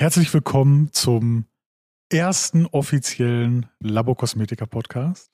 Herzlich 0.00 0.32
willkommen 0.32 0.92
zum 0.92 1.46
ersten 2.08 2.66
offiziellen 2.66 3.66
Labokosmetiker 3.80 4.66
Podcast. 4.66 5.32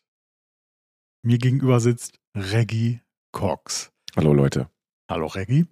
Mir 1.22 1.37
gegenüber 1.37 1.80
sitzt 1.80 2.19
Reggie 2.35 3.03
Cox. 3.30 3.92
Hallo 4.16 4.32
Leute. 4.32 4.71
Hallo 5.06 5.27
Reggie. 5.27 5.66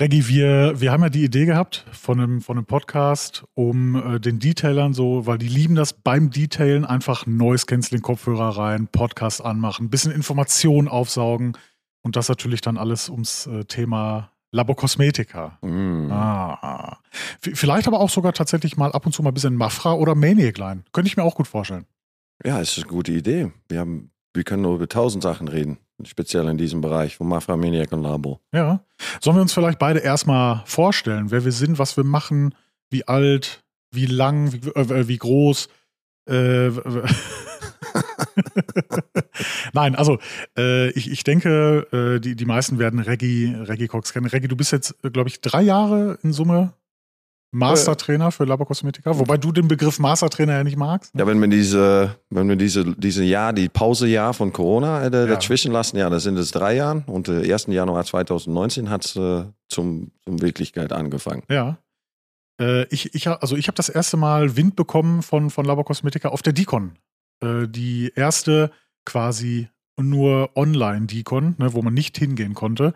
Reggie, 0.00 0.26
wir, 0.26 0.80
wir 0.80 0.90
haben 0.90 1.02
ja 1.02 1.10
die 1.10 1.24
Idee 1.24 1.44
gehabt 1.44 1.84
von 1.92 2.18
einem, 2.18 2.40
von 2.40 2.56
einem 2.56 2.64
Podcast, 2.64 3.44
um 3.52 4.14
äh, 4.14 4.20
den 4.20 4.38
Detailern 4.38 4.94
so, 4.94 5.26
weil 5.26 5.36
die 5.36 5.48
lieben 5.48 5.74
das 5.74 5.92
beim 5.92 6.30
Detailen, 6.30 6.86
einfach 6.86 7.26
Noise 7.26 7.66
Canceling 7.66 8.00
Kopfhörer 8.00 8.56
rein, 8.56 8.88
Podcast 8.88 9.44
anmachen, 9.44 9.90
bisschen 9.90 10.12
Information 10.12 10.88
aufsaugen 10.88 11.58
und 12.00 12.16
das 12.16 12.30
natürlich 12.30 12.62
dann 12.62 12.78
alles 12.78 13.10
ums 13.10 13.46
äh, 13.48 13.66
Thema 13.66 14.33
Labokosmetika. 14.54 15.58
Mm. 15.62 16.10
Ah. 16.12 16.98
Vielleicht 17.40 17.88
aber 17.88 17.98
auch 18.00 18.08
sogar 18.08 18.32
tatsächlich 18.32 18.76
mal 18.76 18.92
ab 18.92 19.04
und 19.04 19.12
zu 19.12 19.22
mal 19.22 19.30
ein 19.30 19.34
bisschen 19.34 19.56
Mafra 19.56 19.94
oder 19.94 20.14
Maniac 20.14 20.58
Line. 20.58 20.84
Könnte 20.92 21.08
ich 21.08 21.16
mir 21.16 21.24
auch 21.24 21.34
gut 21.34 21.48
vorstellen. 21.48 21.86
Ja, 22.44 22.60
es 22.60 22.70
ist 22.76 22.84
eine 22.84 22.92
gute 22.92 23.12
Idee. 23.12 23.50
Wir, 23.68 23.80
haben, 23.80 24.10
wir 24.32 24.44
können 24.44 24.62
nur 24.62 24.76
über 24.76 24.88
tausend 24.88 25.24
Sachen 25.24 25.48
reden, 25.48 25.78
speziell 26.04 26.46
in 26.48 26.56
diesem 26.56 26.80
Bereich 26.80 27.16
von 27.16 27.26
Mafra, 27.26 27.56
Maniac 27.56 27.90
und 27.92 28.02
Labo. 28.02 28.40
Ja. 28.52 28.80
Sollen 29.20 29.36
wir 29.36 29.42
uns 29.42 29.52
vielleicht 29.52 29.80
beide 29.80 29.98
erstmal 29.98 30.62
vorstellen, 30.66 31.32
wer 31.32 31.44
wir 31.44 31.52
sind, 31.52 31.80
was 31.80 31.96
wir 31.96 32.04
machen, 32.04 32.54
wie 32.90 33.08
alt, 33.08 33.64
wie 33.90 34.06
lang, 34.06 34.52
wie, 34.52 34.68
äh, 34.68 35.08
wie 35.08 35.18
groß? 35.18 35.68
Äh, 36.28 36.70
Nein, 39.72 39.94
also 39.94 40.18
äh, 40.56 40.90
ich, 40.90 41.10
ich 41.10 41.24
denke, 41.24 41.86
äh, 41.92 42.20
die, 42.20 42.36
die 42.36 42.44
meisten 42.44 42.78
werden 42.78 43.00
Reggie, 43.00 43.54
Reggie 43.54 43.88
Cox 43.88 44.12
kennen. 44.12 44.26
Reggie, 44.26 44.48
du 44.48 44.56
bist 44.56 44.72
jetzt, 44.72 44.94
glaube 45.02 45.28
ich, 45.28 45.40
drei 45.40 45.62
Jahre 45.62 46.18
in 46.22 46.32
Summe 46.32 46.72
Mastertrainer 47.52 48.32
für 48.32 48.44
Labokosmetika, 48.44 49.16
wobei 49.16 49.36
du 49.36 49.52
den 49.52 49.68
Begriff 49.68 50.00
Mastertrainer 50.00 50.54
ja 50.54 50.64
nicht 50.64 50.76
magst. 50.76 51.14
ne? 51.14 51.20
Ja, 51.20 51.26
wenn 51.28 51.40
wir 51.40 51.46
diese, 51.46 52.16
wenn 52.28 52.48
wir 52.48 52.56
diese, 52.56 52.84
diese 52.96 53.22
Jahr, 53.22 53.52
die 53.52 53.68
Pausejahr 53.68 54.34
von 54.34 54.52
Corona 54.52 55.02
äh, 55.02 55.04
Ja. 55.04 55.26
dazwischen 55.26 55.70
lassen, 55.70 55.96
ja, 55.96 56.10
das 56.10 56.24
sind 56.24 56.36
es 56.36 56.50
drei 56.50 56.74
Jahre 56.74 57.04
und 57.06 57.28
äh, 57.28 57.52
1. 57.52 57.66
Januar 57.68 58.04
2019 58.04 58.90
hat 58.90 59.04
es 59.04 59.14
äh, 59.14 59.44
zum, 59.68 60.10
zum 60.24 60.42
Wirklichkeit 60.42 60.92
angefangen. 60.92 61.44
Ja. 61.48 61.78
Äh, 62.60 62.86
ich, 62.92 63.14
ich, 63.14 63.28
also 63.28 63.56
ich 63.56 63.68
habe 63.68 63.76
das 63.76 63.88
erste 63.88 64.16
Mal 64.16 64.56
Wind 64.56 64.74
bekommen 64.74 65.22
von, 65.22 65.50
von 65.50 65.64
Labokosmetika 65.64 66.30
auf 66.30 66.42
der 66.42 66.54
Dicon. 66.54 66.92
Äh, 67.40 67.66
die 67.68 68.12
erste 68.14 68.70
quasi 69.04 69.68
nur 69.96 70.56
Online-Dicon, 70.56 71.54
ne, 71.58 71.72
wo 71.72 71.82
man 71.82 71.94
nicht 71.94 72.18
hingehen 72.18 72.54
konnte. 72.54 72.94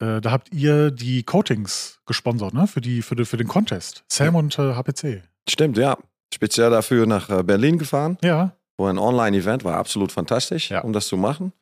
Äh, 0.00 0.20
da 0.20 0.30
habt 0.32 0.52
ihr 0.52 0.90
die 0.90 1.22
Coatings 1.22 2.00
gesponsert, 2.06 2.52
ne? 2.54 2.66
Für, 2.66 2.80
die, 2.80 3.02
für, 3.02 3.14
die, 3.14 3.24
für 3.24 3.36
den 3.36 3.46
Contest. 3.48 4.04
Sam 4.08 4.34
und 4.34 4.58
äh, 4.58 4.74
HPC. 4.74 5.22
Stimmt, 5.48 5.76
ja. 5.78 5.96
Speziell 6.34 6.70
dafür 6.70 7.06
nach 7.06 7.28
äh, 7.30 7.42
Berlin 7.42 7.78
gefahren, 7.78 8.18
Ja. 8.22 8.56
wo 8.76 8.86
ein 8.86 8.98
Online-Event 8.98 9.64
war 9.64 9.76
absolut 9.76 10.10
fantastisch, 10.10 10.70
Ja. 10.70 10.80
um 10.80 10.92
das 10.92 11.06
zu 11.06 11.16
machen. 11.16 11.52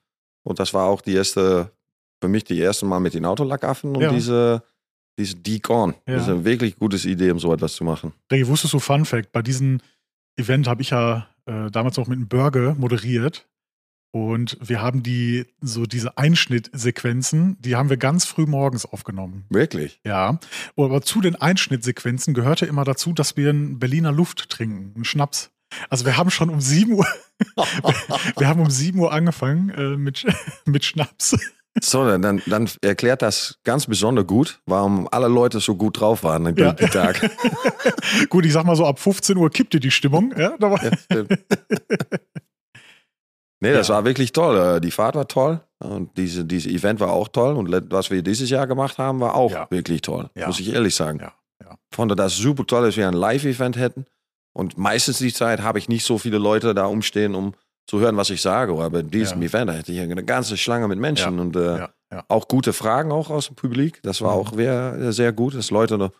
Und 0.44 0.58
das 0.60 0.72
war 0.72 0.86
auch 0.86 1.02
die 1.02 1.12
erste, 1.14 1.70
für 2.22 2.28
mich 2.28 2.44
die 2.44 2.58
erste 2.58 2.86
Mal 2.86 3.00
mit 3.00 3.12
den 3.14 3.26
Autolackaffen 3.26 3.94
und 3.96 4.02
Ja. 4.02 4.10
diese, 4.12 4.62
diese 5.18 5.36
Decon. 5.36 5.94
Ja. 6.06 6.14
Das 6.14 6.22
ist 6.22 6.28
eine 6.30 6.44
wirklich 6.44 6.76
gutes 6.78 7.04
Idee, 7.04 7.30
um 7.32 7.38
so 7.38 7.52
etwas 7.52 7.74
zu 7.74 7.84
machen. 7.84 8.12
Reggie, 8.32 8.46
wusstest 8.46 8.72
du, 8.72 8.78
Fun 8.78 9.04
Fact, 9.04 9.32
bei 9.32 9.42
diesem 9.42 9.80
Event 10.38 10.66
habe 10.68 10.80
ich 10.80 10.90
ja 10.90 11.26
äh, 11.50 11.70
damals 11.70 11.96
noch 11.96 12.06
mit 12.06 12.16
einem 12.16 12.28
Burger 12.28 12.74
moderiert. 12.74 13.48
Und 14.12 14.58
wir 14.60 14.82
haben 14.82 15.02
die, 15.04 15.46
so 15.60 15.86
diese 15.86 16.18
Einschnittsequenzen, 16.18 17.56
die 17.60 17.76
haben 17.76 17.90
wir 17.90 17.96
ganz 17.96 18.24
früh 18.24 18.44
morgens 18.44 18.84
aufgenommen. 18.84 19.44
Wirklich? 19.50 20.00
Ja, 20.04 20.40
aber 20.76 21.02
zu 21.02 21.20
den 21.20 21.36
Einschnittsequenzen 21.36 22.34
gehörte 22.34 22.66
immer 22.66 22.84
dazu, 22.84 23.12
dass 23.12 23.36
wir 23.36 23.50
einen 23.50 23.78
Berliner 23.78 24.10
Luft 24.10 24.48
trinken, 24.50 24.92
einen 24.96 25.04
Schnaps. 25.04 25.52
Also 25.88 26.04
wir 26.04 26.16
haben 26.16 26.30
schon 26.30 26.50
um 26.50 26.60
7 26.60 26.92
Uhr, 26.92 27.06
wir 28.36 28.48
haben 28.48 28.60
um 28.60 28.70
7 28.70 28.98
Uhr 28.98 29.12
angefangen 29.12 29.70
äh, 29.70 29.96
mit, 29.96 30.26
mit 30.64 30.84
Schnaps. 30.84 31.36
So, 31.80 32.04
dann, 32.18 32.42
dann 32.46 32.68
erklärt 32.82 33.22
das 33.22 33.58
ganz 33.64 33.86
besonders 33.86 34.26
gut, 34.26 34.60
warum 34.66 35.06
alle 35.12 35.28
Leute 35.28 35.60
so 35.60 35.76
gut 35.76 36.00
drauf 36.00 36.24
waren 36.24 36.46
an 36.48 36.56
Ja. 36.56 36.72
dem 36.72 36.90
Tag. 36.90 37.30
Gut, 38.28 38.44
ich 38.44 38.52
sag 38.52 38.64
mal 38.66 38.74
so, 38.74 38.84
ab 38.86 38.98
15 38.98 39.36
Uhr 39.36 39.48
kippte 39.50 39.78
die 39.78 39.90
Stimmung. 39.92 40.34
Ja, 40.36 40.56
da 40.58 40.70
war, 40.70 40.82
Ja, 40.82 40.90
nee, 43.60 43.72
das 43.72 43.88
Ja. 43.88 43.94
war 43.94 44.04
wirklich 44.04 44.32
toll. 44.32 44.76
Äh, 44.76 44.80
Die 44.80 44.90
Fahrt 44.90 45.14
war 45.14 45.28
toll 45.28 45.60
und 45.78 46.16
diese, 46.16 46.44
dieses 46.44 46.70
Event 46.70 46.98
war 47.00 47.12
auch 47.12 47.28
toll. 47.28 47.54
Und 47.56 47.70
was 47.92 48.10
wir 48.10 48.22
dieses 48.22 48.50
Jahr 48.50 48.66
gemacht 48.66 48.98
haben, 48.98 49.20
war 49.20 49.34
auch 49.34 49.70
wirklich 49.70 50.02
toll, 50.02 50.28
muss 50.46 50.60
ich 50.60 50.72
ehrlich 50.72 50.94
sagen. 50.94 51.20
Ja, 51.20 51.32
ja. 51.62 51.76
Ich 51.90 51.96
fand 51.96 52.18
das 52.18 52.36
super 52.36 52.66
toll, 52.66 52.84
dass 52.86 52.96
wir 52.96 53.06
ein 53.06 53.14
Live-Event 53.14 53.76
hätten. 53.76 54.06
Und 54.52 54.76
meistens 54.76 55.18
die 55.18 55.32
Zeit 55.32 55.60
habe 55.62 55.78
ich 55.78 55.88
nicht 55.88 56.04
so 56.04 56.18
viele 56.18 56.38
Leute 56.38 56.74
da 56.74 56.86
umstehen, 56.86 57.34
um 57.36 57.54
zu 57.90 57.98
hören, 58.00 58.16
was 58.16 58.30
ich 58.30 58.40
sage. 58.40 58.72
Aber 58.72 59.00
in 59.00 59.10
diesem 59.10 59.42
Ja. 59.42 59.48
Event 59.48 59.68
da 59.70 59.74
hätte 59.74 59.92
ich 59.92 60.00
eine 60.00 60.24
ganze 60.24 60.56
Schlange 60.56 60.86
mit 60.88 60.98
Menschen 60.98 61.38
und 61.40 61.56
äh, 61.56 61.78
ja, 61.78 61.90
ja. 62.12 62.24
auch 62.28 62.46
gute 62.48 62.72
Fragen 62.72 63.10
auch 63.12 63.30
aus 63.30 63.48
dem 63.48 63.56
Publik. 63.56 64.00
Das 64.02 64.20
war 64.22 64.34
Mhm. 64.34 64.40
auch 64.40 64.52
sehr, 64.54 65.12
sehr 65.12 65.32
gut, 65.32 65.54
dass 65.54 65.70
Leute 65.70 65.98
noch 65.98 66.12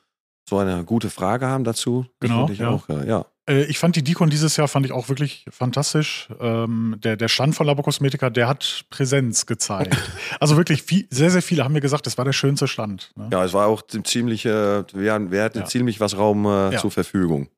so 0.48 0.58
eine 0.58 0.84
gute 0.84 1.10
Frage 1.10 1.46
haben 1.46 1.62
dazu. 1.64 2.06
Genau, 2.18 2.48
ich 2.50 2.58
ja. 2.58 2.70
auch, 2.70 2.88
äh, 2.88 3.06
ja. 3.08 3.24
Äh, 3.48 3.64
Ich 3.66 3.78
fand 3.78 3.94
die 3.94 4.02
Dicon 4.02 4.30
dieses 4.30 4.56
Jahr 4.56 4.66
fand 4.66 4.84
ich 4.84 4.90
auch 4.90 5.08
wirklich 5.08 5.44
fantastisch. 5.48 6.28
Ähm, 6.40 6.96
der, 7.04 7.16
der 7.16 7.28
Stand 7.28 7.54
von 7.54 7.66
Labokosmetika, 7.66 8.30
der 8.30 8.48
hat 8.48 8.84
Präsenz 8.90 9.46
gezeigt. 9.46 9.96
also 10.40 10.56
wirklich 10.56 10.82
viel, 10.82 11.06
sehr, 11.10 11.30
sehr 11.30 11.42
viele 11.42 11.62
haben 11.62 11.72
mir 11.74 11.80
gesagt, 11.80 12.04
das 12.06 12.18
war 12.18 12.24
der 12.24 12.32
schönste 12.32 12.66
Stand. 12.66 13.12
Ne? 13.14 13.28
Ja, 13.30 13.44
es 13.44 13.52
war 13.52 13.68
auch 13.68 13.82
ziemlich, 14.04 14.44
äh, 14.44 14.82
wir, 14.92 15.12
hatten- 15.14 15.58
Ja. 15.60 15.64
ziemlich 15.66 16.00
was 16.00 16.16
Raum 16.18 16.46
äh, 16.46 16.72
Ja. 16.72 16.78
zur 16.80 16.90
Verfügung. 16.90 17.48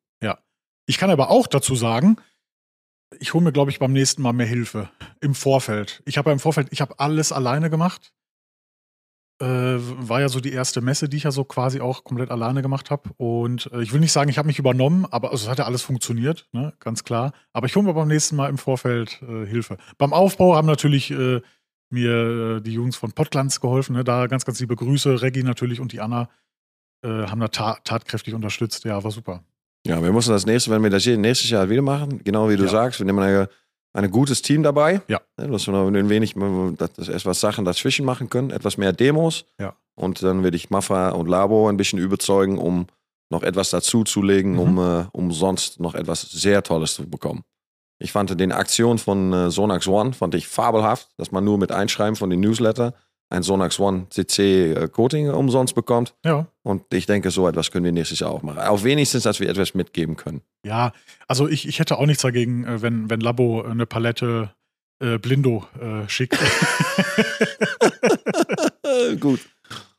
Ich 0.86 0.98
kann 0.98 1.10
aber 1.10 1.30
auch 1.30 1.46
dazu 1.46 1.76
sagen, 1.76 2.16
ich 3.20 3.34
hole 3.34 3.44
mir, 3.44 3.52
glaube 3.52 3.70
ich, 3.70 3.78
beim 3.78 3.92
nächsten 3.92 4.22
Mal 4.22 4.32
mehr 4.32 4.46
Hilfe 4.46 4.90
im 5.20 5.34
Vorfeld. 5.34 6.02
Ich 6.06 6.18
habe 6.18 6.30
ja 6.30 6.32
im 6.32 6.38
Vorfeld, 6.38 6.68
ich 6.70 6.80
habe 6.80 6.98
alles 6.98 7.32
alleine 7.32 7.70
gemacht. 7.70 8.12
Äh, 9.40 9.46
war 9.46 10.20
ja 10.20 10.28
so 10.28 10.40
die 10.40 10.52
erste 10.52 10.80
Messe, 10.80 11.08
die 11.08 11.16
ich 11.16 11.24
ja 11.24 11.32
so 11.32 11.44
quasi 11.44 11.80
auch 11.80 12.04
komplett 12.04 12.30
alleine 12.30 12.62
gemacht 12.62 12.90
habe. 12.90 13.10
Und 13.16 13.70
äh, 13.72 13.82
ich 13.82 13.92
will 13.92 14.00
nicht 14.00 14.12
sagen, 14.12 14.30
ich 14.30 14.38
habe 14.38 14.46
mich 14.46 14.58
übernommen, 14.58 15.06
aber 15.10 15.32
also, 15.32 15.44
es 15.44 15.50
hat 15.50 15.58
ja 15.58 15.64
alles 15.64 15.82
funktioniert, 15.82 16.48
ne? 16.52 16.74
ganz 16.78 17.02
klar. 17.02 17.32
Aber 17.52 17.66
ich 17.66 17.74
hole 17.74 17.84
mir 17.84 17.94
beim 17.94 18.08
nächsten 18.08 18.36
Mal 18.36 18.48
im 18.48 18.58
Vorfeld 18.58 19.20
äh, 19.22 19.46
Hilfe. 19.46 19.78
Beim 19.98 20.12
Aufbau 20.12 20.54
haben 20.54 20.66
natürlich 20.66 21.10
äh, 21.10 21.40
mir 21.90 22.58
äh, 22.58 22.60
die 22.60 22.72
Jungs 22.72 22.96
von 22.96 23.12
Potlands 23.12 23.60
geholfen. 23.60 23.94
Ne? 23.96 24.04
Da 24.04 24.26
ganz, 24.26 24.44
ganz 24.44 24.60
liebe 24.60 24.76
Grüße. 24.76 25.22
Reggie 25.22 25.42
natürlich 25.42 25.80
und 25.80 25.92
die 25.92 26.00
Anna 26.00 26.28
äh, 27.04 27.26
haben 27.26 27.40
da 27.40 27.48
ta 27.48 27.78
tatkräftig 27.84 28.34
unterstützt. 28.34 28.84
Ja, 28.84 29.02
war 29.02 29.10
super. 29.10 29.44
Ja, 29.86 30.02
wir 30.02 30.12
müssen 30.12 30.30
das 30.32 30.46
nächste, 30.46 30.70
wenn 30.70 30.82
wir 30.82 30.90
das 30.90 31.02
hier 31.02 31.16
nächstes 31.18 31.50
Jahr 31.50 31.68
wieder 31.68 31.82
machen, 31.82 32.22
genau 32.24 32.48
wie 32.48 32.56
du 32.56 32.64
Ja. 32.64 32.70
sagst, 32.70 33.00
wir 33.00 33.06
nehmen 33.06 33.18
ein, 33.20 33.46
ein 33.94 34.10
gutes 34.10 34.40
Team 34.42 34.62
dabei. 34.62 35.02
Ja. 35.08 35.20
Dass 35.36 35.66
wir 35.66 35.74
ein 35.74 36.08
wenig, 36.08 36.34
dass 36.78 37.08
etwas 37.08 37.40
Sachen 37.40 37.64
dazwischen 37.64 38.04
machen 38.06 38.30
können, 38.30 38.50
etwas 38.50 38.76
mehr 38.78 38.92
Demos. 38.92 39.44
Ja. 39.58 39.74
Und 39.94 40.22
dann 40.22 40.42
werde 40.44 40.56
ich 40.56 40.70
Mafra 40.70 41.10
und 41.10 41.28
Labo 41.28 41.68
ein 41.68 41.76
bisschen 41.76 41.98
überzeugen, 41.98 42.58
um 42.58 42.86
noch 43.30 43.42
etwas 43.42 43.70
dazuzulegen, 43.70 44.52
Mhm. 44.52 44.58
um, 44.58 44.78
äh, 44.78 45.04
um 45.12 45.32
sonst 45.32 45.80
noch 45.80 45.94
etwas 45.94 46.22
sehr 46.22 46.62
Tolles 46.62 46.94
zu 46.94 47.08
bekommen. 47.08 47.42
Ich 47.98 48.12
fand 48.12 48.38
den 48.38 48.52
Aktion 48.52 48.98
von 48.98 49.32
äh, 49.32 49.50
Sonax 49.50 49.86
One 49.88 50.12
fand 50.12 50.34
ich 50.34 50.48
fabelhaft, 50.48 51.08
dass 51.18 51.30
man 51.32 51.44
nur 51.44 51.58
mit 51.58 51.72
Einschreiben 51.72 52.16
von 52.16 52.30
den 52.30 52.40
Newsletter 52.40 52.94
ein 53.32 53.42
Sonax 53.42 53.80
One 53.80 54.06
CC 54.10 54.72
äh, 54.74 54.88
Coating 54.88 55.30
umsonst 55.30 55.74
bekommt. 55.74 56.14
Ja. 56.24 56.46
Und 56.62 56.84
ich 56.92 57.06
denke, 57.06 57.30
so 57.30 57.48
etwas 57.48 57.70
können 57.70 57.84
wir 57.84 57.92
nächstes 57.92 58.20
Jahr 58.20 58.30
auch 58.30 58.42
machen. 58.42 58.58
Auch 58.60 58.84
wenigstens, 58.84 59.24
dass 59.24 59.40
wir 59.40 59.48
etwas 59.48 59.74
mitgeben 59.74 60.16
können. 60.16 60.42
Ja, 60.64 60.92
also 61.26 61.48
ich, 61.48 61.66
ich 61.66 61.78
hätte 61.78 61.98
auch 61.98 62.06
nichts 62.06 62.22
dagegen, 62.22 62.64
äh, 62.64 62.82
wenn, 62.82 63.10
wenn 63.10 63.20
Labo 63.20 63.62
eine 63.62 63.86
Palette 63.86 64.52
äh, 65.02 65.18
Blindo 65.18 65.66
äh, 65.80 66.08
schickt. 66.08 66.38
Gut. 69.20 69.40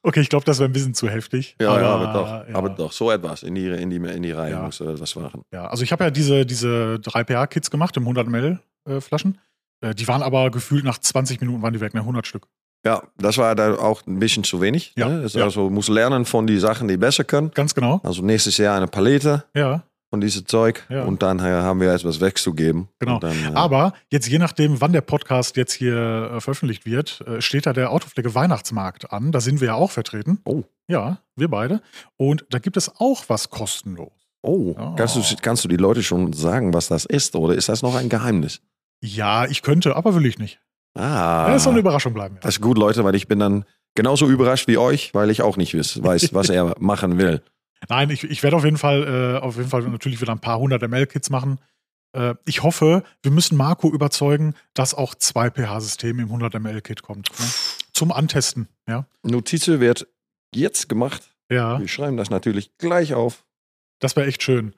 okay, 0.04 0.22
ich 0.22 0.30
glaube, 0.30 0.46
das 0.46 0.60
wäre 0.60 0.70
ein 0.70 0.74
bisschen 0.74 0.94
zu 0.94 1.10
heftig. 1.10 1.56
Ja, 1.60 1.80
ja, 1.82 1.88
aber 1.90 2.14
doch. 2.14 2.48
ja. 2.50 2.56
Aber 2.56 2.70
doch, 2.70 2.92
so 2.92 3.12
etwas. 3.12 3.44
In 3.44 3.56
die, 3.56 3.68
in 3.68 3.90
die, 3.90 3.98
in 3.98 4.24
die 4.24 4.32
Reihe 4.32 4.52
Ja. 4.52 4.62
muss 4.62 4.80
äh, 4.80 5.00
was 5.00 5.16
machen. 5.16 5.42
Ja, 5.52 5.68
also 5.68 5.84
ich 5.84 5.92
habe 5.92 6.04
ja 6.04 6.12
diese, 6.12 6.46
diese 6.46 7.00
3PA-Kits 7.04 7.72
gemacht 7.72 7.98
im 7.98 8.04
100 8.04 8.28
ml 8.28 8.60
äh, 8.88 9.02
Flaschen. 9.02 9.40
Äh, 9.82 9.96
die 9.96 10.08
waren 10.08 10.22
aber 10.22 10.52
gefühlt 10.52 10.84
nach 10.86 10.98
20 10.98 11.42
Minuten 11.42 11.62
waren 11.62 11.74
die 11.74 11.82
weg, 11.82 11.94
ne? 11.94 12.02
100 12.02 12.28
Stück. 12.28 12.48
Ja, 12.86 13.04
das 13.18 13.38
war 13.38 13.56
da 13.56 13.76
auch 13.76 14.06
ein 14.08 14.20
bisschen 14.20 14.44
zu 14.44 14.60
wenig. 14.62 14.94
Ja, 14.98 15.08
Ne? 15.08 15.26
Ja. 15.28 15.44
Also 15.46 15.70
muss 15.70 15.88
lernen 15.88 16.26
von 16.26 16.46
die 16.48 16.58
Sachen, 16.60 16.88
die 16.88 16.98
besser 16.98 17.24
können. 17.24 17.52
Ganz 17.52 17.74
genau. 17.74 18.02
Also 18.04 18.22
nächstes 18.24 18.58
Jahr 18.58 18.76
eine 18.76 18.88
Palette 18.88 19.46
Ja, 19.56 19.84
von 20.10 20.20
diesem 20.20 20.46
Zeug. 20.46 20.84
Ja. 20.90 21.04
Und 21.06 21.24
dann 21.24 21.42
haben 21.42 21.80
wir 21.80 21.94
etwas 21.94 22.20
wegzugeben. 22.20 22.90
Genau. 23.00 23.16
Und 23.16 23.24
dann, 23.24 23.54
äh, 23.54 23.56
aber 23.56 23.94
jetzt 24.12 24.28
je 24.28 24.38
nachdem, 24.38 24.82
wann 24.82 24.92
der 24.92 25.02
Podcast 25.02 25.56
jetzt 25.56 25.74
hier 25.74 26.32
äh, 26.36 26.42
veröffentlicht 26.42 26.86
wird, 26.86 27.22
äh, 27.26 27.42
steht 27.42 27.66
da 27.66 27.74
der 27.74 27.90
Autopflege 27.92 28.36
Weihnachtsmarkt 28.36 29.12
an. 29.12 29.32
Da 29.32 29.40
sind 29.40 29.62
wir 29.62 29.68
ja 29.70 29.74
auch 29.76 29.90
vertreten. 29.92 30.40
Oh. 30.44 30.64
Ja, 30.90 31.20
wir 31.38 31.48
beide. 31.48 31.82
Und 32.18 32.46
da 32.50 32.60
gibt 32.60 32.76
es 32.76 32.92
auch 33.00 33.24
was 33.30 33.50
kostenlos. 33.50 34.12
oh, 34.42 34.76
Oh. 34.78 34.96
Kannst, 34.98 35.16
du, 35.16 35.22
kannst 35.42 35.64
du 35.64 35.70
die 35.70 35.78
Leute 35.78 36.04
schon 36.04 36.34
sagen, 36.34 36.74
was 36.74 36.90
das 36.90 37.06
ist? 37.06 37.34
Oder 37.36 37.56
ist 37.56 37.70
das 37.70 37.82
noch 37.82 37.96
ein 37.96 38.10
Geheimnis? 38.10 38.60
Ja, 39.02 39.46
ich 39.46 39.62
könnte, 39.62 39.96
aber 39.96 40.16
will 40.16 40.26
ich 40.26 40.38
nicht. 40.38 40.60
Ah. 40.96 41.50
Das 41.50 41.64
soll 41.64 41.74
eine 41.74 41.80
Überraschung 41.80 42.14
bleiben. 42.14 42.36
Ja. 42.36 42.42
Das 42.42 42.56
ist 42.56 42.62
gut, 42.62 42.78
Leute, 42.78 43.04
weil 43.04 43.16
ich 43.16 43.28
bin 43.28 43.40
dann 43.40 43.66
genauso 43.96 44.28
überrascht 44.28 44.68
wie 44.68 44.78
euch, 44.78 45.14
weil 45.14 45.30
ich 45.30 45.42
auch 45.42 45.58
nicht 45.58 45.76
weiß, 45.76 46.04
weiß 46.04 46.34
was 46.34 46.50
er 46.50 46.76
machen 46.80 47.18
will. 47.18 47.42
Nein, 47.90 48.10
ich, 48.10 48.24
ich 48.24 48.44
werde 48.44 48.56
auf 48.56 48.64
jeden 48.64 48.78
Fall, 48.78 49.38
äh, 49.42 49.44
auf 49.44 49.58
jeden 49.58 49.70
Fall 49.70 49.84
natürlich 49.84 50.22
wieder 50.22 50.32
ein 50.32 50.40
paar 50.40 50.60
hundert 50.60 50.82
ml-Kits 50.88 51.30
machen. 51.30 51.60
Äh, 52.14 52.36
ich 52.46 52.64
hoffe, 52.64 53.04
wir 53.22 53.32
müssen 53.32 53.58
Marco 53.58 53.90
überzeugen, 53.90 54.56
dass 54.74 54.94
auch 54.94 55.16
2 55.16 55.52
pH-System 55.52 56.20
im 56.20 56.26
100 56.26 56.54
ml-Kit 56.62 57.02
kommt. 57.02 57.30
Ne? 57.40 57.46
Zum 57.92 58.12
Antesten, 58.12 58.70
ja. 58.88 59.06
Notiz 59.24 59.68
wird 59.68 60.08
jetzt 60.56 60.88
gemacht. 60.88 61.30
Ja. 61.50 61.80
Wir 61.80 61.88
schreiben 61.88 62.18
das 62.18 62.30
natürlich 62.30 62.78
gleich 62.78 63.14
auf. 63.14 63.44
Das 64.00 64.16
wäre 64.16 64.28
echt 64.28 64.44
schön. 64.44 64.74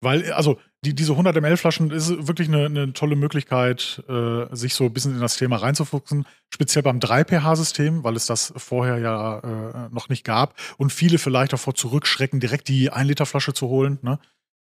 Weil, 0.00 0.32
also, 0.32 0.58
die, 0.84 0.94
diese 0.94 1.12
100 1.12 1.36
ml-Flaschen 1.36 1.90
ist 1.90 2.26
wirklich 2.26 2.48
eine, 2.48 2.66
eine 2.66 2.92
tolle 2.94 3.14
Möglichkeit, 3.16 4.02
äh, 4.08 4.46
sich 4.54 4.74
so 4.74 4.84
ein 4.84 4.92
bisschen 4.92 5.14
in 5.14 5.20
das 5.20 5.36
Thema 5.36 5.56
reinzufuchsen. 5.56 6.26
Speziell 6.52 6.82
beim 6.82 7.00
3-pH-System, 7.00 8.02
weil 8.02 8.16
es 8.16 8.26
das 8.26 8.52
vorher 8.56 8.98
ja 8.98 9.38
äh, 9.40 9.88
noch 9.90 10.08
nicht 10.08 10.24
gab. 10.24 10.54
Und 10.78 10.90
viele 10.90 11.18
vielleicht 11.18 11.52
davor 11.52 11.74
zurückschrecken, 11.74 12.40
direkt 12.40 12.68
die 12.68 12.90
1-Liter-Flasche 12.90 13.52
zu 13.52 13.68
holen. 13.68 13.98
Ne? 14.00 14.18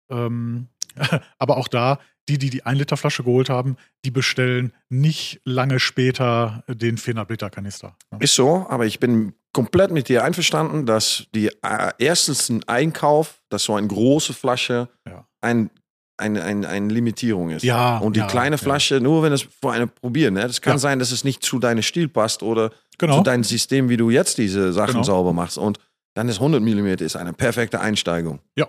Ähm, 0.10 0.70
aber 1.38 1.58
auch 1.58 1.68
da, 1.68 2.00
die, 2.30 2.40
die 2.40 2.50
die 2.50 2.64
1-Liter-Flasche 2.64 3.24
geholt 3.24 3.50
haben, 3.50 3.78
die 4.04 4.12
bestellen 4.12 4.74
nicht 4.90 5.40
lange 5.46 5.80
später 5.80 6.64
den 6.68 6.98
400-Liter-Kanister. 6.98 7.96
Ne? 8.12 8.18
Ist 8.22 8.36
so, 8.36 8.66
aber 8.70 8.88
ich 8.88 9.00
bin 9.00 9.34
komplett 9.54 9.92
mit 9.92 10.10
dir 10.10 10.24
einverstanden, 10.24 10.86
dass 10.86 11.28
die 11.36 11.48
äh, 11.62 11.92
erstens 12.00 12.50
ein 12.50 12.64
Einkauf, 12.68 13.42
dass 13.50 13.64
so 13.64 13.76
eine 13.76 13.88
große 13.88 14.34
Flasche 14.34 14.90
Ja. 15.08 15.28
ein, 15.42 15.70
eine, 16.18 16.44
eine, 16.44 16.68
eine 16.68 16.94
Limitierung 16.94 17.50
ist. 17.52 17.64
Ja, 17.64 17.98
Und 18.00 18.16
die 18.16 18.20
ja, 18.22 18.28
kleine 18.28 18.56
ja. 18.56 18.62
Flasche, 18.62 19.00
nur 19.00 19.24
wenn 19.24 19.34
es 19.34 19.44
vor 19.44 19.74
einem 19.74 19.90
probieren. 19.90 20.34
Ne? 20.34 20.42
Das 20.42 20.62
kann 20.62 20.74
Ja. 20.74 20.80
sein, 20.80 21.00
dass 21.00 21.12
es 21.12 21.24
nicht 21.24 21.44
zu 21.44 21.60
deinem 21.60 21.84
Stil 21.84 22.08
passt 22.08 22.42
oder 22.44 22.72
Genau. 22.98 23.18
zu 23.18 23.24
deinem 23.24 23.44
System, 23.44 23.90
wie 23.90 23.98
du 23.98 24.10
jetzt 24.10 24.38
diese 24.40 24.74
Sachen 24.74 24.94
Genau. 24.94 25.04
sauber 25.04 25.34
machst. 25.34 25.58
Und 25.58 25.78
dann 26.16 26.28
ist 26.30 26.40
100 26.40 26.62
mm 26.62 27.04
ist 27.06 27.16
eine 27.16 27.34
perfekte 27.34 27.80
Einsteigung. 27.80 28.40
Ja, 28.56 28.68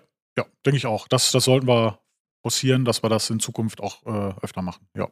denke 0.64 0.76
ich 0.76 0.86
auch. 0.86 1.08
Das, 1.08 1.32
das 1.32 1.44
sollten 1.44 1.66
wir 1.66 1.98
forcieren, 2.42 2.84
dass 2.84 3.02
wir 3.02 3.08
das 3.08 3.28
in 3.30 3.40
Zukunft 3.40 3.80
auch 3.80 4.04
äh, 4.06 4.34
öfter 4.42 4.62
machen. 4.62 4.86
Ja. 4.94 5.08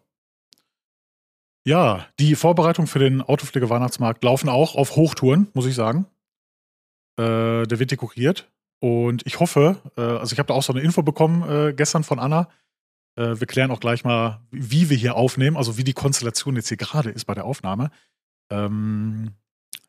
Ja, 1.66 2.06
die 2.20 2.36
Vorbereitungen 2.36 2.86
für 2.86 3.00
den 3.00 3.22
Autopflege-Weihnachtsmarkt 3.22 4.22
laufen 4.22 4.48
auch 4.48 4.76
auf 4.76 4.94
Hochtouren, 4.94 5.48
muss 5.52 5.66
ich 5.66 5.74
sagen. 5.74 6.06
Äh, 7.18 7.66
der 7.66 7.78
wird 7.78 7.90
dekoriert. 7.90 8.48
Und 8.80 9.22
ich 9.26 9.40
hoffe, 9.40 9.76
äh, 9.96 10.00
also 10.00 10.32
ich 10.32 10.38
habe 10.38 10.48
da 10.48 10.54
auch 10.54 10.62
so 10.62 10.72
eine 10.72 10.82
Info 10.82 11.02
bekommen 11.02 11.48
äh, 11.48 11.72
gestern 11.72 12.04
von 12.04 12.18
Anna. 12.18 12.48
Äh, 13.16 13.40
wir 13.40 13.46
klären 13.46 13.70
auch 13.70 13.80
gleich 13.80 14.04
mal, 14.04 14.40
wie 14.50 14.90
wir 14.90 14.96
hier 14.96 15.16
aufnehmen, 15.16 15.56
also 15.56 15.78
wie 15.78 15.84
die 15.84 15.94
Konstellation 15.94 16.56
jetzt 16.56 16.68
hier 16.68 16.76
gerade 16.76 17.10
ist 17.10 17.24
bei 17.24 17.34
der 17.34 17.44
Aufnahme. 17.44 17.90
Ähm, 18.50 19.32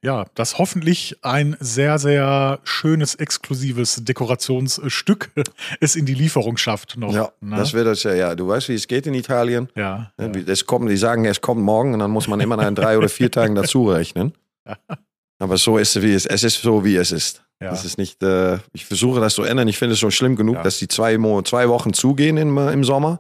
ja, 0.02 0.26
dass 0.36 0.58
hoffentlich 0.58 1.18
ein 1.24 1.58
sehr, 1.60 1.98
sehr 1.98 2.60
schönes, 2.64 3.16
exklusives 3.16 4.04
Dekorationsstück 4.04 5.32
es 5.82 5.96
in 5.96 6.06
die 6.06 6.14
Lieferung 6.14 6.58
schafft 6.58 6.98
noch. 6.98 7.14
Ja, 7.14 7.32
ne? 7.42 7.58
das 7.58 7.74
wird 7.74 7.88
das 7.88 8.04
ja, 8.04 8.14
ja. 8.14 8.36
Du 8.36 8.48
weißt, 8.48 8.70
wie 8.70 8.76
es 8.76 8.88
geht 8.88 9.08
in 9.08 9.14
Italien. 9.14 9.70
ja, 9.76 10.12
Ne, 10.18 10.32
ja. 10.36 10.44
Es 10.48 10.66
kommt, 10.66 10.90
die 10.90 10.98
sagen, 10.98 11.26
es 11.26 11.42
kommt 11.42 11.62
morgen 11.62 11.94
und 11.94 12.00
dann 12.00 12.12
muss 12.12 12.28
man 12.28 12.40
immer 12.40 12.58
nach 12.58 12.72
drei 12.74 12.98
oder 12.98 13.10
vier 13.10 13.32
Tagen 13.32 13.56
dazu 13.56 13.90
rechnen. 13.90 14.34
Aber 15.40 15.58
so 15.58 15.78
ist 15.78 15.96
es, 15.96 16.02
wie 16.04 16.14
es, 16.14 16.26
es 16.26 16.44
ist 16.44 16.62
so, 16.62 16.84
wie 16.84 16.96
es 16.96 17.12
ist. 17.12 17.44
ja. 17.62 17.70
Das 17.70 17.86
ist 17.86 17.98
nicht, 17.98 18.22
äh, 18.24 18.58
ich 18.74 18.86
versuche 18.86 19.20
das 19.20 19.36
zu 19.36 19.44
ändern. 19.44 19.68
Ich 19.68 19.78
finde 19.78 19.94
es 19.94 20.00
schon 20.00 20.12
schlimm 20.12 20.36
genug, 20.36 20.56
Ja. 20.56 20.64
dass 20.64 20.78
die 20.80 20.88
zwei, 20.88 21.18
Mo 21.18 21.42
zwei 21.44 21.70
Wochen 21.70 21.94
zugehen 21.94 22.38
im, 22.38 22.58
äh, 22.58 22.72
im 22.72 22.84
Sommer. 22.84 23.20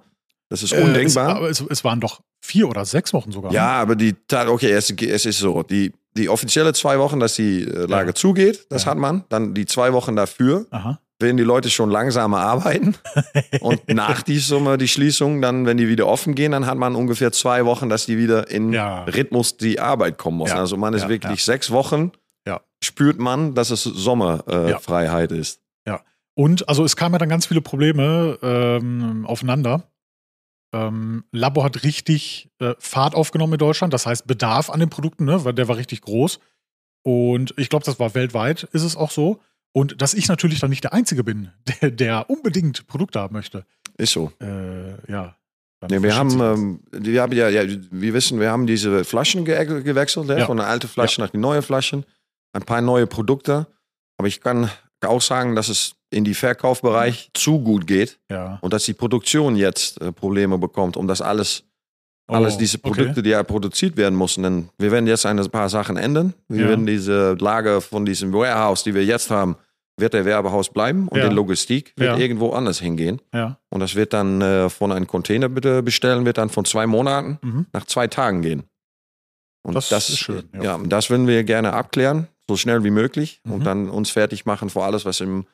Das 0.49 0.63
ist 0.63 0.71
Äh, 0.71 0.77
es, 0.77 0.83
undenkbar. 0.83 1.35
aber 1.35 1.49
es, 1.49 1.61
es 1.61 1.83
waren 1.83 1.99
doch 1.99 2.21
vier 2.41 2.67
oder 2.69 2.85
sechs 2.85 3.13
Wochen 3.13 3.31
sogar. 3.31 3.51
ja, 3.51 3.67
aber 3.81 3.95
die, 3.95 4.15
okay, 4.47 4.71
es, 4.71 4.89
es 4.89 5.25
ist 5.25 5.39
so. 5.39 5.63
Die, 5.63 5.91
die 6.15 6.29
offizielle 6.29 6.73
zwei 6.73 6.97
Wochen, 6.99 7.19
dass 7.19 7.35
die 7.35 7.63
äh, 7.63 7.85
Lager 7.85 8.15
zugeht, 8.15 8.65
das 8.69 8.85
Ja. 8.85 8.91
hat 8.91 8.97
man. 8.97 9.23
Dann 9.29 9.53
die 9.53 9.65
zwei 9.65 9.93
Wochen 9.93 10.15
dafür, 10.15 10.65
Aha. 10.71 10.99
Werden 11.19 11.37
die 11.37 11.43
Leute 11.43 11.69
schon 11.69 11.89
langsamer 11.89 12.39
arbeiten. 12.41 12.95
Und 13.61 13.87
nach 13.89 14.21
die 14.21 14.37
Summe, 14.37 14.77
die 14.77 14.87
Schließung, 14.87 15.41
dann, 15.41 15.65
wenn 15.65 15.77
die 15.77 15.87
wieder 15.87 16.07
offen 16.07 16.35
gehen, 16.35 16.51
dann 16.51 16.65
hat 16.65 16.77
man 16.77 16.95
ungefähr 16.95 17.31
zwei 17.31 17.65
Wochen, 17.65 17.89
dass 17.89 18.05
die 18.05 18.17
wieder 18.17 18.49
in 18.51 18.71
Ja. 18.73 19.03
Rhythmus 19.05 19.57
die 19.57 19.79
Arbeit 19.79 20.17
kommen 20.17 20.37
muss. 20.37 20.51
Ja. 20.51 20.57
Also 20.57 20.77
man 20.77 20.93
ist 20.93 21.03
Ja, 21.03 21.09
wirklich 21.09 21.39
ja. 21.39 21.45
sechs 21.53 21.71
Wochen, 21.71 22.11
Ja. 22.47 22.61
spürt 22.83 23.17
man, 23.19 23.55
dass 23.55 23.71
es 23.71 23.83
Sommerfreiheit 23.83 25.31
äh, 25.31 25.35
Ja. 25.35 25.41
Ist. 25.41 25.61
Und 26.35 26.69
also 26.69 26.83
es 26.83 26.95
kamen 26.95 27.13
ja 27.13 27.17
dann 27.17 27.29
ganz 27.29 27.47
viele 27.47 27.61
Probleme 27.61 28.37
ähm, 28.43 29.25
aufeinander. 29.25 29.89
Ähm, 30.71 31.23
Labo 31.31 31.63
hat 31.63 31.83
richtig 31.83 32.51
äh, 32.59 32.75
Fahrt 32.77 33.15
aufgenommen 33.15 33.53
in 33.53 33.57
Deutschland, 33.57 33.91
das 33.91 34.05
heißt 34.05 34.27
Bedarf 34.27 34.69
an 34.69 34.79
den 34.79 34.89
Produkten, 34.91 35.25
ne, 35.25 35.43
weil 35.45 35.53
der 35.53 35.67
war 35.67 35.77
richtig 35.77 36.01
groß. 36.01 36.39
Und 37.03 37.55
ich 37.57 37.69
glaube, 37.69 37.85
das 37.85 37.99
war 37.99 38.13
weltweit, 38.13 38.63
ist 38.71 38.83
es 38.83 38.95
auch 38.95 39.09
so. 39.09 39.39
Und 39.73 40.01
dass 40.01 40.13
ich 40.13 40.27
natürlich 40.27 40.59
dann 40.59 40.69
nicht 40.69 40.83
der 40.83 40.93
Einzige 40.93 41.23
bin, 41.23 41.51
der, 41.81 41.91
der 41.91 42.29
unbedingt 42.29 42.87
Produkte 42.87 43.19
haben 43.19 43.33
möchte. 43.33 43.65
Ist 43.97 44.13
so. 44.13 44.31
Äh, 44.41 45.11
ja. 45.11 45.35
Ja, 45.89 46.01
wir 46.01 46.15
haben, 46.15 46.39
ähm, 46.41 46.79
wir 46.91 47.21
haben 47.21 47.33
ja, 47.33 47.49
ja, 47.49 47.61
wir 47.91 48.13
wissen, 48.15 48.39
wir 48.39 48.49
haben 48.49 48.65
diese 48.65 49.05
Flaschen 49.05 49.45
ge 49.45 49.63
gewechselt, 49.83 50.27
ja, 50.27 50.39
Ja. 50.39 50.45
von 50.47 50.57
der 50.57 50.65
alten 50.65 50.87
Flasche 50.87 51.21
nach 51.21 51.29
die 51.29 51.37
neue 51.37 51.61
Flaschen. 51.61 52.03
Ein 52.53 52.63
paar 52.63 52.81
neue 52.81 53.05
Produkte. 53.05 53.67
Aber 54.17 54.27
ich 54.27 54.41
kann 54.41 54.71
auch 55.05 55.21
sagen, 55.21 55.55
dass 55.55 55.69
es 55.69 55.93
in 56.09 56.23
die 56.23 56.33
Verkaufsbereich 56.33 57.29
zu 57.35 57.59
gut 57.59 57.85
geht 57.85 58.19
ja. 58.31 58.57
und 58.61 58.73
dass 58.73 58.85
die 58.85 58.93
Produktion 58.93 59.55
jetzt 59.55 60.01
äh, 60.01 60.11
Probleme 60.11 60.57
bekommt, 60.57 60.97
um 60.97 61.07
das 61.07 61.21
alles, 61.21 61.63
alles 62.27 62.55
Oh, 62.55 62.59
diese 62.59 62.77
okay. 62.77 62.89
Produkte, 62.89 63.23
die 63.23 63.29
ja 63.31 63.41
produziert 63.43 63.95
werden 63.97 64.17
müssen. 64.17 64.43
Denn 64.43 64.69
wir 64.77 64.91
werden 64.91 65.07
jetzt 65.07 65.25
ein 65.25 65.37
paar 65.49 65.69
Sachen 65.69 65.97
ändern. 65.97 66.33
Wir 66.49 66.63
Ja. 66.63 66.69
werden 66.69 66.85
diese 66.85 67.35
Lager 67.39 67.81
von 67.81 68.05
diesem 68.05 68.33
Warehouse, 68.33 68.83
die 68.83 68.93
wir 68.93 69.05
jetzt 69.05 69.29
haben, 69.31 69.55
wird 69.99 70.13
der 70.13 70.25
Werbehaus 70.25 70.69
bleiben 70.69 71.07
und 71.07 71.17
Ja. 71.17 71.27
die 71.29 71.33
Logistik 71.35 71.93
wird 71.95 72.11
Ja. 72.11 72.17
irgendwo 72.17 72.51
anders 72.51 72.79
hingehen. 72.79 73.19
Ja. 73.33 73.57
Und 73.69 73.79
das 73.79 73.95
wird 73.95 74.13
dann 74.13 74.41
äh, 74.41 74.69
von 74.69 74.91
einem 74.91 75.07
Container 75.07 75.49
bitte 75.49 75.81
bestellen, 75.81 76.25
wird 76.25 76.37
dann 76.37 76.49
von 76.49 76.65
zwei 76.65 76.85
Monaten 76.85 77.39
Mhm. 77.41 77.65
nach 77.73 77.85
zwei 77.85 78.07
Tagen 78.07 78.41
gehen. 78.41 78.63
Und 79.63 79.75
Das 79.75 79.91
ist 79.91 80.19
schön, 80.19 80.43
ja. 80.53 80.63
Ja. 80.63 80.79
das 80.85 81.09
würden 81.09 81.27
wir 81.27 81.43
gerne 81.43 81.73
abklären, 81.73 82.27
so 82.47 82.55
schnell 82.55 82.83
wie 82.83 82.89
möglich. 82.91 83.41
Mhm. 83.43 83.51
Und 83.53 83.63
dann 83.65 83.89
uns 83.89 84.09
fertig 84.11 84.45
machen 84.45 84.69
für 84.69 84.83
alles, 84.83 85.03
was 85.05 85.19
im 85.19 85.45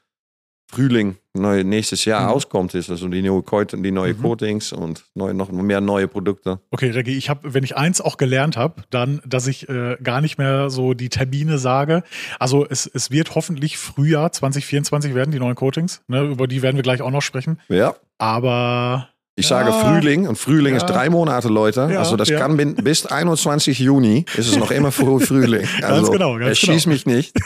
Frühling 0.74 1.16
neu, 1.34 1.64
nächstes 1.64 2.06
Jahr 2.06 2.28
Mhm. 2.28 2.34
auskommt. 2.34 2.74
Ist 2.75 2.90
also 2.90 3.08
die 3.08 3.22
neue, 3.22 3.44
die 3.72 3.92
neue 3.92 4.14
Mhm. 4.14 4.22
Coatings 4.22 4.72
und 4.74 5.06
neu, 5.16 5.34
noch 5.34 5.52
mehr 5.52 5.81
neue 5.81 6.08
Produkte. 6.08 6.60
Okay, 6.72 6.92
Reggie, 6.92 7.18
ich 7.18 7.30
habe, 7.30 7.54
wenn 7.54 7.64
ich 7.64 7.75
eins 7.75 8.02
auch 8.02 8.18
gelernt 8.18 8.56
habe, 8.58 8.84
dann, 8.90 9.22
dass 9.25 9.48
ich 9.48 9.68
äh, 9.70 9.98
gar 10.04 10.22
nicht 10.22 10.38
mehr 10.38 10.70
so 10.70 10.94
die 10.94 11.10
Termine 11.10 11.58
sage. 11.58 12.04
Also 12.40 12.66
es, 12.70 12.86
es 12.86 13.10
wird 13.12 13.34
hoffentlich 13.36 13.78
Frühjahr 13.78 14.31
2024 14.31 15.16
werden, 15.16 15.31
die 15.31 15.40
neuen 15.40 15.56
Coatings. 15.56 16.02
Ne, 16.08 16.24
über 16.24 16.48
die 16.48 16.62
werden 16.62 16.76
wir 16.76 16.84
gleich 16.84 17.02
auch 17.02 17.12
noch 17.12 17.22
sprechen. 17.22 17.60
Ja. 17.69 17.96
Aber 18.19 19.09
Ich 19.35 19.49
Ja. 19.49 19.63
sage 19.63 19.71
Frühling 19.73 20.28
und 20.28 20.37
Frühling 20.37 20.75
ist 20.75 20.83
Ja. 20.83 20.90
drei 20.95 21.09
Monate, 21.09 21.47
Leute. 21.47 21.90
Ja, 21.92 21.99
also 21.99 22.16
das 22.16 22.30
kann 22.30 22.56
bis 22.75 23.06
21 23.07 23.80
Juni 23.80 24.25
ist 24.37 24.47
es 24.47 24.57
noch 24.57 24.69
immer 24.71 24.92
früh 24.92 25.19
Frühling. 25.19 25.68
Also, 25.81 26.11
genau, 26.11 26.37
ganz 26.37 26.52
es 26.52 26.59
schießt 26.59 26.87
mich 26.87 27.06
nicht. 27.06 27.35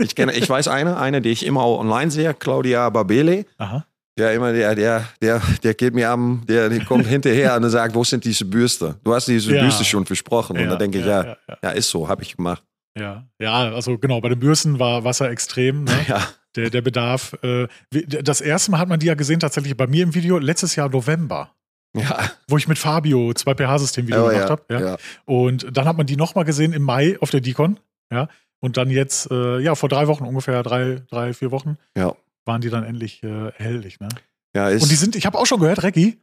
Ich 0.00 0.14
kenne, 0.14 0.32
ich 0.32 0.48
weiß 0.48 0.68
eine, 0.68 0.96
eine, 0.98 1.20
die 1.20 1.30
ich 1.30 1.44
immer 1.46 1.64
online 1.66 2.10
sehe, 2.10 2.32
Claudia 2.34 2.88
Barbele. 2.90 3.44
aha. 3.58 3.84
Ja, 4.18 4.30
immer 4.30 4.52
der, 4.52 4.74
der, 4.74 5.04
der, 5.22 5.40
der 5.62 5.74
geht 5.74 5.94
mir 5.94 6.10
am, 6.10 6.42
der, 6.48 6.68
der 6.68 6.84
kommt 6.84 7.06
hinterher 7.14 7.54
und 7.56 7.68
sagt, 7.70 7.94
wo 7.94 8.02
sind 8.02 8.24
diese 8.24 8.44
Bürste? 8.44 8.96
Du 9.04 9.14
hast 9.14 9.28
diese 9.28 9.54
Ja. 9.54 9.62
Bürste 9.62 9.84
schon 9.84 10.04
versprochen. 10.06 10.58
Und 10.58 10.68
da 10.68 10.74
denke 10.76 10.98
ich, 10.98 11.06
ja, 11.06 11.22
ja, 11.24 11.36
ja, 11.48 11.56
ja, 11.62 11.70
ist 11.70 11.88
so, 11.90 12.08
habe 12.08 12.22
ich 12.22 12.36
gemacht. 12.36 12.62
ja. 12.98 13.24
Ja, 13.40 13.72
also 13.72 13.96
genau, 13.98 14.20
bei 14.20 14.28
den 14.30 14.40
Bürsten 14.40 14.78
war 14.80 15.04
Wasser 15.04 15.30
extrem. 15.30 15.84
Ne? 15.84 15.92
Ja, 16.08 16.20
Der, 16.56 16.70
der 16.70 16.82
Bedarf. 16.82 17.34
Äh, 17.42 17.68
das 17.90 18.40
erste 18.40 18.70
Mal 18.70 18.78
hat 18.78 18.88
man 18.88 18.98
die 18.98 19.06
ja 19.06 19.14
gesehen, 19.14 19.38
tatsächlich 19.40 19.76
bei 19.76 19.86
mir 19.86 20.02
im 20.02 20.14
Video, 20.14 20.38
letztes 20.38 20.76
Jahr 20.76 20.88
November, 20.88 21.54
ja, 21.94 22.30
wo 22.48 22.56
ich 22.56 22.68
mit 22.68 22.78
Fabio 22.78 23.32
2 23.34 23.54
pH-System-Video 23.54 24.24
oh, 24.26 24.28
gemacht 24.28 24.44
ja, 24.44 24.50
habe. 24.50 24.84
Ja? 24.84 24.96
Und 25.24 25.66
dann 25.76 25.86
hat 25.86 25.96
man 25.96 26.06
die 26.06 26.16
nochmal 26.16 26.44
gesehen 26.44 26.72
im 26.72 26.82
Mai 26.82 27.16
auf 27.20 27.30
der 27.30 27.40
Decon. 27.40 27.78
Ja. 28.12 28.28
Und 28.60 28.76
dann 28.76 28.90
jetzt, 28.90 29.30
äh, 29.30 29.60
ja, 29.60 29.74
vor 29.74 29.88
drei 29.88 30.06
Wochen, 30.08 30.24
ungefähr 30.24 30.62
drei, 30.62 31.02
drei, 31.10 31.32
vier 31.32 31.50
Wochen, 31.50 31.76
Ja. 31.96 32.14
waren 32.44 32.60
die 32.60 32.70
dann 32.70 32.84
endlich 32.84 33.22
äh, 33.22 33.48
erhältlich. 33.50 34.00
Ne? 34.00 34.08
ja, 34.54 34.68
ist, 34.68 34.82
Und 34.82 34.90
die 34.90 34.96
sind, 34.96 35.14
ich 35.16 35.26
habe 35.26 35.38
auch 35.38 35.46
schon 35.46 35.60
gehört, 35.60 35.82
Reggie, 35.82 36.18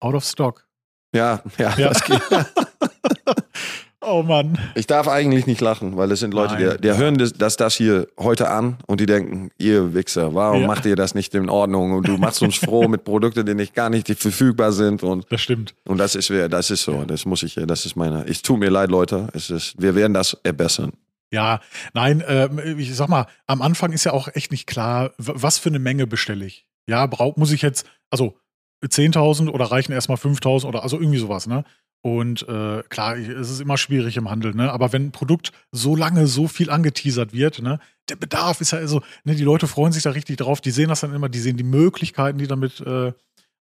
out 0.00 0.14
of 0.14 0.24
stock. 0.24 0.66
ja, 1.14 1.42
ja, 1.56 1.74
Ja. 1.78 1.88
Das 1.88 2.04
geht. 2.04 2.20
Oh 4.00 4.22
Mann. 4.22 4.56
Ich 4.76 4.86
darf 4.86 5.08
eigentlich 5.08 5.46
nicht 5.46 5.60
lachen, 5.60 5.96
weil 5.96 6.12
es 6.12 6.20
sind 6.20 6.32
Leute, 6.32 6.56
die, 6.56 6.80
die 6.80 6.96
hören 6.96 7.18
das, 7.18 7.32
das, 7.32 7.56
das 7.56 7.74
hier 7.74 8.06
heute 8.18 8.48
an 8.48 8.78
und 8.86 9.00
die 9.00 9.06
denken, 9.06 9.50
ihr 9.58 9.92
Wichser, 9.92 10.34
warum 10.34 10.60
Ja. 10.62 10.66
macht 10.68 10.86
ihr 10.86 10.94
das 10.94 11.16
nicht 11.16 11.34
in 11.34 11.50
Ordnung? 11.50 11.92
Und 11.92 12.06
du 12.06 12.16
machst 12.16 12.40
uns 12.42 12.56
froh 12.56 12.86
mit 12.86 13.02
Produkten, 13.02 13.44
die 13.44 13.54
nicht 13.54 13.74
gar 13.74 13.90
nicht 13.90 14.06
verfügbar 14.06 14.70
sind 14.70 15.02
und 15.02 15.26
Das 15.30 15.40
stimmt. 15.40 15.74
Und 15.84 15.98
das 15.98 16.14
ist, 16.14 16.30
das 16.30 16.70
ist 16.70 16.82
so. 16.84 17.02
Das 17.04 17.24
muss 17.26 17.42
ich, 17.42 17.54
das 17.56 17.86
ist 17.86 17.96
meine. 17.96 18.24
Es 18.28 18.40
tut 18.42 18.60
mir 18.60 18.70
leid, 18.70 18.90
Leute. 18.90 19.28
Es 19.32 19.50
ist, 19.50 19.74
wir 19.82 19.96
werden 19.96 20.14
das 20.14 20.36
verbessern. 20.44 20.92
Ja, 21.32 21.60
nein, 21.92 22.22
ähm, 22.26 22.58
ich 22.78 22.94
sag 22.94 23.08
mal, 23.08 23.26
am 23.46 23.60
Anfang 23.62 23.92
ist 23.92 24.04
ja 24.04 24.12
auch 24.12 24.28
echt 24.34 24.50
nicht 24.52 24.66
klar, 24.66 25.10
was 25.18 25.58
für 25.58 25.68
eine 25.70 25.78
Menge 25.80 26.06
bestelle 26.06 26.44
ich. 26.46 26.66
Ja, 26.88 27.04
brauch, 27.06 27.36
muss 27.36 27.50
ich 27.52 27.60
jetzt, 27.62 27.84
also 28.10 28.36
10.000 28.82 29.50
oder 29.50 29.66
reichen 29.66 29.92
erstmal 29.92 30.16
5.000 30.18 30.64
oder 30.66 30.84
also 30.84 30.98
irgendwie 30.98 31.18
sowas, 31.18 31.46
ne? 31.48 31.64
Und 32.00 32.48
äh, 32.48 32.82
klar, 32.88 33.16
es 33.16 33.50
ist 33.50 33.60
immer 33.60 33.76
schwierig 33.76 34.16
im 34.16 34.30
Handel, 34.30 34.54
ne? 34.54 34.72
Aber 34.72 34.92
wenn 34.92 35.06
ein 35.06 35.12
Produkt 35.12 35.52
so 35.72 35.96
lange 35.96 36.26
so 36.26 36.46
viel 36.46 36.70
angeteasert 36.70 37.32
wird, 37.32 37.60
ne, 37.60 37.80
der 38.08 38.16
Bedarf 38.16 38.60
ist 38.60 38.70
ja 38.70 38.78
also, 38.78 39.02
ne, 39.24 39.34
die 39.34 39.42
Leute 39.44 39.66
freuen 39.66 39.92
sich 39.92 40.04
da 40.04 40.10
richtig 40.10 40.36
drauf, 40.36 40.60
die 40.60 40.70
sehen 40.70 40.88
das 40.88 41.00
dann 41.00 41.12
immer, 41.12 41.28
die 41.28 41.40
sehen 41.40 41.56
die 41.56 41.64
Möglichkeiten, 41.64 42.38
die 42.38 42.46
damit 42.46 42.80
äh, 42.80 43.12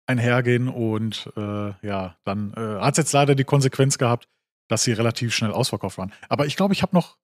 einhergehen 0.06 0.70
und 0.70 1.30
äh, 1.36 1.72
ja, 1.86 2.16
dann 2.26 2.54
äh, 2.56 2.80
hat 2.82 2.94
es 2.94 2.98
jetzt 2.98 3.14
leider 3.14 3.36
die 3.36 3.44
Konsequenz 3.44 3.98
gehabt, 3.98 4.28
dass 4.70 4.84
sie 4.84 4.94
relativ 4.94 5.34
schnell 5.36 5.52
ausverkauft 5.52 5.98
waren. 5.98 6.14
Aber 6.30 6.46
ich 6.46 6.56
glaube, 6.56 6.74
ich 6.74 6.82
habe 6.84 6.96
noch 6.96 7.18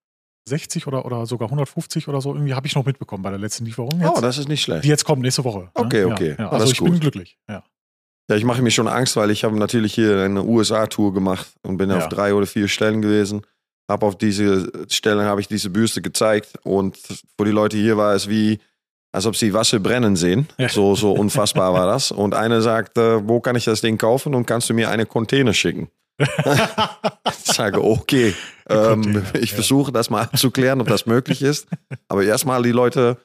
60 0.50 0.88
oder, 0.88 1.06
oder 1.06 1.26
sogar 1.26 1.48
150 1.48 2.08
oder 2.10 2.20
so 2.20 2.34
irgendwie 2.34 2.54
habe 2.54 2.68
ich 2.68 2.76
noch 2.76 2.86
mitbekommen 2.86 3.24
bei 3.24 3.30
der 3.30 3.40
letzten 3.40 3.66
Lieferung. 3.66 4.02
Jetzt, 4.02 4.18
Oh, 4.18 4.20
das 4.20 4.38
ist 4.38 4.50
nicht 4.50 4.62
schlecht. 4.64 4.84
die 4.84 4.90
jetzt 4.90 5.06
kommt 5.06 5.22
nächste 5.22 5.44
Woche. 5.46 5.70
Okay, 5.74 6.06
ne? 6.06 6.12
okay. 6.12 6.36
Ja, 6.38 6.46
ja. 6.46 6.50
Also 6.50 6.66
ich 6.66 6.74
ist 6.74 6.84
bin 6.84 6.94
gut. 6.94 7.02
glücklich. 7.02 7.38
Ja. 7.48 7.64
Ja, 8.30 8.36
ich 8.38 8.46
mache 8.46 8.62
mir 8.62 8.72
schon 8.72 8.88
Angst, 8.88 9.16
weil 9.18 9.32
ich 9.32 9.44
habe 9.44 9.58
natürlich 9.58 9.94
hier 9.94 10.22
eine 10.24 10.44
USA-Tour 10.44 11.14
gemacht 11.14 11.48
und 11.64 11.78
bin 11.78 11.90
Ja. 11.90 11.98
auf 11.98 12.10
drei 12.10 12.34
oder 12.34 12.46
vier 12.48 12.68
Stellen 12.68 13.02
gewesen. 13.02 13.42
Habe 13.90 14.06
auf 14.06 14.18
diese 14.18 14.72
Stellen 14.90 15.26
habe 15.26 15.42
ich 15.42 15.48
diese 15.50 15.70
Büste 15.70 16.02
gezeigt 16.02 16.54
und 16.64 16.98
für 16.98 17.46
die 17.46 17.52
Leute 17.52 17.76
hier 17.78 17.98
war 17.98 18.14
es 18.16 18.30
wie, 18.30 18.60
als 19.12 19.26
ob 19.26 19.36
sie 19.36 19.54
Wasser 19.54 19.80
brennen 19.80 20.16
sehen. 20.16 20.48
Ja. 20.58 20.70
So, 20.70 20.96
so 20.96 21.12
unfassbar 21.12 21.74
war 21.74 21.86
das. 21.86 22.12
Und 22.24 22.34
einer 22.34 22.62
sagt, 22.62 22.98
äh, 22.98 23.28
wo 23.28 23.42
kann 23.42 23.56
ich 23.58 23.66
das 23.66 23.82
Ding 23.82 23.98
kaufen 23.98 24.34
und 24.34 24.46
kannst 24.48 24.70
du 24.70 24.74
mir 24.74 24.90
eine 24.90 25.06
Container 25.06 25.54
schicken? 25.54 25.90
Ich 27.46 27.56
sage, 27.56 27.84
okay, 27.84 28.34
ähm, 28.70 29.24
ich 29.40 29.54
versuche 29.54 29.92
das 29.92 30.10
mal 30.10 30.22
abzuklären, 30.24 30.82
ob 30.82 30.88
das 30.88 31.06
möglich 31.06 31.42
ist. 31.44 31.68
Aber 32.08 32.24
erstmal 32.24 32.64
die 32.64 32.72
Leute 32.72 33.18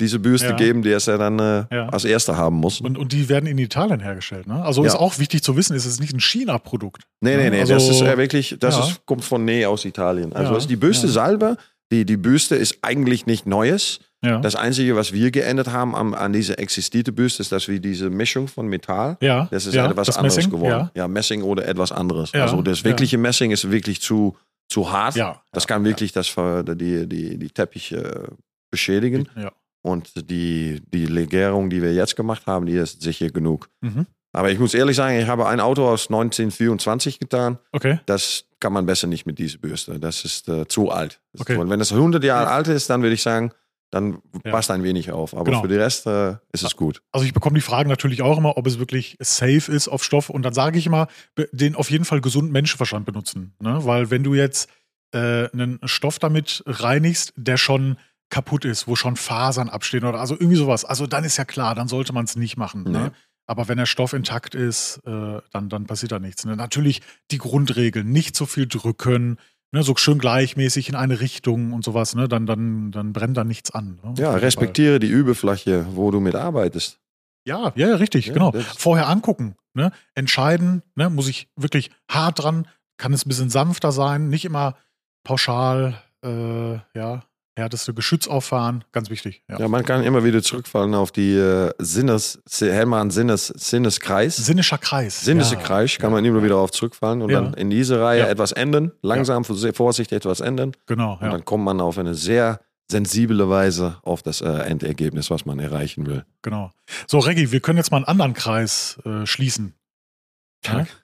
diese 0.00 0.18
Büste 0.18 0.48
Ja. 0.48 0.56
geben, 0.56 0.82
die 0.82 0.90
es 0.90 1.06
ja 1.06 1.16
dann 1.16 1.38
äh, 1.38 1.64
Ja. 1.70 1.88
als 1.88 2.04
Erster 2.04 2.36
haben 2.36 2.56
muss. 2.56 2.80
Und, 2.80 2.98
und 2.98 3.12
die 3.12 3.28
werden 3.28 3.46
in 3.46 3.58
Italien 3.58 4.00
hergestellt. 4.00 4.46
Ne? 4.46 4.62
Also 4.62 4.82
Ja. 4.82 4.88
ist 4.88 4.96
auch 4.96 5.18
wichtig 5.18 5.42
zu 5.42 5.56
wissen, 5.56 5.74
ist 5.74 5.86
es 5.86 6.00
nicht 6.00 6.12
ein 6.12 6.20
China-Produkt. 6.20 7.02
Nee, 7.20 7.36
nee, 7.36 7.50
nee, 7.50 7.60
Also- 7.60 7.74
das 7.74 7.88
ist 7.88 8.00
ja 8.00 8.16
wirklich, 8.18 8.56
das 8.60 8.78
ist, 8.78 9.06
kommt 9.06 9.24
von 9.24 9.44
Nähe 9.44 9.68
aus 9.68 9.84
Italien. 9.84 10.32
Also 10.34 10.54
ist 10.56 10.68
die 10.68 10.76
Büste 10.76 11.08
selber, 11.08 11.56
die, 11.92 12.04
die 12.04 12.16
Büste 12.16 12.56
ist 12.56 12.78
eigentlich 12.82 13.26
nicht 13.26 13.46
Neues. 13.46 14.00
Das 14.22 14.56
Einzige, 14.56 14.96
was 14.96 15.12
wir 15.12 15.30
geändert 15.30 15.68
haben 15.70 15.94
an, 15.94 16.12
an 16.12 16.32
diese 16.32 16.58
existierte 16.58 17.12
Büste, 17.12 17.42
ist, 17.42 17.52
dass 17.52 17.68
wir 17.68 17.78
diese 17.78 18.10
Mischung 18.10 18.48
von 18.48 18.66
Metall, 18.66 19.16
ja, 19.20 19.46
das 19.52 19.66
ist 19.66 19.74
etwas 19.76 20.08
das 20.08 20.16
anderes 20.16 20.34
Messing, 20.36 20.50
geworden. 20.50 20.90
Ja. 20.96 21.06
Messing 21.06 21.42
oder 21.42 21.68
etwas 21.68 21.92
anderes. 21.92 22.34
Also 22.34 22.60
das 22.60 22.82
wirkliche 22.82 23.18
Messing 23.18 23.52
ist 23.52 23.70
wirklich 23.70 24.00
zu, 24.00 24.36
zu 24.68 24.90
hart. 24.90 25.14
ja, 25.14 25.40
Das 25.52 25.68
kann 25.68 25.84
wirklich 25.84 26.10
das, 26.12 26.34
die, 26.34 27.06
die, 27.06 27.38
die 27.38 27.48
Teppiche 27.50 27.96
äh, 27.98 28.34
beschädigen. 28.70 29.28
ja. 29.36 29.52
Und 29.86 30.30
die, 30.30 30.82
die 30.92 31.06
Legierung, 31.06 31.70
die 31.70 31.80
wir 31.80 31.94
jetzt 31.94 32.16
gemacht 32.16 32.46
haben, 32.46 32.66
die 32.66 32.74
ist 32.74 33.02
sicher 33.02 33.28
genug. 33.28 33.68
Mhm. 33.82 34.06
Aber 34.32 34.50
ich 34.50 34.58
muss 34.58 34.74
ehrlich 34.74 34.96
sagen, 34.96 35.18
ich 35.18 35.28
habe 35.28 35.46
ein 35.46 35.60
Auto 35.60 35.86
aus 35.88 36.08
1924 36.08 37.20
getan. 37.20 37.58
Okay. 37.72 38.00
Das 38.06 38.44
kann 38.60 38.72
man 38.72 38.84
besser 38.84 39.06
nicht 39.06 39.26
mit 39.26 39.38
dieser 39.38 39.58
Bürste. 39.58 39.98
Das 40.00 40.24
ist 40.24 40.48
äh, 40.48 40.66
zu 40.66 40.90
alt. 40.90 41.20
Okay. 41.38 41.56
alt. 41.56 41.70
Wenn 41.70 41.78
das 41.78 41.92
100 41.92 42.22
Jahre 42.24 42.50
alt 42.50 42.68
ist, 42.68 42.90
dann 42.90 43.02
würde 43.02 43.14
ich 43.14 43.22
sagen, 43.22 43.52
dann 43.90 44.18
Ja. 44.44 44.50
passt 44.50 44.70
ein 44.72 44.82
wenig 44.82 45.12
auf. 45.12 45.32
Aber 45.34 45.44
Genau. 45.44 45.62
für 45.62 45.68
den 45.68 45.80
Rest 45.80 46.06
äh, 46.06 46.32
ist 46.52 46.64
es 46.64 46.74
gut. 46.76 47.00
Also 47.12 47.24
ich 47.24 47.32
bekomme 47.32 47.54
die 47.54 47.60
Fragen 47.62 47.88
natürlich 47.88 48.20
auch 48.22 48.36
immer, 48.36 48.56
ob 48.58 48.66
es 48.66 48.78
wirklich 48.80 49.16
safe 49.20 49.70
ist 49.70 49.88
auf 49.88 50.02
Stoff. 50.02 50.28
Und 50.28 50.42
dann 50.42 50.52
sage 50.52 50.78
ich 50.78 50.86
immer, 50.86 51.06
den 51.52 51.76
auf 51.76 51.90
jeden 51.90 52.04
Fall 52.04 52.20
gesunden 52.20 52.50
Menschenverstand 52.52 53.06
benutzen. 53.06 53.54
Ne? 53.60 53.78
Weil 53.84 54.10
wenn 54.10 54.24
du 54.24 54.34
jetzt 54.34 54.68
äh, 55.14 55.48
einen 55.52 55.78
Stoff 55.84 56.18
damit 56.18 56.62
reinigst, 56.66 57.32
der 57.36 57.56
schon 57.56 57.96
kaputt 58.30 58.64
ist, 58.64 58.88
wo 58.88 58.96
schon 58.96 59.16
Fasern 59.16 59.68
abstehen 59.68 60.04
oder 60.04 60.20
also 60.20 60.34
irgendwie 60.34 60.56
sowas, 60.56 60.84
also 60.84 61.06
dann 61.06 61.24
ist 61.24 61.36
ja 61.36 61.44
klar, 61.44 61.74
dann 61.74 61.88
sollte 61.88 62.12
man 62.12 62.24
es 62.24 62.36
nicht 62.36 62.56
machen. 62.56 62.84
Nee. 62.84 62.90
Ne? 62.90 63.12
Aber 63.46 63.68
wenn 63.68 63.78
der 63.78 63.86
Stoff 63.86 64.12
intakt 64.12 64.54
ist, 64.54 65.00
äh, 65.06 65.40
dann, 65.52 65.68
dann 65.68 65.86
passiert 65.86 66.12
da 66.12 66.18
nichts. 66.18 66.44
Ne? 66.44 66.56
Natürlich 66.56 67.02
die 67.30 67.38
Grundregeln, 67.38 68.10
nicht 68.10 68.34
so 68.34 68.44
viel 68.46 68.66
drücken, 68.66 69.38
ne? 69.72 69.82
so 69.82 69.94
schön 69.96 70.18
gleichmäßig 70.18 70.88
in 70.88 70.96
eine 70.96 71.20
Richtung 71.20 71.72
und 71.72 71.84
sowas, 71.84 72.14
ne? 72.16 72.28
dann, 72.28 72.46
dann, 72.46 72.90
dann 72.90 73.12
brennt 73.12 73.36
da 73.36 73.44
nichts 73.44 73.70
an. 73.70 74.00
Ne? 74.02 74.14
Ja, 74.18 74.34
respektiere 74.34 74.98
die 74.98 75.08
Überfläche, 75.08 75.86
wo 75.90 76.10
du 76.10 76.20
mitarbeitest. 76.20 76.98
Ja, 77.46 77.72
ja, 77.76 77.88
ja, 77.90 77.96
richtig, 77.96 78.26
Ja, 78.26 78.32
genau. 78.32 78.52
Vorher 78.76 79.08
angucken, 79.08 79.54
ne? 79.74 79.92
entscheiden, 80.14 80.82
ne? 80.96 81.08
muss 81.08 81.28
ich 81.28 81.48
wirklich 81.54 81.92
hart 82.10 82.42
dran, 82.42 82.66
kann 82.96 83.12
es 83.12 83.24
ein 83.24 83.28
bisschen 83.28 83.50
sanfter 83.50 83.92
sein, 83.92 84.28
nicht 84.28 84.44
immer 84.44 84.76
pauschal, 85.22 86.02
äh, 86.24 86.74
ja, 86.98 87.22
härteste 87.56 87.94
Geschütz 87.94 88.28
auffahren, 88.28 88.84
ganz 88.92 89.08
wichtig. 89.10 89.42
Ja. 89.48 89.58
Ja, 89.60 89.68
man 89.68 89.84
kann 89.84 90.04
immer 90.04 90.22
wieder 90.24 90.42
zurückfallen 90.42 90.94
auf 90.94 91.10
die 91.10 91.34
äh, 91.34 91.72
Sinnes, 91.78 92.42
Hermann 92.60 93.10
Sinnes, 93.10 93.46
Sinneskreis. 93.48 94.36
Sinnischer 94.36 94.78
Kreis. 94.78 95.22
Sinnische 95.24 95.54
ja. 95.54 95.60
Kreis 95.60 95.96
kann 95.98 96.12
man 96.12 96.24
immer 96.24 96.42
wieder 96.42 96.56
auf 96.58 96.70
zurückfallen 96.70 97.22
und 97.22 97.30
Ja. 97.30 97.40
dann 97.40 97.54
in 97.54 97.70
diese 97.70 98.00
Reihe 98.00 98.28
etwas 98.28 98.52
ändern, 98.52 98.92
langsam, 99.02 99.44
vorsichtig 99.44 100.16
etwas 100.16 100.40
ändern. 100.40 100.72
Genau, 100.86 101.14
Und 101.14 101.22
dann 101.30 101.44
kommt 101.44 101.64
man 101.64 101.80
auf 101.80 101.96
eine 101.98 102.14
sehr 102.14 102.60
sensible 102.90 103.48
Weise 103.48 103.96
auf 104.02 104.22
das 104.22 104.42
äh, 104.42 104.48
Endergebnis, 104.48 105.30
was 105.30 105.44
man 105.46 105.58
erreichen 105.58 106.06
will. 106.06 106.24
genau. 106.42 106.70
So, 107.08 107.18
Reggie, 107.18 107.50
wir 107.50 107.60
können 107.60 107.78
jetzt 107.78 107.90
mal 107.90 107.96
einen 107.96 108.06
anderen 108.06 108.34
Kreis 108.34 108.98
äh, 109.04 109.26
schließen. 109.26 109.74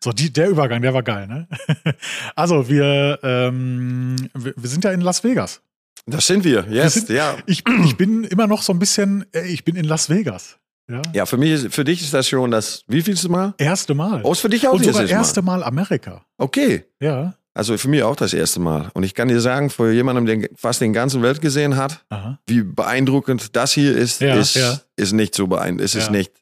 So, 0.02 0.10
die, 0.12 0.32
der 0.32 0.48
Übergang, 0.48 0.82
der 0.82 0.92
war 0.92 1.04
geil, 1.04 1.28
ne? 1.28 1.46
also, 2.34 2.68
wir, 2.68 3.18
ähm, 3.22 4.16
wir, 4.34 4.54
wir 4.56 4.68
sind 4.68 4.82
ja 4.84 4.90
in 4.90 5.00
Las 5.02 5.22
Vegas. 5.22 5.60
Das 6.06 6.26
sind 6.26 6.44
wir, 6.44 6.66
yes, 6.68 6.94
sind- 6.94 7.08
ja. 7.10 7.36
Ich, 7.46 7.62
ich 7.84 7.96
bin 7.96 8.24
immer 8.24 8.46
noch 8.46 8.62
so 8.62 8.72
ein 8.72 8.78
bisschen, 8.78 9.24
äh, 9.32 9.46
ich 9.46 9.64
bin 9.64 9.76
in 9.76 9.84
Las 9.84 10.08
Vegas. 10.10 10.58
Ja. 10.90 11.00
Ja, 11.14 11.26
für 11.26 11.36
mich, 11.36 11.50
ist, 11.52 11.72
für 11.74 11.84
dich 11.84 12.02
ist 12.02 12.12
das 12.12 12.28
schon 12.28 12.50
das, 12.50 12.82
wie 12.88 13.02
vielste 13.02 13.28
Mal? 13.28 13.54
Erste 13.58 13.94
Mal. 13.94 14.20
Oh, 14.24 14.32
ist 14.32 14.40
für 14.40 14.48
dich 14.48 14.66
auch 14.66 14.72
Und 14.74 14.84
das 14.84 14.96
sogar 14.96 15.08
erste 15.10 15.40
Mal? 15.40 15.58
Mal 15.60 15.64
Amerika. 15.64 16.24
Okay. 16.38 16.84
Ja. 17.00 17.34
Also 17.54 17.76
für 17.78 17.88
mich 17.88 18.02
auch 18.02 18.16
das 18.16 18.32
erste 18.32 18.60
Mal. 18.60 18.90
Und 18.94 19.02
ich 19.04 19.14
kann 19.14 19.28
dir 19.28 19.40
sagen, 19.40 19.70
für 19.70 19.92
jemanden, 19.92 20.26
der 20.26 20.48
fast 20.56 20.80
den 20.80 20.92
ganzen 20.92 21.22
Welt 21.22 21.40
gesehen 21.40 21.76
hat, 21.76 22.04
Aha. 22.08 22.38
wie 22.46 22.62
beeindruckend 22.62 23.54
das 23.54 23.72
hier 23.72 23.96
ist, 23.96 24.20
Ja, 24.22 24.34
ist, 24.36 24.54
ja. 24.56 24.80
ist 24.96 25.12
nicht 25.12 25.34
so 25.34 25.46
beeindruckend. 25.46 25.84
Es 25.84 25.94
ist 25.94 26.10
nicht. 26.10 26.32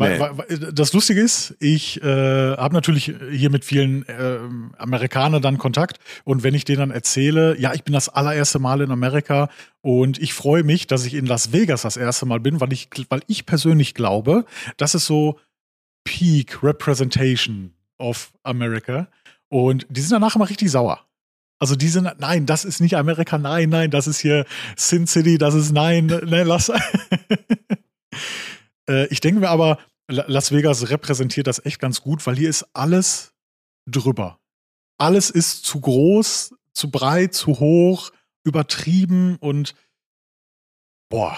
Weil, 0.00 0.18
Nee. 0.18 0.24
weil, 0.38 0.72
das 0.72 0.94
Lustige 0.94 1.20
ist, 1.20 1.54
ich 1.60 2.02
äh, 2.02 2.56
habe 2.56 2.74
natürlich 2.74 3.14
hier 3.30 3.50
mit 3.50 3.66
vielen 3.66 4.08
äh, 4.08 4.38
Amerikanern 4.78 5.42
dann 5.42 5.58
Kontakt 5.58 5.98
und 6.24 6.42
wenn 6.42 6.54
ich 6.54 6.64
denen 6.64 6.78
dann 6.78 6.90
erzähle, 6.90 7.60
ja, 7.60 7.74
ich 7.74 7.84
bin 7.84 7.92
das 7.92 8.08
allererste 8.08 8.58
Mal 8.58 8.80
in 8.80 8.90
Amerika 8.90 9.50
und 9.82 10.18
ich 10.18 10.32
freue 10.32 10.62
mich, 10.62 10.86
dass 10.86 11.04
ich 11.04 11.12
in 11.12 11.26
Las 11.26 11.52
Vegas 11.52 11.82
das 11.82 11.98
erste 11.98 12.24
Mal 12.24 12.40
bin, 12.40 12.62
weil 12.62 12.72
ich, 12.72 12.88
weil 13.10 13.20
ich 13.26 13.44
persönlich 13.44 13.92
glaube, 13.92 14.46
das 14.78 14.94
ist 14.94 15.04
so 15.04 15.38
Peak 16.04 16.62
Representation 16.62 17.74
of 17.98 18.32
America 18.42 19.08
und 19.50 19.86
die 19.90 20.00
sind 20.00 20.12
danach 20.12 20.34
immer 20.34 20.48
richtig 20.48 20.70
sauer. 20.70 21.04
Also 21.58 21.76
die 21.76 21.88
sind, 21.88 22.10
nein, 22.20 22.46
das 22.46 22.64
ist 22.64 22.80
nicht 22.80 22.96
Amerika, 22.96 23.36
nein, 23.36 23.68
nein, 23.68 23.90
das 23.90 24.06
ist 24.06 24.20
hier 24.20 24.46
Sin 24.76 25.06
City, 25.06 25.36
das 25.36 25.52
ist 25.52 25.72
nein, 25.72 26.06
ne, 26.06 26.44
lass. 26.44 26.72
äh, 28.88 29.06
ich 29.08 29.20
denke 29.20 29.40
mir 29.40 29.48
aber, 29.50 29.78
La- 30.08 30.24
Las 30.26 30.50
Vegas 30.52 30.88
repräsentiert 30.90 31.46
das 31.46 31.64
echt 31.64 31.78
ganz 31.78 32.00
gut, 32.00 32.26
weil 32.26 32.36
hier 32.36 32.48
ist 32.50 32.66
alles 32.72 33.32
drüber. 33.88 34.38
Alles 34.98 35.30
ist 35.30 35.64
zu 35.64 35.80
groß, 35.80 36.54
zu 36.72 36.90
breit, 36.90 37.34
zu 37.34 37.58
hoch, 37.60 38.10
übertrieben 38.44 39.36
und 39.36 39.74
boah. 41.10 41.36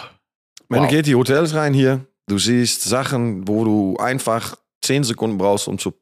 Man 0.68 0.82
Wow. 0.84 0.90
geht 0.90 1.06
die 1.06 1.14
Hotels 1.14 1.54
rein 1.54 1.74
hier, 1.74 2.06
du 2.26 2.38
siehst 2.38 2.82
Sachen, 2.82 3.46
wo 3.46 3.64
du 3.64 3.96
einfach 3.98 4.56
zehn 4.82 5.04
Sekunden 5.04 5.38
brauchst, 5.38 5.68
um 5.68 5.78
zu 5.78 5.92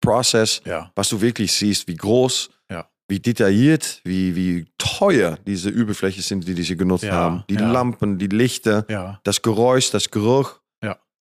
process, 0.00 0.60
Ja. 0.64 0.92
was 0.94 1.08
du 1.08 1.20
wirklich 1.20 1.52
siehst, 1.52 1.88
wie 1.88 1.96
groß, 1.96 2.50
Ja. 2.70 2.88
wie 3.08 3.18
detailliert, 3.20 4.00
wie, 4.04 4.36
wie 4.36 4.66
teuer 4.78 5.38
diese 5.46 5.70
Überfläche 5.70 6.22
sind, 6.22 6.46
die 6.46 6.62
sie 6.62 6.76
genutzt 6.76 7.04
Ja, 7.04 7.12
haben. 7.12 7.44
Die. 7.48 7.56
Lampen, 7.56 8.18
die 8.18 8.26
Lichter, 8.28 9.18
das 9.24 9.42
Geräusch, 9.42 9.90
das 9.90 10.10
Geruch. 10.10 10.57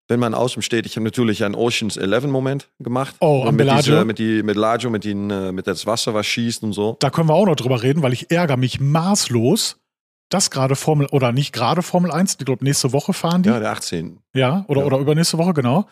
Wenn 0.09 0.19
man 0.21 0.33
außen 0.33 0.61
steht, 0.61 0.85
ich 0.85 0.95
habe 0.95 1.03
natürlich 1.03 1.43
einen 1.43 1.55
Oceans 1.55 1.97
11 1.97 2.27
Moment 2.27 2.69
gemacht. 2.79 3.15
Oh, 3.19 3.43
am 3.45 3.55
mit, 3.55 3.69
diese, 3.69 4.05
mit, 4.05 4.19
die, 4.19 4.41
mit 4.41 4.55
Bellagio, 4.55 4.89
mit, 4.89 5.03
den, 5.03 5.29
äh, 5.29 5.51
mit 5.51 5.67
das 5.67 5.85
Wasser, 5.85 6.13
was 6.13 6.25
schießt 6.25 6.63
und 6.63 6.71
so. 6.73 6.95
Da 6.99 7.09
können 7.09 7.27
wir 7.27 7.33
auch 7.33 7.45
noch 7.45 7.55
drüber 7.57 7.83
reden, 7.83 8.03
weil 8.03 8.13
ich 8.13 8.31
ärgere 8.31 8.55
mich 8.57 8.79
maßlos, 8.79 9.77
dass 10.29 10.49
gerade 10.49 10.75
Formel, 10.75 11.07
oder 11.11 11.31
nicht 11.33 11.51
gerade 11.53 11.81
Formel 11.81 12.11
1, 12.11 12.37
ich 12.39 12.45
glaube, 12.45 12.63
nächste 12.63 12.93
Woche 12.93 13.11
fahren 13.13 13.43
die. 13.43 13.49
Ja, 13.49 13.59
der 13.59 13.71
18. 13.71 14.19
Ja, 14.33 14.63
oder, 14.67 14.81
Ja. 14.81 14.87
oder 14.87 14.97
übernächste 14.99 15.37
Woche, 15.37 15.53
genau. 15.53 15.87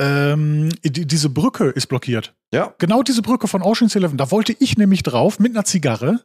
Ähm, 0.00 0.70
die, 0.84 1.06
diese 1.06 1.28
Brücke 1.28 1.66
ist 1.68 1.86
blockiert. 1.86 2.34
Ja, 2.52 2.74
Genau 2.78 3.02
diese 3.02 3.22
Brücke 3.22 3.46
von 3.48 3.62
Ocean's 3.62 3.94
Eleven. 3.94 4.16
Da 4.16 4.30
wollte 4.30 4.56
ich 4.58 4.76
nämlich 4.78 5.02
drauf 5.02 5.38
mit 5.38 5.52
einer 5.52 5.64
Zigarre 5.64 6.20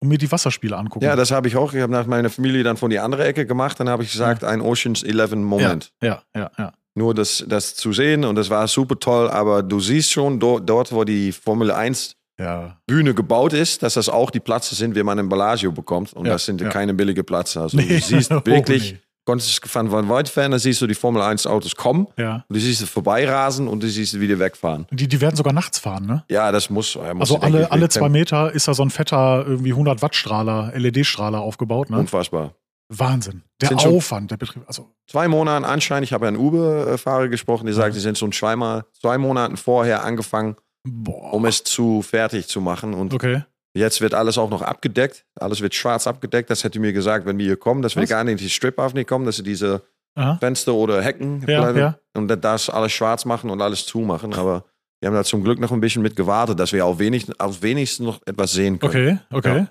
und 0.00 0.08
mir 0.08 0.18
die 0.18 0.30
Wasserspiele 0.30 0.76
angucken. 0.76 1.04
ja, 1.04 1.16
das 1.16 1.30
habe 1.30 1.48
ich 1.48 1.56
auch. 1.56 1.72
Ich 1.72 1.80
habe 1.80 1.92
nach 1.92 2.06
meiner 2.06 2.30
Familie 2.30 2.62
dann 2.62 2.76
von 2.76 2.90
die 2.90 2.98
andere 2.98 3.24
Ecke 3.24 3.46
gemacht. 3.46 3.80
Dann 3.80 3.88
habe 3.88 4.02
ich 4.02 4.12
gesagt, 4.12 4.44
ein 4.44 4.60
Oceans 4.60 5.02
11 5.02 5.34
Moment. 5.36 5.92
ja, 6.02 6.22
ja, 6.36 6.50
ja. 6.58 6.72
Nur 6.94 7.12
das, 7.14 7.44
das 7.46 7.74
zu 7.74 7.92
sehen 7.92 8.24
und 8.24 8.36
das 8.36 8.48
war 8.48 8.66
super 8.68 8.98
toll. 8.98 9.28
Aber 9.30 9.62
du 9.62 9.80
siehst 9.80 10.10
schon 10.12 10.40
do, 10.40 10.58
dort, 10.60 10.92
wo 10.92 11.04
die 11.04 11.30
Formel 11.32 11.70
1 11.70 12.14
Ja, 12.38 12.78
Bühne 12.86 13.12
gebaut 13.14 13.52
ist, 13.52 13.82
dass 13.82 13.94
das 13.94 14.08
auch 14.08 14.30
die 14.30 14.40
Plätze 14.40 14.74
sind, 14.74 14.94
wie 14.94 15.02
man 15.02 15.18
in 15.18 15.28
Bellagio 15.28 15.72
bekommt. 15.72 16.12
Und 16.14 16.26
Ja, 16.26 16.32
das 16.32 16.46
sind 16.46 16.60
ja. 16.60 16.68
keine 16.70 16.94
billige 16.94 17.22
Plätze. 17.24 17.60
Also 17.60 17.76
Nee. 17.76 17.86
du 17.86 18.00
siehst 18.00 18.30
Oh, 18.32 18.40
wirklich. 18.44 18.98
Konntest 19.26 19.62
du 19.62 19.68
von 19.68 20.08
weit 20.08 20.28
fern, 20.30 20.52
dann 20.52 20.60
siehst 20.60 20.80
du 20.80 20.86
die 20.86 20.94
Formel 20.94 21.20
1 21.20 21.46
Autos 21.46 21.74
kommen, 21.76 22.06
Ja. 22.16 22.44
und 22.48 22.56
du 22.56 22.60
siehst 22.60 22.78
sie 22.80 22.86
vorbeirasen 22.86 23.68
und 23.68 23.82
du 23.82 23.88
siehst 23.88 24.12
sie 24.12 24.20
wieder 24.20 24.38
wegfahren. 24.38 24.86
Die, 24.90 25.06
die 25.08 25.20
werden 25.20 25.36
sogar 25.36 25.52
nachts 25.52 25.78
fahren, 25.78 26.06
ne? 26.06 26.24
Ja, 26.30 26.50
das 26.52 26.70
muss. 26.70 26.94
muss 26.96 27.20
Also 27.20 27.40
alle, 27.40 27.70
alle 27.70 27.88
zwei 27.90 28.08
Meter 28.08 28.52
ist 28.52 28.68
da 28.68 28.72
so 28.74 28.82
ein 28.82 28.90
fetter 28.90 29.44
irgendwie 29.46 29.72
100 29.72 30.00
Watt 30.00 30.14
Strahler, 30.14 30.72
LED-Strahler 30.74 31.40
aufgebaut, 31.40 31.90
ne? 31.90 31.98
Unfassbar. 31.98 32.54
Wahnsinn. 32.88 33.42
Der 33.60 33.70
Sind 33.70 33.84
Aufwand, 33.84 34.30
der 34.30 34.36
Betrieb, 34.36 34.62
also 34.68 34.92
Zwei 35.10 35.26
Monaten 35.26 35.64
Anschein, 35.64 36.04
ich 36.04 36.12
habe 36.12 36.28
einen 36.28 36.36
Uber-Fahrer 36.36 37.26
gesprochen, 37.28 37.66
die 37.66 37.72
sagt, 37.72 37.88
Ja. 37.88 37.94
die 37.94 38.00
sind 38.00 38.16
schon 38.16 38.30
zweimal, 38.30 38.84
zwei 39.00 39.18
Monaten 39.18 39.56
vorher 39.56 40.04
angefangen, 40.04 40.54
boah. 40.84 41.32
um 41.32 41.44
es 41.46 41.64
zu 41.64 42.02
fertig 42.02 42.46
zu 42.46 42.60
machen. 42.60 42.94
Und 42.94 43.12
okay. 43.12 43.42
Jetzt 43.76 44.00
wird 44.00 44.14
alles 44.14 44.38
auch 44.38 44.50
noch 44.50 44.62
abgedeckt. 44.62 45.24
Alles 45.34 45.60
wird 45.60 45.74
schwarz 45.74 46.06
abgedeckt. 46.06 46.50
Das 46.50 46.64
hätte 46.64 46.80
mir 46.80 46.92
gesagt, 46.92 47.26
wenn 47.26 47.38
wir 47.38 47.44
hier 47.46 47.56
kommen, 47.56 47.82
dass 47.82 47.96
wir 47.96 48.02
Was? 48.02 48.10
gar 48.10 48.24
nicht 48.24 48.40
die 48.40 48.50
Strip 48.50 48.78
aufnehmen 48.78 49.06
kommen, 49.06 49.26
dass 49.26 49.36
sie 49.36 49.42
diese 49.42 49.82
Aha. 50.14 50.36
Fenster 50.38 50.74
oder 50.74 51.02
Hecken 51.02 51.40
Ja, 51.40 51.60
bleiben 51.60 51.78
ja. 51.78 51.98
und 52.14 52.28
das 52.28 52.70
alles 52.70 52.92
schwarz 52.92 53.24
machen 53.24 53.50
und 53.50 53.60
alles 53.60 53.86
zumachen. 53.86 54.34
Aber 54.34 54.64
wir 55.00 55.08
haben 55.08 55.14
da 55.14 55.24
zum 55.24 55.44
Glück 55.44 55.58
noch 55.60 55.72
ein 55.72 55.80
bisschen 55.80 56.02
mit 56.02 56.16
gewartet, 56.16 56.58
dass 56.58 56.72
wir 56.72 56.86
auch 56.86 56.98
wenig, 56.98 57.38
auf 57.38 57.62
wenigstens 57.62 58.06
noch 58.06 58.20
etwas 58.26 58.52
sehen 58.52 58.78
können. 58.78 59.20
Okay, 59.30 59.36
okay. 59.50 59.66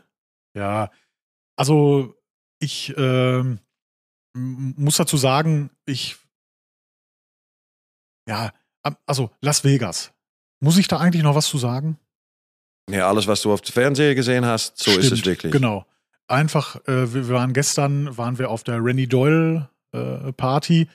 Ja. 0.56 0.92
Also 1.58 2.14
ich 2.60 2.94
ähm, 2.98 3.60
muss 4.36 4.98
dazu 4.98 5.18
sagen, 5.18 5.72
ich 5.86 6.18
ja, 8.28 8.52
also 9.06 9.32
Las 9.42 9.64
Vegas. 9.64 10.12
Muss 10.60 10.78
ich 10.78 10.88
da 10.88 10.98
eigentlich 10.98 11.24
noch 11.24 11.36
was 11.36 11.48
zu 11.48 11.58
sagen? 11.58 12.00
Ja, 12.90 13.08
alles, 13.08 13.28
was 13.28 13.42
du 13.42 13.52
auf 13.52 13.62
dem 13.62 13.74
Fernseher 13.74 14.16
gesehen 14.16 14.46
hast, 14.46 14.78
so 14.78 14.92
ist 14.92 14.98
es 15.12 15.20
Stimmt, 15.20 15.26
wirklich. 15.26 15.52
Genau. 15.52 15.86
Einfach, 16.28 16.76
äh, 16.88 17.14
wir 17.14 17.30
waren 17.30 17.54
gestern, 17.54 18.18
waren 18.18 18.38
wir 18.40 18.50
auf 18.50 18.64
der 18.64 18.84
Rennie 18.84 19.08
Doyle 19.08 19.70
äh, 19.92 20.32
Party, 20.34 20.88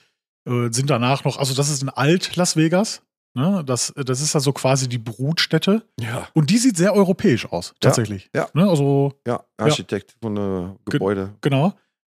äh, 0.45 0.69
sind 0.71 0.89
danach 0.89 1.23
noch, 1.23 1.37
also 1.37 1.53
das 1.53 1.69
ist 1.69 1.81
in 1.83 1.89
Alt 1.89 2.35
Las 2.35 2.55
Vegas. 2.55 3.01
Ne? 3.33 3.63
Das, 3.65 3.93
das 3.95 4.21
ist 4.21 4.35
also 4.35 4.51
quasi 4.51 4.89
die 4.89 4.97
Brutstätte. 4.97 5.83
Ja, 5.99 6.27
Und 6.33 6.49
die 6.49 6.57
sieht 6.57 6.75
sehr 6.75 6.93
europäisch 6.93 7.45
aus, 7.45 7.73
tatsächlich. 7.79 8.29
ja. 8.35 8.47
Ne? 8.53 8.69
Also 8.69 9.13
ja, 9.25 9.43
Architekt 9.57 10.15
von 10.21 10.37
äh, 10.37 10.89
Gebäude. 10.89 11.33
Genau. 11.41 11.73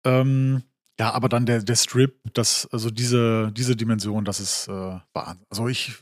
Ähm, 0.06 0.64
ja, 1.00 1.12
aber 1.12 1.30
dann 1.30 1.46
der, 1.46 1.62
der 1.62 1.76
Strip, 1.76 2.20
das, 2.34 2.68
also 2.72 2.90
diese, 2.90 3.52
diese 3.52 3.76
Dimension, 3.76 4.26
das 4.26 4.40
ist 4.40 4.68
äh, 4.68 4.72
Wahnsinn. 5.14 5.46
Also 5.50 5.68
ich, 5.68 5.94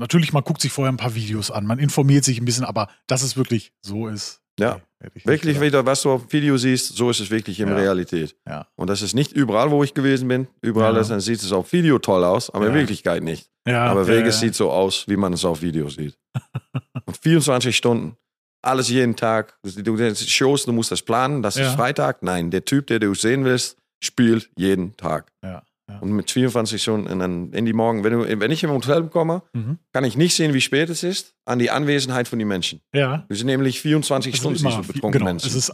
natürlich, 0.00 0.32
man 0.32 0.42
guckt 0.42 0.60
sich 0.60 0.72
vorher 0.72 0.92
ein 0.92 0.96
paar 0.96 1.14
Videos 1.14 1.50
an, 1.50 1.66
man 1.66 1.78
informiert 1.78 2.24
sich 2.24 2.38
ein 2.40 2.44
bisschen, 2.44 2.64
aber 2.64 2.88
dass 3.06 3.22
es 3.22 3.36
wirklich 3.36 3.72
so 3.82 4.08
ist. 4.08 4.40
Ja. 4.58 4.80
nee, 5.02 5.08
Wirklich 5.24 5.60
wieder, 5.60 5.86
was 5.86 6.02
du 6.02 6.10
auf 6.10 6.26
dem 6.26 6.32
Video 6.32 6.56
siehst, 6.58 6.94
so 6.94 7.08
ist 7.08 7.20
es 7.20 7.30
wirklich 7.30 7.60
in 7.60 7.68
Ja. 7.68 7.76
Realität. 7.76 8.36
Ja. 8.46 8.66
Und 8.76 8.90
das 8.90 9.00
ist 9.00 9.14
nicht 9.14 9.32
überall, 9.32 9.70
wo 9.70 9.82
ich 9.82 9.94
gewesen 9.94 10.28
bin. 10.28 10.48
Überall 10.60 10.94
Ja. 10.96 11.02
dann 11.02 11.20
sieht 11.20 11.40
es 11.40 11.50
auf 11.52 11.72
Video 11.72 11.98
toll 11.98 12.24
aus, 12.24 12.50
aber 12.50 12.66
in. 12.66 12.74
Wirklichkeit 12.74 13.22
nicht. 13.22 13.48
Ja, 13.66 13.84
aber 13.86 14.06
Vegas 14.06 14.40
sieht 14.40 14.54
so 14.54 14.70
aus, 14.70 15.06
wie 15.08 15.16
man 15.16 15.32
es 15.32 15.44
auf 15.44 15.62
Video 15.62 15.88
sieht. 15.88 16.18
Und 17.06 17.16
24 17.16 17.74
Stunden. 17.74 18.16
Alles 18.62 18.90
jeden 18.90 19.16
Tag. 19.16 19.58
Du 19.62 19.96
Shows, 20.14 20.64
du 20.66 20.72
musst 20.72 20.90
das 20.92 21.00
planen. 21.00 21.42
Das 21.42 21.56
ist 21.56 21.74
Freitag. 21.74 22.22
Nein, 22.22 22.50
der 22.50 22.64
Typ, 22.64 22.86
der 22.88 22.98
du 22.98 23.14
sehen 23.14 23.44
willst, 23.44 23.78
spielt 24.02 24.50
jeden 24.56 24.94
Tag. 24.98 25.32
Ja. 25.42 25.62
Und 26.00 26.12
mit 26.12 26.30
24 26.30 26.82
Stunden 26.82 27.06
und 27.08 27.18
dann 27.18 27.52
in 27.52 27.64
die 27.66 27.72
Morgen, 27.72 28.04
wenn, 28.04 28.12
du, 28.12 28.40
wenn 28.40 28.50
ich 28.50 28.62
im 28.64 28.70
Hotel 28.70 29.08
komme, 29.08 29.42
Mhm. 29.52 29.78
kann 29.92 30.04
ich 30.04 30.16
nicht 30.16 30.34
sehen, 30.34 30.54
wie 30.54 30.60
spät 30.60 30.88
es 30.90 31.02
ist, 31.02 31.34
an 31.44 31.58
die 31.58 31.70
Anwesenheit 31.70 32.28
von 32.28 32.38
den 32.38 32.48
Menschen. 32.48 32.80
Ja. 32.94 33.24
Wir 33.28 33.36
sind 33.36 33.46
nämlich 33.46 33.80
24 33.80 34.34
Es 34.34 34.38
ist 34.38 34.40
Stunden 34.40 34.60
immer 34.66 34.82
betrunkenen 34.82 35.12
genau, 35.12 35.24
Menschen. 35.32 35.56
ist, 35.56 35.72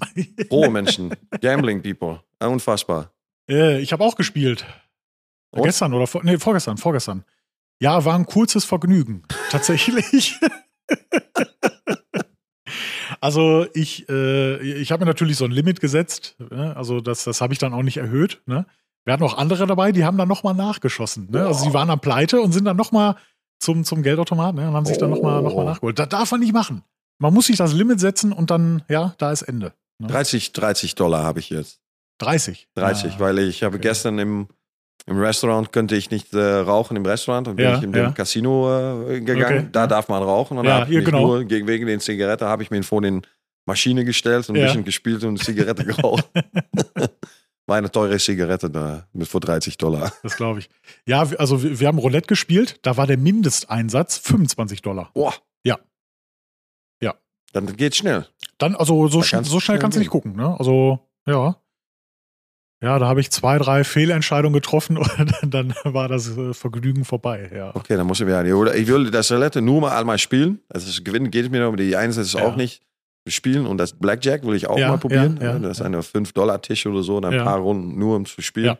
Rohe 0.50 0.71
Menschen, 0.71 1.14
Gambling 1.40 1.83
People. 1.83 2.21
Unfassbar. 2.40 3.12
Äh, 3.50 3.80
ich 3.80 3.92
habe 3.92 4.02
auch 4.04 4.16
gespielt. 4.16 4.64
Und? 5.50 5.62
Gestern 5.62 5.95
oder 5.95 6.06
vor, 6.06 6.23
nee, 6.25 6.38
vorgestern, 6.38 6.76
vorgestern. 6.76 7.25
Ja, 7.80 8.04
war 8.04 8.14
ein 8.14 8.26
kurzes 8.26 8.64
Vergnügen. 8.64 9.23
Tatsächlich. 9.50 10.38
also 13.21 13.66
ich, 13.75 14.09
äh, 14.09 14.56
ich 14.80 14.92
habe 14.92 15.04
mir 15.04 15.11
natürlich 15.11 15.37
so 15.37 15.45
ein 15.45 15.50
Limit 15.50 15.80
gesetzt. 15.80 16.37
Ne? 16.50 16.76
Also 16.76 17.00
das, 17.00 17.25
das 17.25 17.40
habe 17.40 17.52
ich 17.52 17.59
dann 17.59 17.73
auch 17.73 17.83
nicht 17.83 17.97
erhöht. 17.99 18.40
Ne? 18.47 18.66
Wir 19.07 19.13
hatten 19.15 19.23
auch 19.23 19.39
andere 19.39 19.67
dabei, 19.67 19.93
die 19.93 20.05
haben 20.05 20.19
dann 20.19 20.29
nochmal 20.29 20.53
nachgeschossen. 20.55 21.29
Ne? 21.31 21.47
Also 21.47 21.65
sie 21.65 21.73
waren 21.73 21.89
am 21.91 22.01
Pleite 22.01 22.41
und 22.41 22.53
sind 22.53 22.65
dann 22.65 22.77
nochmal 22.77 23.15
zum, 23.61 23.85
zum 23.85 24.03
Geldautomaten 24.03 24.61
ne? 24.61 24.69
und 24.69 24.75
haben 24.75 24.85
sich 24.85 24.99
dann 24.99 25.11
nochmal 25.11 25.40
noch 25.42 25.55
mal 25.55 25.62
Oh. 25.62 25.64
nachgeholt. 25.64 25.99
Das 25.99 26.09
darf 26.09 26.31
man 26.33 26.40
nicht 26.40 26.53
machen. 26.53 26.83
Man 27.19 27.33
muss 27.33 27.47
sich 27.47 27.57
das 27.57 27.73
Limit 27.73 28.01
setzen 28.01 28.33
und 28.33 28.51
dann, 28.51 28.83
ja, 28.88 29.14
da 29.19 29.33
ist 29.33 29.42
Ende. 29.42 29.73
Ne? 29.99 30.09
30, 30.09 30.53
30 30.53 30.95
Dollar 30.97 31.23
habe 31.25 31.38
ich 31.38 31.49
jetzt. 31.51 31.81
30. 32.19 32.69
30, 32.75 33.12
Ja. 33.14 33.21
weil 33.21 33.38
ich 33.38 33.62
habe 33.62 33.77
okay. 33.77 33.88
gestern 33.88 34.19
im, 34.19 34.49
im 35.07 35.19
Restaurant, 35.21 35.73
könnte 35.73 35.95
ich 35.97 36.11
nicht 36.11 36.35
äh, 36.35 36.40
rauchen 36.57 36.97
im 36.97 37.07
Restaurant. 37.07 37.47
Dann 37.47 37.57
bin 37.57 37.64
Ja, 37.64 37.77
ich 37.79 37.83
in 37.85 37.95
ja. 37.95 38.09
dem 38.09 38.14
Casino 38.14 39.09
äh, 39.09 39.21
gegangen. 39.21 39.59
Okay, 39.61 39.69
Da 39.71 39.87
darf 39.87 40.09
man 40.09 40.23
rauchen. 40.23 40.59
Und 40.59 40.64
Ja, 40.66 40.79
da 40.79 40.81
habe 40.81 40.95
ich 40.95 41.05
genau. 41.05 41.27
nur, 41.27 41.45
gegen, 41.45 41.66
wegen 41.69 41.87
den 41.87 42.01
Zigaretten, 42.01 42.45
habe 42.47 42.64
ich 42.64 42.71
mir 42.71 42.83
vor 42.83 43.01
den 43.03 43.23
Maschine 43.66 44.05
gestellt 44.05 44.49
und 44.51 44.57
ein 44.57 44.62
bisschen 44.64 44.85
gespielt 44.85 45.23
und 45.23 45.29
eine 45.31 45.38
Zigarette 45.38 45.85
geraucht. 45.87 46.29
War 47.66 47.76
eine 47.76 47.90
teure 47.90 48.16
Zigarette 48.18 48.70
da 48.70 49.09
mit 49.12 49.26
vor 49.26 49.40
30 49.40 49.76
Dollar. 49.76 50.12
Das 50.22 50.37
glaube 50.37 50.61
ich. 50.61 50.68
Ja, 51.05 51.22
also 51.38 51.62
wir, 51.62 51.81
wir 51.81 51.88
haben 51.88 51.98
Roulette 51.98 52.29
gespielt, 52.29 52.79
da 52.83 52.96
war 52.96 53.07
der 53.09 53.18
Mindesteinsatz 53.18 54.18
25 54.18 54.83
Dollar. 54.83 55.11
Boah. 55.14 55.35
Ja. 55.64 55.79
Ja. 57.02 57.14
Dann 57.52 57.74
geht 57.76 57.96
schnell. 57.96 58.26
Dann, 58.59 58.76
also 58.76 59.09
so, 59.09 59.18
Da 59.18 59.24
sch 59.26 59.31
kannst 59.33 59.50
so 59.50 59.59
schnell 59.59 59.76
schnell 59.76 59.79
kannst 59.81 59.96
du 59.96 60.00
nicht 60.00 60.11
gucken, 60.11 60.37
ne? 60.37 60.55
Also, 60.59 61.00
ja. 61.26 61.57
Ja, 62.83 62.98
da 62.98 63.09
habe 63.09 63.20
ich 63.20 63.31
zwei, 63.31 63.59
drei 63.59 63.85
Fehlentscheidungen 63.85 64.52
getroffen 64.55 64.96
und 65.42 65.55
dann, 65.55 65.74
war 65.85 66.09
das 66.09 66.37
äh, 66.37 66.55
Vergnügen 66.55 67.05
vorbei, 67.05 67.50
ja. 67.55 67.74
Okay, 67.74 67.96
dann 67.96 68.07
muss 68.07 68.20
ich 68.20 68.26
wieder. 68.26 68.44
Oder 68.57 68.76
ich 68.76 68.87
will 68.87 69.11
das 69.11 69.33
Roulette 69.33 69.61
nur 69.61 69.81
mal 69.81 69.98
einmal 69.98 70.18
spielen. 70.18 70.61
Also 70.68 70.87
das 70.87 71.02
Gewinnen 71.02 71.31
geht 71.31 71.46
es 71.46 71.50
mir 71.50 71.61
noch, 71.61 71.68
aber 71.68 71.79
die 71.79 71.96
Einsatz 71.96 72.26
ist 72.29 72.35
Ja. 72.35 72.44
auch 72.46 72.55
nicht 72.55 72.83
spielen. 73.27 73.67
Und 73.67 73.79
das 73.79 73.93
Blackjack 73.93 74.45
will 74.47 74.55
ich 74.55 74.67
auch 74.69 74.79
Ja, 74.79 74.89
mal 74.89 74.99
probieren. 74.99 75.39
ja, 75.41 75.53
ja, 75.55 75.59
das 75.59 75.79
ist 75.79 75.83
eine 75.83 76.01
5-Dollar-Tisch 76.01 76.87
oder 76.87 77.03
so, 77.03 77.21
dann 77.21 77.35
ein 77.35 77.45
paar 77.45 77.59
Runden 77.59 77.99
nur 77.99 78.17
um 78.17 78.25
zu 78.27 78.41
spielen. 78.43 78.77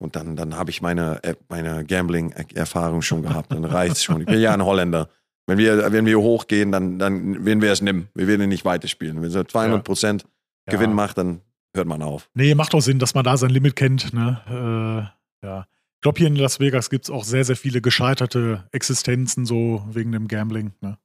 Und 0.00 0.14
dann, 0.14 0.36
dann 0.36 0.56
habe 0.56 0.70
ich 0.70 0.80
meine, 0.80 1.20
äh, 1.24 1.34
meine 1.48 1.84
Gambling-Erfahrung 1.84 3.02
schon 3.02 3.22
gehabt. 3.22 3.50
Dann 3.52 3.64
reicht 3.64 3.96
es 3.96 4.04
schon. 4.04 4.20
Ich 4.20 4.26
bin 4.28 4.38
ja 4.40 4.54
ein 4.54 4.64
Holländer. 4.64 5.08
Wenn 5.48 5.58
wir, 5.58 5.90
wenn 5.90 6.06
wir 6.06 6.20
hochgehen, 6.20 6.70
dann, 6.70 7.00
dann 7.00 7.44
werden 7.44 7.60
wir 7.60 7.72
es 7.72 7.80
nehmen. 7.82 8.08
Wir 8.14 8.28
werden 8.28 8.48
nicht 8.48 8.64
weiterspielen. 8.64 9.20
Wenn 9.20 9.30
so 9.30 9.42
200 9.42 9.82
Prozent 9.82 10.24
Gewinn 10.66 10.92
macht, 10.92 11.18
dann 11.18 11.40
hört 11.74 11.88
man 11.88 12.02
auf. 12.02 12.30
Nee, 12.34 12.54
macht 12.54 12.74
doch 12.74 12.80
Sinn, 12.80 13.00
dass 13.00 13.14
man 13.14 13.24
da 13.24 13.36
sein 13.36 13.50
Limit 13.50 13.74
kennt, 13.74 14.12
ne? 14.14 15.10
Äh, 15.42 15.46
ja. 15.46 15.66
Ich 15.96 16.00
glaube, 16.02 16.18
hier 16.18 16.28
in 16.28 16.36
Las 16.36 16.60
Vegas 16.60 16.90
gibt 16.90 17.06
es 17.06 17.10
auch 17.10 17.24
sehr, 17.24 17.44
sehr 17.44 17.56
viele 17.56 17.80
gescheiterte 17.80 18.68
Existenzen, 18.70 19.46
so 19.46 19.84
wegen 19.90 20.12
dem 20.12 20.28
Gambling, 20.28 20.74
ne? 20.80 20.96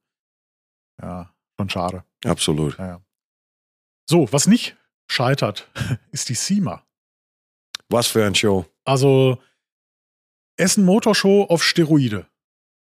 Ja, 1.02 1.32
schon 1.58 1.70
schade. 1.70 2.04
Absolut. 2.24 2.78
Ja. 2.78 3.02
So, 4.10 4.32
was 4.32 4.48
nicht 4.48 4.76
scheitert, 5.08 5.70
ist 6.12 6.30
die 6.30 6.36
SEMA. 6.36 6.84
Was 7.90 8.08
für 8.08 8.26
ein 8.26 8.36
Show. 8.36 8.66
Also 8.86 9.38
Essen 10.58 10.86
Motorshow 10.86 11.44
auf 11.44 11.64
Steroide. 11.64 12.26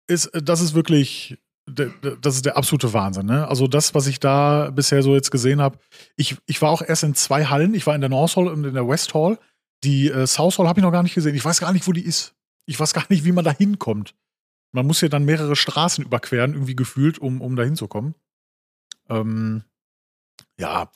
Ist, 0.08 0.28
äh, 0.28 0.42
das 0.42 0.62
ist 0.62 0.74
wirklich, 0.74 1.38
das 1.66 2.36
ist 2.36 2.46
der 2.46 2.58
absolute 2.58 2.92
Wahnsinn. 2.94 3.28
Ne? 3.28 3.48
Also 3.48 3.68
das, 3.68 3.94
was 3.94 4.08
ich 4.08 4.20
da 4.20 4.72
bisher 4.72 5.04
so 5.04 5.14
jetzt 5.14 5.32
gesehen 5.32 5.62
habe. 5.62 5.78
Ich, 6.16 6.38
ich 6.48 6.62
war 6.62 6.72
auch 6.72 6.82
erst 6.82 7.04
in 7.04 7.16
zwei 7.16 7.46
Hallen. 7.46 7.74
Ich 7.74 7.88
war 7.88 7.96
in 7.96 8.02
der 8.02 8.10
North 8.10 8.36
Hall 8.36 8.48
und 8.48 8.66
in 8.66 8.74
der 8.74 8.88
West 8.88 9.14
Hall. 9.14 9.38
Die 9.84 10.10
äh, 10.10 10.28
South 10.28 10.60
Hall 10.60 10.68
habe 10.68 10.80
ich 10.80 10.84
noch 10.84 10.92
gar 10.92 11.04
nicht 11.04 11.16
gesehen. 11.16 11.36
Ich 11.36 11.46
weiß 11.46 11.60
gar 11.60 11.74
nicht, 11.74 11.88
wo 11.88 11.92
die 11.92 12.06
ist. 12.06 12.36
Ich 12.66 12.80
weiß 12.80 12.94
gar 12.94 13.06
nicht, 13.10 13.26
wie 13.26 13.32
man 13.32 13.46
da 13.46 13.52
hinkommt. 13.52 14.16
Man 14.74 14.88
muss 14.88 15.02
ja 15.02 15.10
dann 15.10 15.26
mehrere 15.26 15.56
Straßen 15.56 16.06
überqueren, 16.06 16.54
irgendwie 16.54 16.76
gefühlt, 16.76 17.20
um, 17.20 17.42
um 17.42 17.56
da 17.56 17.64
hinzukommen. 17.64 18.16
Ähm, 19.12 19.64
ja, 20.60 20.90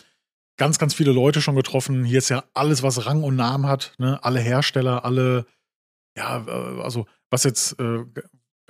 ganz, 0.58 0.80
ganz 0.80 0.94
viele 0.94 1.12
Leute 1.12 1.42
schon 1.42 1.56
getroffen. 1.56 2.04
Hier 2.06 2.20
ist 2.20 2.30
ja 2.30 2.44
alles, 2.54 2.84
was 2.84 3.06
Rang 3.06 3.24
und 3.24 3.36
Namen 3.36 3.68
hat. 3.68 3.94
Ne? 3.98 4.24
Alle 4.24 4.40
Hersteller, 4.40 5.06
alle, 5.06 5.46
ja, 6.18 6.46
äh, 6.48 6.82
also 6.82 7.06
was 7.30 7.44
jetzt 7.44 7.80
äh, 7.80 8.06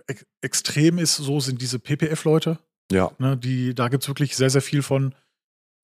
ex 0.07 0.25
extrem 0.41 0.97
ist, 0.97 1.15
so 1.15 1.39
sind 1.39 1.61
diese 1.61 1.79
PPF-Leute. 1.79 2.59
Ja. 2.91 3.11
Ne? 3.17 3.37
Die, 3.37 3.73
da 3.75 3.87
gibt 3.89 4.03
es 4.03 4.09
wirklich 4.09 4.35
sehr, 4.35 4.49
sehr 4.49 4.61
viel 4.61 4.81
von. 4.81 5.13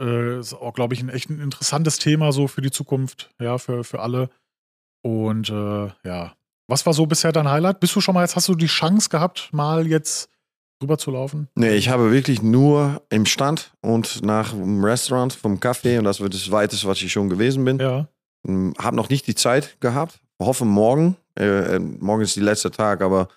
Äh, 0.01 0.39
ist 0.39 0.53
auch, 0.53 0.73
glaube 0.73 0.93
ich, 0.93 1.01
ein 1.01 1.09
echt 1.09 1.29
ein 1.29 1.39
interessantes 1.39 1.99
Thema 1.99 2.31
so 2.31 2.47
für 2.47 2.61
die 2.61 2.71
Zukunft, 2.71 3.29
ja, 3.39 3.57
für, 3.57 3.83
für 3.83 3.99
alle. 3.99 4.29
Und 5.03 5.49
äh, 5.49 5.91
ja, 6.03 6.35
was 6.67 6.85
war 6.85 6.93
so 6.93 7.05
bisher 7.05 7.31
dein 7.31 7.49
Highlight? 7.49 7.79
Bist 7.79 7.95
du 7.95 8.01
schon 8.01 8.15
mal 8.15 8.21
jetzt, 8.21 8.35
hast 8.35 8.47
du 8.47 8.55
die 8.55 8.67
Chance 8.67 9.09
gehabt, 9.09 9.49
mal 9.51 9.87
jetzt 9.87 10.30
rüber 10.81 10.97
zu 10.97 11.11
laufen? 11.11 11.47
Nee, 11.55 11.75
ich 11.75 11.89
habe 11.89 12.11
wirklich 12.11 12.41
nur 12.41 13.01
im 13.09 13.25
Stand 13.25 13.71
und 13.81 14.23
nach 14.23 14.51
dem 14.51 14.83
Restaurant 14.83 15.33
vom 15.33 15.57
Café 15.59 15.97
und 15.99 16.05
das 16.05 16.19
wird 16.19 16.33
das 16.33 16.51
Weiteste, 16.51 16.87
was 16.87 17.01
ich 17.01 17.11
schon 17.11 17.29
gewesen 17.29 17.63
bin. 17.65 17.79
Ja. 17.79 18.07
Hm, 18.45 18.73
Hab 18.77 18.93
noch 18.93 19.09
nicht 19.09 19.27
die 19.27 19.35
Zeit 19.35 19.79
gehabt. 19.79 20.19
Hoffe 20.41 20.65
morgen. 20.65 21.17
Äh, 21.37 21.75
äh, 21.75 21.79
morgen 21.79 22.21
ist 22.23 22.35
der 22.35 22.43
letzte 22.43 22.71
Tag, 22.71 23.01
aber 23.01 23.27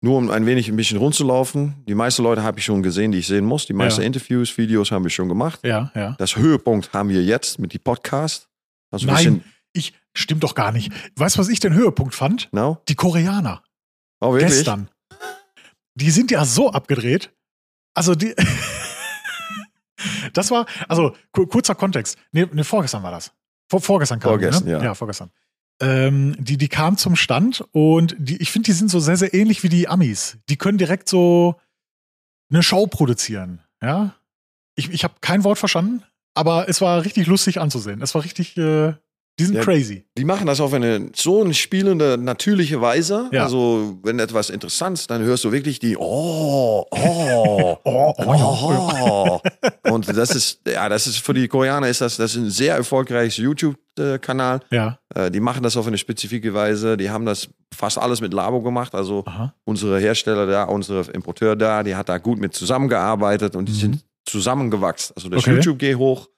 nur 0.00 0.18
um 0.18 0.30
ein 0.30 0.46
wenig 0.46 0.68
ein 0.68 0.76
bisschen 0.76 0.98
rumzulaufen. 0.98 1.74
Die 1.86 1.94
meisten 1.94 2.22
Leute 2.22 2.42
habe 2.42 2.58
ich 2.58 2.64
schon 2.64 2.82
gesehen, 2.82 3.12
die 3.12 3.18
ich 3.18 3.26
sehen 3.26 3.44
muss. 3.44 3.66
Die 3.66 3.72
meisten 3.72 4.00
Ja. 4.00 4.06
Interviews, 4.06 4.56
Videos 4.58 4.90
haben 4.90 5.04
wir 5.04 5.10
schon 5.10 5.28
gemacht. 5.28 5.60
Ja, 5.64 5.90
ja. 5.94 6.14
Das 6.18 6.36
Höhepunkt 6.36 6.92
haben 6.92 7.08
wir 7.08 7.22
jetzt 7.22 7.58
mit 7.58 7.72
die 7.72 7.78
Podcast. 7.78 8.48
Also 8.90 9.08
ein 9.08 9.14
Nein, 9.14 9.44
ich, 9.72 9.94
Stimmt 10.14 10.42
doch 10.42 10.54
gar 10.54 10.72
nicht. 10.72 10.92
Weißt 11.16 11.36
du, 11.36 11.40
was 11.40 11.48
ich 11.48 11.60
den 11.60 11.72
Höhepunkt 11.72 12.14
fand? 12.14 12.48
No? 12.52 12.78
Die 12.88 12.94
Koreaner. 12.94 13.62
Oh, 14.20 14.34
wirklich? 14.34 14.50
Gestern. 14.50 14.88
Die 15.94 16.10
sind 16.10 16.30
ja 16.30 16.44
so 16.44 16.70
abgedreht. 16.72 17.32
Also 17.94 18.14
die. 18.14 18.34
das 20.32 20.50
war, 20.50 20.66
also 20.88 21.14
ku- 21.32 21.46
kurzer 21.46 21.74
Kontext. 21.74 22.16
Nee, 22.32 22.46
nee, 22.52 22.64
vorgestern 22.64 23.02
war 23.02 23.10
das. 23.12 23.32
Vor, 23.70 23.80
vorgestern 23.80 24.20
kam 24.20 24.38
die, 24.38 24.44
Vorgestern, 24.44 24.66
ne? 24.66 24.72
ja. 24.72 24.82
Ja, 24.84 24.94
vorgestern. 24.94 25.30
Ähm, 25.80 26.36
die, 26.38 26.56
die 26.58 26.68
kamen 26.68 26.96
zum 26.96 27.16
Stand 27.16 27.64
und 27.72 28.14
die, 28.18 28.36
ich 28.40 28.50
finde, 28.50 28.66
die 28.66 28.72
sind 28.72 28.90
so 28.90 29.00
sehr, 29.00 29.16
sehr 29.16 29.34
ähnlich 29.34 29.62
wie 29.62 29.68
die 29.68 29.88
Amis. 29.88 30.38
Die 30.48 30.56
können 30.56 30.78
direkt 30.78 31.08
so 31.08 31.56
eine 32.50 32.62
Show 32.62 32.86
produzieren. 32.86 33.60
Ja. 33.82 34.14
Ich, 34.74 34.90
ich 34.90 35.04
habe 35.04 35.14
kein 35.20 35.44
Wort 35.44 35.58
verstanden, 35.58 36.02
aber 36.34 36.68
es 36.68 36.80
war 36.80 37.04
richtig 37.04 37.26
lustig 37.26 37.60
anzusehen. 37.60 38.00
Es 38.02 38.14
war 38.14 38.24
richtig, 38.24 38.56
äh, 38.56 38.94
die 39.38 39.44
sind 39.46 39.56
Ja. 39.56 39.62
crazy. 39.62 40.04
Die 40.18 40.24
machen 40.24 40.46
das 40.46 40.60
auf 40.60 40.72
eine 40.74 41.10
so 41.14 41.42
eine 41.42 41.54
spielende, 41.54 42.18
natürliche 42.18 42.80
Weise. 42.80 43.28
Ja. 43.32 43.44
Also, 43.44 43.98
wenn 44.02 44.18
etwas 44.18 44.50
interessant 44.50 44.98
ist, 44.98 45.10
dann 45.10 45.22
hörst 45.22 45.44
du 45.44 45.52
wirklich 45.52 45.78
die 45.78 45.96
Oh, 45.98 46.86
oh, 46.90 47.76
Oh, 47.84 48.12
oh. 48.24 49.40
Und 49.90 50.08
das 50.16 50.34
ist, 50.34 50.60
ja, 50.66 50.88
das 50.88 51.06
ist 51.06 51.18
für 51.18 51.34
die 51.34 51.48
Koreaner 51.48 51.88
ist 51.88 52.00
das, 52.00 52.16
das 52.16 52.32
ist 52.32 52.36
ein 52.36 52.50
sehr 52.50 52.76
erfolgreiches 52.76 53.36
YouTube-Kanal. 53.38 54.60
Ja. 54.70 54.98
Äh, 55.14 55.30
Die 55.30 55.40
machen 55.40 55.62
das 55.62 55.76
auf 55.76 55.86
eine 55.86 55.98
spezifische 55.98 56.52
Weise. 56.54 56.96
Die 56.96 57.10
haben 57.10 57.24
das 57.26 57.48
fast 57.74 57.98
alles 57.98 58.20
mit 58.20 58.32
Labo 58.34 58.60
gemacht. 58.62 58.94
Also, 58.94 59.24
Aha. 59.26 59.54
unsere 59.64 59.98
Hersteller 59.98 60.46
da, 60.46 60.64
unsere 60.64 61.10
Importeur 61.12 61.56
da, 61.56 61.82
die 61.82 61.94
hat 61.96 62.08
da 62.08 62.18
gut 62.18 62.38
mit 62.38 62.54
zusammengearbeitet 62.54 63.56
und 63.56 63.66
die 63.68 63.72
Mhm. 63.72 63.76
sind 63.76 64.04
zusammengewachsen. 64.24 65.14
Also 65.16 65.28
das 65.28 65.40
Okay. 65.40 65.54
YouTube 65.56 65.78
geht 65.78 65.96
hoch 65.96 66.28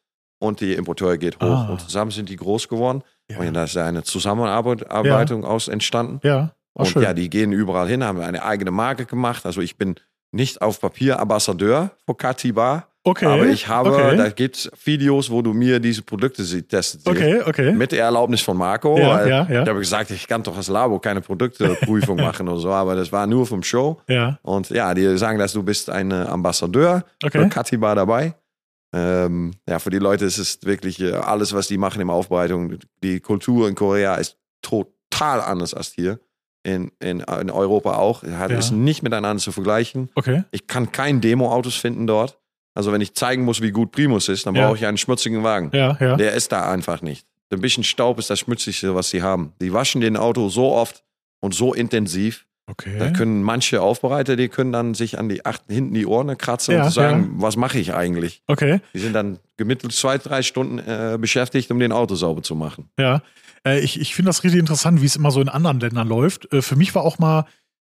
und 0.45 0.61
die 0.61 0.75
Importeur 0.75 1.17
geht 1.19 1.37
hoch 1.37 1.43
Ah. 1.43 1.69
und 1.71 1.81
zusammen 1.81 2.11
sind 2.11 2.29
die 2.29 2.37
groß 2.37 2.69
geworden. 2.69 3.03
Ja. 3.31 3.39
Und 3.39 3.55
da 3.55 3.65
ist 3.65 3.77
eine 3.77 4.03
Zusammenarbeitung 4.03 5.45
aus 5.45 5.69
entstanden. 5.69 6.21
Ja. 6.23 6.53
Auch 6.75 6.85
und 6.85 6.91
schön. 6.91 7.03
ja, 7.03 7.15
die 7.15 7.31
gehen 7.31 7.53
überall 7.53 7.89
hin, 7.89 8.05
haben 8.05 8.21
eine 8.21 8.45
eigene 8.45 8.71
Marke 8.71 9.07
gemacht. 9.07 9.47
Also 9.47 9.61
ich 9.61 9.77
bin 9.77 9.95
nicht 10.33 10.61
auf 10.61 10.81
Papier 10.81 11.21
Ambassadeur 11.21 11.93
für 12.05 12.17
Katiba, 12.17 12.89
okay. 13.05 13.27
aber 13.27 13.47
ich 13.47 13.69
habe, 13.69 13.93
okay. 13.93 14.17
da 14.17 14.29
gibt 14.31 14.71
Videos, 14.85 15.31
wo 15.31 15.41
du 15.43 15.53
mir 15.53 15.79
diese 15.79 16.03
Produkte 16.03 16.43
siehst. 16.43 17.07
Okay, 17.07 17.41
okay. 17.47 17.73
Mit 17.73 17.93
der 17.93 18.05
Erlaubnis 18.05 18.41
von 18.41 18.57
Marco. 18.57 18.99
Ja, 18.99 19.25
ja, 19.25 19.47
ja. 19.49 19.63
Ich 19.63 19.69
habe 19.69 19.79
gesagt, 19.79 20.11
ich 20.11 20.27
kann 20.27 20.43
doch 20.43 20.57
als 20.57 20.67
Labo 20.69 20.99
keine 20.99 21.21
Produkteprüfung 21.21 22.17
machen 22.29 22.49
oder 22.49 22.59
so, 22.59 22.71
aber 22.71 22.97
das 22.97 23.13
war 23.13 23.27
nur 23.29 23.47
vom 23.47 23.63
Show. 23.63 24.01
Ja, 24.09 24.39
Und 24.43 24.71
ja, 24.71 24.93
die 24.93 25.17
sagen, 25.17 25.39
dass 25.39 25.53
du 25.53 25.63
bist 25.63 25.89
ein 25.89 26.13
Ambassadeur 26.13 27.05
okay. 27.25 27.49
Katiba 27.49 27.95
dabei. 27.95 28.35
Ähm, 28.95 29.55
ja, 29.69 29.79
für 29.81 29.91
die 29.91 29.99
Leute 29.99 30.25
ist 30.25 30.39
es 30.39 30.61
wirklich 30.63 31.01
äh, 31.01 31.13
alles, 31.15 31.53
was 31.53 31.67
die 31.67 31.79
machen 31.79 32.01
im 32.01 32.11
Aufbereitung. 32.11 32.79
Die 33.03 33.19
Kultur 33.21 33.69
in 33.69 33.75
Korea 33.75 34.15
ist 34.15 34.37
total 34.63 35.41
anders 35.41 35.75
als 35.75 35.93
hier. 35.93 36.21
In, 36.63 36.93
in, 37.01 37.21
in 37.21 37.51
Europa 37.51 37.97
auch. 37.97 38.23
Hat, 38.23 38.51
Ja. 38.51 38.59
Ist 38.59 38.71
nicht 38.71 39.03
miteinander 39.03 39.43
zu 39.43 39.53
vergleichen. 39.53 40.09
Okay. 40.15 40.45
Ich 40.51 40.67
kann 40.67 40.93
kein 40.93 41.21
Demo-Autos 41.21 41.75
finden 41.75 42.07
dort. 42.07 42.39
Also 42.75 42.91
wenn 42.93 43.01
ich 43.01 43.15
zeigen 43.15 43.45
muss, 43.45 43.61
wie 43.61 43.71
gut 43.71 43.91
Primus 43.93 44.29
ist, 44.29 44.47
dann 44.47 44.55
Ja. 44.55 44.67
brauche 44.69 44.77
ich 44.79 44.87
einen 44.87 44.97
schmutzigen 44.97 45.43
Wagen. 45.43 45.71
Ja, 45.75 45.97
ja. 46.01 46.17
Der 46.17 46.33
ist 46.33 46.53
da 46.53 46.71
einfach 46.71 47.03
nicht. 47.03 47.27
Ein 47.53 47.61
bisschen 47.61 47.85
Staub 47.85 48.19
ist 48.19 48.31
das 48.31 48.39
Schmutzigste, 48.41 48.95
was 48.95 49.11
sie 49.11 49.23
haben. 49.23 49.53
Die 49.61 49.73
waschen 49.73 50.01
den 50.01 50.17
Auto 50.17 50.49
so 50.49 50.73
oft 50.73 51.05
und 51.41 51.55
so 51.55 51.75
intensiv. 51.75 52.47
Okay. 52.67 52.99
Da 52.99 53.11
können 53.11 53.43
manche 53.43 53.83
Aufbereiter, 53.83 54.37
die 54.37 54.49
können 54.49 54.73
dann 54.73 54.95
sich 54.95 55.19
an 55.19 55.29
die 55.29 55.45
acht, 55.45 55.63
hinten 55.69 55.93
die 55.93 56.07
Ohren 56.07 56.37
kratzen 56.39 56.75
Ja, 56.75 56.85
und 56.87 56.91
sagen, 56.91 57.35
was 57.37 57.57
mache 57.57 57.79
ich 57.79 57.93
eigentlich? 57.95 58.43
Okay, 58.47 58.81
Die 58.95 59.01
sind 59.01 59.13
dann 59.13 59.39
gemittelt 59.59 59.93
zwei, 59.93 60.17
drei 60.17 60.41
Stunden 60.43 60.79
äh, 60.79 61.19
beschäftigt, 61.21 61.71
um 61.71 61.79
den 61.79 61.93
Auto 61.93 62.15
sauber 62.15 62.43
zu 62.43 62.55
machen. 62.55 62.89
ja. 62.99 63.23
Äh, 63.67 63.81
ich 63.81 63.99
ich 64.01 64.15
finde 64.15 64.29
das 64.29 64.45
richtig 64.45 64.61
interessant, 64.61 65.01
wie 65.03 65.07
es 65.07 65.17
immer 65.17 65.31
so 65.31 65.41
in 65.41 65.49
anderen 65.49 65.81
Ländern 65.81 66.07
läuft. 66.09 66.53
Äh, 66.53 66.61
für 66.63 66.77
mich 66.77 66.95
war 66.95 67.03
auch 67.03 67.19
mal 67.19 67.47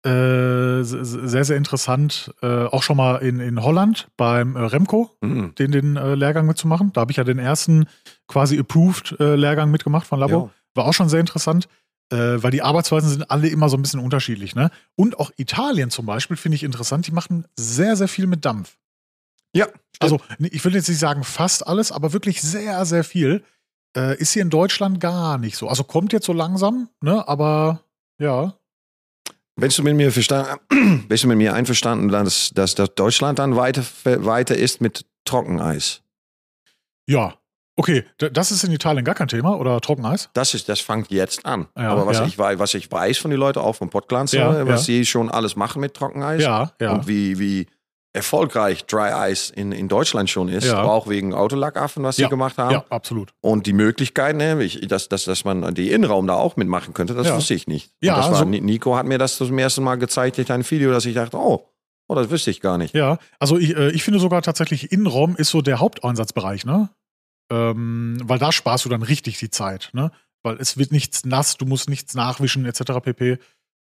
äh, 0.04 0.82
sehr, 0.82 1.44
sehr 1.44 1.56
interessant, 1.56 2.32
äh, 2.42 2.46
auch 2.64 2.82
schon 2.82 2.96
mal 2.96 3.16
in, 3.16 3.40
in 3.40 3.62
Holland 3.62 4.08
beim 4.16 4.54
äh, 4.56 4.60
Remco, 4.60 5.10
Mhm. 5.20 5.54
den, 5.56 5.70
den 5.72 5.94
Lehrgang 5.94 6.46
mitzumachen. 6.46 6.92
Da 6.92 7.00
habe 7.02 7.10
ich 7.10 7.16
ja 7.16 7.24
den 7.24 7.38
ersten 7.38 7.86
quasi 8.28 8.58
approved 8.58 9.16
Lehrgang 9.18 9.70
mitgemacht 9.70 10.06
von 10.06 10.20
Labo. 10.20 10.32
Ja. 10.46 10.50
War 10.74 10.86
auch 10.86 10.94
schon 10.94 11.08
sehr 11.08 11.20
interessant, 11.20 11.68
äh, 12.10 12.42
weil 12.42 12.50
die 12.50 12.62
Arbeitsweisen 12.62 13.10
sind 13.10 13.30
alle 13.30 13.48
immer 13.48 13.68
so 13.68 13.76
ein 13.76 13.82
bisschen 13.82 14.00
unterschiedlich. 14.00 14.54
Ne? 14.54 14.70
Und 14.96 15.18
auch 15.18 15.30
Italien 15.36 15.90
zum 15.90 16.06
Beispiel 16.06 16.36
finde 16.36 16.56
ich 16.56 16.64
interessant. 16.64 17.06
Die 17.06 17.12
machen 17.12 17.46
sehr, 17.56 17.96
sehr 17.96 18.08
viel 18.08 18.26
mit 18.26 18.44
Dampf. 18.44 18.76
Ja, 19.54 19.66
Also, 19.98 20.20
nee, 20.38 20.48
ich 20.52 20.64
will 20.64 20.74
jetzt 20.74 20.88
nicht 20.88 20.98
sagen 20.98 21.24
fast 21.24 21.66
alles, 21.66 21.90
aber 21.90 22.12
wirklich 22.12 22.42
sehr, 22.42 22.84
sehr 22.84 23.04
viel. 23.04 23.42
Äh, 23.96 24.18
ist 24.18 24.32
hier 24.32 24.42
in 24.42 24.50
Deutschland 24.50 25.00
gar 25.00 25.38
nicht 25.38 25.56
so. 25.56 25.68
Also 25.68 25.84
kommt 25.84 26.12
jetzt 26.12 26.26
so 26.26 26.32
langsam, 26.32 26.88
ne? 27.00 27.26
Aber 27.26 27.82
ja. 28.18 28.54
Bist 29.56 29.78
du 29.78 29.82
mit 29.82 29.96
mir 29.96 30.12
bist 30.12 30.30
du 31.24 31.26
mit 31.26 31.38
mir 31.38 31.54
einverstanden, 31.54 32.08
dass, 32.08 32.50
dass, 32.54 32.74
dass 32.74 32.94
Deutschland 32.94 33.38
dann 33.38 33.56
weiter, 33.56 33.82
weiter 34.04 34.56
ist 34.56 34.80
mit 34.80 35.04
Trockeneis? 35.24 36.02
Ja. 37.08 37.37
Okay, 37.80 38.04
das 38.18 38.50
ist 38.50 38.64
in 38.64 38.72
Italien 38.72 39.04
gar 39.04 39.14
kein 39.14 39.28
Thema 39.28 39.56
oder 39.56 39.80
Trockeneis? 39.80 40.30
Das 40.34 40.52
ist, 40.52 40.68
das 40.68 40.80
fängt 40.80 41.10
jetzt 41.12 41.46
an. 41.46 41.68
Ja, 41.76 41.90
Aber 41.92 42.06
was, 42.06 42.18
ja. 42.18 42.26
ich, 42.26 42.36
was 42.36 42.74
ich 42.74 42.90
weiß 42.90 43.18
von 43.18 43.30
den 43.30 43.38
Leuten, 43.38 43.60
auch 43.60 43.74
vom 43.76 43.88
Podcast, 43.88 44.34
Ja, 44.34 44.66
was 44.66 44.80
ja. 44.80 44.94
sie 44.94 45.06
schon 45.06 45.30
alles 45.30 45.54
machen 45.54 45.80
mit 45.80 45.94
Trockeneis 45.94 46.42
Ja, 46.42 46.72
ja. 46.80 46.92
und 46.92 47.06
wie, 47.06 47.38
wie 47.38 47.66
erfolgreich 48.12 48.84
Dry 48.86 49.30
Ice 49.30 49.52
in, 49.54 49.70
in 49.70 49.86
Deutschland 49.86 50.28
schon 50.28 50.48
ist, 50.48 50.64
Ja. 50.66 50.82
auch 50.82 51.08
wegen 51.08 51.34
Autolackaffen, 51.34 52.02
was 52.02 52.16
sie 52.16 52.22
Ja, 52.22 52.28
gemacht 52.28 52.58
haben. 52.58 52.72
Ja, 52.72 52.84
absolut. 52.90 53.32
Und 53.42 53.66
die 53.66 53.72
Möglichkeit, 53.74 54.34
ne, 54.34 54.56
dass, 54.88 55.08
dass, 55.08 55.24
dass 55.24 55.44
man 55.44 55.72
die 55.74 55.92
Innenraum 55.92 56.26
da 56.26 56.34
auch 56.34 56.56
mitmachen 56.56 56.94
könnte, 56.94 57.14
das 57.14 57.28
Ja. 57.28 57.36
wusste 57.36 57.54
ich 57.54 57.68
nicht. 57.68 57.92
Ja, 58.00 58.16
war, 58.16 58.34
so- 58.34 58.44
Nico 58.44 58.96
hat 58.96 59.06
mir 59.06 59.18
das 59.18 59.36
zum 59.36 59.56
ersten 59.56 59.84
Mal 59.84 59.96
gezeigt 59.98 60.38
durch 60.38 60.50
ein 60.50 60.68
Video, 60.68 60.90
dass 60.90 61.04
ich 61.06 61.14
dachte, 61.14 61.36
oh, 61.36 61.68
oh 62.08 62.14
das 62.16 62.28
wüsste 62.30 62.50
ich 62.50 62.60
gar 62.60 62.76
nicht. 62.76 62.92
Ja, 62.94 63.18
also 63.38 63.56
ich, 63.56 63.76
äh, 63.76 63.90
ich 63.90 64.02
finde 64.02 64.18
sogar 64.18 64.42
tatsächlich 64.42 64.90
Innenraum 64.90 65.36
ist 65.36 65.50
so 65.50 65.62
der 65.62 65.78
Haupteinsatzbereich, 65.78 66.64
ne? 66.64 66.88
Ähm, 67.50 68.18
weil 68.24 68.38
da 68.38 68.52
sparst 68.52 68.84
du 68.84 68.88
dann 68.88 69.02
richtig 69.02 69.38
die 69.38 69.50
Zeit, 69.50 69.90
ne? 69.92 70.10
Weil 70.42 70.56
es 70.56 70.76
wird 70.76 70.92
nichts 70.92 71.24
nass, 71.24 71.56
du 71.56 71.66
musst 71.66 71.88
nichts 71.88 72.14
nachwischen, 72.14 72.64
etc. 72.64 73.00
pp. 73.02 73.38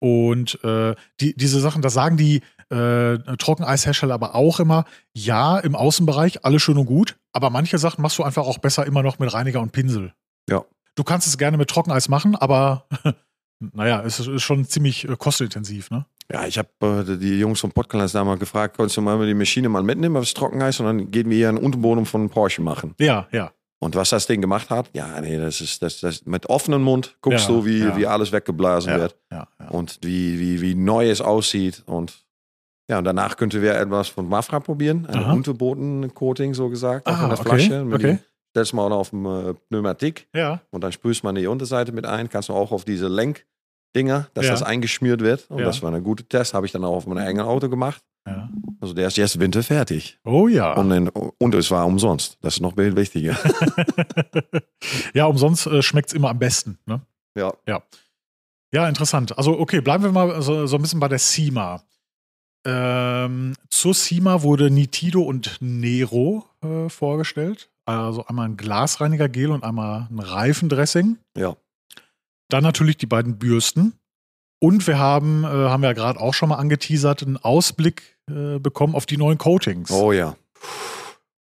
Und 0.00 0.62
äh, 0.64 0.94
die, 1.20 1.36
diese 1.36 1.60
Sachen, 1.60 1.82
das 1.82 1.92
sagen 1.92 2.16
die 2.16 2.42
äh, 2.70 3.18
Trockeneishersteller 3.36 4.14
aber 4.14 4.34
auch 4.34 4.58
immer, 4.60 4.84
ja, 5.14 5.58
im 5.58 5.76
Außenbereich 5.76 6.44
alles 6.44 6.62
schön 6.62 6.78
und 6.78 6.86
gut, 6.86 7.18
aber 7.32 7.50
manche 7.50 7.78
Sachen 7.78 8.02
machst 8.02 8.18
du 8.18 8.24
einfach 8.24 8.46
auch 8.46 8.58
besser 8.58 8.86
immer 8.86 9.02
noch 9.02 9.18
mit 9.18 9.32
Reiniger 9.32 9.60
und 9.60 9.72
Pinsel. 9.72 10.14
Ja. 10.48 10.64
Du 10.94 11.04
kannst 11.04 11.26
es 11.26 11.38
gerne 11.38 11.56
mit 11.56 11.68
Trockeneis 11.68 12.08
machen, 12.08 12.34
aber 12.34 12.86
naja, 13.60 14.02
es 14.02 14.20
ist, 14.20 14.28
ist 14.28 14.42
schon 14.42 14.64
ziemlich 14.64 15.08
äh, 15.08 15.16
kostenintensiv, 15.16 15.90
ne? 15.90 16.06
Ja, 16.32 16.46
ich 16.46 16.58
habe 16.58 16.68
äh, 17.08 17.16
die 17.16 17.38
Jungs 17.40 17.60
vom 17.60 17.72
Podcast 17.72 18.14
da 18.14 18.22
mal 18.24 18.38
gefragt, 18.38 18.76
konntest 18.76 18.96
du 18.96 19.00
mal 19.00 19.26
die 19.26 19.34
Maschine 19.34 19.68
mal 19.68 19.82
mitnehmen, 19.82 20.14
was 20.14 20.32
Trockeneis, 20.34 20.78
und 20.80 20.86
dann 20.86 21.10
gehen 21.10 21.28
wir 21.28 21.36
hier 21.36 21.48
einen 21.48 21.58
Unterboden 21.58 22.06
von 22.06 22.28
Porsche 22.30 22.62
machen. 22.62 22.94
Ja, 23.00 23.26
ja. 23.32 23.52
Und 23.82 23.96
was 23.96 24.10
das 24.10 24.26
Ding 24.26 24.40
gemacht 24.42 24.68
hat, 24.68 24.90
ja, 24.92 25.20
nee, 25.22 25.38
das 25.38 25.60
ist, 25.62 25.82
das, 25.82 26.00
das 26.00 26.26
mit 26.26 26.46
offenem 26.50 26.82
Mund 26.82 27.16
guckst 27.22 27.48
Ja, 27.48 27.54
du, 27.54 27.64
wie, 27.64 27.78
ja. 27.80 27.96
wie 27.96 28.06
alles 28.06 28.30
weggeblasen 28.30 28.92
Ja, 28.92 28.98
wird 28.98 29.16
und 29.70 29.98
wie, 30.02 30.38
wie, 30.38 30.60
wie 30.60 30.74
neu 30.74 31.08
es 31.10 31.22
aussieht. 31.22 31.82
Und 31.86 32.12
ja, 32.90 32.98
und 32.98 33.04
danach 33.04 33.36
könnten 33.38 33.62
wir 33.62 33.74
etwas 33.76 34.08
von 34.08 34.28
Mafra 34.28 34.60
probieren, 34.60 35.06
ein. 35.06 35.32
Unterboden-Coating 35.32 36.54
so 36.54 36.68
gesagt, 36.68 37.06
auf 37.06 37.14
Ah, 37.16 37.24
einer 37.24 37.40
okay, 37.40 37.42
Flasche. 37.48 37.86
Okay. 37.92 38.18
Stellst 38.50 38.74
mal 38.74 38.92
auf 38.92 39.10
dem 39.10 39.24
äh, 39.26 39.54
Pneumatik 39.70 40.28
Ja, 40.34 40.60
und 40.70 40.82
dann 40.84 40.92
sprühst 40.92 41.24
man 41.24 41.34
die 41.36 41.46
Unterseite 41.46 41.92
mit 41.92 42.04
ein, 42.04 42.28
kannst 42.28 42.48
du 42.48 42.52
auch 42.52 42.72
auf 42.72 42.84
diese 42.84 43.08
Lenkdinger, 43.94 44.28
dass 44.34 44.46
Ja. 44.46 44.52
das 44.52 44.62
eingeschmiert 44.62 45.20
wird. 45.20 45.50
Und 45.50 45.58
Ja. 45.60 45.64
das 45.64 45.82
war 45.82 45.88
eine 45.90 46.02
gute 46.02 46.24
Test, 46.24 46.54
habe 46.54 46.66
ich 46.66 46.72
dann 46.72 46.84
auch 46.84 46.94
auf 46.96 47.06
meinem 47.06 47.18
eigenen 47.26 47.46
Auto 47.46 47.68
gemacht. 47.68 48.02
ja. 48.26 48.48
Also 48.80 48.94
der 48.94 49.08
ist 49.08 49.16
jetzt 49.16 49.38
Winter 49.40 49.62
fertig. 49.62 50.18
Oh 50.24 50.46
ja. 50.48 50.74
Und, 50.74 50.90
in, 50.90 51.08
und 51.08 51.54
es 51.54 51.70
war 51.70 51.86
umsonst. 51.86 52.38
Das 52.42 52.54
ist 52.54 52.60
noch 52.60 52.76
wichtiger. 52.76 53.36
ja, 55.14 55.26
umsonst 55.26 55.66
äh, 55.66 55.82
schmeckt 55.82 56.08
es 56.10 56.14
immer 56.14 56.30
am 56.30 56.38
besten. 56.38 56.78
Ne? 56.86 57.00
ja. 57.36 57.52
Ja, 58.72 58.88
interessant. 58.88 59.36
Also, 59.36 59.58
okay, 59.58 59.80
bleiben 59.80 60.04
wir 60.04 60.12
mal 60.12 60.40
so, 60.42 60.66
so 60.66 60.76
ein 60.76 60.82
bisschen 60.82 61.00
bei 61.00 61.08
der 61.08 61.18
SEMA. 61.18 61.82
Ähm, 62.64 63.54
zur 63.68 63.94
SEMA 63.94 64.42
wurde 64.42 64.70
Nitido 64.70 65.22
und 65.22 65.56
Nero 65.60 66.44
äh, 66.62 66.88
vorgestellt. 66.88 67.68
Also 67.84 68.24
einmal 68.26 68.48
ein 68.48 68.56
Glasreiniger-Gel 68.56 69.50
und 69.50 69.64
einmal 69.64 70.06
ein 70.10 70.20
Reifendressing. 70.20 71.18
Ja. 71.36 71.56
Dann 72.50 72.62
natürlich 72.62 72.96
die 72.96 73.06
beiden 73.06 73.38
Bürsten. 73.38 73.94
Und 74.58 74.86
wir 74.86 74.98
haben, 74.98 75.44
äh, 75.44 75.46
haben 75.46 75.82
wir 75.82 75.88
ja 75.88 75.94
gerade 75.94 76.20
auch 76.20 76.34
schon 76.34 76.50
mal 76.50 76.56
angeteasert, 76.56 77.22
einen 77.22 77.38
Ausblick 77.38 78.18
äh, 78.28 78.58
bekommen 78.58 78.94
auf 78.94 79.06
die 79.06 79.16
neuen 79.16 79.38
Coatings. 79.38 79.90
Oh 79.90 80.12
ja. 80.12 80.36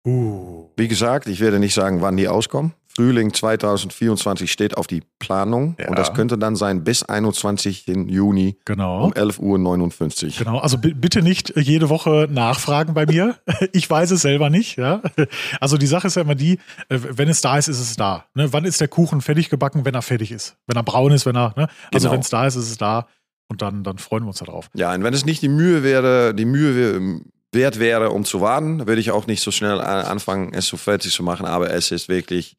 Uh. 0.06 0.70
Wie 0.78 0.88
gesagt, 0.88 1.28
ich 1.28 1.42
werde 1.42 1.60
nicht 1.60 1.74
sagen, 1.74 2.02
wann 2.02 2.16
die 2.16 2.30
auskommen. 2.30 2.74
Frühling 3.00 3.34
2024 3.34 4.52
steht 4.52 4.76
auf 4.76 4.86
die 4.86 5.04
Planung. 5.20 5.78
Ja. 5.80 5.88
Und 5.88 5.98
das 5.98 6.14
könnte 6.14 6.38
dann 6.38 6.58
sein 6.58 6.84
bis 6.84 7.02
21. 7.04 7.88
Juni 7.88 8.58
Genau. 8.66 9.06
um 9.06 9.14
11.59 9.14 10.26
Uhr. 10.26 10.32
Genau, 10.46 10.58
also 10.60 10.78
bi- 10.78 10.94
bitte 10.94 11.22
nicht 11.22 11.54
jede 11.56 11.88
Woche 11.90 12.28
nachfragen 12.30 12.94
bei 12.94 13.06
mir. 13.06 13.38
Ich 13.72 13.90
weiß 13.90 14.12
es 14.12 14.22
selber 14.24 14.50
nicht. 14.50 14.78
Ja? 14.78 15.02
Also 15.62 15.78
die 15.78 15.88
Sache 15.88 16.08
ist 16.08 16.16
ja 16.16 16.24
immer 16.24 16.36
die, 16.36 16.60
äh, 16.90 17.00
wenn 17.12 17.30
es 17.30 17.40
da 17.40 17.58
ist, 17.58 17.70
ist 17.70 17.80
es 17.80 17.96
da. 17.96 18.26
Ne? 18.34 18.52
Wann 18.52 18.66
ist 18.66 18.82
der 18.82 18.90
Kuchen 18.90 19.22
fertig 19.22 19.50
gebacken, 19.50 19.86
wenn 19.86 19.94
er 19.96 20.02
fertig 20.02 20.32
ist? 20.34 20.58
Wenn 20.68 20.76
er 20.76 20.84
braun 20.84 21.14
ist, 21.14 21.26
wenn 21.26 21.38
er, 21.38 21.54
ne? 21.56 21.68
Also 21.94 22.08
Genau. 22.08 22.12
wenn 22.14 22.20
es 22.20 22.30
da 22.30 22.46
ist, 22.48 22.56
ist 22.58 22.70
es 22.70 22.78
da. 22.78 23.08
Und 23.48 23.62
dann, 23.62 23.84
dann 23.86 23.98
freuen 23.98 24.24
wir 24.24 24.28
uns 24.28 24.40
darauf. 24.40 24.68
Ja, 24.76 24.94
und 24.94 25.04
wenn 25.06 25.14
es 25.14 25.24
nicht 25.26 25.42
die 25.42 25.48
Mühe 25.48 25.84
wäre, 25.84 26.34
die 26.36 26.44
Mühe 26.46 26.76
wär- 26.76 27.22
wert 27.54 27.80
wäre, 27.80 28.10
um 28.12 28.26
zu 28.26 28.42
warten, 28.42 28.88
würde 28.88 29.00
ich 29.00 29.12
auch 29.12 29.26
nicht 29.26 29.42
so 29.42 29.52
schnell 29.52 29.80
a- 29.80 30.02
anfangen, 30.02 30.54
es 30.54 30.68
so 30.68 30.76
fertig 30.76 31.14
zu 31.14 31.24
machen. 31.24 31.46
Aber 31.46 31.72
es 31.72 31.92
ist 31.92 32.10
wirklich, 32.10 32.58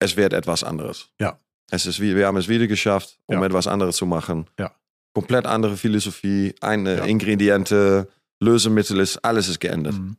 es 0.00 0.16
wird 0.16 0.32
etwas 0.32 0.64
anderes. 0.64 1.08
Ja. 1.20 1.38
Es 1.70 1.86
ist 1.86 2.00
wie, 2.00 2.16
wir 2.16 2.26
haben 2.26 2.36
es 2.36 2.48
wieder 2.48 2.66
geschafft, 2.66 3.18
um 3.26 3.36
Ja. 3.38 3.44
etwas 3.46 3.68
anderes 3.68 3.94
zu 3.96 4.06
machen. 4.06 4.46
Ja. 4.58 4.72
Komplett 5.14 5.46
andere 5.46 5.76
Philosophie, 5.76 6.54
eine 6.60 6.98
Ja. 6.98 7.04
Ingrediente, 7.04 8.08
Lösemittel 8.40 8.98
ist, 9.00 9.18
alles 9.18 9.48
ist 9.48 9.60
geändert. 9.60 9.94
Mhm. 9.94 10.16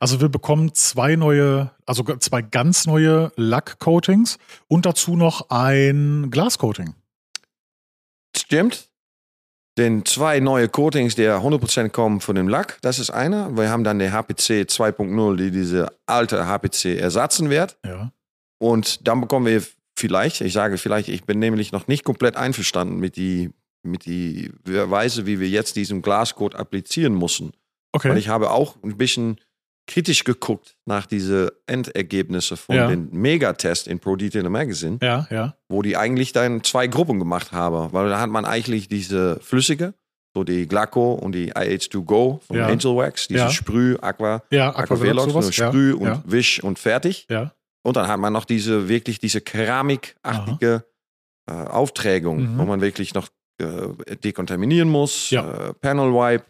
Also 0.00 0.20
wir 0.22 0.28
bekommen 0.30 0.74
zwei 0.74 1.16
neue, 1.16 1.70
also 1.84 2.02
zwei 2.18 2.40
ganz 2.40 2.86
neue 2.86 3.30
Lackcoatings 3.36 4.38
und 4.66 4.86
dazu 4.86 5.14
noch 5.16 5.50
ein 5.50 6.30
Glascoating. 6.30 6.94
Stimmt. 8.36 8.88
Den 9.76 10.04
zwei 10.04 10.40
neue 10.40 10.68
Coatings, 10.68 11.14
die 11.14 11.22
100% 11.28 11.90
kommen 11.90 12.20
von 12.20 12.34
dem 12.34 12.48
Lack, 12.48 12.78
das 12.82 12.98
ist 12.98 13.10
einer. 13.10 13.56
Wir 13.56 13.70
haben 13.70 13.84
dann 13.84 14.00
den 14.00 14.12
HPC 14.12 14.64
2.0, 14.68 15.36
die 15.36 15.50
diese 15.52 15.92
alte 16.06 16.46
HPC 16.46 16.96
ersetzen 16.98 17.48
wird. 17.48 17.76
Ja. 17.84 18.10
Und 18.58 19.06
dann 19.06 19.20
bekommen 19.20 19.46
wir 19.46 19.62
vielleicht, 19.98 20.40
ich 20.40 20.52
sage 20.52 20.78
vielleicht, 20.78 21.08
ich 21.08 21.24
bin 21.24 21.38
nämlich 21.38 21.72
noch 21.72 21.86
nicht 21.88 22.04
komplett 22.04 22.36
einverstanden 22.36 22.98
mit 22.98 23.16
die, 23.16 23.50
mit 23.82 24.04
die 24.06 24.50
Weise, 24.64 25.26
wie 25.26 25.40
wir 25.40 25.48
jetzt 25.48 25.76
diesen 25.76 26.02
Glascode 26.02 26.54
applizieren 26.56 27.16
müssen. 27.16 27.52
Okay. 27.92 28.10
Und 28.10 28.16
ich 28.16 28.28
habe 28.28 28.50
auch 28.50 28.76
ein 28.82 28.96
bisschen 28.96 29.38
kritisch 29.86 30.24
geguckt 30.24 30.76
nach 30.84 31.06
diese 31.06 31.52
Endergebnisse 31.66 32.56
von 32.58 32.76
Ja. 32.76 32.88
den 32.88 33.08
Megatest 33.10 33.88
in 33.88 33.98
Pro 34.00 34.16
Detailer 34.16 34.50
Magazine, 34.50 34.98
ja, 35.02 35.26
ja. 35.30 35.56
wo 35.68 35.80
die 35.80 35.96
eigentlich 35.96 36.32
dann 36.32 36.62
zwei 36.62 36.86
Gruppen 36.88 37.18
gemacht 37.18 37.52
haben. 37.52 37.90
Weil 37.92 38.10
da 38.10 38.20
hat 38.20 38.28
man 38.28 38.44
eigentlich 38.44 38.88
diese 38.88 39.38
flüssige, 39.40 39.94
so 40.34 40.44
die 40.44 40.66
Glaco 40.68 41.14
und 41.14 41.32
die 41.32 41.54
IH2Go 41.54 42.40
von 42.42 42.56
Ja. 42.56 42.66
Angel 42.66 42.96
Wax, 42.96 43.28
diese. 43.28 43.50
Sprüh, 43.50 43.96
Aqua, 44.02 44.42
Ja, 44.50 44.74
Aquavelox, 44.76 45.32
sowas. 45.32 45.44
nur 45.46 45.52
Sprüh 45.52 45.94
und 45.94 46.20
Wisch 46.30 46.62
und 46.62 46.78
fertig. 46.78 47.26
ja. 47.30 47.52
Und 47.82 47.96
dann 47.96 48.08
hat 48.08 48.18
man 48.20 48.32
noch 48.32 48.44
diese 48.44 48.88
wirklich 48.88 49.18
diese 49.18 49.40
keramikartige 49.40 50.84
äh, 51.48 51.52
Aufträgung, 51.52 52.54
Mhm. 52.54 52.58
wo 52.58 52.64
man 52.64 52.80
wirklich 52.80 53.14
noch 53.14 53.28
äh, 53.60 54.16
dekontaminieren 54.16 54.88
muss, 54.88 55.30
Ja. 55.30 55.68
äh, 55.70 55.74
Panel 55.74 56.12
Wipe, 56.12 56.44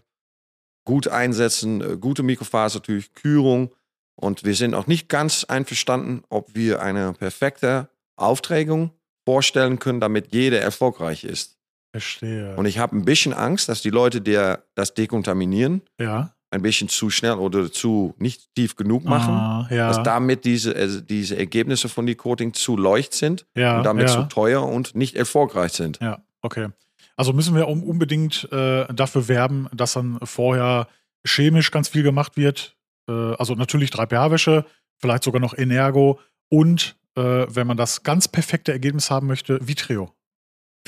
gut 0.84 1.08
einsetzen, 1.08 1.80
äh, 1.80 1.96
gute 1.96 2.22
Mikrofaser 2.22 2.80
natürlich, 2.80 3.14
Kürung. 3.14 3.74
Und 4.20 4.44
wir 4.44 4.54
sind 4.54 4.74
auch 4.74 4.86
nicht 4.88 5.08
ganz 5.08 5.44
einverstanden, 5.44 6.24
ob 6.28 6.54
wir 6.54 6.82
eine 6.82 7.12
perfekte 7.12 7.88
Aufträgung 8.16 8.90
vorstellen 9.24 9.78
können, 9.78 10.00
damit 10.00 10.34
jeder 10.34 10.60
erfolgreich 10.60 11.22
ist. 11.24 11.56
Verstehe. 11.92 12.56
Und 12.56 12.66
ich 12.66 12.78
habe 12.78 12.96
ein 12.96 13.04
bisschen 13.04 13.32
Angst, 13.32 13.68
dass 13.68 13.80
die 13.80 13.90
Leute, 13.90 14.20
die 14.20 14.54
das 14.74 14.94
dekontaminieren, 14.94 15.82
ja. 16.00 16.34
Ein 16.50 16.62
bisschen 16.62 16.88
zu 16.88 17.10
schnell 17.10 17.34
oder 17.34 17.70
zu 17.70 18.14
nicht 18.18 18.54
tief 18.54 18.76
genug 18.76 19.04
machen 19.04 19.34
Ah, 19.34 19.68
ja. 19.70 19.88
dass 19.88 20.02
damit 20.02 20.44
diese, 20.44 20.74
äh, 20.74 21.02
diese 21.02 21.36
Ergebnisse 21.36 21.88
von 21.88 22.06
die 22.06 22.14
Coating 22.14 22.54
zu 22.54 22.76
leucht 22.76 23.12
sind 23.12 23.44
ja, 23.54 23.78
und 23.78 23.84
damit 23.84 24.08
ja. 24.08 24.14
zu 24.14 24.22
teuer 24.24 24.66
und 24.66 24.94
nicht 24.94 25.14
erfolgreich 25.14 25.72
sind. 25.72 25.98
Ja, 26.00 26.22
okay. 26.40 26.68
Also 27.16 27.32
müssen 27.32 27.54
wir 27.54 27.68
unbedingt 27.68 28.48
äh, 28.52 28.86
dafür 28.94 29.28
werben, 29.28 29.68
dass 29.74 29.94
dann 29.94 30.18
vorher 30.22 30.86
chemisch 31.26 31.70
ganz 31.70 31.88
viel 31.88 32.02
gemacht 32.02 32.36
wird. 32.36 32.76
Äh, 33.08 33.12
also 33.12 33.54
natürlich 33.54 33.90
3pH-Wäsche, 33.90 34.64
vielleicht 34.98 35.24
sogar 35.24 35.40
noch 35.40 35.56
Energo 35.56 36.20
und 36.48 36.96
äh, 37.16 37.46
wenn 37.48 37.66
man 37.66 37.76
das 37.76 38.04
ganz 38.04 38.28
perfekte 38.28 38.72
Ergebnis 38.72 39.10
haben 39.10 39.26
möchte, 39.26 39.58
Vitreo. 39.66 40.14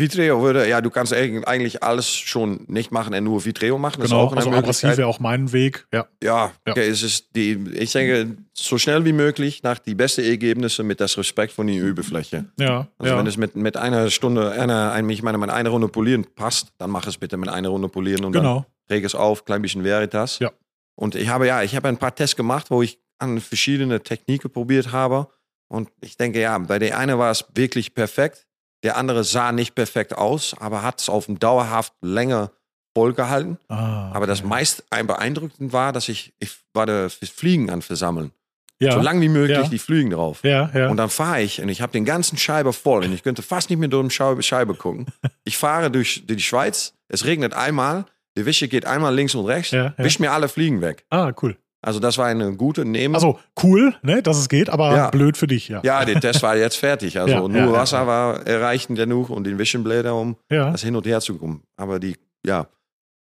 Vitreo 0.01 0.43
würde, 0.43 0.69
ja, 0.69 0.81
du 0.81 0.91
kannst 0.91 1.13
eigentlich 1.13 1.83
alles 1.85 2.09
schon 2.13 2.65
nicht 2.67 2.91
machen 2.91 3.15
und 3.15 3.23
nur 3.25 3.45
Vitreo 3.45 3.79
machen. 3.79 4.01
Das 4.01 4.11
genau, 4.11 4.27
ist 4.27 4.33
auch 4.33 4.37
also 4.37 4.51
aggressiv 4.51 4.97
wäre 4.97 5.07
auch 5.07 5.21
mein 5.21 5.53
Weg. 5.53 5.87
Ja, 5.93 6.09
Ja, 6.23 6.51
Ja. 6.67 6.73
okay, 6.73 6.89
es 6.89 7.03
ist 7.05 7.37
die, 7.37 7.53
ich 7.75 7.93
denke, 7.93 8.37
so 8.53 8.79
schnell 8.79 9.05
wie 9.05 9.13
möglich 9.13 9.63
nach 9.63 9.79
die 9.79 9.95
besten 9.95 10.23
Ergebnisse 10.25 10.83
mit 10.83 11.01
das 11.01 11.17
Respekt 11.17 11.53
von 11.53 11.69
der 11.69 11.77
Übefläche. 11.77 12.47
ja, 12.59 12.89
Also 12.99 13.13
ja. 13.13 13.19
wenn 13.19 13.27
es 13.29 13.37
mit, 13.37 13.55
mit 13.55 13.77
einer 13.77 14.11
Stunde, 14.11 14.51
einer, 14.51 14.91
ein- 14.93 15.09
ich 15.11 15.23
meine, 15.23 15.39
mit 15.39 15.51
einer 15.51 15.71
Runde 15.71 15.87
polieren 15.89 16.25
passt, 16.35 16.69
dann 16.79 16.91
mach 16.91 17.07
es 17.07 17.17
bitte 17.19 17.37
mit 17.37 17.49
einer 17.49 17.69
Runde 17.69 17.89
polieren 17.89 18.25
und 18.25 18.33
dann 18.35 18.43
genau. 18.43 18.67
reg 18.91 19.05
es 19.05 19.15
auf, 19.15 19.45
klein 19.45 19.63
bisschen 19.63 19.85
Veritas. 19.85 20.39
Ja. 20.41 20.51
Und 20.97 21.15
ich 21.15 21.29
habe 21.29 21.47
ja, 21.47 21.63
ich 21.63 21.77
habe 21.77 21.89
ein 21.89 21.97
paar 21.99 22.15
Tests 22.15 22.35
gemacht, 22.37 22.71
wo 22.71 22.83
ich 22.83 22.99
an 23.19 23.39
verschiedene 23.41 24.03
Techniken 24.03 24.51
probiert 24.51 24.93
habe. 24.93 25.29
Und 25.69 25.89
ich 26.01 26.17
denke, 26.17 26.41
ja, 26.41 26.59
bei 26.59 26.79
der 26.81 26.99
eine 26.99 27.19
war 27.19 27.31
es 27.31 27.45
wirklich 27.55 27.95
perfekt. 27.95 28.47
Der 28.83 28.97
andere 28.97 29.25
sah 29.25 29.53
nicht 29.53 29.75
perfekt 29.75 30.17
aus, 30.17 30.55
aber 30.59 30.83
hat 30.83 31.01
es 31.01 31.09
auf 31.09 31.27
dem 31.27 31.39
dauerhaft 31.39 31.93
länger 32.01 32.51
vollgehalten. 32.95 33.59
Ah, 33.69 34.11
Aber 34.13 34.27
das 34.27 34.41
okay. 34.41 34.49
meist 34.49 34.85
ein 34.91 35.07
beeindruckend 35.07 35.73
war, 35.73 35.93
dass 35.93 36.09
ich, 36.09 36.33
ich 36.41 36.51
war 36.73 36.87
da 36.87 37.09
fürs 37.09 37.31
Fliegen 37.31 37.71
an 37.71 37.83
versammeln. 37.83 38.33
ja. 38.81 38.93
So 38.93 39.01
lang 39.01 39.21
wie 39.21 39.29
möglich 39.29 39.59
Ja. 39.59 39.69
die 39.69 39.79
Fliegen 39.79 40.11
drauf. 40.11 40.41
Ja, 40.43 40.71
ja. 40.75 40.89
Und 40.89 40.97
dann 40.97 41.11
fahre 41.11 41.43
ich 41.43 41.61
und 41.61 41.69
ich 41.69 41.83
habe 41.83 41.93
den 41.93 42.05
ganzen 42.05 42.37
Scheibe 42.39 42.73
voll 42.73 43.05
und 43.05 43.13
ich 43.13 43.23
könnte 43.23 43.43
fast 43.43 43.71
nicht 43.71 43.79
mehr 43.79 43.89
durch 43.89 44.09
die 44.09 44.43
Scheibe, 44.43 44.75
gucken. 44.75 45.07
Ich 45.45 45.57
fahre 45.57 45.91
durch, 45.91 46.25
durch 46.27 46.39
die 46.39 46.43
Schweiz, 46.43 46.95
es 47.09 47.25
regnet 47.25 47.55
einmal, 47.55 48.07
die 48.37 48.47
Wische 48.47 48.67
geht 48.69 48.87
einmal 48.87 49.15
links 49.15 49.35
und 49.35 49.45
rechts, 49.47 49.71
Ja, 49.73 49.85
ja. 49.85 49.95
wischt 49.99 50.19
mir 50.21 50.33
alle 50.33 50.49
Fliegen 50.49 50.81
weg. 50.81 51.05
ah, 51.11 51.33
cool. 51.43 51.57
Also 51.83 51.99
das 51.99 52.19
war 52.19 52.27
eine 52.27 52.55
gute 52.57 52.85
Nehmung. 52.85 53.15
Also 53.15 53.39
cool, 53.63 53.95
ne, 54.03 54.23
dass 54.23 54.37
es 54.37 54.49
geht, 54.49 54.69
aber 54.69 54.95
Ja. 54.95 55.11
blöd 55.11 55.37
für 55.37 55.47
dich, 55.47 55.69
ja. 55.69 55.81
ja, 55.83 56.05
der 56.05 56.21
Test 56.21 56.43
war 56.43 56.57
jetzt 56.57 56.77
fertig. 56.77 57.19
Also 57.19 57.33
Ja, 57.35 57.41
nur 57.49 57.57
ja, 57.57 57.73
Wasser 57.73 58.07
war 58.07 58.47
erreichend 58.47 58.99
genug 58.99 59.31
und 59.31 59.45
den 59.45 59.59
Wischenblätter, 59.59 60.15
um 60.15 60.37
Ja. 60.51 60.71
das 60.71 60.83
hin 60.83 60.95
und 60.97 61.07
her 61.07 61.21
zu 61.21 61.39
kommen. 61.39 61.63
Aber 61.77 61.99
die, 61.99 62.17
ja, 62.45 62.67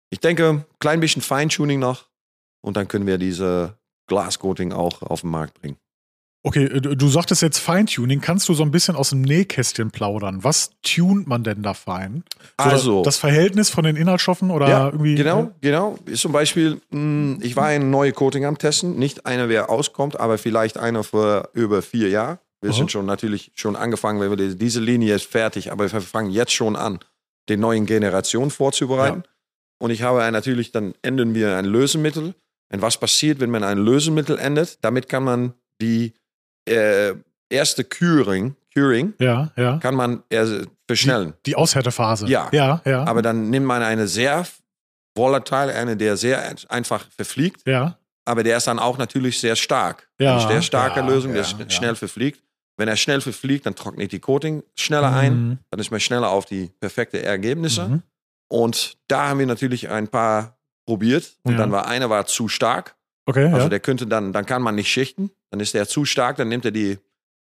ich 0.10 0.20
denke, 0.20 0.66
klein 0.80 1.00
bisschen 1.00 1.22
Feintuning 1.22 1.80
noch 1.80 2.10
und 2.62 2.76
dann 2.76 2.88
können 2.88 3.08
wir 3.08 3.18
diese 3.18 3.78
Glascoating 4.08 4.74
auch 4.74 5.02
auf 5.04 5.22
den 5.22 5.30
Markt 5.30 5.54
bringen. 5.62 5.78
Okay, 6.50 6.64
äh, 6.66 6.82
du 6.96 7.08
sagtest 7.10 7.44
jetzt 7.44 7.60
Feintuning. 7.60 8.22
Kannst 8.22 8.50
du 8.50 8.56
so 8.56 8.64
ein 8.64 8.72
bisschen 8.72 8.96
aus 8.96 9.12
dem 9.12 9.22
Nähkästchen 9.22 9.92
plaudern? 9.92 10.44
Was 10.44 10.72
tunt 10.82 11.28
man 11.28 11.44
denn 11.44 11.62
da 11.62 11.76
fein? 11.76 12.24
So 12.58 12.64
Also- 12.70 13.04
das 13.04 13.18
Verhältnis 13.18 13.70
von 13.70 13.84
den 13.84 13.96
Inhaltsstoffen 13.96 14.50
oder 14.50 14.68
Ja, 14.68 14.86
irgendwie? 14.88 15.14
Genau, 15.14 15.52
genau. 15.62 15.98
Ist 16.06 16.22
zum 16.22 16.32
Beispiel, 16.32 16.82
mh, 16.90 17.38
ich 17.42 17.56
war 17.56 17.66
ein 17.68 17.92
neue 17.92 18.14
Coating 18.14 18.46
am 18.46 18.58
Testen. 18.58 18.98
Nicht 18.98 19.28
einer, 19.28 19.48
wer 19.48 19.70
auskommt, 19.70 20.20
aber 20.20 20.40
vielleicht 20.40 20.80
einer 20.80 21.04
für 21.04 21.50
über 21.54 21.84
vier 21.84 22.10
Jahre. 22.10 22.40
Wir 22.62 22.72
Aha. 22.72 22.78
sind 22.78 22.92
schon 22.92 23.06
natürlich 23.06 23.52
schon 23.54 23.76
angefangen, 23.76 24.20
weil 24.20 24.32
wir 24.32 24.36
die- 24.38 24.58
diese 24.58 24.80
Linie 24.80 25.14
ist 25.16 25.26
fertig, 25.26 25.72
aber 25.72 25.92
wir 25.92 26.02
fangen 26.02 26.32
jetzt 26.32 26.52
schon 26.54 26.76
an, 26.76 26.98
den 27.48 27.60
neuen 27.60 27.86
Generation 27.86 28.50
vorzubereiten. 28.50 29.22
Und 29.80 29.92
ich 29.92 30.02
habe 30.02 30.30
natürlich, 30.32 30.72
dann 30.72 30.96
ändern 31.04 31.36
wir 31.36 31.56
ein 31.58 31.66
Lösemittel. 31.66 32.34
Und 32.74 32.82
was 32.82 32.98
passiert, 32.98 33.40
wenn 33.40 33.52
man 33.52 33.64
ein 33.64 33.78
Lösemittel 33.78 34.40
ändert? 34.40 34.80
Damit 34.82 35.10
kann 35.10 35.24
man 35.24 35.54
die 35.82 36.14
äh, 36.70 37.16
erste 37.50 37.84
Curing, 37.84 38.56
Curing 38.74 39.14
Ja, 39.20 39.52
ja. 39.58 39.78
kann 39.78 39.96
man 39.96 40.24
äh, 40.30 40.66
verschnellen. 40.88 41.34
Die 41.46 41.56
Aushärtephase. 41.56 42.28
Ja. 42.28 42.50
Ja, 42.52 42.82
ja. 42.86 43.04
Aber 43.06 43.22
dann 43.22 43.50
nimmt 43.50 43.66
man 43.66 43.82
eine 43.84 44.08
sehr 44.08 44.46
volatile, 45.16 45.74
eine, 45.74 45.98
der 45.98 46.18
sehr 46.18 46.56
einfach 46.70 47.06
verfliegt, 47.16 47.68
ja. 47.68 47.98
aber 48.26 48.44
der 48.44 48.58
ist 48.58 48.68
dann 48.68 48.80
auch 48.80 48.98
natürlich 48.98 49.40
sehr 49.40 49.56
stark. 49.56 50.08
Ja, 50.20 50.38
Eine 50.38 50.48
sehr 50.48 50.62
starke 50.62 51.00
ja, 51.02 51.06
Lösung, 51.08 51.34
der 51.34 51.42
ja, 51.44 51.48
schn- 51.48 51.60
ja. 51.64 51.70
schnell 51.70 51.96
verfliegt. 51.96 52.42
Wenn 52.78 52.88
er 52.88 52.96
schnell 52.96 53.20
verfliegt, 53.20 53.66
dann 53.66 53.76
trocknet 53.76 54.12
die 54.14 54.20
Coating 54.20 54.64
schneller 54.78 55.14
ein, 55.14 55.34
Mhm. 55.34 55.58
dann 55.70 55.80
ist 55.82 55.92
man 55.92 56.00
schneller 56.00 56.30
auf 56.30 56.46
die 56.46 56.72
perfekte 56.80 57.22
Ergebnisse. 57.22 57.88
Mhm. 57.90 58.04
Und 58.50 58.98
da 59.08 59.30
haben 59.30 59.40
wir 59.40 59.46
natürlich 59.46 59.90
ein 59.90 60.08
paar 60.08 60.58
probiert 60.88 61.34
und 61.44 61.54
Ja. 61.54 61.58
dann 61.58 61.72
war 61.72 61.88
einer 61.88 62.10
war 62.10 62.26
zu 62.26 62.48
stark. 62.48 62.96
Okay, 63.26 63.46
Also 63.48 63.58
ja. 63.64 63.70
der 63.70 63.80
könnte 63.82 64.08
dann, 64.08 64.32
dann 64.32 64.46
kann 64.46 64.62
man 64.62 64.76
nicht 64.76 64.90
schichten. 64.92 65.30
Dann 65.52 65.60
ist 65.60 65.74
der 65.74 65.88
zu 65.88 66.06
stark, 66.06 66.38
dann 66.38 66.50
nimmt 66.50 66.66
er 66.66 66.72
die 66.72 66.98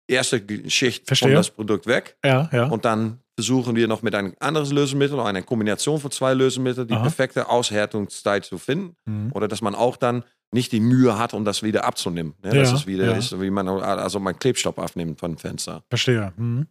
erste 0.07 0.41
Schicht 0.69 1.05
Verstehe. 1.05 1.29
von 1.29 1.35
das 1.35 1.49
Produkt 1.49 1.87
weg. 1.87 2.17
ja, 2.23 2.49
ja. 2.51 2.65
Und 2.67 2.85
dann 2.85 3.19
versuchen 3.35 3.75
wir 3.75 3.87
noch 3.87 4.01
mit 4.01 4.15
ein 4.15 4.35
anderes 4.39 4.71
Lösemittel, 4.71 5.19
eine 5.19 5.43
Kombination 5.43 5.99
von 5.99 6.09
zwei 6.09 6.33
Lösemitteln, 6.33 6.87
die 6.87 6.95
Aha. 6.95 7.03
perfekte 7.03 7.49
Aushärtungszeit 7.49 8.45
zu 8.45 8.57
finden. 8.57 8.95
Mhm. 9.05 9.31
Oder 9.33 9.47
dass 9.47 9.61
man 9.61 9.75
auch 9.75 9.95
dann 9.97 10.23
nicht 10.51 10.71
die 10.71 10.79
Mühe 10.79 11.19
hat, 11.19 11.33
um 11.33 11.45
das 11.45 11.61
wieder 11.61 11.85
abzunehmen. 11.85 12.33
Ne? 12.41 12.55
Ja, 12.55 12.61
das 12.61 12.73
ist 12.73 12.87
wieder, 12.87 13.05
ja. 13.05 13.17
ist, 13.17 13.39
wie 13.39 13.49
man, 13.49 13.67
also 13.67 14.19
man 14.19 14.39
Klebstoff 14.39 14.79
abnimmt 14.79 15.19
von 15.19 15.33
dem 15.33 15.37
Fenster. 15.37 15.83
Verstehe. 15.89 16.33
Mhm. 16.37 16.67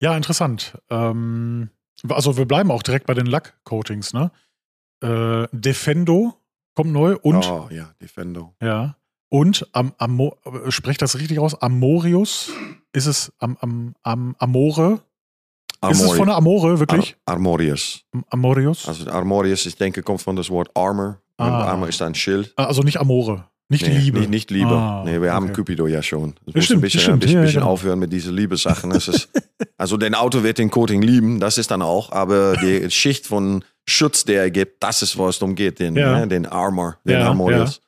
Ja, 0.00 0.16
interessant. 0.16 0.78
Ähm, 0.88 1.70
also 2.08 2.36
wir 2.36 2.46
bleiben 2.46 2.70
auch 2.70 2.82
direkt 2.82 3.06
bei 3.06 3.14
den 3.14 3.26
Lackcoatings, 3.26 4.12
ne? 4.14 4.30
Äh, 5.02 5.46
Defendo 5.52 6.34
kommt 6.74 6.92
neu 6.92 7.16
und 7.16 7.48
oh 7.48 7.68
ja, 7.70 7.92
Defendo. 8.00 8.54
ja. 8.62 8.96
Und 9.30 9.66
am, 9.72 9.92
äh, 10.00 10.70
sprecht 10.70 11.00
das 11.02 11.16
richtig 11.18 11.38
aus? 11.38 11.54
Amorius? 11.62 12.50
Ist 12.92 13.06
es 13.06 13.32
am, 13.38 13.56
am, 13.60 13.94
am 14.02 14.34
Amore? 14.38 15.00
Ist 15.88 16.02
es 16.02 16.12
von 16.12 16.26
der 16.26 16.36
Amore, 16.36 16.78
wirklich? 16.78 17.16
Ar 17.24 17.34
Armorius. 17.36 18.02
Am- 18.12 18.24
Amorius? 18.28 18.86
Also 18.86 19.08
Armorius, 19.10 19.64
ich 19.64 19.76
denke, 19.76 20.02
kommt 20.02 20.20
von 20.20 20.36
das 20.36 20.50
Wort 20.50 20.68
Armor. 20.74 21.18
Und 21.38 21.46
Ah. 21.46 21.70
Armor 21.70 21.88
ist 21.88 22.02
ein 22.02 22.14
Schild. 22.14 22.52
Ah, 22.56 22.64
also 22.66 22.82
nicht 22.82 22.98
Amore. 23.00 23.46
Nicht 23.70 23.86
nee, 23.86 23.96
Liebe. 23.96 24.18
Nicht, 24.18 24.30
nicht 24.30 24.50
Liebe. 24.50 24.72
Ah, 24.74 25.04
nee, 25.06 25.22
wir 25.22 25.32
haben 25.32 25.44
okay. 25.46 25.54
Cupido 25.54 25.86
ja 25.86 26.02
schon. 26.02 26.34
Das 26.44 26.54
muss 26.56 26.70
ein 26.72 26.80
bisschen, 26.80 27.12
ein 27.14 27.18
bisschen, 27.20 27.36
Ja, 27.38 27.42
bisschen 27.42 27.60
genau. 27.60 27.70
aufhören 27.72 28.00
mit 28.00 28.12
diesen 28.12 28.34
Liebe-Sachen. 28.34 28.90
Das 28.90 29.06
ist, 29.08 29.28
also, 29.78 29.96
den 29.96 30.14
Auto 30.16 30.42
wird 30.42 30.58
den 30.58 30.70
Coating 30.70 31.00
lieben, 31.02 31.38
das 31.38 31.56
ist 31.56 31.70
dann 31.70 31.80
auch. 31.80 32.10
Aber 32.10 32.56
die 32.56 32.90
Schicht 32.90 33.26
von 33.28 33.64
Schutz, 33.88 34.24
der 34.24 34.42
er 34.42 34.50
gibt, 34.50 34.82
das 34.82 35.02
ist, 35.02 35.16
was 35.16 35.36
es 35.36 35.38
darum 35.38 35.54
geht. 35.54 35.78
Den, 35.78 35.94
Ja. 35.96 36.18
ne, 36.18 36.26
den 36.28 36.46
Armor, 36.46 36.98
den 37.04 37.22
Armorius. 37.22 37.80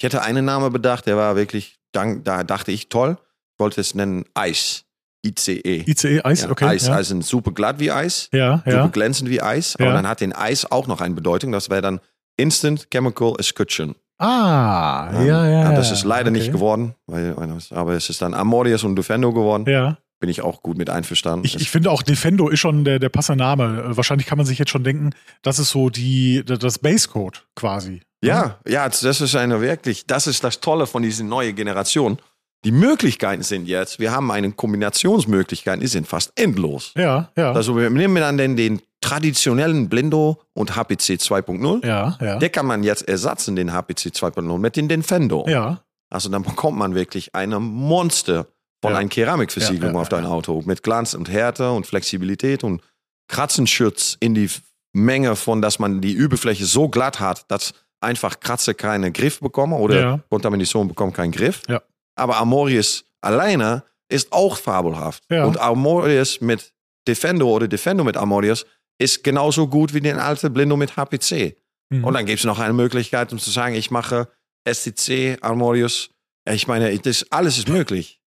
Ich 0.00 0.04
hätte 0.04 0.22
einen 0.22 0.46
Namen 0.46 0.72
bedacht, 0.72 1.04
der 1.04 1.18
war 1.18 1.36
wirklich, 1.36 1.78
dank- 1.92 2.24
da 2.24 2.42
dachte 2.42 2.72
ich, 2.72 2.88
toll. 2.88 3.18
Ich 3.52 3.60
wollte 3.60 3.82
es 3.82 3.94
nennen 3.94 4.24
Eis. 4.32 4.86
ICE. 5.26 5.84
ICE, 5.86 6.22
Eis, 6.24 6.40
Ja, 6.44 6.50
okay. 6.50 6.64
Eis, 6.64 6.86
ja. 6.86 7.02
Sind 7.04 7.22
super 7.22 7.52
glatt 7.52 7.78
wie 7.80 7.90
Eis. 7.92 8.30
ja, 8.32 8.62
super 8.64 8.70
ja. 8.70 8.86
glänzend 8.86 9.28
wie 9.28 9.42
Eis. 9.42 9.76
Ja. 9.78 9.84
Aber 9.84 9.94
dann 9.94 10.08
hat 10.08 10.22
den 10.22 10.32
Eis 10.32 10.64
auch 10.72 10.86
noch 10.86 11.02
eine 11.02 11.14
Bedeutung. 11.14 11.52
Das 11.52 11.68
wäre 11.68 11.82
dann 11.82 12.00
Instant 12.38 12.88
Chemical 12.90 13.34
Escutcheon. 13.38 13.94
Ah, 14.16 15.22
ja, 15.22 15.46
ja. 15.46 15.72
Das 15.74 15.90
ist 15.90 16.04
leider 16.04 16.30
okay. 16.30 16.38
nicht 16.38 16.50
geworden, 16.50 16.94
weil, 17.06 17.36
aber 17.70 17.92
es 17.92 18.08
ist 18.08 18.22
dann 18.22 18.32
Amorius 18.32 18.82
und 18.84 18.96
Defendo 18.96 19.34
geworden. 19.34 19.64
Ja. 19.68 19.98
Bin 20.18 20.30
ich 20.30 20.40
auch 20.40 20.62
gut 20.62 20.78
mit 20.78 20.88
einverstanden. 20.88 21.44
Ich, 21.44 21.56
ich 21.56 21.68
finde 21.70 21.90
auch 21.90 22.02
Defendo 22.02 22.48
ist 22.48 22.60
schon 22.60 22.84
der, 22.84 22.98
der 22.98 23.10
passende 23.10 23.44
Name. 23.44 23.82
Äh, 23.90 23.96
Wahrscheinlich 23.98 24.26
kann 24.26 24.38
man 24.38 24.46
sich 24.46 24.58
jetzt 24.58 24.70
schon 24.70 24.84
denken, 24.84 25.10
das 25.42 25.58
ist 25.58 25.68
so 25.68 25.90
die, 25.90 26.42
das 26.46 26.78
Basecode 26.78 27.46
quasi. 27.54 28.00
Ja, 28.22 28.58
ja, 28.66 28.88
das 28.88 29.02
ist 29.02 29.34
eine 29.36 29.60
wirklich, 29.60 30.06
das 30.06 30.26
ist 30.26 30.42
das 30.44 30.60
Tolle 30.60 30.86
von 30.86 31.02
dieser 31.02 31.24
neuen 31.24 31.54
Generation. 31.56 32.18
Die 32.64 32.72
Möglichkeiten 32.72 33.42
sind 33.42 33.66
jetzt, 33.66 33.98
wir 33.98 34.12
haben 34.12 34.30
eine 34.30 34.52
Kombinationsmöglichkeiten, 34.52 35.80
die 35.80 35.86
sind 35.86 36.06
fast 36.06 36.32
endlos. 36.38 36.92
Ja, 36.96 37.30
ja. 37.36 37.52
Also 37.52 37.74
wir 37.76 37.88
nehmen 37.88 38.16
dann 38.16 38.36
den, 38.36 38.54
den 38.56 38.82
traditionellen 39.00 39.88
Blindo 39.88 40.42
und 40.52 40.76
HPC 40.76 41.16
2.0. 41.18 41.86
ja, 41.86 42.18
ja. 42.20 42.36
Der 42.38 42.48
kann 42.50 42.66
man 42.66 42.82
jetzt 42.82 43.08
ersetzen, 43.08 43.56
den 43.56 43.72
HPC 43.72 44.08
2.0, 44.14 44.58
mit 44.58 44.76
den 44.76 44.88
Defendo. 44.88 45.46
ja, 45.48 45.80
Also 46.10 46.28
dann 46.28 46.42
bekommt 46.42 46.76
man 46.76 46.94
wirklich 46.94 47.34
eine 47.34 47.58
Monster 47.60 48.46
von 48.82 48.92
Ja. 48.92 48.98
einer 48.98 49.08
Keramikversiegelung 49.08 49.92
Ja, 49.92 49.96
ja, 49.96 50.02
auf 50.02 50.08
dein 50.10 50.26
Auto. 50.26 50.62
Mit 50.66 50.82
Glanz 50.82 51.14
und 51.14 51.30
Härte 51.30 51.70
und 51.70 51.86
Flexibilität 51.86 52.62
und 52.62 52.82
Kratzenschutz 53.28 54.16
in 54.20 54.34
die 54.34 54.50
Menge 54.92 55.36
von, 55.36 55.62
dass 55.62 55.78
man 55.78 56.00
die 56.02 56.12
Überfläche 56.12 56.66
so 56.66 56.88
glatt 56.88 57.20
hat, 57.20 57.44
dass 57.50 57.72
einfach 58.00 58.40
Kratzer 58.40 58.74
keinen 58.74 59.12
Griff 59.12 59.40
bekommen 59.40 59.74
oder 59.74 60.00
Ja. 60.00 60.20
Kontamination 60.30 60.88
bekommt 60.88 61.14
keinen 61.14 61.32
Griff. 61.32 61.62
Ja. 61.68 61.82
Aber 62.14 62.38
Amorius 62.38 63.04
alleine 63.20 63.84
ist 64.08 64.32
auch 64.32 64.56
fabelhaft. 64.56 65.24
Ja. 65.30 65.44
Und 65.44 65.58
Amorius 65.60 66.40
mit 66.40 66.72
Defendo 67.06 67.48
oder 67.48 67.68
Defendo 67.68 68.04
mit 68.04 68.16
Amorius 68.16 68.66
ist 68.98 69.24
genauso 69.24 69.68
gut 69.68 69.94
wie 69.94 70.00
den 70.00 70.18
alten 70.18 70.52
Blindo 70.52 70.76
mit 70.76 70.96
HPC. 70.96 71.56
Mhm. 71.90 72.04
Und 72.04 72.14
dann 72.14 72.26
gibt 72.26 72.38
es 72.38 72.44
noch 72.44 72.58
eine 72.58 72.74
Möglichkeit, 72.74 73.32
um 73.32 73.38
zu 73.38 73.50
sagen, 73.50 73.74
ich 73.74 73.90
mache 73.90 74.28
STC, 74.70 75.38
Armorius. 75.40 76.10
Ich 76.48 76.66
meine, 76.66 76.96
das, 76.98 77.26
alles 77.30 77.58
ist 77.58 77.68
möglich. 77.68 78.20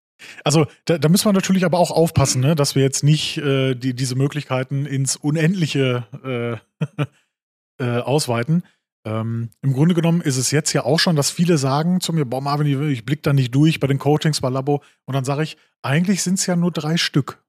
Also 0.44 0.66
da, 0.86 0.98
da 0.98 1.10
müssen 1.10 1.26
wir 1.26 1.34
natürlich 1.34 1.66
aber 1.66 1.80
auch 1.80 1.92
aufpassen, 1.92 2.42
ne, 2.42 2.56
dass 2.56 2.76
wir 2.76 2.84
jetzt 2.84 3.04
nicht 3.04 3.38
äh, 3.38 3.76
die, 3.76 3.94
diese 3.94 4.16
Möglichkeiten 4.16 4.86
ins 4.86 5.16
Unendliche 5.16 6.62
äh, 7.80 7.84
äh, 7.84 8.00
ausweiten. 8.00 8.64
Ähm, 9.06 9.50
Im 9.62 9.74
Grunde 9.74 9.96
genommen 9.96 10.22
ist 10.22 10.38
es 10.38 10.52
jetzt 10.52 10.72
ja 10.74 10.84
auch 10.86 11.00
schon, 11.00 11.16
dass 11.16 11.30
viele 11.30 11.58
sagen 11.58 12.00
zu 12.00 12.14
mir, 12.14 12.26
boah 12.26 12.42
Marvin, 12.42 12.90
ich, 12.90 13.06
blick 13.06 13.22
da 13.24 13.34
nicht 13.34 13.54
durch 13.54 13.80
bei 13.80 13.88
den 13.88 14.00
Coatings 14.00 14.40
bei 14.42 14.50
Labo. 14.50 14.82
Und 15.06 15.14
dann 15.14 15.26
sage 15.26 15.44
ich, 15.44 15.58
eigentlich 15.82 16.24
sind 16.24 16.36
es 16.40 16.46
ja 16.46 16.56
nur 16.56 16.72
drei 16.72 16.96
Stück. 16.98 17.44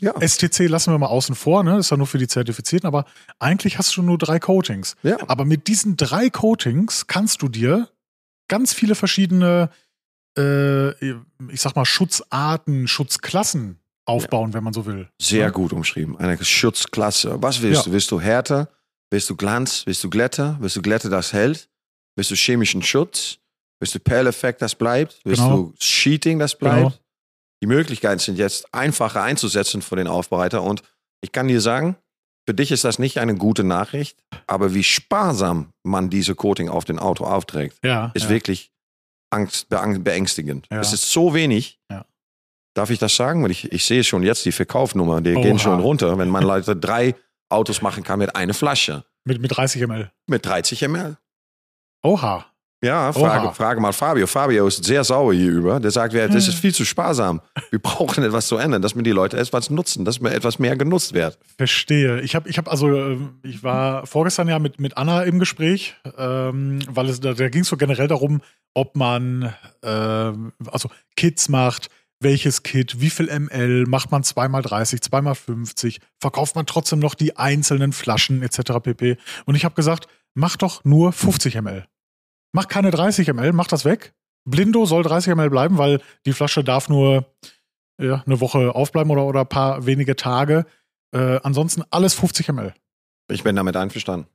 Ja. 0.00 0.14
STC 0.20 0.68
lassen 0.68 0.92
wir 0.92 0.98
mal 0.98 1.06
außen 1.06 1.34
vor, 1.34 1.62
ne? 1.64 1.78
Ist 1.78 1.90
ja 1.90 1.96
nur 1.96 2.06
für 2.08 2.18
die 2.18 2.26
Zertifizierten, 2.28 2.86
aber 2.88 3.04
eigentlich 3.38 3.78
hast 3.78 3.96
du 3.96 4.02
nur 4.02 4.18
drei 4.18 4.38
Coatings. 4.40 4.96
Ja. 5.02 5.16
Aber 5.28 5.44
mit 5.44 5.68
diesen 5.68 5.96
drei 5.96 6.28
Coatings 6.30 7.06
kannst 7.06 7.42
du 7.42 7.48
dir 7.48 7.88
ganz 8.48 8.72
viele 8.74 8.94
verschiedene, 8.96 9.70
äh, 10.36 10.90
ich 11.50 11.60
sag 11.60 11.76
mal, 11.76 11.84
Schutzarten, 11.84 12.88
Schutzklassen 12.88 13.78
aufbauen, 14.04 14.54
wenn 14.54 14.64
man 14.64 14.72
so 14.72 14.86
will. 14.86 15.08
Sehr 15.20 15.40
Ja. 15.46 15.50
gut 15.50 15.72
umschrieben. 15.72 16.16
Eine 16.18 16.42
Schutzklasse. 16.42 17.40
Was 17.40 17.62
willst 17.62 17.82
Ja. 17.82 17.84
du? 17.84 17.92
Willst 17.92 18.10
du 18.10 18.20
Härte? 18.20 18.68
Willst 19.12 19.28
du 19.28 19.36
Glanz? 19.36 19.82
Willst 19.84 20.02
du 20.02 20.08
Glätte? 20.10 20.56
Willst 20.60 20.74
du 20.76 20.80
Glätte, 20.82 21.10
das 21.10 21.32
hält? 21.34 21.68
Willst 22.16 22.30
du 22.30 22.34
chemischen 22.34 22.82
Schutz? 22.82 23.36
Willst 23.78 23.94
du 23.94 23.98
Perleffekt, 24.00 24.62
das 24.62 24.74
bleibt? 24.74 25.20
Willst 25.24 25.42
Genau. 25.42 25.56
du 25.56 25.74
Sheeting, 25.78 26.38
das 26.38 26.56
bleibt? 26.56 26.76
Genau. 26.78 26.92
Die 27.62 27.66
Möglichkeiten 27.66 28.18
sind 28.20 28.38
jetzt 28.38 28.72
einfacher 28.74 29.22
einzusetzen 29.22 29.82
für 29.82 29.96
den 29.96 30.06
Aufbereiter. 30.08 30.62
Und 30.62 30.82
ich 31.20 31.30
kann 31.30 31.46
dir 31.46 31.60
sagen, 31.60 31.96
für 32.48 32.54
dich 32.54 32.72
ist 32.72 32.84
das 32.84 32.98
nicht 32.98 33.18
eine 33.18 33.34
gute 33.34 33.64
Nachricht, 33.64 34.18
aber 34.46 34.72
wie 34.74 34.82
sparsam 34.82 35.72
man 35.84 36.08
diese 36.10 36.34
Coating 36.34 36.68
auf 36.70 36.84
den 36.86 36.98
Auto 36.98 37.24
aufträgt, 37.24 37.76
Ja, 37.84 38.10
ist 38.14 38.24
ja. 38.24 38.28
wirklich 38.30 38.72
angst, 39.30 39.68
beängstigend. 39.68 40.66
Ja. 40.70 40.80
Es 40.80 40.92
ist 40.92 41.12
so 41.12 41.34
wenig. 41.34 41.78
Darf 42.74 42.88
ich 42.88 42.98
das 42.98 43.14
sagen? 43.14 43.42
Weil 43.44 43.50
ich, 43.50 43.70
ich 43.70 43.84
sehe 43.84 44.02
schon 44.04 44.22
jetzt 44.22 44.46
die 44.46 44.52
Verkaufnummer, 44.52 45.20
die 45.20 45.34
gehen 45.34 45.52
Oha. 45.56 45.58
schon 45.58 45.80
runter, 45.80 46.16
wenn 46.16 46.30
man 46.30 46.42
Leute 46.42 46.74
drei 46.74 47.14
Autos 47.52 47.82
machen 47.82 48.02
kann 48.02 48.18
mit 48.18 48.34
einer 48.34 48.54
Flasche. 48.54 49.04
mit, 49.24 49.40
mit 49.40 49.56
30 49.56 49.86
ml. 49.86 50.10
Mit 50.26 50.44
30 50.44 50.82
ml. 50.88 51.16
Oha. 52.02 52.46
Ja, 52.84 53.12
frage, 53.12 53.46
Oha. 53.46 53.52
frage 53.52 53.80
mal 53.80 53.92
Fabio. 53.92 54.26
Fabio 54.26 54.66
ist 54.66 54.84
sehr 54.84 55.04
sauer 55.04 55.32
hierüber. 55.32 55.78
Der 55.78 55.92
sagt, 55.92 56.14
das 56.14 56.48
ist 56.48 56.54
viel 56.56 56.74
zu 56.74 56.84
sparsam. 56.84 57.40
Wir 57.70 57.78
brauchen 57.82 58.24
etwas 58.24 58.48
zu 58.48 58.56
ändern, 58.56 58.82
dass 58.82 58.96
mir 58.96 59.04
die 59.04 59.12
Leute 59.12 59.38
etwas 59.38 59.70
nutzen, 59.70 60.04
dass 60.04 60.20
mir 60.20 60.32
etwas 60.32 60.58
mehr 60.58 60.76
genutzt 60.76 61.14
wird. 61.14 61.38
Verstehe. 61.56 62.20
Ich 62.22 62.34
habe, 62.34 62.48
ich 62.50 62.58
habe 62.58 62.68
also, 62.68 62.88
ähm, 62.88 63.38
ich 63.44 63.62
war 63.62 64.04
vorgestern 64.08 64.48
ja 64.48 64.58
mit, 64.58 64.80
mit 64.80 64.96
Anna 64.96 65.22
im 65.22 65.38
Gespräch, 65.38 65.94
ähm, 66.18 66.80
weil 66.88 67.08
es 67.08 67.20
da, 67.20 67.34
da 67.34 67.48
ging 67.48 67.62
es 67.62 67.68
so 67.68 67.76
generell 67.76 68.08
darum, 68.08 68.42
ob 68.74 68.96
man 68.96 69.54
ähm, 69.84 70.52
also 70.66 70.90
Kits 71.14 71.48
macht, 71.48 71.88
welches 72.22 72.62
Kit, 72.62 73.00
wie 73.00 73.10
viel 73.10 73.26
ml, 73.26 73.86
macht 73.86 74.10
man 74.10 74.24
zweimal 74.24 74.62
30, 74.62 75.00
zweimal 75.00 75.34
50, 75.34 76.00
verkauft 76.18 76.54
man 76.54 76.66
trotzdem 76.66 76.98
noch 76.98 77.14
die 77.14 77.36
einzelnen 77.36 77.92
Flaschen 77.92 78.42
etc. 78.42 78.80
pp. 78.82 79.16
Und 79.46 79.54
ich 79.54 79.64
habe 79.64 79.74
gesagt, 79.74 80.08
mach 80.34 80.56
doch 80.56 80.84
nur 80.84 81.12
50 81.12 81.60
ml. 81.60 81.86
Mach 82.52 82.68
keine 82.68 82.90
30 82.90 83.32
ml, 83.32 83.52
mach 83.52 83.66
das 83.66 83.84
weg. 83.84 84.14
Blindo 84.44 84.86
soll 84.86 85.02
30 85.02 85.34
ml 85.34 85.50
bleiben, 85.50 85.78
weil 85.78 86.00
die 86.26 86.32
Flasche 86.32 86.64
darf 86.64 86.88
nur 86.88 87.26
ja, 88.00 88.22
eine 88.26 88.40
Woche 88.40 88.74
aufbleiben 88.74 89.10
oder, 89.10 89.24
oder 89.24 89.40
ein 89.40 89.48
paar 89.48 89.86
wenige 89.86 90.16
Tage. 90.16 90.66
Äh, 91.14 91.40
ansonsten 91.42 91.84
alles 91.90 92.14
50 92.14 92.48
ml. 92.48 92.74
Ich 93.30 93.42
bin 93.42 93.56
damit 93.56 93.76
einverstanden. 93.76 94.26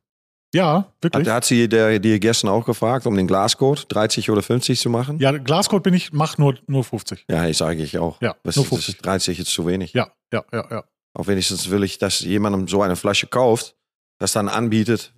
Ja, 0.54 0.92
wirklich. 1.02 1.26
Hat, 1.26 1.34
hat 1.34 1.44
sie 1.44 1.68
dir 1.68 1.98
die 1.98 2.18
gestern 2.20 2.48
auch 2.48 2.64
gefragt, 2.64 3.06
um 3.06 3.14
den 3.14 3.26
Glascode 3.26 3.84
30 3.88 4.30
oder 4.30 4.42
50 4.42 4.80
zu 4.80 4.88
machen? 4.88 5.18
Ja, 5.18 5.32
Glascode 5.32 5.82
bin 5.82 5.94
ich, 5.94 6.12
mach 6.12 6.38
nur, 6.38 6.58
nur 6.66 6.84
50. 6.84 7.26
Ja, 7.28 7.46
ich 7.46 7.56
sage 7.58 7.82
ich 7.82 7.98
auch. 7.98 8.20
Ja, 8.22 8.34
das, 8.44 8.56
nur 8.56 8.64
50. 8.64 8.96
Das 8.96 9.02
30 9.02 9.40
ist 9.40 9.48
zu 9.48 9.66
wenig. 9.66 9.92
Ja, 9.92 10.10
ja, 10.32 10.44
ja, 10.52 10.66
ja. 10.70 10.84
Auch 11.14 11.26
wenigstens 11.26 11.68
will 11.70 11.82
ich, 11.82 11.98
dass 11.98 12.20
jemandem 12.20 12.68
so 12.68 12.80
eine 12.80 12.96
Flasche 12.96 13.26
kauft, 13.26 13.76
das 14.18 14.32
dann 14.32 14.48
anbietet, 14.48 15.12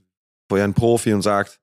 für 0.48 0.62
einen 0.62 0.74
Profi 0.74 1.12
und 1.12 1.22
sagt, 1.22 1.60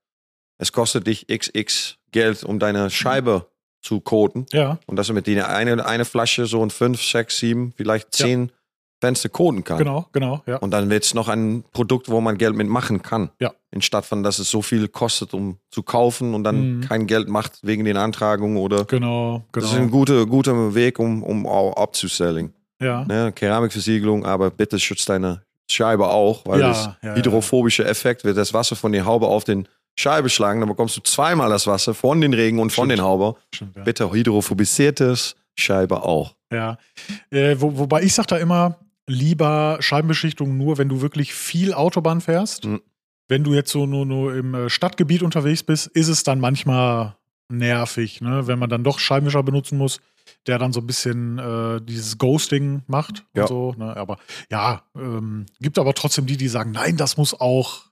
es 0.58 0.72
kostet 0.72 1.06
dich 1.06 1.26
XX 1.26 1.98
Geld, 2.10 2.44
um 2.44 2.58
deine 2.58 2.84
mhm. 2.84 2.90
Scheibe 2.90 3.32
mhm. 3.32 3.44
zu 3.82 4.00
coden. 4.00 4.46
Ja. 4.52 4.78
Und 4.86 4.96
dass 4.96 5.08
du 5.08 5.12
mit 5.12 5.26
denen 5.26 5.42
eine, 5.42 5.84
eine 5.84 6.04
Flasche 6.04 6.46
so 6.46 6.62
ein 6.62 6.70
5, 6.70 7.02
6, 7.02 7.38
7, 7.38 7.72
vielleicht 7.76 8.14
10 8.14 8.50
Fenster 9.00 9.28
coden 9.28 9.62
kann. 9.64 9.78
genau, 9.78 10.06
genau, 10.12 10.42
ja. 10.46 10.56
Und 10.56 10.72
dann 10.72 10.90
wird 10.90 11.04
es 11.04 11.14
noch 11.14 11.28
ein 11.28 11.62
Produkt, 11.72 12.08
wo 12.10 12.20
man 12.20 12.36
Geld 12.36 12.56
mitmachen 12.56 13.00
kann. 13.02 13.30
Ja. 13.40 13.52
Anstatt 13.72 14.04
von, 14.06 14.22
dass 14.22 14.38
es 14.40 14.50
so 14.50 14.60
viel 14.62 14.88
kostet, 14.88 15.34
um 15.34 15.58
zu 15.70 15.82
kaufen 15.82 16.34
und 16.34 16.42
dann 16.44 16.78
Mhm. 16.78 16.80
kein 16.80 17.06
Geld 17.06 17.28
macht 17.28 17.60
wegen 17.62 17.84
den 17.84 17.96
Antragungen 17.96 18.56
oder. 18.56 18.84
Genau, 18.86 19.44
Das 19.52 19.64
ist 19.64 19.74
ein 19.74 19.82
genau. 19.86 19.90
guter, 19.92 20.26
guter 20.26 20.74
Weg, 20.74 20.98
um, 20.98 21.22
um 21.22 21.46
auch 21.46 21.76
abzuselling. 21.76 22.52
Ja, 22.82 23.04
Ne? 23.04 23.32
Keramikversiegelung, 23.32 24.24
aber 24.26 24.50
bitte 24.50 24.78
schützt 24.80 25.08
deine 25.08 25.42
Scheibe 25.70 26.08
auch, 26.08 26.46
weil 26.46 26.60
Ja, 26.60 26.68
das 26.68 26.88
ja. 27.02 27.14
hydrophobische 27.14 27.84
Effekt 27.84 28.24
wird 28.24 28.36
das 28.36 28.52
Wasser 28.54 28.74
von 28.74 28.92
der 28.92 29.04
Haube 29.04 29.26
auf 29.26 29.44
den 29.44 29.68
Scheibe 29.96 30.28
schlagen, 30.28 30.60
dann 30.60 30.68
bekommst 30.68 30.96
du 30.96 31.00
zweimal 31.02 31.50
das 31.50 31.66
Wasser 31.66 31.92
von 31.92 32.20
den 32.20 32.32
Regen 32.32 32.58
und 32.60 32.70
von 32.72 32.86
Stimmt. 32.86 32.98
den 33.00 33.04
Haube. 33.04 33.34
stimmt, 33.52 33.76
ja. 33.76 33.82
Bitte 33.82 34.10
hydrophobisiertes 34.10 35.34
Scheibe 35.56 36.02
auch. 36.04 36.34
Ja. 36.52 36.78
Äh, 37.30 37.56
wo, 37.58 37.76
wobei 37.76 38.02
ich 38.02 38.14
sage 38.14 38.28
da 38.28 38.36
immer, 38.38 38.76
lieber 39.08 39.78
Scheibenbeschichtung 39.80 40.56
nur, 40.56 40.78
wenn 40.78 40.88
du 40.88 41.00
wirklich 41.00 41.34
viel 41.34 41.74
Autobahn 41.74 42.20
fährst. 42.20 42.64
Mhm. 42.66 42.80
Wenn 43.26 43.44
du 43.44 43.52
jetzt 43.54 43.70
so 43.70 43.86
nur, 43.86 44.06
nur 44.06 44.34
im 44.34 44.54
äh, 44.54 44.70
Stadtgebiet 44.70 45.22
unterwegs 45.22 45.62
bist, 45.62 45.86
ist 45.88 46.08
es 46.08 46.22
dann 46.22 46.40
manchmal 46.40 47.16
nervig, 47.50 48.20
ne? 48.20 48.46
wenn 48.46 48.58
man 48.58 48.70
dann 48.70 48.84
doch 48.84 48.98
Scheibenwischer 48.98 49.42
benutzen 49.42 49.78
muss, 49.78 50.00
der 50.46 50.58
dann 50.58 50.72
so 50.72 50.80
ein 50.80 50.86
bisschen 50.86 51.38
äh, 51.38 51.80
dieses 51.80 52.18
Ghosting 52.18 52.82
macht 52.86 53.24
Ja. 53.34 53.42
und 53.42 53.48
so. 53.48 53.74
Ne? 53.76 53.96
Aber 53.96 54.18
ja, 54.50 54.82
ähm, 54.94 55.46
gibt 55.60 55.78
aber 55.78 55.94
trotzdem 55.94 56.26
die, 56.26 56.36
die 56.36 56.48
sagen, 56.48 56.70
nein, 56.72 56.96
das 56.96 57.16
muss 57.16 57.38
auch 57.38 57.86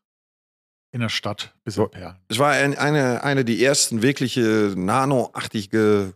in 0.92 1.00
der 1.00 1.08
Stadt 1.08 1.54
bis 1.64 1.76
in 1.76 1.90
Perlen. 1.90 2.16
Es 2.28 2.38
war 2.38 2.52
ein, 2.52 2.76
eine, 2.76 3.24
eine 3.24 3.44
der 3.44 3.58
ersten 3.58 4.02
wirkliche 4.02 4.74
nanoartige 4.76 6.14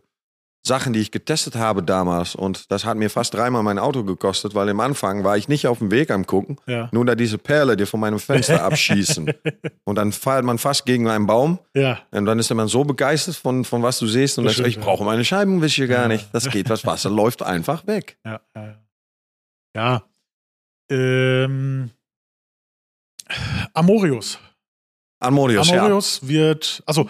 Sachen, 0.63 0.93
die 0.93 0.99
ich 0.99 1.11
getestet 1.11 1.55
habe 1.55 1.81
damals. 1.81 2.35
Und 2.35 2.71
das 2.71 2.85
hat 2.85 2.95
mir 2.95 3.09
fast 3.09 3.33
dreimal 3.33 3.63
mein 3.63 3.79
Auto 3.79 4.03
gekostet, 4.03 4.53
weil 4.53 4.69
im 4.69 4.79
Anfang 4.79 5.23
war 5.23 5.35
ich 5.35 5.47
nicht 5.47 5.65
auf 5.65 5.79
dem 5.79 5.89
Weg 5.89 6.11
am 6.11 6.27
Gucken. 6.27 6.57
Ja. 6.67 6.87
Nur 6.91 7.03
da 7.05 7.15
diese 7.15 7.39
Perle, 7.39 7.75
die 7.75 7.85
von 7.87 7.99
meinem 7.99 8.19
Fenster 8.19 8.63
abschießen. 8.65 9.33
Und 9.85 9.95
dann 9.95 10.11
fährt 10.11 10.45
man 10.45 10.59
fast 10.59 10.85
gegen 10.85 11.07
einen 11.07 11.25
Baum. 11.25 11.57
Ja. 11.75 11.99
Und 12.11 12.25
dann 12.25 12.37
ist 12.37 12.53
man 12.53 12.67
so 12.67 12.83
begeistert 12.83 13.35
von, 13.35 13.65
von 13.65 13.81
was 13.81 13.97
du 13.97 14.05
siehst. 14.05 14.37
Und 14.37 14.45
Das 14.45 14.55
sagt, 14.57 14.67
ich 14.67 14.73
stimmt, 14.75 14.85
brauche 14.85 15.03
meine 15.03 15.25
Scheibenwischer 15.25 15.87
gar 15.87 16.03
Ja. 16.03 16.07
nicht. 16.09 16.29
Das 16.31 16.47
geht, 16.49 16.69
das 16.69 16.85
Wasser 16.85 17.09
läuft 17.09 17.41
einfach 17.41 17.87
weg. 17.87 18.17
Ja, 18.25 18.39
ja, 18.55 18.65
ja. 18.67 18.75
ja. 19.75 20.03
Ähm, 20.91 21.89
Amorius. 23.73 24.37
Amorius, 25.19 25.69
ja. 25.69 25.79
Amorius 25.79 26.27
wird, 26.27 26.83
also 26.85 27.09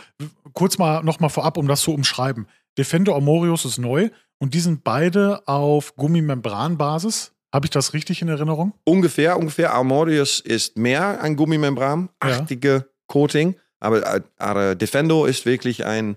kurz 0.54 0.78
mal 0.78 1.02
noch 1.04 1.20
mal 1.20 1.30
vorab, 1.30 1.58
um 1.58 1.68
das 1.68 1.82
zu 1.82 1.94
umschreiben. 1.94 2.48
Defender 2.78 3.16
Amorius 3.16 3.66
ist 3.66 3.78
neu 3.78 4.10
und 4.40 4.54
die 4.54 4.60
sind 4.60 4.84
beide 4.84 5.48
auf 5.48 5.96
Gummimembranbasis. 5.96 7.34
Habe 7.54 7.66
ich 7.66 7.70
das 7.70 7.94
richtig 7.94 8.22
in 8.22 8.30
Erinnerung? 8.30 8.74
Ungefähr, 8.86 9.38
ungefähr. 9.38 9.74
Armorius 9.74 10.40
ist 10.40 10.78
mehr 10.78 11.22
ein 11.22 11.36
Gummimembran-artige 11.36 12.88
Coating, 13.08 13.56
aber, 13.80 14.16
äh, 14.16 14.22
aber 14.38 14.76
Defendo 14.76 15.26
ist 15.26 15.46
wirklich 15.46 15.86
ein 15.86 16.16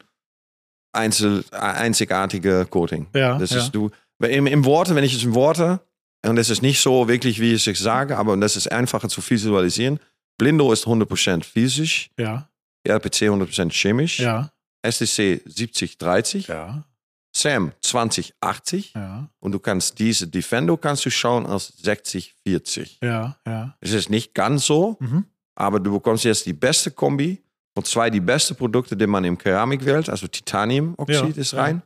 einzel, 0.93 1.45
äh, 1.51 1.57
einzigartiger 1.57 2.65
Coating. 2.67 3.09
Ja. 3.15 3.37
Das 3.39 3.51
ja. 3.51 3.59
ist 3.59 3.73
du, 3.73 3.91
im, 4.21 4.47
im 4.47 4.65
Worte, 4.65 4.95
wenn 4.95 5.05
ich 5.05 5.15
es 5.15 5.25
im 5.25 5.35
Worte, 5.35 5.81
und 6.25 6.37
das 6.37 6.51
ist 6.51 6.63
nicht 6.63 6.81
so 6.81 7.09
wirklich, 7.09 7.41
wie 7.41 7.53
ich 7.53 7.67
es 7.67 7.79
sage, 7.79 8.17
aber 8.17 8.37
das 8.37 8.57
ist 8.57 8.71
einfacher 8.71 9.09
zu 9.09 9.21
visualisieren. 9.29 10.01
Blindo 10.39 10.73
ist 10.73 10.87
100% 10.87 11.45
physisch, 11.45 12.11
ja, 12.19 12.49
RPC 12.87 13.29
100% 13.29 13.73
chemisch, 13.73 14.21
ja, 14.21 14.51
STC 14.85 15.43
70-30, 15.49 16.49
ja, 16.49 16.85
SAM 17.37 17.73
20-80 17.83 18.91
ja, 18.95 19.29
und 19.41 19.53
du 19.53 19.59
kannst 19.59 19.99
diese 19.99 20.29
Defendo 20.29 20.77
kannst 20.77 21.05
du 21.05 21.11
schauen 21.11 21.47
als 21.47 21.73
60-40. 21.83 22.99
ja, 23.03 23.37
ja. 23.47 23.77
Es 23.81 23.93
ist 23.93 24.11
nicht 24.11 24.35
ganz 24.35 24.67
so, 24.67 24.97
Mhm. 25.01 25.25
aber 25.57 25.81
du 25.81 25.93
bekommst 25.93 26.25
jetzt 26.25 26.47
die 26.47 26.53
beste 26.53 26.91
Kombi 26.91 27.43
von 27.75 27.85
zwei 27.85 28.09
die 28.11 28.21
beste 28.21 28.55
Produkte, 28.55 28.97
die 28.97 29.07
man 29.07 29.25
im 29.25 29.37
Keramikwelt, 29.37 30.09
also 30.09 30.29
Titaniumoxid 30.29 31.37
Ja, 31.37 31.41
ist 31.43 31.53
ja. 31.53 31.61
rein 31.63 31.83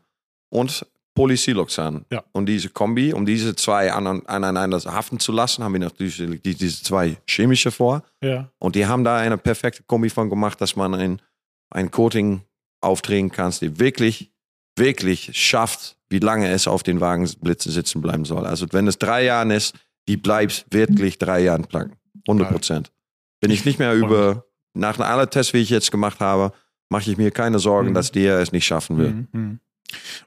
und 0.51 0.85
Polysiloxan. 1.15 2.05
Ja. 2.13 2.23
Und 2.33 2.47
diese 2.47 2.69
Kombi, 2.69 3.13
um 3.13 3.27
diese 3.27 3.57
zwei 3.57 3.91
an, 3.93 4.25
aneinander 4.27 4.79
haften 4.85 5.19
zu 5.19 5.33
lassen, 5.33 5.65
haben 5.65 5.73
wir 5.73 5.81
natürlich 5.81 6.17
die, 6.43 6.55
diese 6.55 6.83
zwei 6.83 7.17
chemische 7.27 7.71
vor. 7.71 8.03
ja. 8.23 8.51
Und 8.59 8.77
die 8.77 8.87
haben 8.87 9.03
da 9.03 9.17
eine 9.17 9.37
perfekte 9.39 9.83
Kombi 9.83 10.11
von 10.11 10.29
gemacht, 10.31 10.61
dass 10.61 10.77
man 10.77 10.95
ein, 10.95 11.23
ein 11.71 11.91
Coating 11.91 12.43
aufdrehen 12.81 13.31
kann, 13.31 13.53
die 13.61 13.79
wirklich, 13.79 14.33
wirklich 14.77 15.31
schafft, 15.35 15.97
wie 16.09 16.19
lange 16.21 16.49
es 16.51 16.67
auf 16.69 16.83
den 16.83 17.01
Wagenblitzen 17.01 17.73
sitzen 17.73 18.01
bleiben 18.01 18.25
soll. 18.25 18.47
Also 18.47 18.67
wenn 18.73 18.87
es 18.87 18.99
drei 18.99 19.25
Jahren 19.25 19.51
ist, 19.51 19.75
die 20.09 20.17
bleibt 20.17 20.67
wirklich 20.71 21.19
drei 21.19 21.41
Jahren 21.41 21.67
lang. 21.71 21.97
100 22.27 22.51
Prozent. 22.51 22.93
Bin 23.41 23.51
ich 23.51 23.65
nicht 23.65 23.79
mehr 23.79 23.95
über, 23.95 24.45
nach 24.75 24.99
aller 24.99 25.29
Tests, 25.31 25.53
wie 25.55 25.59
ich 25.59 25.71
jetzt 25.71 25.91
gemacht 25.91 26.21
habe, 26.21 26.53
mache 26.89 27.11
ich 27.11 27.17
mir 27.19 27.31
keine 27.31 27.59
Sorgen, 27.59 27.91
Mhm. 27.91 27.95
dass 27.95 28.13
der 28.13 28.39
es 28.39 28.53
nicht 28.53 28.67
schaffen 28.67 28.97
will. 28.99 29.27
Mhm. 29.33 29.61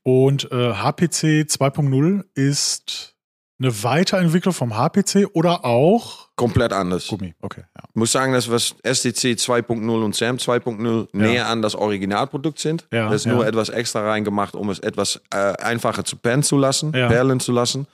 Und 0.04 0.52
äh, 0.52 0.74
HPC 0.74 1.46
2.0 1.48 2.24
ist 2.36 3.11
eine 3.62 3.84
Weiterentwicklung 3.84 4.54
vom 4.54 4.76
HPC 4.78 5.28
oder 5.34 5.64
auch 5.66 6.30
Komplett 6.36 6.74
anders. 6.74 7.08
Gummi. 7.08 7.36
Okay, 7.42 7.62
ja. 7.78 7.84
Ich 7.90 7.96
muss 7.96 8.12
sagen, 8.12 8.34
dass 8.34 8.50
was 8.50 8.76
SDC 8.82 9.36
2.0 9.38 10.04
und 10.04 10.16
SAM 10.16 10.38
2.0 10.38 11.08
näher 11.14 11.48
an 11.48 11.62
das 11.62 11.76
Originalprodukt 11.76 12.58
sind. 12.58 12.88
Ja, 12.92 13.10
da 13.10 13.14
ist 13.16 13.26
ja. 13.26 13.34
nur 13.34 13.46
etwas 13.46 13.70
extra 13.70 14.02
reingemacht, 14.10 14.56
um 14.56 14.70
es 14.72 14.80
etwas 14.80 15.22
äh, 15.32 15.38
einfacher 15.62 16.04
zu 16.04 16.16
perlen 16.16 16.42
zu 16.42 16.58
lassen, 16.58 16.94
Ja. 16.96 17.08
perlen 17.10 17.40
zu 17.40 17.52
lassen. 17.52 17.86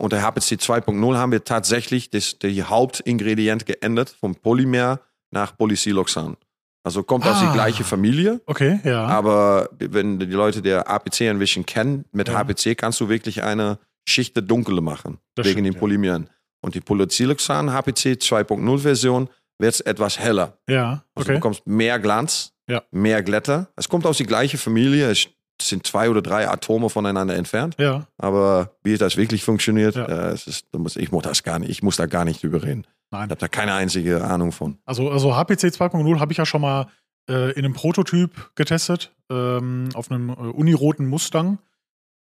Und 0.00 0.12
der 0.12 0.22
HPC 0.22 0.60
2.0 0.60 1.16
haben 1.16 1.32
wir 1.32 1.42
tatsächlich 1.42 2.10
das, 2.10 2.38
die 2.38 2.62
Hauptingredient 2.62 3.66
geändert 3.66 4.14
vom 4.20 4.36
Polymer 4.36 5.00
nach 5.32 5.56
Polysiloxan. 5.56 6.36
Also 6.84 7.02
kommt 7.02 7.26
aus 7.26 7.38
Ah. 7.42 7.46
die 7.48 7.52
gleiche 7.52 7.82
Familie, 7.82 8.40
Okay, 8.46 8.78
ja. 8.84 9.04
aber 9.06 9.68
wenn 9.78 10.20
die 10.20 10.26
Leute 10.26 10.62
der 10.62 10.88
APC 10.88 11.22
ein 11.28 11.40
bisschen 11.40 11.66
kennen, 11.66 12.04
mit 12.12 12.28
Ja. 12.28 12.34
HPC 12.38 12.76
kannst 12.78 13.00
du 13.00 13.08
wirklich 13.08 13.42
eine 13.42 13.78
Schicht 14.08 14.34
dunkle 14.50 14.80
machen, 14.80 15.18
Das 15.34 15.44
wegen 15.46 15.52
stimmt, 15.54 15.66
den 15.66 15.72
ja. 15.74 15.78
Polymeren. 15.78 16.30
Und 16.60 16.74
die 16.74 16.80
Polysiloxan 16.80 17.72
HPC 17.72 18.18
2.0 18.20 18.78
Version 18.78 19.28
wird 19.58 19.84
etwas 19.86 20.18
heller. 20.18 20.58
ja, 20.68 20.90
Also 20.90 21.02
du 21.14 21.20
okay. 21.22 21.34
bekommst 21.34 21.66
mehr 21.66 21.98
Glanz, 21.98 22.52
Ja. 22.68 22.82
mehr 22.90 23.22
Glätter. 23.22 23.68
Es 23.76 23.88
kommt 23.88 24.06
aus 24.06 24.16
die 24.18 24.26
gleiche 24.26 24.58
Familie. 24.58 25.10
Es 25.10 25.28
sind 25.60 25.86
zwei 25.86 26.08
oder 26.10 26.22
drei 26.22 26.48
Atome 26.48 26.88
voneinander 26.90 27.34
entfernt. 27.36 27.74
Ja, 27.78 28.06
Aber 28.18 28.76
wie 28.84 28.96
das 28.96 29.16
wirklich 29.16 29.42
funktioniert, 29.44 29.96
Ja. 29.96 30.04
äh, 30.06 30.32
es 30.32 30.46
ist, 30.46 30.66
ich 30.96 31.10
muss 31.12 31.22
das 31.24 31.42
gar 31.42 31.58
nicht, 31.58 31.70
ich 31.70 31.82
muss 31.82 31.96
da 31.96 32.06
gar 32.06 32.24
nicht 32.24 32.42
drüber 32.42 32.62
reden. 32.62 32.86
nein. 33.10 33.24
Ich 33.26 33.30
habe 33.30 33.40
da 33.40 33.48
keine 33.48 33.74
einzige 33.74 34.22
Ahnung 34.24 34.52
von. 34.52 34.78
Also, 34.84 35.10
also 35.10 35.34
HPC 35.36 35.70
2.0 35.72 36.18
habe 36.20 36.30
ich 36.32 36.38
ja 36.38 36.46
schon 36.46 36.60
mal 36.60 36.86
äh, 37.28 37.50
in 37.52 37.64
einem 37.64 37.74
Prototyp 37.74 38.50
getestet, 38.54 39.12
ähm, 39.30 39.88
auf 39.94 40.10
einem 40.10 40.30
äh, 40.30 40.32
uniroten 40.34 41.06
Mustang. 41.08 41.58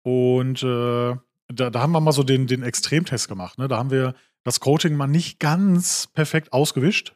Und 0.02 0.62
äh, 0.62 1.16
da, 1.48 1.70
da 1.70 1.80
haben 1.80 1.92
wir 1.92 2.00
mal 2.00 2.12
so 2.12 2.22
den, 2.22 2.46
den 2.46 2.62
Extremtest 2.62 3.28
gemacht. 3.28 3.58
Ne? 3.58 3.68
Da 3.68 3.78
haben 3.78 3.90
wir 3.90 4.14
das 4.44 4.60
Coating 4.60 4.94
mal 4.96 5.06
nicht 5.06 5.40
ganz 5.40 6.08
perfekt 6.12 6.52
ausgewischt. 6.52 7.14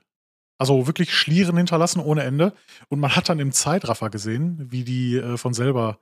Also 0.58 0.86
wirklich 0.86 1.14
Schlieren 1.14 1.56
hinterlassen 1.56 2.00
ohne 2.00 2.22
Ende. 2.22 2.52
Und 2.88 3.00
man 3.00 3.14
hat 3.16 3.28
dann 3.28 3.40
im 3.40 3.52
Zeitraffer 3.52 4.10
gesehen, 4.10 4.70
wie 4.70 4.84
die 4.84 5.16
äh, 5.16 5.36
von 5.36 5.54
selber 5.54 5.98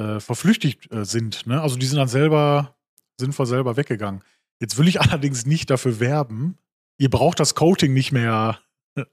äh, 0.00 0.20
verflüchtigt 0.20 0.90
äh, 0.92 1.04
sind. 1.04 1.46
Ne? 1.46 1.60
Also 1.60 1.76
die 1.76 1.86
sind 1.86 1.98
dann 1.98 2.08
selber, 2.08 2.76
sind 3.18 3.34
von 3.34 3.46
selber 3.46 3.76
weggegangen. 3.76 4.22
Jetzt 4.60 4.78
will 4.78 4.88
ich 4.88 5.00
allerdings 5.00 5.46
nicht 5.46 5.70
dafür 5.70 6.00
werben. 6.00 6.56
Ihr 6.98 7.10
braucht 7.10 7.40
das 7.40 7.54
Coating 7.54 7.92
nicht 7.92 8.12
mehr 8.12 8.58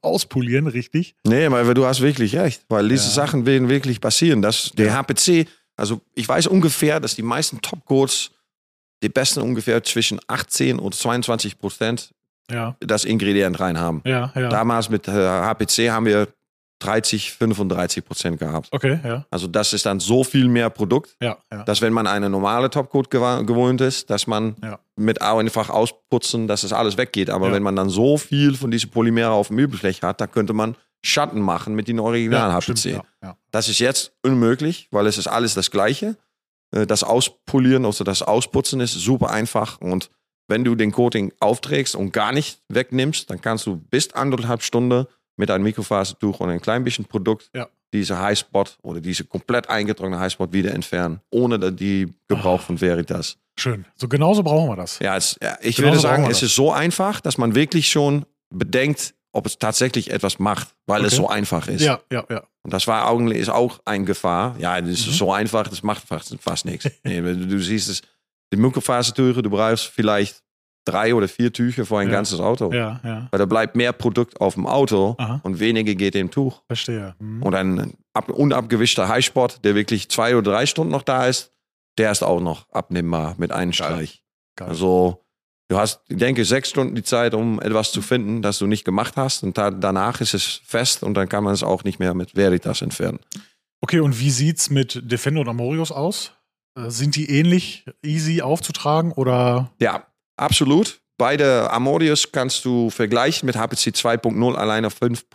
auspolieren, 0.01 0.65
richtig? 0.67 1.15
Nee, 1.27 1.45
aber 1.45 1.73
du 1.75 1.85
hast 1.85 2.01
wirklich 2.01 2.35
recht, 2.35 2.65
weil 2.69 2.89
diese 2.89 3.05
Ja. 3.05 3.11
Sachen 3.11 3.45
werden 3.45 3.69
wirklich 3.69 4.01
passieren. 4.01 4.41
Das, 4.41 4.71
der. 4.71 4.93
HPC, 4.95 5.47
also 5.77 6.01
ich 6.13 6.27
weiß 6.27 6.47
ungefähr, 6.47 6.99
dass 6.99 7.15
die 7.15 7.21
meisten 7.23 7.61
Topcodes, 7.61 8.31
die 9.03 9.09
besten 9.09 9.41
ungefähr 9.41 9.83
zwischen 9.83 10.19
18 10.27 10.79
und 10.79 10.95
22 10.95 11.59
Prozent 11.59 12.11
Ja, 12.49 12.75
das 12.79 13.05
Ingredient 13.05 13.59
rein 13.59 13.79
haben. 13.79 14.01
ja, 14.05 14.31
ja. 14.35 14.49
Damals 14.49 14.89
mit 14.89 15.07
äh, 15.07 15.11
HPC 15.11 15.89
haben 15.91 16.05
wir 16.05 16.27
30, 16.79 17.31
35 17.31 18.03
Prozent 18.05 18.37
gehabt. 18.39 18.67
Okay, 18.71 18.99
ja, 19.03 19.25
Also 19.31 19.47
das 19.47 19.71
ist 19.73 19.85
dann 19.85 19.99
so 20.01 20.23
viel 20.25 20.47
mehr 20.49 20.69
Produkt, 20.69 21.15
ja, 21.21 21.37
ja. 21.51 21.63
dass 21.63 21.81
wenn 21.81 21.93
man 21.93 22.05
eine 22.05 22.29
normale 22.29 22.69
Topcoat 22.69 23.09
gewohnt 23.09 23.79
ist, 23.81 24.09
dass 24.09 24.27
man 24.27 24.55
Ja. 24.61 24.79
mit 24.97 25.21
einfach 25.21 25.69
ausputzen, 25.69 26.47
dass 26.47 26.63
es 26.63 26.73
alles 26.73 26.97
weggeht. 26.97 27.29
Aber 27.29 27.51
wenn 27.53 27.63
man 27.63 27.75
dann 27.77 27.89
so 27.89 28.17
viel 28.17 28.55
von 28.55 28.71
diesen 28.71 28.91
Polymere 28.91 29.31
auf 29.31 29.47
dem 29.47 29.55
Möbelfläche 29.55 30.05
hat, 30.05 30.19
dann 30.19 30.29
könnte 30.31 30.51
man 30.53 30.75
Schatten 31.03 31.39
machen 31.41 31.75
mit 31.75 31.87
den 31.87 31.99
Original 31.99 32.49
ja, 32.49 32.55
HPC. 32.55 32.63
stimmt, 32.63 32.83
ja, 32.85 33.03
ja. 33.21 33.37
Das 33.51 33.69
ist 33.69 33.79
jetzt 33.79 34.13
unmöglich, 34.23 34.87
weil 34.91 35.07
es 35.07 35.17
ist 35.17 35.27
alles 35.27 35.53
das 35.53 35.69
Gleiche. 35.71 36.17
Äh, 36.71 36.85
Das 36.87 37.03
Auspolieren 37.03 37.85
oder 37.85 38.03
das 38.03 38.21
Ausputzen 38.21 38.79
ist 38.79 38.93
super 38.93 39.29
einfach 39.29 39.79
und 39.81 40.09
wenn 40.47 40.63
du 40.63 40.75
den 40.75 40.91
Coating 40.91 41.33
aufträgst 41.39 41.95
und 41.95 42.11
gar 42.13 42.31
nicht 42.31 42.59
wegnimmst, 42.69 43.29
dann 43.31 43.41
kannst 43.41 43.65
du 43.65 43.77
bis 43.77 44.13
anderthalb 44.13 44.61
Stunden 44.61 45.05
mit 45.37 45.49
einem 45.49 45.63
Mikrofasertuch 45.63 46.39
und 46.39 46.49
ein 46.49 46.61
klein 46.61 46.83
bisschen 46.83 47.05
Produkt 47.05 47.49
Ja. 47.55 47.67
diese 47.93 48.19
Highspot 48.19 48.77
oder 48.83 49.01
diese 49.01 49.23
komplett 49.25 49.69
eingetragene 49.69 50.19
Highspot 50.19 50.53
wieder 50.53 50.71
entfernen, 50.73 51.19
ohne 51.31 51.71
die 51.71 52.13
Gebrauch 52.27 52.59
Ah. 52.61 52.63
von 52.63 52.79
Veritas. 52.79 53.37
Schön. 53.59 53.85
So 53.95 54.07
genauso 54.07 54.43
brauchen 54.43 54.69
wir 54.69 54.75
das. 54.75 54.99
Ja, 54.99 55.17
es, 55.17 55.37
ja 55.41 55.57
ich 55.61 55.77
Genau 55.77 55.89
würde 55.89 55.99
sagen, 55.99 56.27
es 56.29 56.43
ist 56.43 56.55
so 56.55 56.71
einfach, 56.71 57.21
dass 57.21 57.37
man 57.39 57.55
wirklich 57.55 57.89
schon 57.89 58.25
bedenkt, 58.53 59.15
ob 59.35 59.45
es 59.45 59.59
tatsächlich 59.59 60.11
etwas 60.11 60.39
macht, 60.39 60.69
weil 60.87 61.03
es 61.03 61.13
Okay. 61.13 61.21
so 61.23 61.29
einfach 61.29 61.67
ist. 61.67 61.81
Ja, 61.81 61.99
ja, 62.11 62.23
ja. 62.29 62.43
Und 62.63 62.73
das 62.73 62.87
war 62.87 63.07
eigentlich 63.09 63.39
ist 63.39 63.49
auch 63.49 63.79
eine 63.85 64.05
Gefahr. 64.05 64.55
Ja, 64.59 64.79
das 64.79 64.91
ist 64.91 65.07
Mhm. 65.07 65.11
so 65.11 65.31
einfach, 65.33 65.67
das 65.67 65.83
macht 65.83 66.07
fast, 66.07 66.35
fast 66.39 66.65
nichts. 66.65 66.89
Nee, 67.03 67.21
du, 67.21 67.45
du 67.47 67.59
siehst 67.59 67.89
es, 67.89 68.01
die 68.53 68.57
Mikrofasertücher, 68.57 69.41
du 69.41 69.49
brauchst 69.49 69.85
vielleicht 69.87 70.41
drei 70.87 71.13
oder 71.15 71.27
vier 71.27 71.51
Tücher 71.51 71.85
für 71.85 71.97
ein 71.97 72.07
Ja. 72.07 72.13
ganzes 72.13 72.39
Auto. 72.39 72.71
Ja, 72.71 72.99
ja. 73.03 73.27
Weil 73.31 73.39
da 73.39 73.45
bleibt 73.45 73.75
mehr 73.75 73.91
Produkt 73.91 74.39
auf 74.39 74.53
dem 74.53 74.67
Auto 74.67 75.15
Aha. 75.17 75.41
und 75.43 75.59
weniger 75.59 75.95
geht 75.95 76.15
im 76.15 76.29
Tuch. 76.31 76.61
Verstehe. 76.67 77.15
Hm. 77.19 77.41
Und 77.43 77.55
ein 77.55 77.93
ab, 78.13 78.29
unabgewischter 78.29 79.07
Highspot, 79.09 79.59
der 79.63 79.75
wirklich 79.75 80.09
zwei 80.09 80.35
oder 80.37 80.51
drei 80.51 80.65
Stunden 80.65 80.91
noch 80.91 81.01
da 81.03 81.25
ist, 81.27 81.51
der 81.97 82.11
ist 82.11 82.23
auch 82.23 82.39
noch 82.39 82.69
abnehmbar 82.71 83.35
mit 83.37 83.51
einem 83.51 83.73
Streich. 83.73 84.21
Geil. 84.55 84.69
Also 84.69 85.24
du 85.67 85.77
hast, 85.77 86.01
ich 86.09 86.17
denke, 86.17 86.45
sechs 86.45 86.69
Stunden 86.69 86.95
die 86.95 87.03
Zeit, 87.03 87.33
um 87.33 87.59
etwas 87.61 87.91
zu 87.91 88.01
finden, 88.01 88.41
das 88.41 88.59
du 88.59 88.67
nicht 88.67 88.85
gemacht 88.85 89.13
hast. 89.17 89.43
Und 89.43 89.57
da, 89.57 89.71
danach 89.71 90.21
ist 90.21 90.33
es 90.33 90.61
fest 90.65 91.03
und 91.03 91.13
dann 91.15 91.29
kann 91.29 91.43
man 91.43 91.53
es 91.53 91.63
auch 91.63 91.83
nicht 91.83 91.99
mehr 91.99 92.13
mit 92.13 92.35
Veritas 92.35 92.81
entfernen. 92.81 93.19
Okay, 93.81 93.99
und 93.99 94.19
wie 94.19 94.31
sieht's 94.31 94.69
mit 94.69 95.01
Defender 95.11 95.41
und 95.41 95.49
Amorius 95.49 95.91
aus? 95.91 96.31
Äh, 96.77 96.89
Sind 96.89 97.15
die 97.15 97.29
ähnlich 97.29 97.85
easy 98.03 98.41
aufzutragen 98.41 99.11
oder? 99.11 99.71
Ja, 99.79 100.05
absolut. 100.37 100.99
beide 101.17 101.71
Amodius 101.71 102.31
kannst 102.31 102.65
du 102.65 102.89
vergleichen 102.89 103.45
mit 103.45 103.55
HPC 103.55 103.93
2.0 103.95 104.55
alleine 104.55 104.89
fünf, 104.89 105.25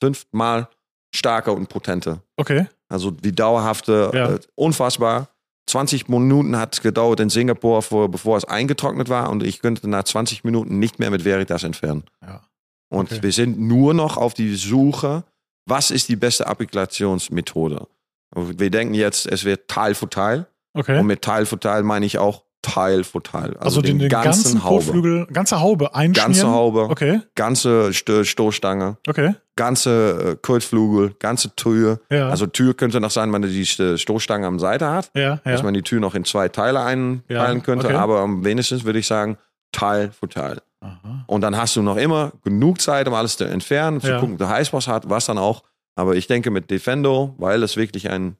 fünfmal 0.00 0.68
stärker 1.14 1.52
und 1.54 1.68
potenter. 1.68 2.22
Okay. 2.36 2.66
Also 2.88 3.10
die 3.10 3.32
dauerhafte, 3.34 4.10
Ja. 4.14 4.34
äh, 4.34 4.40
unfassbar. 4.56 5.28
20 5.68 6.08
Minuten 6.08 6.56
hat 6.56 6.74
es 6.74 6.80
gedauert 6.80 7.20
in 7.20 7.30
Singapur, 7.30 7.82
vor, 7.82 8.10
bevor 8.10 8.36
es 8.36 8.44
eingetrocknet 8.44 9.08
war 9.08 9.30
und 9.30 9.42
ich 9.42 9.60
könnte 9.60 9.88
nach 9.88 10.04
20 10.04 10.44
Minuten 10.44 10.78
nicht 10.78 10.98
mehr 10.98 11.10
mit 11.10 11.24
Veritas 11.24 11.62
entfernen. 11.62 12.04
Ja. 12.22 12.42
Und 12.90 13.12
Okay. 13.12 13.22
wir 13.22 13.32
sind 13.32 13.58
nur 13.60 13.92
noch 13.94 14.16
auf 14.16 14.34
die 14.34 14.54
Suche, 14.54 15.24
was 15.66 15.90
ist 15.90 16.08
die 16.08 16.16
beste 16.16 16.46
Applikationsmethode. 16.46 17.86
Wir 18.34 18.70
denken 18.70 18.94
jetzt, 18.94 19.26
es 19.26 19.44
wird 19.44 19.68
Teil 19.68 19.94
für 19.94 20.08
Teil. 20.08 20.46
Okay. 20.74 20.98
Und 20.98 21.06
mit 21.06 21.22
Teil 21.22 21.46
für 21.46 21.58
Teil 21.58 21.82
meine 21.82 22.06
ich 22.06 22.18
auch 22.18 22.44
Teil 22.68 23.04
für 23.04 23.22
Teil. 23.22 23.50
Also, 23.56 23.60
also 23.60 23.82
den, 23.82 23.98
den 23.98 24.08
ganzen, 24.08 24.60
Kotflügel, 24.60 25.26
ganze 25.32 25.60
Haube 25.60 25.94
einschmieren. 25.94 26.32
Ganze 26.32 26.48
Haube, 26.50 26.82
Okay. 26.90 27.20
ganze 27.34 27.92
Sto- 27.92 28.24
Stoßstange, 28.24 28.96
Okay. 29.08 29.34
ganze 29.56 30.32
äh, 30.32 30.36
Kotflügel, 30.40 31.14
ganze 31.18 31.54
Tür. 31.56 32.00
Ja. 32.10 32.28
Also 32.28 32.46
Tür 32.46 32.74
könnte 32.74 33.00
noch 33.00 33.10
sein, 33.10 33.24
wenn 33.32 33.40
man 33.40 33.50
die 33.50 33.64
St- 33.64 33.98
Stoßstange 33.98 34.46
am 34.46 34.58
Seite 34.58 34.90
hat, 34.90 35.10
ja, 35.14 35.36
dass 35.44 35.60
ja. 35.60 35.64
man 35.64 35.74
die 35.74 35.82
Tür 35.82 36.00
noch 36.00 36.14
in 36.14 36.24
zwei 36.24 36.48
Teile 36.48 36.80
einteilen 36.82 37.62
könnte. 37.62 37.86
okay. 37.86 37.96
Aber 37.96 38.20
am 38.20 38.44
wenigstens 38.44 38.84
würde 38.84 38.98
ich 38.98 39.06
sagen, 39.06 39.36
Teil 39.72 40.10
für 40.18 40.28
Teil. 40.28 40.60
Aha. 40.80 41.24
Und 41.26 41.40
dann 41.40 41.56
hast 41.56 41.74
du 41.76 41.82
noch 41.82 41.96
immer 41.96 42.32
genug 42.44 42.80
Zeit, 42.80 43.08
um 43.08 43.14
alles 43.14 43.36
zu 43.36 43.44
entfernen, 43.44 44.00
zu 44.00 44.12
gucken, 44.14 44.32
ob 44.34 44.38
der 44.38 44.48
Heißboss 44.48 44.86
hat, 44.88 45.10
was 45.10 45.26
dann 45.26 45.36
auch. 45.38 45.62
Aber 45.96 46.14
ich 46.14 46.26
denke 46.28 46.50
mit 46.50 46.70
Defendo, 46.70 47.34
weil 47.38 47.62
es 47.64 47.76
wirklich 47.76 48.08
ein 48.08 48.36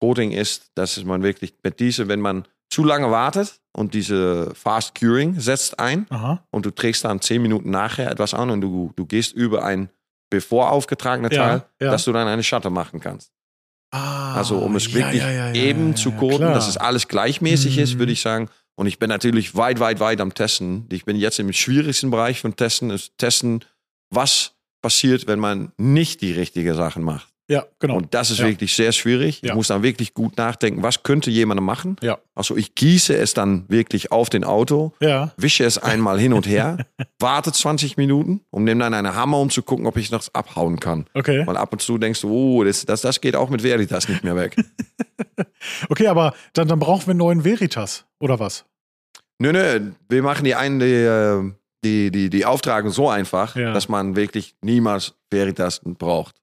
Coating 0.00 0.30
ist, 0.30 0.70
dass 0.76 1.04
man 1.04 1.22
wirklich 1.22 1.52
mit 1.62 1.80
diese, 1.80 2.08
wenn 2.08 2.20
man 2.20 2.44
zu 2.70 2.84
lange 2.84 3.10
wartet 3.10 3.59
und 3.72 3.94
diese 3.94 4.52
Fast 4.54 4.94
Curing 4.94 5.38
setzt 5.40 5.78
ein 5.78 6.06
Aha. 6.10 6.42
und 6.50 6.66
du 6.66 6.70
trägst 6.70 7.04
dann 7.04 7.20
zehn 7.20 7.40
Minuten 7.42 7.70
nachher 7.70 8.10
etwas 8.10 8.34
an 8.34 8.50
und 8.50 8.60
du, 8.60 8.92
du 8.96 9.06
gehst 9.06 9.32
über 9.32 9.64
ein 9.64 9.90
bevor 10.30 10.70
aufgetragene 10.70 11.32
Ja, 11.32 11.42
Teil, 11.48 11.62
ja. 11.80 11.90
dass 11.90 12.04
du 12.04 12.12
dann 12.12 12.28
eine 12.28 12.42
Shutter 12.42 12.70
machen 12.70 13.00
kannst. 13.00 13.32
Ah, 13.92 14.34
Also 14.34 14.58
um 14.58 14.76
es 14.76 14.92
wirklich 14.94 15.22
ja, 15.22 15.52
eben 15.52 15.96
zu 15.96 16.12
coden, 16.12 16.38
klar. 16.38 16.54
dass 16.54 16.68
es 16.68 16.76
alles 16.76 17.08
gleichmäßig 17.08 17.78
ist, 17.78 17.94
Mhm. 17.94 17.98
würde 17.98 18.12
ich 18.12 18.20
sagen. 18.20 18.48
Und 18.76 18.86
ich 18.86 18.98
bin 19.00 19.08
natürlich 19.08 19.56
weit, 19.56 19.80
weit, 19.80 19.98
weit 20.00 20.20
am 20.20 20.32
Testen. 20.32 20.86
Ich 20.90 21.04
bin 21.04 21.16
jetzt 21.16 21.38
im 21.40 21.52
schwierigsten 21.52 22.10
Bereich 22.10 22.40
von 22.40 22.54
Testen, 22.54 22.90
ist 22.90 23.18
Testen, 23.18 23.64
was 24.10 24.52
passiert, 24.80 25.26
wenn 25.26 25.38
man 25.40 25.72
nicht 25.76 26.20
die 26.22 26.32
richtige 26.32 26.74
Sachen 26.74 27.02
macht. 27.02 27.28
Ja, 27.50 27.66
genau. 27.80 27.96
Und 27.96 28.14
das 28.14 28.30
ist 28.30 28.38
Ja. 28.38 28.46
wirklich 28.46 28.76
sehr 28.76 28.92
schwierig. 28.92 29.42
Ja. 29.42 29.48
Ich 29.48 29.54
muss 29.56 29.66
dann 29.66 29.82
wirklich 29.82 30.14
gut 30.14 30.36
nachdenken, 30.36 30.84
was 30.84 31.02
könnte 31.02 31.32
jemand 31.32 31.60
machen. 31.60 31.96
Ja. 32.00 32.18
Also 32.36 32.56
ich 32.56 32.76
gieße 32.76 33.16
es 33.16 33.34
dann 33.34 33.64
wirklich 33.68 34.12
auf 34.12 34.30
den 34.30 34.44
Auto, 34.44 34.92
ja. 35.00 35.32
wische 35.36 35.64
es 35.64 35.76
einmal 35.76 36.20
hin 36.20 36.32
und 36.32 36.46
her, 36.46 36.78
warte 37.18 37.50
20 37.50 37.96
Minuten 37.96 38.40
und 38.50 38.62
nehme 38.62 38.84
dann 38.84 38.94
einen 38.94 39.16
Hammer, 39.16 39.38
um 39.40 39.50
zu 39.50 39.62
gucken, 39.64 39.86
ob 39.86 39.96
ich 39.96 40.12
noch 40.12 40.22
abhauen 40.32 40.78
kann. 40.78 41.06
Okay. 41.12 41.44
Weil 41.44 41.56
ab 41.56 41.72
und 41.72 41.82
zu 41.82 41.98
denkst 41.98 42.20
du, 42.20 42.30
oh, 42.30 42.62
das, 42.62 42.86
das, 42.86 43.00
das 43.00 43.20
geht 43.20 43.34
auch 43.34 43.50
mit 43.50 43.64
Veritas 43.64 44.08
nicht 44.08 44.22
mehr 44.22 44.36
weg. 44.36 44.54
Okay, 45.88 46.06
aber 46.06 46.34
dann, 46.54 46.68
dann 46.68 46.78
brauchen 46.78 47.06
wir 47.06 47.10
einen 47.10 47.18
neuen 47.18 47.44
Veritas, 47.44 48.04
oder 48.18 48.38
was? 48.40 48.64
Nö, 49.38 49.52
nö, 49.52 49.90
wir 50.08 50.22
machen 50.22 50.44
die 50.44 50.54
einen, 50.54 50.78
die, 50.80 50.86
äh, 50.86 51.52
die, 51.84 52.10
die, 52.10 52.30
die 52.30 52.44
Auftragung 52.46 52.90
so 52.90 53.08
einfach, 53.08 53.54
dass 53.54 53.88
man 53.88 54.16
wirklich 54.16 54.54
niemals 54.62 55.14
Veritas 55.30 55.80
braucht. 55.84 56.36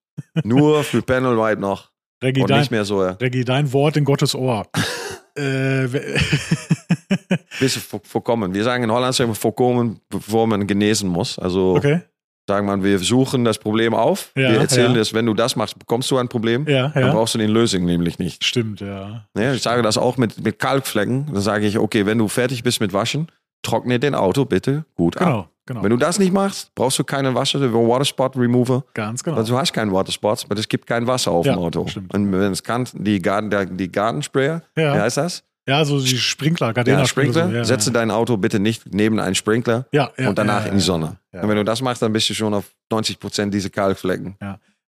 Nur 0.44 0.84
für 0.84 1.02
Panel 1.02 1.38
White 1.38 1.62
noch 1.62 1.92
Reggie, 2.24 2.42
und 2.42 2.50
dein, 2.50 2.60
nicht 2.60 2.72
mehr 2.72 2.86
so 2.86 3.02
Reggie, 3.02 3.46
dein 3.46 3.72
Wort 3.74 3.98
in 3.98 4.06
Gottes 4.06 4.34
Ohr. 4.36 4.66
äh, 5.38 5.88
bisschen 7.60 7.82
vorkommen. 8.04 8.54
Wir 8.54 8.64
sagen 8.64 8.84
in 8.84 8.92
Holland 8.92 9.16
sagen 9.16 9.30
wir 9.30 9.36
vorkommen, 9.36 10.00
bevor 10.10 10.48
man 10.48 10.66
genesen 10.68 11.10
muss. 11.10 11.38
Also 11.38 11.76
okay. 11.76 12.02
sagen 12.48 12.68
wir, 12.68 12.84
wir 12.84 13.00
suchen 13.00 13.46
das 13.46 13.58
Problem 13.58 13.94
auf. 13.94 14.32
Ja, 14.36 14.52
wir 14.52 14.60
erzählen 14.60 14.92
ja. 14.92 14.98
das, 14.98 15.14
wenn 15.14 15.26
du 15.26 15.34
das 15.34 15.56
machst, 15.56 15.78
bekommst 15.78 16.10
du 16.12 16.18
ein 16.18 16.28
Problem. 16.28 16.68
Ja, 16.68 16.90
Dann 16.90 17.12
brauchst 17.12 17.36
du 17.36 17.40
die 17.40 17.46
Lösung 17.46 17.86
nämlich 17.86 18.20
nicht. 18.20 18.44
Stimmt, 18.44 18.82
ja. 18.82 19.28
Ja, 19.38 19.54
ich 19.54 19.62
sage 19.62 19.82
das 19.82 19.98
auch 19.98 20.18
mit, 20.18 20.44
mit 20.44 20.60
Kalkflecken. 20.60 21.28
Dann 21.28 21.42
sage 21.42 21.68
ich, 21.68 21.78
okay, 21.78 22.06
wenn 22.06 22.18
du 22.18 22.28
fertig 22.28 22.64
bist 22.64 22.82
mit 22.82 22.94
Waschen, 22.94 23.28
trockne 23.64 24.00
den 24.00 24.16
Auto 24.16 24.46
bitte 24.46 24.86
gut 24.96 25.18
ab. 25.18 25.24
Genau, 25.26 25.50
genau. 25.66 25.84
Wenn 25.84 25.90
du 25.90 25.98
das 25.98 26.20
nicht 26.20 26.32
machst, 26.34 26.74
brauchst 26.76 26.98
du 27.00 27.04
keinen 27.04 27.36
Wasser, 27.36 27.60
Waterspot 27.62 28.36
Remover. 28.38 28.84
Ganz 28.94 29.24
genau. 29.24 29.38
Also 29.38 29.54
du 29.54 29.60
hast 29.60 29.74
keinen 29.74 29.92
Waterspots, 29.92 30.46
aber 30.46 30.58
es 30.60 30.68
gibt 30.68 30.88
kein 30.88 31.08
Wasser 31.08 31.32
auf 31.32 31.46
Ja, 31.46 31.54
dem 31.56 31.60
Auto. 31.60 31.88
stimmt. 31.88 32.14
Und 32.14 32.32
wenn 32.32 32.52
es 32.52 32.64
kann, 32.64 32.88
die, 32.94 33.22
Garten, 33.22 33.50
der, 33.50 33.66
die 33.66 33.92
Gartensprayer, 33.92 34.62
Ja. 34.76 34.96
wie 34.96 35.00
heißt 35.00 35.18
das? 35.18 35.44
ja, 35.70 35.84
so 35.84 36.00
die 36.00 36.18
Sprinkler, 36.18 36.74
Gardena 36.74 37.00
Ja, 37.00 37.06
Sprinkler. 37.06 37.50
Ja, 37.50 37.66
Setze 37.66 37.92
dein 37.92 38.10
Auto 38.10 38.38
bitte 38.38 38.58
nicht 38.58 38.84
neben 38.94 39.20
einen 39.20 39.36
Sprinkler 39.36 39.86
ja, 39.92 40.10
ja, 40.18 40.30
und 40.30 40.38
danach 40.38 40.62
ja, 40.62 40.68
in 40.68 40.76
die 40.76 40.80
ja, 40.80 40.86
Sonne. 40.86 41.18
Ja. 41.34 41.42
Und 41.42 41.50
wenn 41.50 41.58
du 41.58 41.66
das 41.66 41.82
machst, 41.82 42.02
dann 42.02 42.14
bist 42.14 42.30
du 42.30 42.34
schon 42.34 42.54
auf 42.54 42.72
90 42.90 43.20
Prozent 43.20 43.54
diese 43.54 43.70
Kalkflecken. 43.70 44.38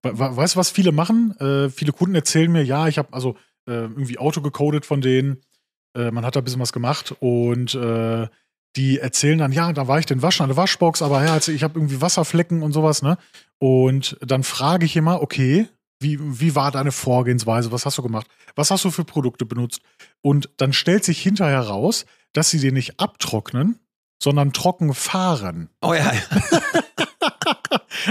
We- 0.03 0.19
we- 0.19 0.37
Weißt 0.37 0.55
du, 0.55 0.59
was 0.59 0.69
viele 0.71 0.93
machen? 0.93 1.35
Äh, 1.41 1.71
viele 1.71 1.93
Kunden 1.93 2.15
erzählen 2.15 2.53
mir, 2.53 2.63
ja, 2.63 2.89
ich 2.89 2.99
habe 2.99 3.09
also 3.13 3.37
äh, 3.67 3.73
irgendwie 3.73 4.19
Auto 4.19 4.43
gecodet 4.43 4.85
von 4.85 5.01
denen. 5.01 5.39
Äh, 5.97 6.11
man 6.11 6.27
hat 6.27 6.37
da 6.37 6.41
ein 6.43 6.45
bisschen 6.45 6.61
was 6.61 6.75
gemacht 6.75 7.15
und 7.21 7.75
äh, 7.75 8.27
die 8.77 8.99
erzählen 8.99 9.39
dann, 9.39 9.53
ja, 9.53 9.73
da 9.73 9.89
war 9.89 9.99
ich 9.99 10.07
den 10.07 10.23
Waschen 10.23 10.45
an 10.45 10.51
der 10.51 10.57
Waschbox, 10.57 11.03
aber 11.03 11.25
ja, 11.25 11.33
also 11.33 11.51
ich 11.51 11.63
habe 11.63 11.79
irgendwie 11.79 12.01
Wasserflecken 12.01 12.63
und 12.63 12.73
sowas, 12.73 13.03
ne? 13.03 13.17
Und 13.59 14.17
dann 14.21 14.43
frage 14.43 14.85
ich 14.85 14.97
immer, 14.97 15.23
okay, 15.23 15.69
wie, 15.99 16.19
wie 16.21 16.55
war 16.55 16.71
deine 16.71 16.93
Vorgehensweise? 16.93 17.73
Was 17.73 17.87
hast 17.87 17.97
du 17.97 18.03
gemacht? 18.03 18.27
Was 18.55 18.71
hast 18.71 18.85
du 18.85 18.91
für 18.91 19.05
Produkte 19.05 19.47
benutzt? 19.47 19.81
Und 20.21 20.51
dann 20.59 20.75
stellt 20.75 21.05
sich 21.05 21.23
hinterher 21.23 21.61
raus, 21.61 22.05
dass 22.35 22.51
sie 22.51 22.61
den 22.61 22.75
nicht 22.75 23.01
abtrocknen, 23.01 23.79
sondern 24.23 24.53
trocken 24.53 24.93
fahren. 24.93 25.71
Oh 25.81 25.95
ja, 25.95 26.13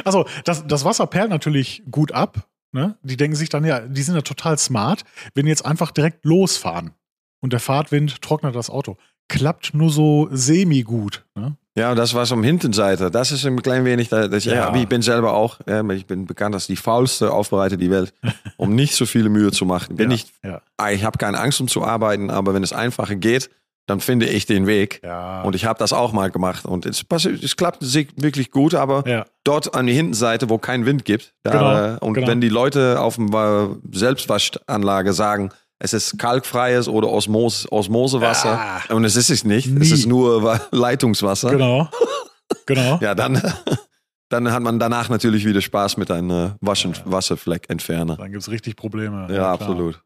Also, 0.03 0.25
das, 0.43 0.65
das 0.67 0.83
Wasser 0.83 1.07
perlt 1.07 1.29
natürlich 1.29 1.83
gut 1.89 2.11
ab. 2.11 2.47
Ne? 2.71 2.97
Die 3.03 3.17
denken 3.17 3.35
sich 3.35 3.49
dann, 3.49 3.63
ja, 3.63 3.79
die 3.81 4.01
sind 4.01 4.15
ja 4.15 4.21
total 4.21 4.57
smart, 4.57 5.03
wenn 5.33 5.45
die 5.45 5.49
jetzt 5.51 5.65
einfach 5.65 5.91
direkt 5.91 6.25
losfahren 6.25 6.91
und 7.39 7.53
der 7.53 7.59
Fahrtwind 7.59 8.21
trocknet 8.21 8.55
das 8.55 8.69
Auto. 8.69 8.97
Klappt 9.27 9.73
nur 9.73 9.89
so 9.89 10.27
semi-gut. 10.31 11.25
Ne? 11.35 11.55
Ja, 11.77 11.93
das 11.93 12.13
was 12.13 12.31
am 12.31 12.43
Hintenseite. 12.43 13.11
Das 13.11 13.31
ist 13.31 13.45
ein 13.45 13.61
klein 13.61 13.83
wenig, 13.83 14.07
das, 14.07 14.29
das, 14.29 14.45
ja. 14.45 14.73
Ich 14.73 14.87
bin 14.87 15.01
selber 15.01 15.33
auch, 15.33 15.59
ich 15.93 16.05
bin 16.05 16.25
bekannt 16.25 16.55
als 16.55 16.67
die 16.67 16.77
faulste 16.77 17.33
Aufbereiter 17.33 17.75
die 17.75 17.91
Welt, 17.91 18.13
um 18.57 18.75
nicht 18.75 18.95
so 18.95 19.05
viele 19.05 19.29
Mühe 19.29 19.51
zu 19.51 19.65
machen. 19.65 19.91
Ich 19.91 19.97
Bin 19.97 20.09
ja, 20.09 20.15
nicht, 20.15 20.31
ja. 20.43 20.61
ich 20.89 21.03
habe 21.03 21.17
keine 21.17 21.39
Angst, 21.39 21.59
um 21.59 21.67
zu 21.67 21.83
arbeiten, 21.83 22.29
aber 22.29 22.53
wenn 22.53 22.63
es 22.63 22.71
einfacher 22.71 23.15
geht, 23.15 23.49
dann 23.87 23.99
finde 23.99 24.25
ich 24.25 24.45
den 24.45 24.67
Weg. 24.67 25.01
Ja. 25.03 25.41
Und 25.43 25.53
ich 25.53 25.65
habe 25.65 25.77
das 25.77 25.93
auch 25.93 26.11
mal 26.11 26.31
gemacht 26.31 26.65
und 26.65 26.85
es, 26.85 27.03
passiert, 27.03 27.43
es 27.43 27.55
klappt 27.55 27.81
wirklich 27.83 28.51
gut, 28.51 28.73
aber 28.73 29.07
ja. 29.07 29.25
dort 29.43 29.75
an 29.75 29.85
die 29.85 29.93
Hintenseite, 29.93 30.49
wo 30.49 30.57
kein 30.57 30.85
Wind 30.85 31.05
gibt, 31.05 31.33
da, 31.43 31.51
Genau, 31.51 32.05
und 32.05 32.13
genau. 32.13 32.27
wenn 32.27 32.41
die 32.41 32.49
Leute 32.49 32.99
auf 33.01 33.15
dem 33.15 33.31
äh, 33.33 33.67
Selbstwaschanlage 33.91 35.13
sagen, 35.13 35.51
es 35.79 35.93
ist 35.93 36.17
kalkfreies 36.17 36.87
oder 36.87 37.09
Osmos 37.09 37.67
Osmosewasser 37.71 38.59
Ah. 38.59 38.93
und 38.93 39.03
es 39.05 39.15
ist 39.15 39.29
es 39.29 39.43
nicht, 39.43 39.67
Nie. 39.67 39.81
es 39.81 39.91
ist 39.91 40.05
nur 40.05 40.43
Wa- 40.43 40.61
Leitungswasser. 40.71 41.51
Genau. 41.51 41.89
genau. 42.65 42.97
Ja, 43.01 43.13
dann, 43.15 43.41
dann 44.29 44.51
hat 44.51 44.63
man 44.63 44.79
danach 44.79 45.09
natürlich 45.09 45.45
wieder 45.45 45.61
Spaß 45.61 45.97
mit 45.97 46.09
einem 46.11 46.29
äh, 46.31 46.51
Waschen, 46.61 46.95
Wasserfleck 47.05 47.69
entfernen. 47.69 48.15
Dann 48.17 48.31
gibt 48.31 48.41
es 48.41 48.49
richtig 48.49 48.75
Probleme. 48.75 49.21
Ja, 49.23 49.27
klar. 49.27 49.53
absolut. 49.53 50.01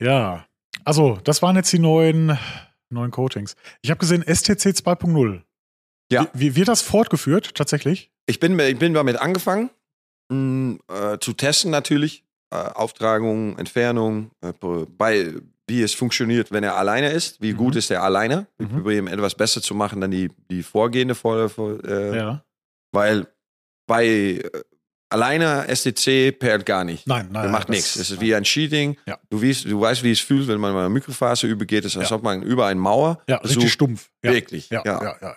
Ja. 0.00 0.46
Also, 0.84 1.18
das 1.24 1.40
waren 1.40 1.56
jetzt 1.56 1.72
die 1.72 1.78
neuen, 1.78 2.36
neuen 2.90 3.10
Coatings. 3.10 3.56
Ich 3.82 3.90
habe 3.90 3.98
gesehen, 3.98 4.22
STC 4.22 4.70
2.0. 4.76 5.42
Ja. 6.12 6.26
Wie, 6.34 6.50
wie 6.50 6.56
wird 6.56 6.68
das 6.68 6.82
fortgeführt, 6.82 7.54
tatsächlich? 7.54 8.10
Ich 8.26 8.38
bin, 8.40 8.58
ich 8.58 8.78
bin 8.78 8.92
damit 8.92 9.16
angefangen, 9.18 9.70
mh, 10.30 10.78
äh, 10.88 11.18
zu 11.20 11.32
testen 11.32 11.70
natürlich. 11.70 12.24
Äh, 12.54 12.70
Auftragung, 12.74 13.58
Entfernung, 13.58 14.30
äh, 14.42 14.52
bei, 14.96 15.34
wie 15.66 15.82
es 15.82 15.92
funktioniert, 15.94 16.52
wenn 16.52 16.62
er 16.62 16.76
alleine 16.76 17.10
ist. 17.10 17.40
Wie 17.42 17.52
Mhm. 17.52 17.56
gut 17.56 17.76
ist 17.76 17.90
er 17.90 18.02
alleine? 18.02 18.46
Ich 18.58 18.66
Mhm. 18.68 18.70
probiere 18.82 18.98
ihm 18.98 19.06
etwas 19.08 19.34
besser 19.34 19.60
zu 19.60 19.74
machen 19.74 20.00
dann 20.00 20.10
die, 20.10 20.30
die 20.50 20.62
vorgehende 20.62 21.14
Folge. 21.14 21.80
Äh, 21.86 22.16
Ja. 22.18 22.44
Weil 22.92 23.26
bei 23.88 24.40
alleine 25.10 25.66
STC 25.68 26.32
perlt 26.32 26.66
gar 26.66 26.84
nicht. 26.84 27.06
Nein, 27.06 27.28
nein. 27.30 27.44
Er 27.46 27.50
macht 27.50 27.68
nichts. 27.68 27.96
Es 27.96 28.10
ist 28.10 28.20
wie 28.20 28.34
ein 28.34 28.44
Cheating. 28.44 28.96
Ja. 29.06 29.18
Du, 29.30 29.42
weißt, 29.42 29.64
du 29.64 29.80
weißt, 29.80 30.02
wie 30.02 30.12
es 30.12 30.20
fühlt, 30.20 30.48
wenn 30.48 30.60
man 30.60 30.72
mal 30.74 30.88
Mikrophase 30.88 31.46
übergeht. 31.46 31.84
Es 31.84 31.92
ist, 31.92 31.98
als 31.98 32.10
Ja. 32.10 32.16
ob 32.16 32.22
man 32.22 32.42
über 32.42 32.66
eine 32.66 32.78
Mauer 32.80 33.22
Ja, 33.28 33.36
richtig 33.38 33.62
so 33.62 33.68
stumpf. 33.68 34.10
Ja. 34.24 34.32
Wirklich. 34.32 34.70
Ja, 34.70 34.82
ja, 34.84 35.16
ja. 35.20 35.36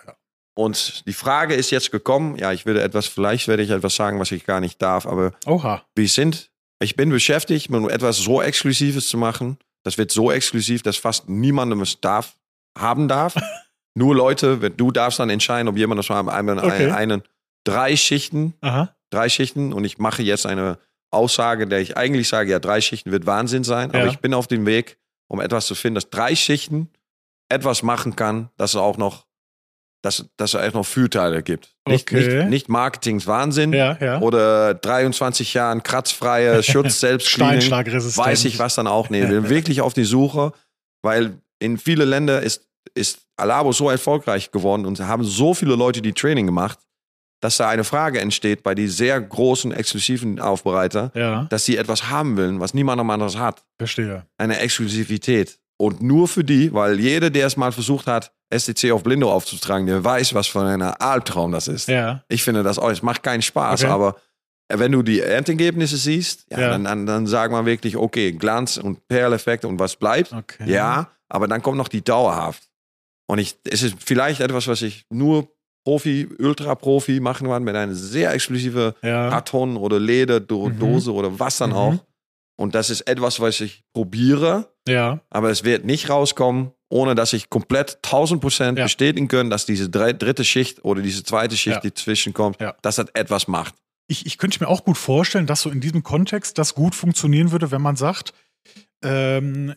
Und 0.54 1.06
die 1.06 1.12
Frage 1.12 1.54
ist 1.54 1.70
jetzt 1.70 1.92
gekommen, 1.92 2.36
ja, 2.36 2.52
ich 2.52 2.66
würde 2.66 2.82
etwas, 2.82 3.06
vielleicht 3.06 3.46
werde 3.46 3.62
ich 3.62 3.70
etwas 3.70 3.94
sagen, 3.94 4.18
was 4.18 4.32
ich 4.32 4.44
gar 4.44 4.58
nicht 4.60 4.82
darf, 4.82 5.06
aber 5.06 5.32
Oha. 5.46 5.84
wir 5.94 6.08
sind, 6.08 6.50
ich 6.80 6.96
bin 6.96 7.10
beschäftigt, 7.10 7.70
um 7.70 7.88
etwas 7.88 8.18
so 8.18 8.40
Exklusives 8.42 9.08
zu 9.08 9.18
machen. 9.18 9.58
Das 9.84 9.98
wird 9.98 10.10
so 10.10 10.30
exklusiv, 10.30 10.82
dass 10.82 10.96
fast 10.96 11.28
niemandem 11.28 11.80
es 11.80 12.00
darf, 12.00 12.34
haben 12.76 13.08
darf. 13.08 13.34
Nur 13.94 14.14
Leute, 14.14 14.60
wenn 14.60 14.76
du 14.76 14.90
darfst 14.90 15.18
dann 15.18 15.30
entscheiden, 15.30 15.68
ob 15.68 15.76
jemand 15.76 15.98
das 15.98 16.10
haben, 16.10 16.28
einen, 16.28 16.58
Okay. 16.58 16.84
einen, 16.90 16.92
einen 16.92 17.22
drei 17.64 17.96
Schichten, 17.96 18.54
Aha. 18.60 18.94
drei 19.10 19.28
Schichten 19.28 19.72
und 19.72 19.84
ich 19.84 19.98
mache 19.98 20.22
jetzt 20.22 20.46
eine 20.46 20.78
Aussage, 21.10 21.66
der 21.66 21.80
ich 21.80 21.96
eigentlich 21.96 22.28
sage, 22.28 22.50
ja, 22.50 22.58
drei 22.58 22.80
Schichten 22.80 23.10
wird 23.12 23.26
Wahnsinn 23.26 23.64
sein, 23.64 23.90
Ja. 23.92 24.00
aber 24.00 24.08
ich 24.08 24.18
bin 24.18 24.34
auf 24.34 24.46
dem 24.46 24.66
Weg, 24.66 24.98
um 25.26 25.40
etwas 25.40 25.66
zu 25.66 25.74
finden, 25.74 25.96
dass 25.96 26.10
drei 26.10 26.36
Schichten 26.36 26.90
etwas 27.48 27.82
machen 27.82 28.14
kann, 28.14 28.50
das 28.56 28.76
auch 28.76 28.98
noch 28.98 29.24
dass, 30.02 30.26
dass 30.36 30.54
es 30.54 30.74
noch 30.74 30.86
Vorteile 30.86 31.42
gibt. 31.42 31.74
Nicht, 31.88 32.10
Okay. 32.12 32.36
nicht, 32.38 32.48
nicht 32.50 32.68
Marketingswahnsinn 32.68 33.72
Ja, 33.72 33.96
ja. 34.00 34.20
oder 34.20 34.74
23 34.74 35.54
Jahren 35.54 35.82
kratzfreie 35.82 36.62
Schutz, 36.62 37.00
Selbstcleaning. 37.00 37.70
Weiß 37.70 38.44
ich 38.44 38.58
was 38.58 38.74
dann 38.76 38.86
auch 38.86 39.10
nicht. 39.10 39.28
Wir 39.28 39.28
sind 39.40 39.48
wirklich 39.50 39.80
auf 39.80 39.94
die 39.94 40.04
Suche, 40.04 40.52
weil 41.02 41.38
in 41.58 41.78
viele 41.78 42.04
Länder 42.04 42.40
ist, 42.42 42.66
ist 42.94 43.20
Alabo 43.36 43.72
so 43.72 43.90
erfolgreich 43.90 44.50
geworden 44.52 44.86
und 44.86 44.98
haben 45.00 45.24
so 45.24 45.54
viele 45.54 45.74
Leute 45.74 46.00
die 46.02 46.12
Training 46.12 46.46
gemacht, 46.46 46.78
dass 47.40 47.56
da 47.56 47.68
eine 47.68 47.84
Frage 47.84 48.20
entsteht 48.20 48.62
bei 48.64 48.74
die 48.74 48.88
sehr 48.88 49.20
großen, 49.20 49.70
exklusiven 49.72 50.40
Aufbereiter, 50.40 51.12
Ja, 51.14 51.44
dass 51.50 51.64
sie 51.64 51.76
etwas 51.76 52.08
haben 52.10 52.36
wollen, 52.36 52.58
was 52.60 52.74
niemand 52.74 53.00
anderes 53.00 53.36
hat. 53.36 53.64
verstehe. 53.78 54.26
Eine 54.38 54.58
Exklusivität. 54.58 55.58
Und 55.80 56.02
nur 56.02 56.26
für 56.28 56.42
die, 56.44 56.72
weil 56.74 56.98
jeder, 57.00 57.30
der 57.30 57.46
es 57.46 57.56
mal 57.56 57.72
versucht 57.72 58.06
hat, 58.06 58.32
STC 58.52 58.90
auf 58.92 59.02
Blindo 59.04 59.32
aufzutragen, 59.32 59.86
der 59.86 60.02
weiß, 60.02 60.34
was 60.34 60.46
für 60.48 60.60
ein 60.60 60.82
Albtraum 60.82 61.52
das 61.52 61.68
ist. 61.68 61.88
Ja, 61.88 62.24
Ich 62.28 62.42
finde 62.42 62.62
das 62.62 62.78
auch, 62.78 62.90
es 62.90 63.02
macht 63.02 63.22
keinen 63.22 63.42
Spaß, 63.42 63.84
Okay. 63.84 63.92
aber 63.92 64.16
wenn 64.70 64.92
du 64.92 65.02
die 65.02 65.20
Endergebnisse 65.20 65.96
siehst, 65.96 66.46
ja, 66.50 66.60
Ja. 66.60 66.68
Dann, 66.70 66.84
dann, 66.84 67.06
dann 67.06 67.26
sagt 67.26 67.52
man 67.52 67.64
wirklich, 67.64 67.96
okay, 67.96 68.32
Glanz 68.32 68.76
und 68.76 69.06
Perleffekt 69.08 69.64
und 69.64 69.78
was 69.78 69.96
bleibt. 69.96 70.32
okay. 70.32 70.64
Ja, 70.70 71.10
aber 71.28 71.46
dann 71.48 71.62
kommt 71.62 71.78
noch 71.78 71.88
die 71.88 72.02
dauerhaft. 72.02 72.64
Und 73.30 73.38
ich, 73.38 73.56
es 73.64 73.82
ist 73.82 73.96
vielleicht 74.04 74.40
etwas, 74.40 74.66
was 74.66 74.82
ich 74.82 75.04
nur 75.10 75.48
Profi, 75.84 76.28
Ultra-Profi 76.38 77.20
machen 77.20 77.46
kann, 77.48 77.62
mit 77.62 77.76
einer 77.76 77.94
sehr 77.94 78.32
exklusive 78.32 78.94
Ja, 79.02 79.30
Karton 79.30 79.76
oder 79.76 80.00
Leder, 80.00 80.40
Do 80.40 80.68
Mhm. 80.70 80.78
Dose 80.78 81.12
oder 81.12 81.38
was 81.38 81.58
dann 81.58 81.70
Mhm. 81.70 81.76
auch. 81.76 81.94
Und 82.56 82.74
das 82.74 82.90
ist 82.90 83.02
etwas, 83.02 83.38
was 83.40 83.60
ich 83.60 83.84
probiere, 83.94 84.72
ja, 84.88 85.20
aber 85.30 85.50
es 85.50 85.64
wird 85.64 85.84
nicht 85.84 86.08
rauskommen, 86.10 86.72
ohne 86.88 87.14
dass 87.14 87.32
ich 87.32 87.50
komplett 87.50 87.98
1000 88.02 88.40
Prozent 88.40 88.78
Ja. 88.78 88.84
bestätigen 88.84 89.28
kann, 89.28 89.50
dass 89.50 89.66
diese 89.66 89.88
dritte 89.90 90.44
Schicht 90.44 90.84
oder 90.84 91.02
diese 91.02 91.22
zweite 91.22 91.56
Schicht, 91.56 91.76
Ja. 91.76 91.80
die 91.80 91.92
zwischenkommt, 91.94 92.60
Ja. 92.60 92.74
dass 92.82 92.96
das 92.96 93.06
etwas 93.14 93.48
macht. 93.48 93.74
ich, 94.10 94.24
ich 94.24 94.38
könnte 94.38 94.58
mir 94.64 94.68
auch 94.68 94.84
gut 94.84 94.96
vorstellen, 94.96 95.46
dass 95.46 95.60
so 95.60 95.68
in 95.70 95.80
diesem 95.82 96.02
Kontext 96.02 96.56
das 96.56 96.74
gut 96.74 96.94
funktionieren 96.94 97.52
würde, 97.52 97.70
wenn 97.70 97.82
man 97.82 97.94
sagt, 97.96 98.32
ähm, 99.04 99.74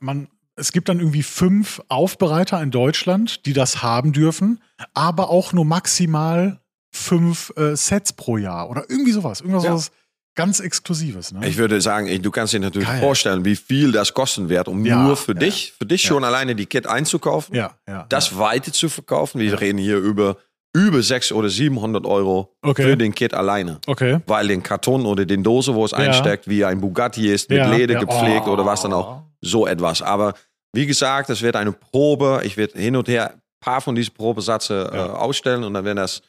man, 0.00 0.28
es 0.56 0.72
gibt 0.72 0.88
dann 0.90 0.98
irgendwie 1.00 1.22
fünf 1.22 1.80
Aufbereiter 1.88 2.60
in 2.62 2.70
Deutschland, 2.70 3.46
die 3.46 3.54
das 3.54 3.82
haben 3.82 4.12
dürfen, 4.12 4.60
aber 4.94 5.30
auch 5.30 5.52
nur 5.54 5.64
maximal 5.64 6.60
fünf 6.92 7.52
äh, 7.56 7.76
Sets 7.76 8.12
pro 8.12 8.36
Jahr 8.36 8.68
oder 8.68 8.84
irgendwie 8.90 9.12
sowas. 9.12 9.40
Irgendwas 9.40 9.64
Ja. 9.64 9.70
sowas 9.70 9.90
ganz 10.34 10.60
Exklusives. 10.60 11.32
Ne? 11.32 11.46
Ich 11.48 11.56
würde 11.56 11.80
sagen, 11.80 12.06
ich- 12.06 12.22
du 12.22 12.30
kannst 12.30 12.52
dir 12.52 12.60
natürlich 12.60 12.88
Geil. 12.88 13.00
vorstellen, 13.00 13.44
wie 13.44 13.56
viel 13.56 13.92
das 13.92 14.14
kosten 14.14 14.48
wird, 14.48 14.68
um 14.68 14.84
Ja, 14.86 15.02
nur 15.02 15.16
für 15.16 15.32
ja. 15.32 15.38
dich, 15.40 15.72
für 15.78 15.86
dich 15.86 16.02
Ja. 16.04 16.08
schon 16.08 16.24
alleine 16.24 16.54
die 16.54 16.66
Kit 16.66 16.86
einzukaufen, 16.86 17.54
ja, 17.54 17.72
ja. 17.88 18.06
das 18.08 18.38
weiter 18.38 18.72
zu 18.72 18.88
verkaufen. 18.88 19.40
Wir 19.40 19.60
reden 19.60 19.78
hier 19.78 19.98
über 19.98 20.36
über 20.72 21.02
600 21.02 21.32
oder 21.36 21.48
700 21.48 22.06
Euro 22.06 22.54
Okay. 22.62 22.84
für 22.84 22.96
den 22.96 23.12
Kit 23.12 23.34
alleine. 23.34 23.80
Okay. 23.88 24.20
Weil 24.26 24.46
den 24.46 24.62
Karton 24.62 25.04
oder 25.04 25.24
den 25.26 25.42
Dose, 25.42 25.74
wo 25.74 25.84
es 25.84 25.92
einsteckt, 25.92 26.46
wie 26.48 26.64
ein 26.64 26.80
Bugatti 26.80 27.28
ist, 27.28 27.50
mit 27.50 27.66
Leder 27.66 27.96
gepflegt 27.98 28.46
oder 28.46 28.64
was 28.64 28.82
dann 28.82 28.92
Oh. 28.92 28.96
auch. 28.96 29.22
So 29.40 29.66
etwas. 29.66 30.00
Aber 30.00 30.34
wie 30.72 30.86
gesagt, 30.86 31.28
es 31.28 31.42
wird 31.42 31.56
eine 31.56 31.72
Probe. 31.72 32.42
Ich 32.44 32.56
werde 32.56 32.78
hin 32.78 32.94
und 32.94 33.08
her 33.08 33.32
ein 33.32 33.40
paar 33.60 33.80
von 33.80 33.96
diesen 33.96 34.14
Probesätze 34.14 34.88
äh, 34.92 34.96
ausstellen 34.96 35.64
und 35.64 35.74
dann, 35.74 35.84
wenn 35.84 35.96
das 35.96 36.22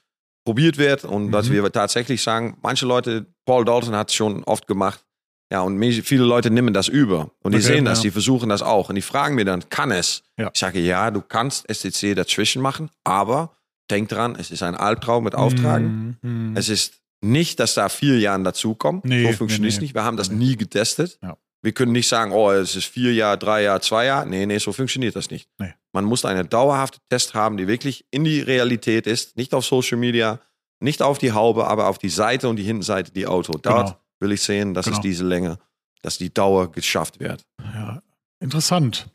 probiert 0.43 0.77
wird 0.77 1.03
und 1.05 1.31
dass 1.31 1.49
Mhm. 1.49 1.53
wir 1.53 1.71
tatsächlich 1.71 2.21
sagen, 2.21 2.57
manche 2.61 2.85
Leute, 2.85 3.25
Paul 3.45 3.65
Dalton 3.65 3.95
hat 3.95 4.09
es 4.09 4.15
schon 4.15 4.43
oft 4.43 4.67
gemacht, 4.67 5.03
ja, 5.51 5.61
und 5.61 5.83
viele 6.03 6.23
Leute 6.23 6.49
nehmen 6.49 6.73
das 6.73 6.87
über 6.87 7.31
und 7.43 7.51
die 7.51 7.57
Okay, 7.57 7.73
sehen 7.73 7.85
das, 7.85 7.99
ja. 7.99 8.03
die 8.03 8.11
versuchen 8.11 8.49
das 8.49 8.61
auch 8.61 8.89
und 8.89 8.95
die 8.95 9.01
fragen 9.01 9.35
mir 9.35 9.45
dann, 9.45 9.67
kann 9.69 9.91
es? 9.91 10.23
Ja. 10.37 10.49
Ich 10.53 10.59
sage, 10.59 10.79
ja, 10.79 11.11
du 11.11 11.21
kannst 11.21 11.69
STC 11.69 12.15
dazwischen 12.15 12.61
machen, 12.61 12.89
aber 13.03 13.51
denk 13.89 14.07
dran, 14.09 14.35
es 14.39 14.49
ist 14.49 14.63
ein 14.63 14.75
Albtraum 14.75 15.25
mit 15.25 15.35
Auftragen. 15.35 16.17
Mm, 16.21 16.51
mm. 16.53 16.57
Es 16.57 16.69
ist 16.69 17.01
nicht, 17.19 17.59
dass 17.59 17.73
da 17.73 17.89
vier 17.89 18.17
Jahre 18.19 18.41
dazukommen. 18.43 19.01
Nee, 19.03 19.29
so 19.31 19.37
funktioniert 19.37 19.61
nee, 19.63 19.67
es 19.67 19.75
nee. 19.75 19.81
nicht. 19.83 19.93
Wir 19.93 20.03
haben 20.03 20.15
das 20.17 20.31
nie 20.31 20.55
getestet. 20.55 21.19
Ja. 21.21 21.37
Wir 21.63 21.73
können 21.73 21.91
nicht 21.91 22.07
sagen, 22.07 22.31
oh, 22.31 22.49
es 22.51 22.75
ist 22.75 22.85
vier 22.87 23.13
Jahre, 23.13 23.37
drei 23.37 23.63
Jahre, 23.63 23.81
zwei 23.81 24.05
Jahre. 24.05 24.27
Nee, 24.27 24.45
nee, 24.47 24.57
so 24.57 24.71
funktioniert 24.73 25.15
das 25.15 25.29
nicht. 25.29 25.47
Nee. 25.59 25.73
Man 25.93 26.05
muss 26.05 26.25
einen 26.25 26.49
dauerhaften 26.49 26.99
Test 27.09 27.33
haben, 27.35 27.57
die 27.57 27.67
wirklich 27.67 28.05
in 28.09 28.23
die 28.23 28.39
Realität 28.41 29.05
ist. 29.05 29.37
Nicht 29.37 29.53
auf 29.53 29.65
Social 29.65 29.97
Media, 29.99 30.39
nicht 30.79 31.01
auf 31.03 31.19
die 31.19 31.33
Haube, 31.33 31.67
aber 31.67 31.87
auf 31.87 31.99
die 31.99 32.09
Seite 32.09 32.49
und 32.49 32.55
die 32.55 32.63
Hintenseite 32.63 33.11
die 33.11 33.27
Auto. 33.27 33.53
Dort 33.61 33.87
Genau. 33.89 33.99
will 34.19 34.31
ich 34.31 34.41
sehen, 34.41 34.73
dass 34.73 34.85
Genau. 34.85 34.97
es 34.97 35.01
diese 35.01 35.23
Länge, 35.25 35.59
dass 36.01 36.17
die 36.17 36.33
Dauer 36.33 36.71
geschafft 36.71 37.19
wird. 37.19 37.43
Ja, 37.59 38.01
interessant. 38.39 39.07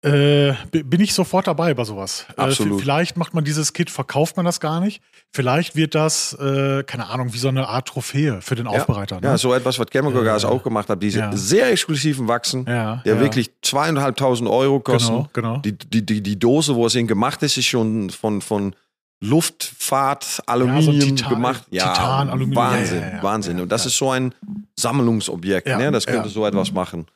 Äh, 0.00 0.52
bin 0.70 1.00
ich 1.00 1.12
sofort 1.12 1.48
dabei 1.48 1.74
bei 1.74 1.82
sowas. 1.82 2.24
Absolut. 2.36 2.78
Äh, 2.78 2.82
vielleicht 2.82 3.16
macht 3.16 3.34
man 3.34 3.42
dieses 3.42 3.72
Kit, 3.72 3.90
verkauft 3.90 4.36
man 4.36 4.46
das 4.46 4.60
gar 4.60 4.78
nicht. 4.80 5.02
Vielleicht 5.32 5.74
wird 5.74 5.96
das, 5.96 6.34
äh, 6.34 6.84
keine 6.84 7.08
Ahnung, 7.08 7.32
wie 7.34 7.38
so 7.38 7.48
eine 7.48 7.66
Art 7.68 7.88
Trophäe 7.88 8.40
für 8.40 8.54
den 8.54 8.68
Aufbereiter. 8.68 9.16
Ne? 9.20 9.26
Ja, 9.26 9.36
so 9.38 9.52
etwas, 9.52 9.76
was 9.80 9.88
Chemical 9.90 10.22
Gas 10.22 10.44
Äh, 10.44 10.46
auch 10.46 10.62
gemacht 10.62 10.88
hat, 10.88 11.02
diese 11.02 11.18
ja. 11.18 11.36
sehr 11.36 11.70
exklusiven 11.72 12.28
Wachsen, 12.28 12.64
ja, 12.68 13.02
der 13.04 13.16
ja. 13.16 13.20
wirklich 13.20 13.50
zweieinhalbtausend 13.62 14.48
Euro 14.48 14.78
kosten. 14.78 15.08
Genau, 15.12 15.28
genau. 15.32 15.56
Die, 15.58 15.76
die, 15.76 16.06
die, 16.06 16.22
die 16.22 16.38
Dose, 16.38 16.76
wo 16.76 16.86
es 16.86 16.94
in 16.94 17.08
gemacht 17.08 17.42
ist, 17.42 17.56
ist 17.56 17.66
schon 17.66 18.10
von, 18.10 18.40
von 18.40 18.76
Luftfahrt, 19.20 20.42
Aluminium 20.46 21.16
Titan- 21.16 21.28
gemacht. 21.28 21.64
Ja, 21.70 21.92
Titan, 21.92 22.28
Aluminium. 22.30 22.56
Wahnsinn, 22.56 23.00
Ja, 23.00 23.08
ja, 23.08 23.16
ja. 23.16 23.22
Wahnsinn. 23.24 23.56
Ja, 23.56 23.62
Und 23.64 23.72
das 23.72 23.82
ja. 23.82 23.88
ist 23.88 23.96
so 23.96 24.10
ein 24.10 24.32
Sammlungsobjekt. 24.78 25.66
Ja, 25.68 25.78
Ne? 25.78 25.90
Das 25.90 26.06
könnte 26.06 26.28
ja. 26.28 26.32
so 26.34 26.46
etwas 26.46 26.70
machen. 26.72 27.06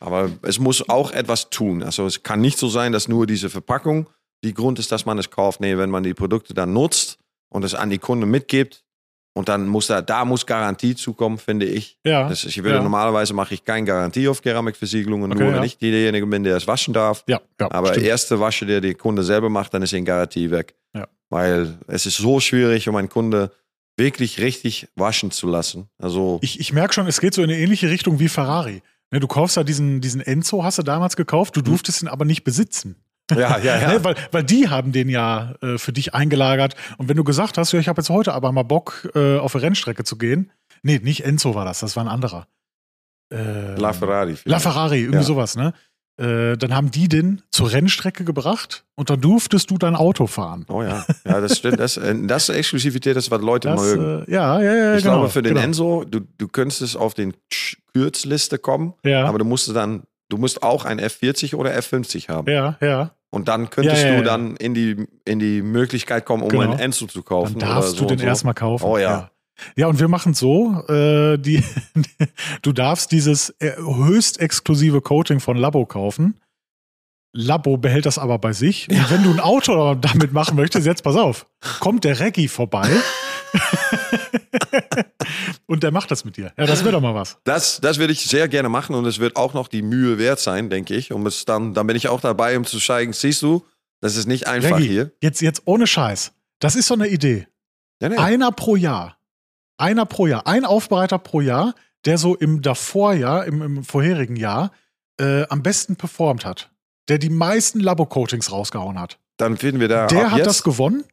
Aber 0.00 0.30
es 0.42 0.58
muss 0.58 0.88
auch 0.88 1.10
etwas 1.12 1.50
tun. 1.50 1.82
Also 1.82 2.06
es 2.06 2.22
kann 2.22 2.40
nicht 2.40 2.58
so 2.58 2.68
sein, 2.68 2.92
dass 2.92 3.08
nur 3.08 3.26
diese 3.26 3.50
Verpackung 3.50 4.08
die 4.44 4.54
Grund 4.54 4.78
ist, 4.78 4.92
dass 4.92 5.06
man 5.06 5.18
es 5.18 5.30
kauft. 5.30 5.60
Nee, 5.60 5.76
wenn 5.76 5.90
man 5.90 6.02
die 6.02 6.14
Produkte 6.14 6.54
dann 6.54 6.72
nutzt 6.72 7.18
und 7.48 7.64
es 7.64 7.74
an 7.74 7.90
die 7.90 7.98
Kunden 7.98 8.28
mitgibt 8.30 8.84
und 9.34 9.48
dann 9.50 9.66
muss 9.66 9.88
da, 9.88 10.00
da 10.00 10.24
muss 10.24 10.46
Garantie 10.46 10.94
zukommen, 10.94 11.36
finde 11.38 11.66
ich. 11.66 11.98
Ja, 12.06 12.28
Das 12.28 12.44
ich 12.44 12.62
würde 12.62 12.76
ja. 12.76 12.82
normalerweise 12.82 13.34
mache 13.34 13.54
ich 13.54 13.64
keine 13.64 13.86
Garantie 13.86 14.28
auf 14.28 14.40
Keramikversiegelungen, 14.40 15.30
Okay, 15.32 15.42
nur 15.42 15.52
wenn 15.52 15.58
ja. 15.60 15.64
ich 15.64 15.76
derjenige 15.78 16.26
bin, 16.26 16.42
der 16.44 16.56
es 16.56 16.66
waschen 16.66 16.94
darf. 16.94 17.22
ja, 17.26 17.40
ja. 17.60 17.70
Aber 17.70 17.88
stimmt. 17.88 18.06
erste 18.06 18.40
Wasche, 18.40 18.64
der 18.66 18.80
die 18.80 18.94
Kunde 18.94 19.22
selber 19.22 19.50
macht, 19.50 19.74
dann 19.74 19.82
ist 19.82 19.92
die 19.92 20.02
Garantie 20.04 20.50
weg. 20.50 20.74
Ja. 20.94 21.06
Weil 21.28 21.76
es 21.88 22.06
ist 22.06 22.16
so 22.16 22.40
schwierig, 22.40 22.88
um 22.88 22.96
einen 22.96 23.08
Kunde 23.10 23.50
wirklich 23.98 24.40
richtig 24.40 24.88
waschen 24.94 25.30
zu 25.30 25.46
lassen. 25.48 25.88
Also 25.98 26.38
Ich, 26.42 26.60
ich 26.60 26.72
merke 26.72 26.94
schon, 26.94 27.06
es 27.06 27.20
geht 27.20 27.34
so 27.34 27.42
in 27.42 27.50
eine 27.50 27.58
ähnliche 27.58 27.90
Richtung 27.90 28.18
wie 28.20 28.28
Ferrari. 28.28 28.82
Ne, 29.12 29.20
du 29.20 29.26
kaufst 29.28 29.56
ja 29.56 29.62
diesen, 29.64 30.00
diesen 30.00 30.20
Enzo, 30.20 30.64
hast 30.64 30.78
du 30.78 30.82
damals 30.82 31.16
gekauft, 31.16 31.56
du 31.56 31.62
durftest 31.62 32.02
ihn 32.02 32.08
aber 32.08 32.24
nicht 32.24 32.42
besitzen. 32.44 32.96
ja, 33.30 33.58
ja, 33.62 33.88
Ne, 33.92 34.04
weil, 34.04 34.14
weil 34.32 34.42
die 34.44 34.68
haben 34.68 34.92
den 34.92 35.08
ja 35.08 35.54
äh, 35.62 35.78
für 35.78 35.92
dich 35.92 36.14
eingelagert. 36.14 36.74
Und 36.98 37.08
wenn 37.08 37.16
du 37.16 37.24
gesagt 37.24 37.56
hast, 37.58 37.72
ja, 37.72 37.78
ich 37.78 37.88
habe 37.88 38.00
jetzt 38.00 38.10
heute 38.10 38.32
aber 38.34 38.50
mal 38.52 38.64
Bock, 38.64 39.08
äh, 39.14 39.38
auf 39.38 39.54
eine 39.54 39.62
Rennstrecke 39.62 40.04
zu 40.04 40.16
gehen. 40.18 40.50
Nee, 40.82 41.00
nicht 41.02 41.24
Enzo 41.24 41.54
war 41.54 41.64
das, 41.64 41.80
das 41.80 41.96
war 41.96 42.04
ein 42.04 42.08
anderer. 42.08 42.46
Äh, 43.32 43.74
La 43.76 43.92
Ferrari. 43.92 44.32
La 44.32 44.36
vielleicht. 44.36 44.62
Ferrari, 44.62 44.98
irgendwie 45.00 45.16
Ja. 45.18 45.22
sowas, 45.24 45.56
ne? 45.56 45.72
Äh, 46.18 46.56
dann 46.56 46.74
haben 46.74 46.90
die 46.90 47.08
den 47.08 47.42
zur 47.50 47.70
Rennstrecke 47.72 48.24
gebracht 48.24 48.84
und 48.94 49.10
dann 49.10 49.20
durftest 49.20 49.70
du 49.70 49.76
dein 49.76 49.94
Auto 49.94 50.26
fahren. 50.26 50.64
Oh 50.68 50.82
ja, 50.82 51.04
ja, 51.26 51.40
das 51.42 51.58
stimmt. 51.58 51.78
Das, 51.78 51.98
äh, 51.98 52.14
das 52.26 52.48
ist 52.48 52.56
Exklusivität, 52.56 53.14
das 53.16 53.30
was 53.30 53.40
Leute 53.42 53.68
Das, 53.68 53.80
mögen. 53.82 54.24
äh, 54.26 54.32
ja, 54.32 54.60
ja, 54.62 54.74
ja, 54.74 54.94
ich 54.96 55.02
genau. 55.02 55.16
glaube, 55.16 55.30
für 55.30 55.42
den 55.42 55.54
genau. 55.54 55.64
Enzo, 55.66 56.04
du, 56.04 56.20
du 56.38 56.48
könntest 56.48 56.96
auf 56.96 57.12
den 57.12 57.34
Kürzliste 57.92 58.58
kommen, 58.58 58.94
Ja, 59.04 59.24
aber 59.26 59.38
du 59.38 59.44
musst 59.44 59.74
dann, 59.74 60.04
du 60.30 60.38
musst 60.38 60.62
auch 60.62 60.84
ein 60.86 61.00
F40 61.00 61.54
oder 61.54 61.76
F50 61.76 62.28
haben. 62.28 62.50
ja, 62.50 62.76
ja. 62.80 63.10
Und 63.30 63.48
dann 63.48 63.68
könntest 63.68 64.02
Ja, 64.02 64.12
ja, 64.12 64.16
du 64.18 64.24
dann 64.24 64.56
in 64.56 64.72
die, 64.72 65.06
in 65.26 65.38
die 65.38 65.60
Möglichkeit 65.60 66.24
kommen, 66.24 66.42
um 66.44 66.48
Genau. 66.48 66.62
einen 66.62 66.78
Enzo 66.78 67.06
zu 67.06 67.22
kaufen. 67.22 67.58
Dann 67.58 67.68
darfst 67.68 67.90
oder 67.90 67.98
du 67.98 68.04
so 68.04 68.08
den 68.08 68.18
so. 68.20 68.24
erstmal 68.24 68.54
kaufen. 68.54 68.84
Oh 68.84 68.96
ja. 68.96 69.30
Ja. 69.76 69.86
Und 69.86 70.00
wir 70.00 70.08
machen 70.08 70.34
so, 70.34 70.82
äh, 70.88 71.38
die, 71.38 71.62
du 72.62 72.72
darfst 72.72 73.12
dieses 73.12 73.50
äh, 73.60 73.76
höchst 73.76 74.40
exklusive 74.40 75.00
Coating 75.00 75.40
von 75.40 75.56
Labo 75.56 75.86
kaufen. 75.86 76.40
Labo 77.32 77.76
behält 77.76 78.06
das 78.06 78.18
aber 78.18 78.38
bei 78.38 78.52
sich. 78.52 78.88
Und 78.88 79.10
wenn 79.10 79.22
du 79.22 79.30
ein 79.30 79.40
Auto 79.40 79.94
damit 80.00 80.32
machen 80.32 80.56
möchtest, 80.56 80.86
jetzt 80.86 81.02
pass 81.02 81.16
auf, 81.16 81.46
kommt 81.80 82.04
der 82.04 82.18
Reggie 82.18 82.48
vorbei 82.48 82.88
und 85.66 85.82
der 85.82 85.90
macht 85.90 86.10
das 86.10 86.24
mit 86.24 86.36
dir. 86.36 86.52
Ja, 86.56 86.66
das 86.66 86.82
wäre 86.82 86.92
doch 86.92 87.00
mal 87.00 87.14
was. 87.14 87.38
Das, 87.44 87.80
das 87.80 87.98
würde 87.98 88.12
ich 88.12 88.26
sehr 88.26 88.48
gerne 88.48 88.68
machen 88.68 88.94
und 88.94 89.04
es 89.04 89.18
wird 89.18 89.36
auch 89.36 89.54
noch 89.54 89.68
die 89.68 89.82
Mühe 89.82 90.18
wert 90.18 90.40
sein, 90.40 90.70
denke 90.70 90.94
ich. 90.94 91.12
Um 91.12 91.26
es 91.26 91.44
dann, 91.44 91.74
dann 91.74 91.86
bin 91.86 91.96
ich 91.96 92.08
auch 92.08 92.20
dabei, 92.20 92.56
um 92.56 92.64
zu 92.64 92.78
zeigen, 92.78 93.12
siehst 93.12 93.42
du, 93.42 93.64
das 94.00 94.16
ist 94.16 94.26
nicht 94.26 94.46
einfach 94.46 94.78
Reggie, 94.78 94.88
hier. 94.88 95.12
Jetzt, 95.20 95.40
jetzt 95.40 95.62
ohne 95.66 95.86
Scheiß. 95.86 96.32
Das 96.58 96.74
ist 96.74 96.86
so 96.86 96.94
eine 96.94 97.08
Idee. 97.08 97.46
Ja, 98.00 98.08
nee. 98.08 98.16
Einer 98.16 98.52
pro 98.52 98.76
Jahr. 98.76 99.18
Einer 99.78 100.06
pro 100.06 100.26
Jahr. 100.26 100.46
Ein 100.46 100.64
Aufbereiter 100.64 101.18
pro 101.18 101.40
Jahr, 101.40 101.74
der 102.04 102.18
so 102.18 102.34
im 102.34 102.62
Davorjahr, 102.62 103.44
im, 103.46 103.62
im 103.62 103.84
vorherigen 103.84 104.36
Jahr, 104.36 104.70
äh, 105.20 105.46
am 105.48 105.62
besten 105.62 105.96
performt 105.96 106.44
hat. 106.44 106.70
Der 107.08 107.18
die 107.18 107.30
meisten 107.30 107.80
Labo-Coatings 107.80 108.50
rausgehauen 108.50 108.98
hat. 109.00 109.18
Dann 109.36 109.56
finden 109.56 109.80
wir 109.80 109.88
da 109.88 110.06
der 110.06 110.30
hat 110.30 110.38
jetzt, 110.38 110.46
das 110.46 110.62
gewonnen. 110.62 111.04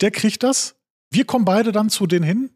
Der 0.00 0.10
kriegt 0.10 0.42
das. 0.42 0.76
Wir 1.10 1.24
kommen 1.24 1.44
beide 1.44 1.72
dann 1.72 1.90
zu 1.90 2.06
denen 2.06 2.24
hin 2.24 2.50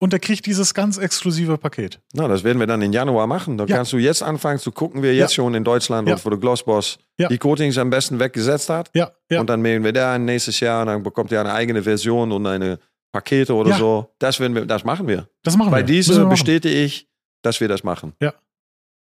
und 0.00 0.12
der 0.12 0.20
kriegt 0.20 0.46
dieses 0.46 0.72
ganz 0.74 0.98
exklusive 0.98 1.58
Paket. 1.58 2.00
Na, 2.14 2.26
das 2.28 2.42
werden 2.42 2.58
wir 2.58 2.66
dann 2.66 2.80
im 2.82 2.92
Januar 2.92 3.26
machen. 3.26 3.58
Da 3.58 3.64
Ja. 3.64 3.76
kannst 3.76 3.92
du 3.92 3.98
jetzt 3.98 4.22
anfangen 4.22 4.58
zu 4.58 4.72
gucken, 4.72 5.02
wer 5.02 5.14
jetzt 5.14 5.32
Ja. 5.36 5.42
schon 5.44 5.54
in 5.54 5.62
Deutschland 5.64 6.08
Ja. 6.08 6.14
und 6.14 6.24
wo 6.24 6.30
der 6.30 6.38
Glossboss 6.38 6.98
Ja. 7.18 7.28
die 7.28 7.38
Coatings 7.38 7.76
am 7.78 7.90
besten 7.90 8.18
weggesetzt 8.18 8.68
hat. 8.70 8.90
Ja, 8.94 9.12
ja. 9.30 9.40
Und 9.40 9.48
dann 9.50 9.60
melden 9.60 9.84
wir 9.84 9.92
da 9.92 10.18
nächstes 10.18 10.58
Jahr 10.60 10.80
und 10.82 10.86
dann 10.88 11.02
bekommt 11.02 11.32
er 11.32 11.40
eine 11.40 11.52
eigene 11.52 11.82
Version 11.82 12.32
und 12.32 12.46
eine 12.46 12.78
Pakete 13.12 13.54
oder 13.54 13.70
Ja. 13.70 13.76
so. 13.78 14.14
Das, 14.18 14.40
werden 14.40 14.54
wir, 14.54 14.64
das 14.66 14.84
machen 14.84 15.06
wir. 15.06 15.28
das 15.42 15.56
machen 15.56 15.70
Bei 15.70 15.86
wir. 15.86 15.94
Müssen 15.94 16.10
dieser 16.12 16.22
wir 16.24 16.30
bestätige 16.30 16.74
ich, 16.74 17.08
dass 17.42 17.60
wir 17.60 17.68
das 17.68 17.84
machen. 17.84 18.14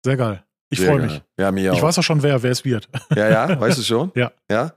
Sehr 0.05 0.17
geil. 0.17 0.43
Ich 0.69 0.81
freue 0.81 1.01
mich. 1.01 1.21
Ja, 1.39 1.51
mir 1.51 1.71
auch. 1.71 1.77
Ich 1.77 1.81
weiß 1.81 1.99
auch 1.99 2.03
schon, 2.03 2.21
wer, 2.23 2.41
wer 2.43 2.51
es 2.51 2.65
wird. 2.65 2.89
Ja, 3.15 3.29
ja, 3.29 3.59
weißt 3.59 3.77
du 3.77 3.83
schon? 3.83 4.11
Ja. 4.15 4.31
Ja? 4.49 4.73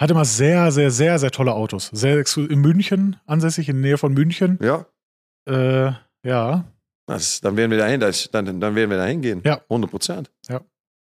Hat 0.00 0.10
immer 0.10 0.24
sehr, 0.24 0.72
sehr, 0.72 0.90
sehr, 0.90 1.18
sehr 1.20 1.30
tolle 1.30 1.52
Autos. 1.54 1.90
Sehr 1.92 2.24
in 2.36 2.60
München 2.60 3.16
ansässig, 3.26 3.68
in 3.68 3.76
der 3.80 3.90
Nähe 3.90 3.98
von 3.98 4.12
München. 4.12 4.58
Ja. 4.60 4.86
Äh, 5.48 5.92
ja, 6.26 6.64
Das, 7.06 7.40
dann 7.40 7.56
werden 7.56 7.70
wir 7.70 7.78
dahin, 7.78 8.00
das, 8.00 8.28
dann, 8.32 8.46
dann 8.58 8.74
werden 8.74 8.90
wir 8.90 8.96
da 8.96 9.04
hingehen. 9.04 9.42
Ja. 9.44 9.60
100 9.68 9.90
Prozent. 9.90 10.32
Ja. 10.48 10.60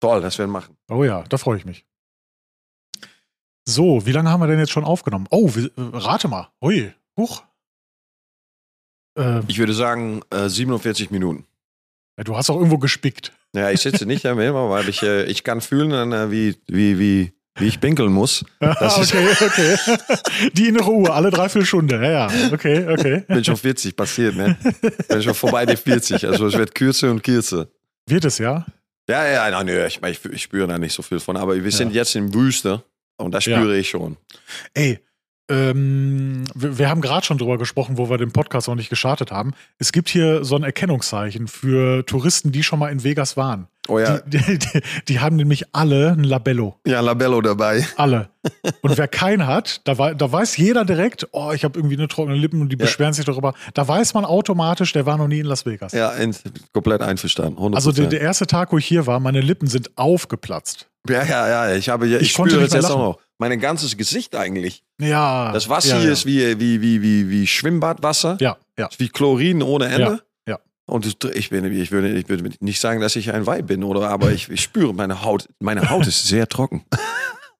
Toll, 0.01 0.21
das 0.21 0.37
werden 0.39 0.49
wir 0.49 0.59
machen. 0.59 0.75
oh 0.91 1.03
ja, 1.05 1.23
da 1.29 1.37
freue 1.37 1.57
ich 1.57 1.65
mich. 1.65 1.85
So, 3.65 4.05
wie 4.05 4.11
lange 4.11 4.29
haben 4.29 4.41
wir 4.41 4.47
denn 4.47 4.59
jetzt 4.59 4.71
schon 4.71 4.83
aufgenommen? 4.83 5.27
Oh, 5.29 5.49
wie, 5.55 5.67
äh, 5.67 5.71
rate 5.77 6.27
mal. 6.27 6.49
Ui, 6.61 6.91
huch. 7.17 7.43
Äh, 9.17 9.41
Ich 9.47 9.59
würde 9.59 9.73
sagen, 9.73 10.21
äh, 10.31 10.49
47 10.49 11.11
Minuten. 11.11 11.45
du 12.17 12.35
hast 12.35 12.49
auch 12.49 12.55
irgendwo 12.57 12.77
gespickt. 12.77 13.31
Ja, 13.55 13.69
ich 13.71 13.81
sitze 13.81 14.05
nicht 14.05 14.25
am 14.25 14.39
Himmel, 14.39 14.69
weil 14.69 14.89
ich, 14.89 15.03
äh, 15.03 15.25
ich 15.25 15.43
kann 15.43 15.61
fühlen, 15.61 16.11
äh, 16.11 16.31
wie, 16.31 16.55
wie, 16.67 16.97
wie, 16.97 17.33
wie 17.59 17.67
ich 17.67 17.79
pinkeln 17.79 18.11
muss. 18.11 18.43
Das 18.59 18.97
ist- 18.97 19.13
okay, 19.13 19.35
okay. 19.45 19.75
Die 20.53 20.67
innere 20.69 20.91
Uhr, 20.91 21.13
alle 21.13 21.29
dreiviertel 21.29 21.65
Stunde. 21.67 21.95
Ja, 22.03 22.27
ja. 22.31 22.51
Okay, 22.51 22.87
okay. 22.89 23.23
Bin 23.27 23.43
schon 23.43 23.57
40 23.57 23.95
passiert, 23.95 24.35
ne? 24.35 24.57
Bin 25.07 25.21
schon 25.21 25.35
vorbei 25.35 25.65
die 25.67 25.77
40. 25.77 26.25
Also 26.27 26.47
es 26.47 26.57
wird 26.57 26.73
kürzer 26.73 27.11
und 27.11 27.21
kürzer. 27.23 27.67
Wird 28.07 28.25
es, 28.25 28.39
ja? 28.39 28.65
Ja, 29.07 29.27
ja, 29.27 29.49
nein, 29.51 29.65
nö, 29.67 29.85
ich, 29.85 30.01
ich, 30.01 30.25
ich 30.25 30.41
spüre 30.43 30.65
da 30.67 30.77
nicht 30.79 30.93
so 30.93 31.01
viel 31.03 31.19
von. 31.19 31.37
Aber 31.37 31.61
wir 31.61 31.71
sind 31.71 31.93
jetzt 31.93 32.15
in 32.15 32.33
Wüste 32.33 32.81
und 33.17 33.33
das 33.33 33.45
Ja. 33.45 33.57
spüre 33.59 33.77
ich 33.77 33.89
schon. 33.89 34.17
Ey, 34.73 34.99
ähm, 35.53 36.45
wir, 36.55 36.79
wir 36.79 36.89
haben 36.89 37.01
gerade 37.01 37.25
schon 37.25 37.37
drüber 37.37 37.57
gesprochen, 37.57 37.97
wo 37.97 38.09
wir 38.09 38.17
den 38.17 38.31
Podcast 38.31 38.67
noch 38.67 38.75
nicht 38.75 38.89
gestartet 38.89 39.31
haben. 39.31 39.53
Es 39.77 39.91
gibt 39.91 40.09
hier 40.09 40.43
so 40.43 40.55
ein 40.55 40.63
Erkennungszeichen 40.63 41.47
für 41.47 42.05
Touristen, 42.05 42.51
die 42.51 42.63
schon 42.63 42.79
mal 42.79 42.91
in 42.91 43.03
Vegas 43.03 43.37
waren. 43.37 43.67
Oh 43.89 43.99
ja, 43.99 44.19
Die, 44.19 44.37
die, 44.37 44.57
die, 44.59 44.81
die 45.09 45.19
haben 45.19 45.35
nämlich 45.35 45.65
alle 45.73 46.11
ein 46.13 46.23
Labello. 46.23 46.75
ja, 46.87 47.01
Labello 47.01 47.41
dabei. 47.41 47.85
Alle. 47.97 48.29
Und 48.81 48.97
wer 48.97 49.07
keinen 49.07 49.45
hat, 49.45 49.81
da, 49.83 49.97
wei- 49.97 50.13
da 50.13 50.31
weiß 50.31 50.55
jeder 50.57 50.85
direkt, 50.85 51.27
oh, 51.31 51.51
ich 51.53 51.63
habe 51.65 51.77
irgendwie 51.79 51.95
eine 51.97 52.07
trockene 52.07 52.35
Lippen 52.37 52.61
und 52.61 52.69
die 52.69 52.77
Ja. 52.77 52.85
beschweren 52.85 53.13
sich 53.13 53.25
darüber. 53.25 53.53
Da 53.73 53.87
weiß 53.87 54.13
man 54.13 54.25
automatisch, 54.25 54.91
der 54.93 55.05
war 55.05 55.17
noch 55.17 55.27
nie 55.27 55.39
in 55.39 55.45
Las 55.45 55.65
Vegas. 55.65 55.91
Ja, 55.93 56.11
in, 56.11 56.35
komplett 56.73 57.01
einverstanden. 57.01 57.57
100%. 57.59 57.75
Also 57.75 57.91
der, 57.91 58.07
der 58.07 58.21
erste 58.21 58.47
Tag, 58.47 58.71
wo 58.71 58.77
ich 58.77 58.85
hier 58.85 59.05
war, 59.07 59.19
meine 59.19 59.41
Lippen 59.41 59.67
sind 59.67 59.91
aufgeplatzt. 59.97 60.87
ja, 61.09 61.23
ja, 61.25 61.47
ja, 61.69 61.75
ich 61.75 61.89
habe, 61.89 62.07
ich, 62.07 62.13
Ich 62.21 62.33
konnte 62.33 62.51
spüre 62.55 62.67
mehr 62.67 62.73
jetzt 62.81 62.89
auch 62.91 62.97
noch. 62.97 63.19
Mein 63.37 63.59
ganzes 63.59 63.97
Gesicht 63.97 64.35
eigentlich. 64.35 64.83
Ja. 65.01 65.51
Das 65.51 65.67
Wasser 65.67 65.89
ja, 65.89 65.97
hier 65.97 66.07
ja. 66.07 66.13
ist 66.13 66.25
wie, 66.25 66.59
wie, 66.59 66.81
wie, 66.81 67.01
wie, 67.01 67.29
wie 67.29 67.47
Schwimmbadwasser. 67.47 68.37
Ja, 68.39 68.57
ja. 68.77 68.87
Ist 68.87 68.99
wie 68.99 69.09
Chlorin 69.09 69.61
ohne 69.61 69.85
Ende. 69.87 70.21
Und 70.85 71.05
ich, 71.05 71.49
bin, 71.49 71.65
ich, 71.71 71.91
würde, 71.91 72.09
ich 72.13 72.27
würde 72.27 72.51
nicht 72.59 72.79
sagen, 72.79 72.99
dass 72.99 73.15
ich 73.15 73.31
ein 73.31 73.45
Weib 73.45 73.67
bin, 73.67 73.83
oder, 73.83 74.09
aber 74.09 74.31
ich, 74.31 74.49
ich 74.49 74.61
spüre, 74.61 74.93
meine 74.93 75.23
Haut, 75.23 75.47
meine 75.59 75.89
Haut 75.89 76.07
ist 76.07 76.27
sehr 76.27 76.47
trocken. 76.47 76.85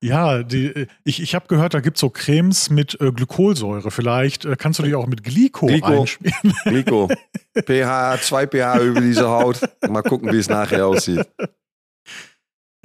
Ja, 0.03 0.43
die, 0.43 0.88
ich, 1.05 1.21
ich 1.21 1.34
habe 1.34 1.47
gehört, 1.47 1.74
da 1.74 1.80
gibt's 1.80 2.01
so 2.01 2.09
Cremes 2.09 2.69
mit 2.69 2.99
äh, 2.99 3.13
Glykolsäure. 3.13 3.89
Vielleicht 3.89 4.43
äh, 4.43 4.57
kannst 4.57 4.80
du 4.80 4.84
dich 4.84 4.95
auch 4.95 5.07
mit 5.07 5.24
Glyko, 5.24 5.67
Glyko. 5.67 6.01
einschmieren. 6.01 6.53
Nico, 6.65 7.07
pH, 7.65 8.17
2 8.21 8.47
pH 8.47 8.80
über 8.82 8.99
diese 8.99 9.30
Haut. 9.30 9.61
Mal 9.88 10.01
gucken, 10.01 10.30
wie 10.34 10.39
es 10.39 10.49
nachher 10.49 10.88
aussieht. 10.88 11.26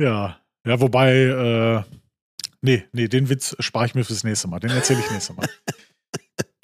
Ja, 0.01 0.39
ja, 0.65 0.81
wobei, 0.81 1.13
äh, 1.13 1.83
nee, 2.61 2.85
nee, 2.93 3.09
den 3.09 3.29
Witz 3.29 3.57
spare 3.59 3.87
ich 3.87 3.97
mir 3.97 4.05
fürs 4.05 4.23
nächste 4.23 4.47
Mal. 4.47 4.61
Den 4.61 4.71
erzähle 4.71 5.01
ich 5.01 5.11
nächstes 5.11 5.37
Mal. 5.37 5.49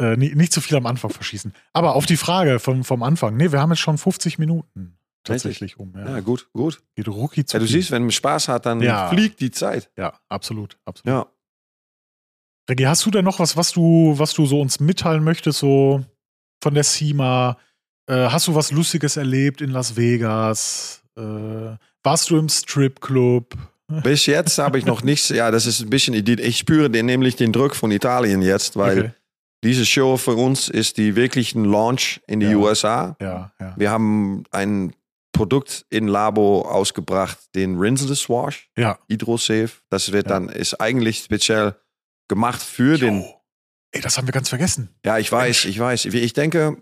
äh, 0.00 0.16
nie, 0.16 0.34
nicht 0.34 0.52
zu 0.52 0.60
viel 0.60 0.76
am 0.76 0.86
Anfang 0.86 1.10
verschießen. 1.10 1.54
Aber 1.72 1.94
auf 1.94 2.06
die 2.06 2.16
Frage 2.16 2.58
vom, 2.58 2.84
vom 2.84 3.02
Anfang, 3.02 3.36
nee, 3.36 3.52
wir 3.52 3.60
haben 3.60 3.70
jetzt 3.70 3.80
schon 3.80 3.98
50 3.98 4.38
Minuten 4.38 4.96
tatsächlich 5.22 5.78
um. 5.78 5.92
Ja. 5.96 6.16
Ja, 6.16 6.20
gut, 6.20 6.48
gut. 6.52 6.82
Geht 6.96 7.08
rucki 7.08 7.44
Ja, 7.50 7.58
du 7.58 7.66
siehst, 7.66 7.90
wenn 7.90 8.02
man 8.02 8.10
Spaß 8.10 8.48
hat, 8.48 8.66
dann 8.66 8.80
Ja. 8.80 9.08
fliegt 9.08 9.40
die 9.40 9.50
Zeit. 9.50 9.90
Ja, 9.96 10.18
absolut, 10.28 10.76
absolut. 10.84 11.06
Ja. 11.14 11.26
Reggie, 12.68 12.86
hast 12.86 13.04
du 13.04 13.10
denn 13.10 13.24
noch 13.24 13.38
was, 13.38 13.56
was 13.56 13.72
du, 13.72 14.14
was 14.16 14.32
du 14.34 14.46
so 14.46 14.60
uns 14.60 14.80
mitteilen 14.80 15.22
möchtest, 15.22 15.58
so 15.58 16.04
von 16.62 16.74
der 16.74 16.84
CIMA? 16.84 17.58
Äh, 18.06 18.14
hast 18.28 18.48
du 18.48 18.54
was 18.54 18.70
Lustiges 18.72 19.16
erlebt 19.16 19.60
in 19.60 19.70
Las 19.70 19.96
Vegas? 19.96 21.02
Äh, 21.16 21.76
warst 22.02 22.30
du 22.30 22.38
im 22.38 22.48
Stripclub? 22.48 23.54
Bis 24.02 24.26
jetzt 24.26 24.58
habe 24.58 24.78
ich 24.78 24.86
noch 24.86 25.02
nichts. 25.02 25.28
Ja, 25.28 25.50
das 25.50 25.66
ist 25.66 25.80
ein 25.80 25.90
bisschen. 25.90 26.14
Ich 26.14 26.58
spüre 26.58 26.88
den, 26.90 27.04
nämlich 27.06 27.36
den 27.36 27.52
Druck 27.52 27.76
von 27.76 27.90
Italien 27.90 28.40
jetzt, 28.42 28.76
weil 28.76 28.98
Okay. 28.98 29.10
Diese 29.64 29.84
Show 29.84 30.16
für 30.16 30.34
uns 30.36 30.68
ist 30.68 30.96
die 30.98 31.16
wirklichen 31.16 31.64
Launch 31.64 32.20
in 32.28 32.38
die 32.40 32.46
Ja. 32.46 32.56
USA. 32.56 33.16
Ja, 33.20 33.52
ja. 33.60 33.74
Wir 33.76 33.90
haben 33.90 34.44
ein 34.52 34.94
Produkt 35.32 35.84
in 35.90 36.06
Labo 36.06 36.62
ausgebracht, 36.62 37.38
den 37.56 37.76
Rinseless 37.78 38.28
Wash, 38.28 38.70
Ja. 38.78 38.98
Hydrosafe. 39.08 39.72
Das 39.90 40.12
wird 40.12 40.30
dann, 40.30 40.48
ist 40.48 40.80
eigentlich 40.80 41.18
speziell 41.24 41.74
gemacht 42.28 42.62
für 42.62 42.98
den. 42.98 43.22
Jo. 43.22 43.34
Ey, 43.92 44.00
das 44.00 44.16
haben 44.16 44.28
wir 44.28 44.32
ganz 44.32 44.48
vergessen. 44.48 44.90
Ja, 45.04 45.18
ich 45.18 45.30
weiß, 45.32 45.64
Mensch. 45.64 45.64
ich 45.66 45.78
weiß. 45.78 46.04
Ich 46.06 46.32
denke, 46.34 46.76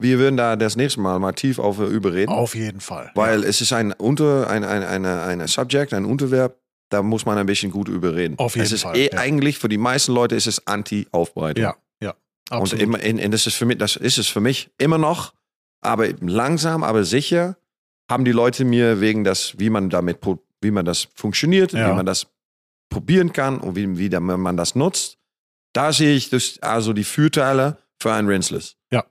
wir 0.00 0.18
würden 0.18 0.36
da 0.36 0.56
das 0.56 0.76
nächste 0.76 1.00
Mal 1.00 1.18
mal 1.18 1.32
tief 1.32 1.58
auf 1.58 1.78
überreden. 1.78 2.30
Auf 2.32 2.54
jeden 2.54 2.80
Fall. 2.80 3.10
Weil 3.14 3.44
es 3.44 3.60
ist 3.60 3.72
ein 3.72 3.92
Unter, 3.92 4.48
ein, 4.50 4.64
ein, 4.64 4.82
eine, 4.82 5.22
eine 5.22 5.48
Subject, 5.48 5.92
ein 5.94 6.04
Unterverb, 6.04 6.56
da 6.94 7.02
muss 7.02 7.26
man 7.26 7.36
ein 7.38 7.46
bisschen 7.46 7.70
gut 7.70 7.88
überreden. 7.88 8.38
Auf 8.38 8.54
jeden 8.54 8.64
es 8.66 8.72
ist 8.72 8.82
Fall, 8.82 8.96
eh 8.96 9.10
ja. 9.12 9.18
eigentlich 9.18 9.58
für 9.58 9.68
die 9.68 9.78
meisten 9.78 10.12
Leute 10.12 10.34
ist 10.34 10.46
es 10.46 10.66
Anti-Aufbereitung. 10.66 11.62
ja, 11.64 11.74
ja. 12.00 12.14
Und 12.50 12.58
Absolut. 12.62 12.82
immer, 12.82 12.98
und, 13.04 13.20
und 13.24 13.30
das 13.32 13.46
ist 13.46 13.54
für 13.54 13.66
mich, 13.66 13.78
das 13.78 13.96
ist 13.96 14.18
es 14.18 14.28
für 14.28 14.40
mich 14.40 14.70
immer 14.78 14.98
noch, 14.98 15.34
aber 15.80 16.08
langsam, 16.20 16.82
aber 16.84 17.04
sicher 17.04 17.56
haben 18.10 18.24
die 18.24 18.32
Leute 18.32 18.64
mir 18.64 19.00
wegen 19.00 19.24
das, 19.24 19.58
wie 19.58 19.70
man 19.70 19.90
damit, 19.90 20.18
wie 20.60 20.70
man 20.70 20.84
das 20.84 21.08
funktioniert, 21.14 21.72
Ja. 21.72 21.90
wie 21.90 21.94
man 21.96 22.06
das 22.06 22.26
probieren 22.90 23.32
kann 23.32 23.58
und 23.58 23.76
wie, 23.76 23.98
wie 23.98 24.08
man 24.20 24.56
das 24.56 24.74
nutzt, 24.74 25.18
da 25.72 25.92
sehe 25.92 26.14
ich 26.14 26.30
das, 26.30 26.58
also 26.60 26.92
die 26.92 27.04
Vorteile 27.04 27.78
für 27.98 28.12
ein 28.12 28.26
Rinseless. 28.28 28.76
Ja, 28.92 29.04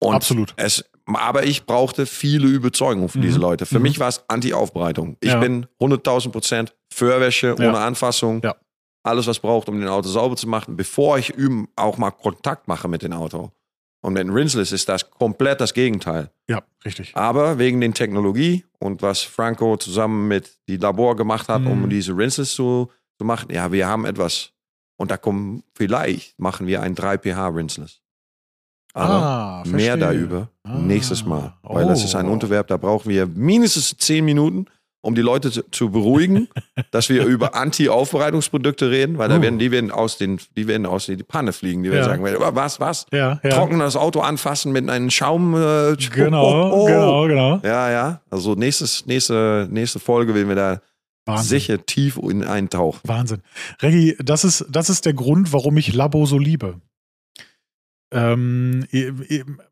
und 0.00 0.14
absolut. 0.14 0.54
Es, 0.56 0.84
aber 1.16 1.44
ich 1.44 1.64
brauchte 1.66 2.06
viele 2.06 2.46
Überzeugung 2.48 3.08
für 3.08 3.18
Mhm. 3.18 3.22
diese 3.22 3.38
Leute. 3.38 3.66
Für 3.66 3.76
Mhm. 3.78 3.82
mich 3.82 4.00
war 4.00 4.08
es 4.08 4.22
Anti-Aufbereitung. 4.28 5.16
Ich 5.20 5.30
Ja. 5.32 5.38
bin 5.40 5.66
100.000 5.80 6.32
Prozent 6.32 6.74
Feuerwäsche 6.92 7.54
Ja. 7.58 7.68
ohne 7.68 7.78
Anfassung. 7.78 8.40
Ja. 8.42 8.56
Alles, 9.04 9.26
was 9.26 9.38
braucht, 9.38 9.68
um 9.68 9.78
den 9.80 9.88
Auto 9.88 10.08
sauber 10.08 10.36
zu 10.36 10.48
machen, 10.48 10.76
bevor 10.76 11.18
ich 11.18 11.30
üben, 11.30 11.68
auch 11.76 11.96
mal 11.98 12.10
Kontakt 12.10 12.68
mache 12.68 12.88
mit 12.88 13.02
dem 13.02 13.12
Auto. 13.12 13.52
Und 14.00 14.12
mit 14.12 14.22
dem 14.22 14.32
Rinseless 14.32 14.70
ist 14.72 14.88
das 14.88 15.10
komplett 15.10 15.60
das 15.60 15.74
Gegenteil. 15.74 16.30
Ja, 16.48 16.62
richtig. 16.84 17.16
Aber 17.16 17.58
wegen 17.58 17.80
der 17.80 17.92
Technologie 17.94 18.64
und 18.78 19.02
was 19.02 19.22
Franco 19.22 19.76
zusammen 19.76 20.28
mit 20.28 20.58
die 20.68 20.76
Labor 20.76 21.16
gemacht 21.16 21.48
hat, 21.48 21.62
Mhm. 21.62 21.66
um 21.68 21.90
diese 21.90 22.16
Rinseless 22.16 22.54
zu, 22.54 22.90
zu 23.18 23.24
machen, 23.24 23.48
ja, 23.52 23.72
wir 23.72 23.86
haben 23.88 24.04
etwas. 24.04 24.52
Und 24.96 25.10
da 25.10 25.16
kommen, 25.16 25.62
vielleicht 25.74 26.38
machen 26.38 26.66
wir 26.66 26.82
ein 26.82 26.94
3pH 26.94 27.48
Rinseless. 27.48 28.00
Aber 28.94 29.14
ah, 29.14 29.62
mehr 29.66 29.96
darüber 29.96 30.48
Ah. 30.64 30.78
nächstes 30.78 31.24
Mal. 31.24 31.54
Weil 31.62 31.86
das 31.86 32.04
ist 32.04 32.14
ein 32.14 32.28
Oh. 32.28 32.32
Unterverb, 32.32 32.66
da 32.68 32.76
brauchen 32.76 33.08
wir 33.10 33.26
mindestens 33.26 33.96
zehn 33.96 34.24
Minuten, 34.24 34.66
um 35.00 35.14
die 35.14 35.20
Leute 35.22 35.50
zu, 35.52 35.62
zu 35.70 35.90
beruhigen, 35.90 36.48
dass 36.90 37.08
wir 37.08 37.24
über 37.24 37.54
Anti-Aufbereitungsprodukte 37.54 38.90
reden, 38.90 39.18
weil 39.18 39.28
da 39.28 39.38
Uh. 39.38 39.42
werden, 39.42 39.58
die 39.58 39.70
werden 39.70 39.90
aus 39.90 40.18
den, 40.18 40.40
die 40.56 40.66
werden 40.66 40.86
aus 40.86 41.06
die 41.06 41.16
Panne 41.16 41.52
fliegen. 41.52 41.82
Die 41.82 41.90
werden 41.90 42.04
Ja. 42.20 42.26
sagen, 42.26 42.54
was, 42.56 42.80
was? 42.80 43.06
Ja, 43.12 43.40
ja. 43.42 43.50
Trocken 43.50 43.78
das 43.78 43.96
Auto 43.96 44.20
anfassen 44.20 44.72
mit 44.72 44.88
einem 44.88 45.10
Schaum. 45.10 45.54
Äh, 45.54 45.96
Genau, 46.12 46.44
oh, 46.72 46.82
oh. 46.82 46.86
genau, 46.86 47.26
genau. 47.26 47.60
Ja, 47.62 47.90
ja. 47.90 48.20
Also 48.30 48.54
nächstes, 48.54 49.06
nächste, 49.06 49.68
nächste 49.70 49.98
Folge 50.00 50.34
werden 50.34 50.48
wir 50.48 50.56
da 50.56 50.80
Wahnsinn. 51.26 51.44
sicher 51.60 51.86
tief 51.86 52.16
in 52.18 52.42
eintauchen. 52.44 53.00
Wahnsinn. 53.04 53.42
Reggie, 53.82 54.16
das 54.22 54.44
ist, 54.44 54.66
das 54.70 54.90
ist 54.90 55.04
der 55.06 55.12
Grund, 55.14 55.52
warum 55.52 55.76
ich 55.76 55.94
Labo 55.94 56.26
so 56.26 56.38
liebe. 56.38 56.76
Ähm, 58.10 58.86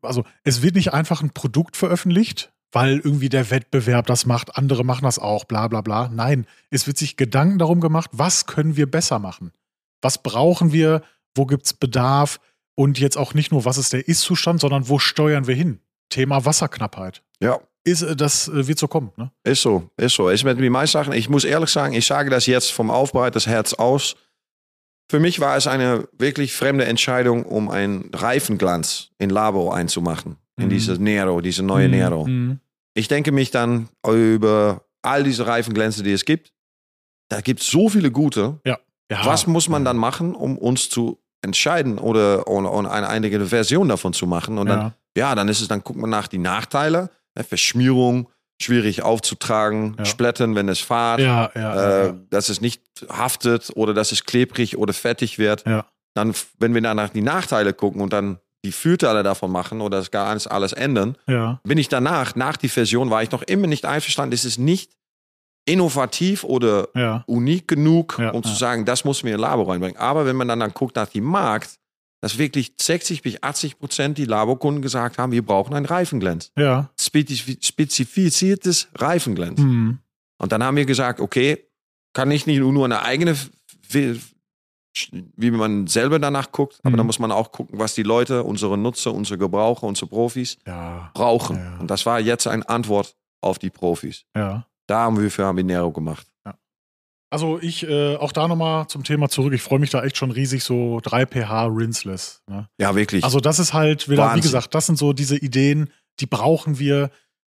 also, 0.01 0.23
es 0.43 0.61
wird 0.61 0.75
nicht 0.75 0.93
einfach 0.93 1.21
ein 1.21 1.31
Produkt 1.31 1.75
veröffentlicht, 1.77 2.51
weil 2.71 2.99
irgendwie 2.99 3.29
der 3.29 3.49
Wettbewerb 3.49 4.07
das 4.07 4.25
macht, 4.25 4.55
andere 4.57 4.83
machen 4.83 5.03
das 5.03 5.19
auch, 5.19 5.45
bla 5.45 5.67
bla 5.67 5.81
bla. 5.81 6.09
Nein, 6.09 6.45
es 6.69 6.87
wird 6.87 6.97
sich 6.97 7.17
Gedanken 7.17 7.59
darum 7.59 7.79
gemacht, 7.79 8.09
was 8.13 8.45
können 8.45 8.75
wir 8.75 8.89
besser 8.89 9.19
machen? 9.19 9.51
Was 10.01 10.21
brauchen 10.21 10.71
wir? 10.73 11.01
Wo 11.35 11.45
gibt 11.45 11.65
es 11.65 11.73
Bedarf? 11.73 12.39
Und 12.75 12.99
jetzt 12.99 13.17
auch 13.17 13.33
nicht 13.33 13.51
nur, 13.51 13.65
was 13.65 13.79
ist 13.79 13.93
der 13.93 14.07
Ist-Zustand, 14.07 14.59
sondern 14.59 14.87
wo 14.87 14.99
steuern 14.99 15.47
wir 15.47 15.55
hin? 15.55 15.79
Thema 16.09 16.45
Wasserknappheit. 16.45 17.23
Ja. 17.39 17.59
Ist, 17.83 18.01
äh, 18.01 18.15
das 18.15 18.47
äh, 18.49 18.67
wird 18.67 18.77
so 18.77 18.87
kommen, 18.87 19.11
ne? 19.15 19.31
Ist 19.43 19.61
so, 19.61 19.89
ist 19.97 20.15
so. 20.15 20.29
Ist 20.29 20.43
mit 20.43 20.59
die 20.59 20.69
meisten 20.69 20.93
Sachen. 20.93 21.13
Ich 21.13 21.29
muss 21.29 21.45
ehrlich 21.45 21.69
sagen, 21.69 21.93
ich 21.93 22.05
sage 22.05 22.29
das 22.29 22.45
jetzt 22.45 22.71
vom 22.71 22.91
Aufbereit 22.91 23.35
das 23.35 23.47
Herz 23.47 23.73
aus. 23.73 24.15
Für 25.09 25.19
mich 25.19 25.39
war 25.39 25.55
es 25.55 25.67
eine 25.67 26.07
wirklich 26.17 26.53
fremde 26.53 26.85
Entscheidung, 26.85 27.45
um 27.45 27.69
einen 27.69 28.09
Reifenglanz 28.13 29.09
in 29.17 29.29
Labo 29.29 29.71
einzumachen. 29.71 30.37
in 30.59 30.65
Mhm. 30.65 30.69
diese 30.69 30.93
Nero, 30.93 31.39
diese 31.41 31.61
neue 31.61 31.85
Mhm. 31.87 31.91
Nero. 31.93 32.25
Mhm. 32.25 32.59
Ich 32.95 33.07
denke 33.07 33.31
mich 33.31 33.51
dann 33.51 33.89
über 34.07 34.81
all 35.03 35.23
diese 35.23 35.45
Reifenglänze, 35.45 36.01
die 36.01 36.11
es 36.11 36.25
gibt. 36.25 36.51
Da 37.29 37.41
gibt 37.41 37.61
es 37.61 37.67
so 37.67 37.89
viele 37.89 38.09
gute. 38.09 38.59
Ja. 38.65 38.79
Was 39.23 39.45
muss 39.45 39.69
man 39.69 39.85
dann 39.85 39.97
machen, 39.97 40.33
um 40.33 40.57
uns 40.57 40.89
zu 40.89 41.19
entscheiden 41.43 41.99
oder, 41.99 42.47
oder, 42.47 42.73
oder 42.73 42.91
eine 42.91 43.07
einige 43.07 43.45
Version 43.45 43.87
davon 43.87 44.13
zu 44.13 44.25
machen? 44.25 44.57
Und 44.57 44.67
dann, 44.67 44.79
Ja. 44.79 44.93
ja, 45.29 45.35
dann 45.35 45.47
ist 45.47 45.61
es, 45.61 45.67
dann 45.67 45.83
guckt 45.83 45.99
man 45.99 46.09
nach 46.09 46.27
die 46.27 46.39
Nachteile. 46.39 47.11
Ne, 47.37 47.43
Verschmierung, 47.43 48.27
schwierig 48.61 49.03
aufzutragen, 49.03 49.95
Ja. 49.99 50.05
Splätten, 50.05 50.55
wenn 50.55 50.67
es 50.69 50.79
fahrt, 50.79 51.19
Ja, 51.21 51.51
ja, 51.53 51.61
ja, 51.61 52.05
äh, 52.07 52.13
dass 52.29 52.49
es 52.49 52.59
nicht 52.61 52.81
haftet 53.09 53.71
oder 53.75 53.93
dass 53.93 54.11
es 54.11 54.23
klebrig 54.23 54.77
oder 54.77 54.93
fettig 54.93 55.37
wird. 55.37 55.63
Dann, 56.15 56.33
wenn 56.57 56.73
wir 56.73 56.81
dann 56.81 56.97
nach 56.97 57.09
die 57.09 57.21
Nachteile 57.21 57.73
gucken 57.73 58.01
und 58.01 58.11
dann 58.13 58.39
die 58.65 58.71
Vorteile 58.71 59.21
davon 59.21 59.51
machen 59.51 59.81
oder 59.81 59.99
das 59.99 60.09
gar 60.09 60.27
alles, 60.27 60.47
alles 60.47 60.73
ändern, 60.73 61.15
bin 61.63 61.77
ich 61.77 61.89
danach, 61.89 62.35
nach 62.35 62.57
die 62.57 62.69
Version, 62.69 63.09
war 63.11 63.21
ich 63.21 63.29
noch 63.31 63.43
immer 63.43 63.67
nicht 63.67 63.85
einverstanden. 63.85 64.33
Es 64.33 64.43
ist 64.43 64.57
nicht 64.57 64.91
innovativ 65.65 66.43
oder 66.43 66.87
unik 67.27 67.67
genug, 67.67 68.17
um 68.33 68.41
zu 68.43 68.53
sagen, 68.55 68.85
das 68.85 69.05
muss 69.05 69.21
mir 69.23 69.35
in 69.35 69.39
Labo 69.39 69.63
reinbringen. 69.63 69.97
Aber 69.97 70.25
wenn 70.25 70.35
man 70.35 70.47
dann, 70.47 70.59
dann 70.59 70.73
guckt 70.73 70.95
nach 70.95 71.07
dem 71.09 71.25
Markt, 71.25 71.77
dass 72.21 72.37
wirklich 72.37 72.73
60 72.79 73.21
bis 73.21 73.41
80 73.43 73.77
Prozent 73.79 74.17
die 74.17 74.25
Labokunden 74.25 74.81
gesagt 74.81 75.17
haben, 75.17 75.31
wir 75.31 75.45
brauchen 75.45 75.73
ein 75.75 75.85
Reifenglänz. 75.85 76.51
Ja. 76.57 76.89
Spezif 76.99 77.57
spezifiziertes 77.61 78.87
Reifenglänz. 78.95 79.59
Mhm. 79.59 79.99
Und 80.39 80.51
dann 80.51 80.63
haben 80.63 80.77
wir 80.77 80.85
gesagt, 80.85 81.19
okay, 81.19 81.63
kann 82.13 82.31
ich 82.31 82.47
nicht 82.47 82.59
nur 82.59 82.85
eine 82.85 83.01
eigene, 83.03 83.35
wie 85.35 85.51
man 85.51 85.85
selber 85.85 86.17
danach 86.17 86.51
guckt, 86.51 86.79
aber 86.81 86.91
Mhm. 86.91 86.97
dann 86.97 87.05
muss 87.05 87.19
man 87.19 87.31
auch 87.31 87.51
gucken, 87.51 87.77
was 87.79 87.93
die 87.93 88.01
Leute, 88.03 88.43
unsere 88.43 88.77
Nutzer, 88.77 89.13
unsere 89.13 89.37
Gebraucher, 89.37 89.83
unsere 89.83 90.07
Profis 90.07 90.57
Ja. 90.65 91.11
brauchen. 91.13 91.57
Ja. 91.57 91.77
Und 91.77 91.91
das 91.91 92.05
war 92.07 92.19
jetzt 92.19 92.47
eine 92.47 92.67
Antwort 92.67 93.15
auf 93.41 93.59
die 93.59 93.69
Profis. 93.69 94.25
Ja. 94.35 94.65
Da 94.87 95.01
haben 95.01 95.21
wir 95.21 95.29
für 95.29 95.45
Habanero 95.45 95.91
gemacht. 95.91 96.25
Also 97.29 97.59
ich, 97.59 97.87
äh, 97.87 98.15
auch 98.15 98.31
da 98.31 98.47
nochmal 98.47 98.87
zum 98.87 99.03
Thema 99.03 99.27
zurück. 99.29 99.53
Ich 99.53 99.61
freue 99.61 99.79
mich 99.79 99.89
da 99.89 100.03
echt 100.03 100.15
schon 100.17 100.31
riesig, 100.31 100.63
so 100.63 100.99
3 101.03 101.25
pH 101.25 101.65
Rinseless. 101.65 102.41
Ne? 102.47 102.69
Ja, 102.79 102.95
wirklich. 102.95 103.23
Also 103.23 103.39
das 103.39 103.59
ist 103.59 103.73
halt 103.73 104.07
wieder, 104.07 104.23
wie 104.23 104.27
Wahnsinn. 104.27 104.41
gesagt, 104.43 104.73
das 104.73 104.85
sind 104.85 104.97
so 104.97 105.11
diese 105.13 105.35
Ideen, 105.37 105.89
die 106.19 106.25
brauchen 106.25 106.79
wir. 106.79 107.09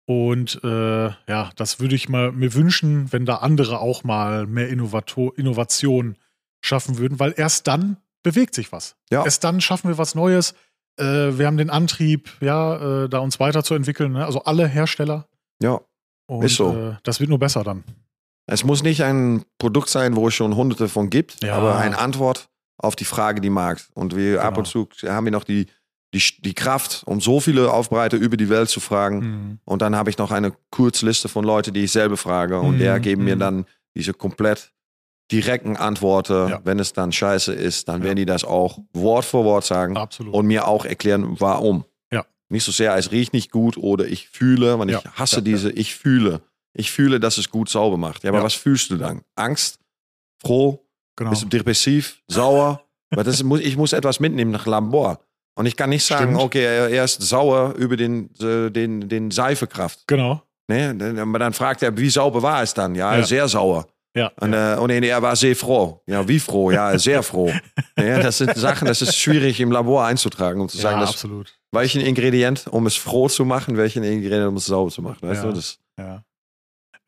Und 0.08 0.64
äh, 0.64 1.08
ja, 1.08 1.50
das 1.56 1.80
würde 1.80 1.96
ich 1.96 2.08
mal 2.10 2.32
mir 2.32 2.54
wünschen, 2.54 3.12
wenn 3.12 3.26
da 3.26 3.38
andere 3.38 3.80
auch 3.80 4.04
mal 4.04 4.46
mehr 4.48 4.70
Innovato 4.70 5.32
Innovation 5.32 6.16
schaffen 6.64 6.98
würden, 6.98 7.20
weil 7.20 7.34
erst 7.36 7.68
dann 7.68 7.98
bewegt 8.24 8.56
sich 8.56 8.72
was. 8.72 8.96
Ja. 9.12 9.26
Erst 9.26 9.44
dann 9.44 9.62
schaffen 9.62 9.90
wir 9.90 9.98
was 9.98 10.16
Neues. 10.16 10.54
Äh, 10.98 11.04
wir 11.38 11.48
haben 11.48 11.58
den 11.58 11.70
Antrieb, 11.70 12.30
ja, 12.40 13.04
äh, 13.04 13.10
da 13.10 13.20
uns 13.20 13.40
weiterzuentwickeln. 13.40 14.14
Ne? 14.14 14.26
Also 14.26 14.44
alle 14.44 14.68
Hersteller. 14.68 15.28
ja. 15.62 15.82
Und 16.28 16.44
Ist 16.44 16.56
so. 16.56 16.76
äh, 16.76 16.96
das 17.04 17.20
wird 17.20 17.30
nur 17.30 17.38
besser 17.38 17.64
dann. 17.64 17.84
Es 18.48 18.64
muss 18.64 18.84
nicht 18.84 19.02
ein 19.04 19.44
Produkt 19.58 19.90
sein, 19.90 20.16
wo 20.16 20.28
es 20.28 20.34
schon 20.36 20.56
hunderte 20.56 20.88
von 20.88 21.10
gibt, 21.10 21.44
Ja. 21.44 21.56
aber 21.56 21.78
eine 21.78 21.98
Antwort 21.98 22.48
auf 22.78 22.96
die 22.96 23.06
Frage, 23.06 23.42
die 23.42 23.50
Markt. 23.50 23.90
Und 23.94 24.16
wir 24.16 24.44
ab 24.44 24.58
und 24.58 24.66
zu 24.68 24.88
haben 25.04 25.26
wir 25.26 25.32
noch 25.32 25.44
die, 25.46 25.68
die, 26.14 26.22
die 26.42 26.54
Kraft, 26.54 27.04
um 27.08 27.20
so 27.22 27.40
viele 27.40 27.72
Aufbereiter 27.74 28.18
über 28.18 28.38
die 28.38 28.50
Welt 28.50 28.70
zu 28.70 28.80
fragen. 28.80 29.20
Mhm. 29.20 29.60
Und 29.66 29.82
dann 29.82 29.96
habe 29.96 30.10
ich 30.10 30.18
noch 30.18 30.32
eine 30.32 30.54
Kurzliste 30.70 31.28
von 31.28 31.44
Leuten, 31.44 31.74
die 31.74 31.86
ich 31.86 31.92
selber 31.92 32.18
frage. 32.18 32.60
Und 32.60 32.76
Mhm, 32.76 32.80
der 32.80 33.00
geben 33.00 33.24
mir 33.24 33.36
mhm. 33.36 33.40
dann 33.40 33.66
diese 33.96 34.14
komplett 34.14 34.72
direkten 35.32 35.76
Antworten. 35.76 36.50
Ja. 36.50 36.62
Wenn 36.64 36.78
es 36.80 36.94
dann 36.94 37.12
scheiße 37.12 37.52
ist, 37.54 37.88
dann 37.90 38.02
Ja. 38.02 38.06
werden 38.06 38.18
die 38.18 38.26
das 38.26 38.44
auch 38.44 38.78
Wort 38.94 39.26
für 39.26 39.44
Wort 39.44 39.66
sagen 39.66 39.98
Absolut. 39.98 40.34
und 40.36 40.46
mir 40.46 40.68
auch 40.68 40.86
erklären, 40.86 41.40
warum. 41.40 41.84
Ja. 42.12 42.26
Nicht 42.50 42.64
so 42.64 42.72
sehr, 42.72 42.96
es 42.96 43.12
riecht 43.12 43.34
nicht 43.34 43.52
gut 43.52 43.76
oder 43.78 44.06
ich 44.06 44.30
fühle, 44.30 44.78
weil 44.78 44.92
ich 44.92 45.04
hasse 45.16 45.42
diese, 45.42 45.72
ich 45.72 45.96
fühle. 45.96 46.42
Ich 46.78 46.92
fühle, 46.92 47.20
dass 47.20 47.38
es 47.38 47.50
gut 47.50 47.70
sauber 47.70 47.98
macht. 47.98 48.24
Ja, 48.24 48.30
aber 48.30 48.40
Ja. 48.40 48.44
was 48.44 48.54
fühlst 48.54 48.90
du 48.92 48.98
dann? 48.98 49.22
Angst? 49.36 49.80
Froh? 50.42 50.82
genau. 51.18 51.30
Bist 51.32 51.44
du 51.44 51.48
depressiv? 51.48 52.22
Sauer? 52.28 52.82
Weil 53.12 53.24
das 53.24 53.42
muss, 53.44 53.62
ich 53.62 53.78
muss 53.78 53.94
etwas 53.94 54.20
mitnehmen 54.20 54.52
nach 54.52 54.66
Labor. 54.66 55.20
Und 55.58 55.66
ich 55.68 55.78
kann 55.78 55.90
nicht 55.90 56.04
sagen, 56.04 56.32
Stimmt. 56.34 56.42
okay, 56.42 56.64
er 56.66 56.90
er 56.90 57.06
ist 57.06 57.22
sauer 57.22 57.74
über 57.76 57.96
den, 57.96 58.30
äh, 58.42 58.70
den, 58.70 59.08
den 59.08 59.32
Seifekraft. 59.32 60.06
Genau. 60.08 60.42
Dann- 60.68 61.18
aber 61.20 61.40
dann 61.40 61.54
fragt 61.54 61.82
er, 61.84 61.96
wie 61.96 62.10
sauber 62.10 62.42
war 62.42 62.62
es 62.62 62.74
dann? 62.74 62.94
Ja, 62.96 63.16
Ja. 63.18 63.24
sehr 63.26 63.48
sauer. 63.48 63.88
Ja. 64.18 64.32
Und, 64.42 64.54
äh, 64.54 64.76
und 64.80 64.90
er 64.90 65.22
war 65.22 65.36
sehr 65.36 65.56
froh. 65.56 66.02
Ja, 66.08 66.28
wie 66.28 66.40
froh? 66.40 66.72
Ja, 66.72 66.98
sehr 66.98 67.22
froh. 67.24 67.52
ja, 67.98 68.20
das 68.20 68.40
sind 68.40 68.56
Sachen, 68.58 68.86
das 68.88 69.02
ist 69.02 69.16
schwierig 69.16 69.60
im 69.62 69.72
Labor 69.72 70.04
einzutragen, 70.06 70.60
um 70.62 70.68
zu 70.68 70.78
sagen, 70.78 71.00
ja, 71.00 71.06
dass, 71.06 71.26
welchen 71.72 72.02
Ingredient, 72.02 72.66
um 72.68 72.86
es 72.88 72.96
froh 72.96 73.28
zu 73.30 73.46
machen, 73.46 73.78
welchen 73.78 74.04
Ingredient, 74.04 74.48
um 74.48 74.56
es 74.58 74.66
sauber 74.66 74.90
zu 74.92 75.02
machen. 75.02 75.20
Weißt 75.22 75.44
Ja. 75.44 75.50
du? 75.50 75.56
Das, 75.56 75.78
Ja. 75.98 76.24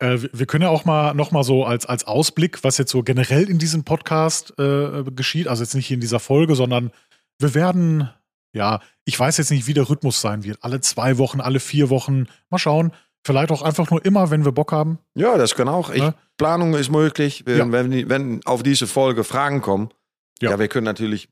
Äh, 0.00 0.18
wir- 0.32 0.46
können 0.46 0.62
ja 0.62 0.70
auch 0.70 0.84
mal 0.84 1.14
noch 1.14 1.30
mal 1.32 1.42
so 1.42 1.64
als, 1.64 1.86
als 1.86 2.04
Ausblick, 2.06 2.62
was 2.64 2.78
jetzt 2.78 2.90
so 2.92 3.02
generell 3.02 3.48
in 3.50 3.58
diesem 3.58 3.84
Podcast 3.84 4.54
äh, 4.58 5.02
geschieht, 5.14 5.48
also 5.48 5.62
jetzt 5.62 5.74
nicht 5.74 5.86
hier 5.86 5.96
in 5.96 6.00
dieser 6.00 6.20
Folge, 6.20 6.54
sondern 6.54 6.92
wir 7.40 7.54
werden, 7.54 8.08
ja, 8.52 8.80
ich 9.04 9.18
weiß 9.18 9.36
jetzt 9.38 9.50
nicht, 9.50 9.66
wie 9.66 9.74
der 9.74 9.88
Rhythmus 9.88 10.20
sein 10.20 10.44
wird. 10.44 10.58
Alle 10.62 10.80
zwei 10.80 11.18
Wochen, 11.18 11.40
alle 11.40 11.60
vier 11.60 11.90
Wochen. 11.90 12.26
Mal 12.50 12.58
schauen. 12.58 12.92
Vielleicht 13.26 13.50
auch 13.50 13.62
einfach 13.62 13.90
nur 13.90 14.04
immer, 14.04 14.30
wenn 14.30 14.44
wir 14.44 14.52
Bock 14.52 14.70
haben. 14.72 14.98
ja, 15.14 15.36
das 15.36 15.54
kann 15.56 15.68
auch. 15.68 15.90
Ich, 15.90 15.98
Ja. 15.98 16.14
Planung 16.36 16.74
ist 16.74 16.90
möglich. 16.90 17.42
Wenn, 17.46 17.58
Ja. 17.58 17.72
wenn, 17.72 18.08
wenn 18.08 18.40
auf 18.46 18.62
diese 18.62 18.86
Folge 18.86 19.24
Fragen 19.24 19.60
kommen, 19.60 19.88
Ja. 20.40 20.50
ja, 20.52 20.58
wir 20.60 20.68
können 20.68 20.84
natürlich 20.84 21.28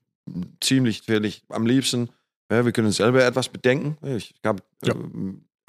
ziemlich, 0.60 1.06
natürlich 1.06 1.44
am 1.48 1.64
liebsten, 1.64 2.10
ja, 2.50 2.64
wir 2.64 2.72
können 2.72 2.90
selber 2.90 3.24
etwas 3.24 3.48
bedenken. 3.48 3.96
Ich 4.16 4.34
habe 4.44 4.62
Ja. 4.84 4.94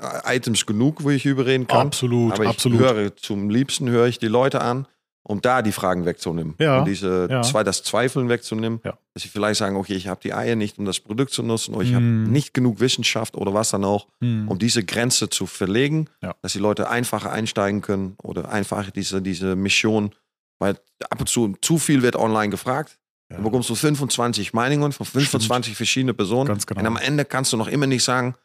Äh, 0.01 0.35
Items 0.37 0.65
genug, 0.65 1.03
wo 1.03 1.09
ich 1.09 1.25
überreden 1.25 1.67
kann. 1.67 1.87
Absolut, 1.87 2.33
Aber 2.33 2.43
ich 2.43 2.49
absolut. 2.49 2.79
höre 2.79 3.15
zum 3.15 3.49
liebsten 3.49 3.89
höre 3.89 4.07
ich 4.07 4.19
die 4.19 4.27
Leute 4.27 4.61
an, 4.61 4.87
um 5.23 5.41
da 5.41 5.61
die 5.61 5.71
Fragen 5.73 6.05
wegzunehmen. 6.05 6.55
Ja, 6.57 6.79
Um 6.79 6.85
diese 6.85 7.27
ja. 7.29 7.41
zwei 7.41 7.63
das 7.63 7.83
Zweifeln 7.83 8.29
wegzunehmen. 8.29 8.79
Ja. 8.85 8.97
Dass 9.13 9.23
sie 9.23 9.29
vielleicht 9.29 9.57
sagen, 9.59 9.75
okay, 9.75 9.93
ich 9.95 10.07
habe 10.07 10.21
die 10.23 10.33
Eier 10.33 10.55
nicht, 10.55 10.77
um 10.79 10.85
das 10.85 10.99
Produkt 11.01 11.31
zu 11.33 11.43
nutzen, 11.43 11.73
oder 11.73 11.83
ich 11.83 11.93
habe 11.93 12.05
Mm. 12.05 12.31
nicht 12.31 12.53
genug 12.53 12.79
Wissenschaft 12.79 13.35
oder 13.35 13.53
was 13.53 13.71
dann 13.71 13.83
auch, 13.83 14.07
Hm. 14.21 14.47
um 14.47 14.57
diese 14.57 14.83
Grenze 14.85 15.29
zu 15.29 15.45
verlegen, 15.45 16.07
Ja. 16.23 16.33
dass 16.41 16.53
die 16.53 16.59
Leute 16.59 16.89
einfacher 16.89 17.31
einsteigen 17.31 17.81
können 17.81 18.15
oder 18.23 18.49
einfach 18.49 18.89
diese, 18.91 19.21
diese 19.21 19.55
Mission, 19.57 20.11
weil 20.59 20.77
ab 21.09 21.19
und 21.19 21.27
zu 21.27 21.55
zu 21.61 21.77
viel 21.77 22.03
wird 22.03 22.15
online 22.15 22.49
gefragt. 22.49 22.97
Ja. 23.29 23.35
Dann 23.35 23.43
bekommst 23.43 23.69
du 23.69 23.75
25 23.75 24.53
Meinungen 24.53 24.93
von 24.93 25.05
25 25.05 25.75
verschiedenen 25.75 26.15
Personen. 26.15 26.47
Ganz 26.47 26.65
genau. 26.65 26.79
Und 26.79 26.87
am 26.87 26.95
Ende 26.95 27.25
kannst 27.25 27.51
du 27.51 27.57
noch 27.57 27.67
immer 27.67 27.85
nicht 27.87 28.03
sagen, 28.05 28.35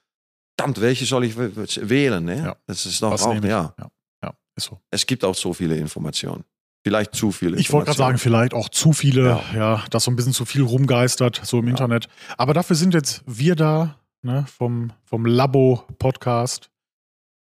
verdammt, 0.56 0.80
welche 0.80 1.04
soll 1.06 1.24
ich 1.24 1.36
wählen? 1.36 2.24
Ne? 2.24 2.38
Ja. 2.38 2.56
Das 2.66 2.86
ist 2.86 3.02
doch 3.02 3.20
auch, 3.20 3.34
ja. 3.44 3.74
Ja. 3.78 3.88
ja, 4.22 4.32
ist 4.56 4.66
so. 4.66 4.80
Es 4.90 5.06
gibt 5.06 5.24
auch 5.24 5.34
so 5.34 5.52
viele 5.52 5.76
Informationen. 5.76 6.44
Vielleicht 6.84 7.14
zu 7.14 7.30
viele 7.30 7.58
Ich 7.58 7.72
wollte 7.72 7.86
gerade 7.86 7.98
sagen, 7.98 8.18
vielleicht 8.18 8.54
auch 8.54 8.68
zu 8.68 8.92
viele, 8.92 9.24
ja. 9.24 9.42
Ja. 9.54 9.84
dass 9.90 10.04
so 10.04 10.10
ein 10.10 10.16
bisschen 10.16 10.32
zu 10.32 10.44
viel 10.44 10.62
rumgeistert, 10.62 11.40
so 11.44 11.60
im 11.60 11.68
Internet. 11.68 12.08
Aber 12.36 12.54
dafür 12.54 12.74
sind 12.74 12.92
jetzt 12.92 13.22
wir 13.24 13.54
da, 13.54 14.00
ne, 14.22 14.44
vom, 14.48 14.92
vom 15.04 15.24
Labo-Podcast. 15.24 16.70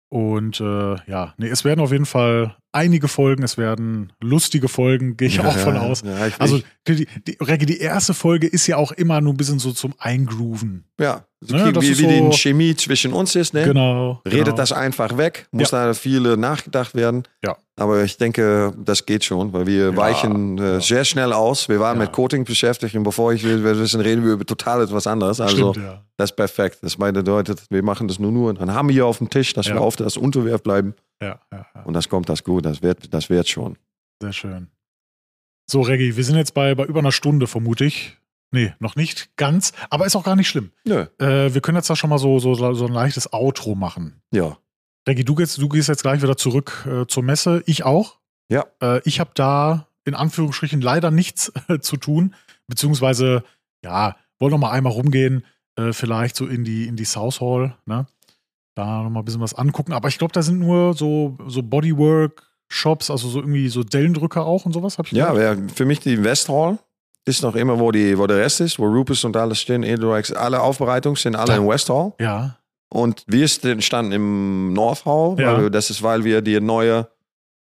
Und 0.09 0.59
äh, 0.59 0.95
ja, 1.09 1.35
nee, 1.37 1.47
es 1.47 1.63
werden 1.63 1.79
auf 1.79 1.91
jeden 1.91 2.05
Fall 2.05 2.57
einige 2.71 3.07
Folgen, 3.07 3.43
es 3.43 3.57
werden 3.57 4.13
lustige 4.21 4.67
Folgen, 4.67 5.17
gehe 5.17 5.27
ich 5.27 5.37
Ja, 5.37 5.45
auch 5.45 5.57
von 5.57 5.77
aus. 5.77 6.01
Ja, 6.05 6.27
ich, 6.27 6.39
Also, 6.39 6.59
die, 6.87 7.07
die, 7.27 7.37
Reggie, 7.41 7.65
die 7.65 7.79
erste 7.79 8.13
Folge 8.13 8.47
ist 8.47 8.67
ja 8.67 8.77
auch 8.77 8.91
immer 8.91 9.21
nur 9.21 9.33
ein 9.33 9.37
bisschen 9.37 9.59
so 9.59 9.71
zum 9.71 9.93
Eingrooven. 9.99 10.85
ja. 10.99 11.23
So 11.41 11.55
Ne, 11.55 11.73
wie, 11.73 11.81
wie 11.81 11.93
so- 11.93 12.05
die 12.31 12.37
Chemie 12.37 12.75
zwischen 12.75 13.13
uns 13.13 13.33
ist, 13.33 13.53
ne? 13.53 13.63
Genau. 13.63 14.21
Redet 14.25 14.43
genau. 14.47 14.57
das 14.57 14.73
einfach 14.73 15.15
weg, 15.17 15.47
muss 15.51 15.69
da 15.69 15.93
viele 15.93 16.35
nachgedacht 16.35 16.95
werden. 16.95 17.23
Ja. 17.41 17.55
Aber 17.77 18.03
ich 18.03 18.17
denke, 18.17 18.73
das 18.83 19.05
geht 19.05 19.23
schon, 19.23 19.53
weil 19.53 19.65
wir 19.65 19.95
weichen 19.95 20.57
äh, 20.57 20.73
ja. 20.73 20.81
sehr 20.81 21.05
schnell 21.05 21.31
aus. 21.31 21.69
Wir 21.69 21.79
waren 21.79 21.95
Ja. 21.97 22.03
mit 22.03 22.11
Coating 22.11 22.43
beschäftigt 22.43 22.93
und 22.95 23.03
bevor 23.03 23.31
ich 23.31 23.45
will, 23.45 23.63
wir 23.63 23.79
wissen, 23.79 24.01
reden 24.01 24.25
wir 24.25 24.33
über 24.33 24.45
total 24.45 24.83
etwas 24.83 25.07
anderes. 25.07 25.39
Also 25.39 25.71
Stimmt, 25.71 25.87
ja. 25.87 26.03
das 26.17 26.31
ist 26.31 26.35
perfekt. 26.35 26.79
Das 26.81 26.97
bedeutet, 26.97 27.61
wir 27.69 27.83
machen 27.83 28.09
das 28.09 28.19
nur 28.19 28.33
nur 28.33 28.49
und 28.49 28.59
dann 28.59 28.73
haben 28.73 28.89
wir 28.89 28.93
hier 28.95 29.05
auf 29.05 29.19
dem 29.19 29.29
Tisch, 29.29 29.53
dass 29.53 29.67
Ja. 29.67 29.75
wir 29.75 29.81
auf 29.81 29.95
das 29.95 30.17
Unterwerf 30.17 30.61
bleiben 30.61 30.93
Ja, 31.21 31.39
ja, 31.51 31.65
ja. 31.75 31.83
und 31.83 31.93
das 31.93 32.07
kommt 32.09 32.29
das 32.29 32.43
gut. 32.43 32.65
Das 32.65 32.81
wird, 32.81 33.13
das 33.13 33.29
wird 33.29 33.47
schon. 33.47 33.77
Sehr 34.21 34.33
schön. 34.33 34.69
So, 35.69 35.81
Reggie, 35.81 36.15
wir 36.15 36.23
sind 36.23 36.37
jetzt 36.37 36.53
bei, 36.53 36.73
bei 36.75 36.85
über 36.85 36.99
einer 36.99 37.11
Stunde, 37.11 37.47
vermute 37.47 37.85
ich. 37.85 38.17
Nee, 38.51 38.73
noch 38.79 38.95
nicht 38.95 39.35
ganz, 39.37 39.73
aber 39.91 40.07
ist 40.07 40.15
auch 40.15 40.23
gar 40.23 40.35
nicht 40.35 40.49
schlimm. 40.49 40.71
Nö. 40.83 41.05
Äh, 41.19 41.53
wir 41.53 41.61
können 41.61 41.75
jetzt 41.75 41.89
da 41.89 41.95
schon 41.95 42.09
mal 42.09 42.17
so, 42.17 42.39
so, 42.39 42.55
so 42.55 42.85
ein 42.85 42.93
leichtes 42.93 43.31
Outro 43.31 43.75
machen. 43.75 44.21
Ja. 44.31 44.57
Reggie, 45.07 45.23
du 45.23 45.35
gehst, 45.35 45.59
du 45.59 45.69
gehst 45.69 45.87
jetzt 45.87 46.01
gleich 46.01 46.21
wieder 46.23 46.37
zurück 46.37 46.87
äh, 46.89 47.05
zur 47.05 47.23
Messe. 47.23 47.61
Ich 47.67 47.83
auch. 47.83 48.17
Ja. 48.49 48.65
Äh, 48.81 49.01
ich 49.05 49.19
habe 49.19 49.31
da 49.35 49.87
in 50.05 50.15
Anführungsstrichen 50.15 50.81
leider 50.81 51.11
nichts 51.11 51.51
äh, 51.67 51.79
zu 51.79 51.97
tun. 51.97 52.33
Beziehungsweise, 52.67 53.43
ja, 53.83 54.15
wollen 54.39 54.51
noch 54.51 54.57
mal 54.57 54.71
einmal 54.71 54.93
rumgehen, 54.93 55.45
äh, 55.75 55.93
vielleicht 55.93 56.35
so 56.35 56.47
in 56.47 56.63
die, 56.63 56.87
in 56.87 56.95
die 56.95 57.05
South 57.05 57.41
Hall, 57.41 57.77
ne? 57.85 58.07
Da 58.79 59.03
noch 59.03 59.09
mal 59.09 59.19
ein 59.19 59.25
bisschen 59.25 59.41
was 59.41 59.53
angucken. 59.53 59.93
Aber 59.93 60.07
ich 60.07 60.17
glaube, 60.17 60.31
da 60.33 60.41
sind 60.41 60.59
nur 60.59 60.93
so, 60.93 61.37
so 61.47 61.61
Bodywork-Shops, 61.63 63.09
also 63.11 63.27
so 63.27 63.39
irgendwie 63.39 63.67
so 63.69 63.83
Dellendrücker 63.83 64.45
auch 64.45 64.65
und 64.65 64.73
sowas, 64.73 64.97
habe 64.97 65.07
ich 65.07 65.13
Ja, 65.13 65.35
wer- 65.35 65.57
für 65.73 65.85
mich 65.85 65.99
die 65.99 66.23
West 66.23 66.49
Hall 66.49 66.77
ist 67.25 67.43
noch 67.43 67.55
immer, 67.55 67.79
wo, 67.79 67.91
die, 67.91 68.17
wo 68.17 68.25
der 68.27 68.37
Rest 68.37 68.61
ist, 68.61 68.79
wo 68.79 68.85
Rupus 68.85 69.23
und 69.23 69.35
alles 69.37 69.59
stehen, 69.59 69.83
Edrex, 69.83 70.31
alle 70.31 70.61
Aufbereitungen 70.61 71.15
sind 71.15 71.35
alle 71.35 71.47
Da- 71.53 71.57
in 71.57 71.67
West 71.67 71.89
Hall. 71.89 72.13
Ja. 72.19 72.55
Und 72.91 73.23
wir 73.27 73.47
standen 73.47 74.11
im 74.13 74.73
North 74.73 75.05
Hall. 75.05 75.35
Ja. 75.39 75.57
weil 75.57 75.69
Das 75.69 75.89
ist, 75.91 76.01
weil 76.01 76.23
wir 76.23 76.41
die 76.41 76.59
neue, 76.59 77.07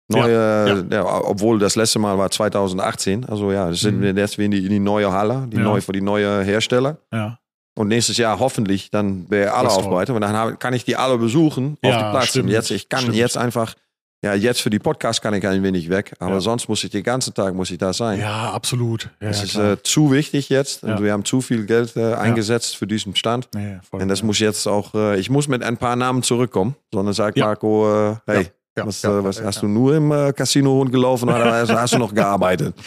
neue, 0.09 0.85
ja, 0.89 1.05
obwohl 1.25 1.59
das 1.59 1.75
letzte 1.75 1.99
Mal 1.99 2.17
war 2.17 2.31
2018. 2.31 3.25
Also 3.25 3.51
ja, 3.51 3.69
das 3.69 3.81
sind 3.81 3.97
Mhm. 3.99 4.01
wir 4.01 4.13
deswegen 4.13 4.51
in 4.53 4.59
die, 4.59 4.65
in 4.65 4.71
die 4.71 4.79
neue 4.79 5.11
Halle, 5.11 5.47
die 5.51 5.57
Ja. 5.57 5.63
neue 5.63 5.81
für 5.81 5.91
die 5.91 6.01
neue 6.01 6.41
Hersteller. 6.43 6.97
Ja. 7.13 7.37
Und 7.75 7.87
nächstes 7.87 8.17
Jahr 8.17 8.39
hoffentlich 8.39 8.91
dann 8.91 9.27
Restaurant. 9.31 9.67
aufbereiten. 9.69 10.15
Und 10.15 10.21
dann 10.21 10.35
hab- 10.35 10.59
kann 10.59 10.73
ich 10.73 10.83
die 10.83 10.95
alle 10.97 11.17
besuchen 11.17 11.77
auf 11.81 11.89
Ja, 11.89 11.97
die 11.97 12.11
Platz. 12.11 12.27
stimmt, 12.29 12.45
Und 12.47 12.51
jetzt, 12.51 12.69
ich 12.71 12.89
kann 12.89 13.01
stimmt. 13.01 13.15
jetzt 13.15 13.37
einfach, 13.37 13.75
ja, 14.23 14.33
jetzt 14.33 14.61
für 14.61 14.69
die 14.69 14.77
Podcast 14.77 15.21
kann 15.21 15.33
ich 15.33 15.47
ein 15.47 15.63
wenig 15.63 15.89
weg. 15.89 16.13
Aber 16.19 16.33
Ja. 16.35 16.39
sonst 16.41 16.67
muss 16.67 16.83
ich 16.83 16.89
den 16.91 17.01
ganzen 17.03 17.33
Tag 17.33 17.53
muss 17.55 17.71
ich 17.71 17.77
da 17.77 17.93
sein. 17.93 18.19
Ja, 18.19 18.51
absolut. 18.51 19.09
Ja, 19.21 19.29
das 19.29 19.43
ist 19.43 19.55
äh, 19.55 19.81
zu 19.83 20.11
wichtig 20.11 20.49
jetzt. 20.49 20.83
Und 20.83 21.01
wir 21.01 21.13
haben 21.13 21.23
zu 21.23 21.39
viel 21.41 21.65
Geld 21.65 21.95
äh, 21.95 22.13
eingesetzt 22.13 22.75
für 22.75 22.87
diesen 22.87 23.15
Stand. 23.15 23.47
Und 23.91 24.07
das 24.09 24.21
muss 24.21 24.39
jetzt 24.39 24.67
auch, 24.67 24.93
äh, 24.93 25.17
ich 25.17 25.29
muss 25.29 25.47
mit 25.47 25.63
ein 25.63 25.77
paar 25.77 25.95
Namen 25.95 26.23
zurückkommen. 26.23 26.75
Sondern 26.93 27.13
sagt. 27.13 27.37
Marco, 27.37 28.11
äh, 28.11 28.15
hey, 28.27 28.47
was, 28.75 29.01
äh, 29.05 29.23
was 29.23 29.41
hast 29.41 29.61
du 29.61 29.67
nur 29.69 29.95
im 29.95 30.11
äh, 30.11 30.33
Casino 30.33 30.73
rumgelaufen 30.77 31.29
oder 31.29 31.53
hast, 31.53 31.71
hast 31.71 31.93
du 31.93 31.97
noch 31.99 32.13
gearbeitet? 32.13 32.75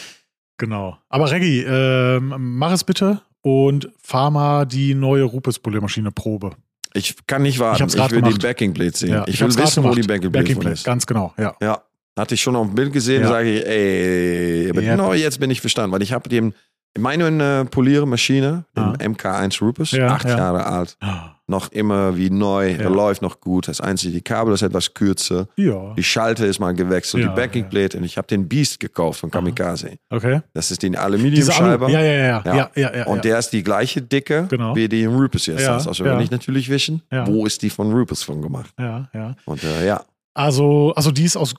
Genau. 0.57 0.97
Aber 1.09 1.29
Reggi, 1.33 1.63
ähm, 1.67 2.33
mach 2.39 2.71
es 2.71 2.85
bitte 2.85 3.21
und 3.45 3.91
fahr 4.03 4.31
mal 4.31 4.65
die 4.65 4.95
neue 4.95 5.25
Rupes 5.25 5.59
Poliermaschine 5.59 6.11
Probe. 6.11 6.53
Ich 6.95 7.15
kann 7.27 7.43
nicht 7.43 7.59
warten. 7.59 7.85
Ich 7.89 7.95
Ich, 7.95 8.01
will 8.11 8.23
die 8.23 8.31
gemacht. 8.31 8.43
Backing 8.43 8.73
Blade 8.73 8.97
sehen. 8.97 9.11
Ja, 9.11 9.25
ich, 9.27 9.39
will 9.41 9.47
hab's 9.49 9.57
grad 9.57 9.67
wissen, 9.67 9.83
wo 9.83 9.89
gemacht. 9.91 10.03
die 10.03 10.07
Backing 10.09 10.31
Blade 10.33 10.45
Backing 10.47 10.61
Blade, 10.61 10.75
ist. 10.75 10.85
ganz 10.85 11.05
genau, 11.07 11.35
ja. 11.37 11.55
Ja, 11.61 11.83
hatte 12.17 12.35
ich 12.35 12.41
schon 12.41 12.57
auf 12.57 12.67
dem 12.69 12.75
Bild 12.75 12.93
gesehen, 12.93 13.23
Ja. 13.23 13.29
sage 13.29 13.51
ich, 13.51 13.67
ey, 13.67 14.71
aber 14.71 14.81
Ja. 14.81 14.97
no, 14.97 15.13
jetzt 15.13 15.39
bin 15.41 15.51
ich 15.51 15.61
verstanden, 15.61 15.93
weil 15.93 16.03
ich 16.03 16.13
habe 16.13 16.29
dem 16.29 16.55
meine 16.99 17.61
äh, 17.61 17.65
Poliermaschine, 17.65 18.65
den 18.77 18.83
Ah. 18.85 18.93
MK1 18.99 19.61
Rupus, 19.63 19.91
Ja, 19.93 20.09
acht 20.09 20.29
ja. 20.29 20.37
Jahre 20.39 20.67
alt, 20.67 20.97
noch 21.47 21.71
immer 21.73 22.17
wie 22.17 22.31
neu, 22.31 22.71
Ja. 22.71 22.89
läuft 22.89 23.21
noch 23.21 23.41
gut. 23.41 23.69
Das 23.69 23.81
einzige, 23.81 24.13
die 24.13 24.23
Kabel 24.23 24.55
ist 24.55 24.63
etwas 24.63 24.95
kürzer, 24.95 25.49
die 25.59 26.03
Schalte 26.03 26.47
ist 26.47 26.59
mal 26.61 26.73
gewechselt, 26.75 27.25
die 27.25 27.29
Backing 27.29 27.65
ja. 27.65 27.69
Blade 27.69 27.99
und 27.99 28.05
ich 28.05 28.17
habe 28.17 28.27
den 28.29 28.49
Beast 28.49 28.81
gekauft 28.81 29.21
von 29.21 29.31
Kamikaze. 29.31 29.99
okay. 30.11 30.41
Das 30.55 30.71
ist 30.71 30.83
die 30.83 30.91
Diese 30.91 31.01
Alu. 31.03 31.15
Aluminiumscheibe. 31.15 31.91
Ja, 31.91 32.01
ja, 32.01 32.43
ja, 32.75 32.97
ja. 32.97 33.07
Und 33.07 33.25
der 33.25 33.39
ist 33.39 33.51
die 33.51 33.63
gleiche 33.63 34.01
Dicke 34.01 34.47
Genau. 34.49 34.75
wie 34.77 34.89
die 34.89 35.03
im 35.03 35.15
Rupus 35.17 35.47
jetzt 35.47 35.63
Ja, 35.63 35.77
ist. 35.77 35.87
Also 35.87 36.05
will 36.05 36.21
ich 36.21 36.31
natürlich 36.31 36.69
wissen, 36.71 37.03
Ja. 37.13 37.27
wo 37.27 37.45
ist 37.47 37.61
die 37.63 37.71
von 37.71 37.93
Rupus 37.93 38.23
von 38.23 38.41
gemacht. 38.41 38.73
ja, 38.79 39.09
ja. 39.13 39.35
Und 39.45 39.63
äh, 39.65 39.87
ja, 39.87 40.03
Also, 40.37 40.93
also 40.97 41.11
die 41.13 41.25
ist 41.25 41.37
aus 41.37 41.55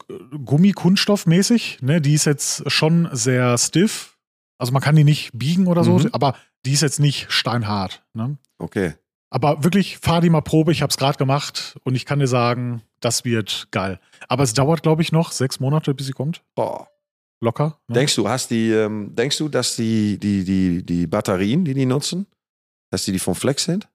Gummi-Kunststoff 0.46 1.26
mäßig, 1.28 1.80
ne? 1.82 2.02
Die 2.02 2.14
ist 2.14 2.26
jetzt 2.26 2.70
schon 2.72 3.08
sehr 3.12 3.58
stiff. 3.58 4.15
Also 4.58 4.72
man 4.72 4.82
kann 4.82 4.96
die 4.96 5.04
nicht 5.04 5.32
biegen 5.34 5.68
oder 5.68 5.84
so, 5.84 6.00
Mhm. 6.00 6.10
aber 6.12 6.36
die 6.66 6.72
ist 6.74 6.82
jetzt 6.82 7.00
nicht 7.00 7.32
steinhart. 7.32 8.04
Ne? 8.14 8.38
okay. 8.58 8.94
Aber 9.32 9.64
wirklich, 9.66 9.98
fahr 9.98 10.22
die 10.22 10.30
mal 10.30 10.40
Probe, 10.42 10.72
ich 10.72 10.82
habe 10.82 10.92
es 10.92 10.98
gerade 10.98 11.18
gemacht 11.18 11.78
und 11.84 11.96
ich 11.96 12.06
kann 12.06 12.20
dir 12.20 12.28
sagen, 12.28 12.84
das 13.02 13.26
wird 13.26 13.68
geil. 13.72 14.00
Aber 14.30 14.44
es 14.44 14.54
dauert, 14.54 14.82
glaube 14.84 15.02
ich, 15.02 15.12
noch 15.12 15.34
sechs 15.34 15.60
Monate, 15.60 15.94
bis 15.94 16.06
sie 16.06 16.14
kommt. 16.14 16.42
Boah. 16.56 16.88
Locker. 17.42 17.78
Ne? 17.90 17.96
Denkst 17.96 18.16
du, 18.16 18.30
hast 18.30 18.50
die, 18.52 18.72
ähm, 18.72 19.14
denkst 19.14 19.38
du, 19.40 19.50
dass 19.50 19.76
die, 19.76 20.18
die, 20.20 20.46
die, 20.46 20.86
die 20.86 21.06
Batterien, 21.08 21.66
die 21.66 21.74
die 21.74 21.86
nutzen, 21.86 22.28
dass 22.92 23.04
die 23.04 23.12
die 23.12 23.20
von 23.20 23.36
Flex 23.36 23.66
sind? 23.66 23.90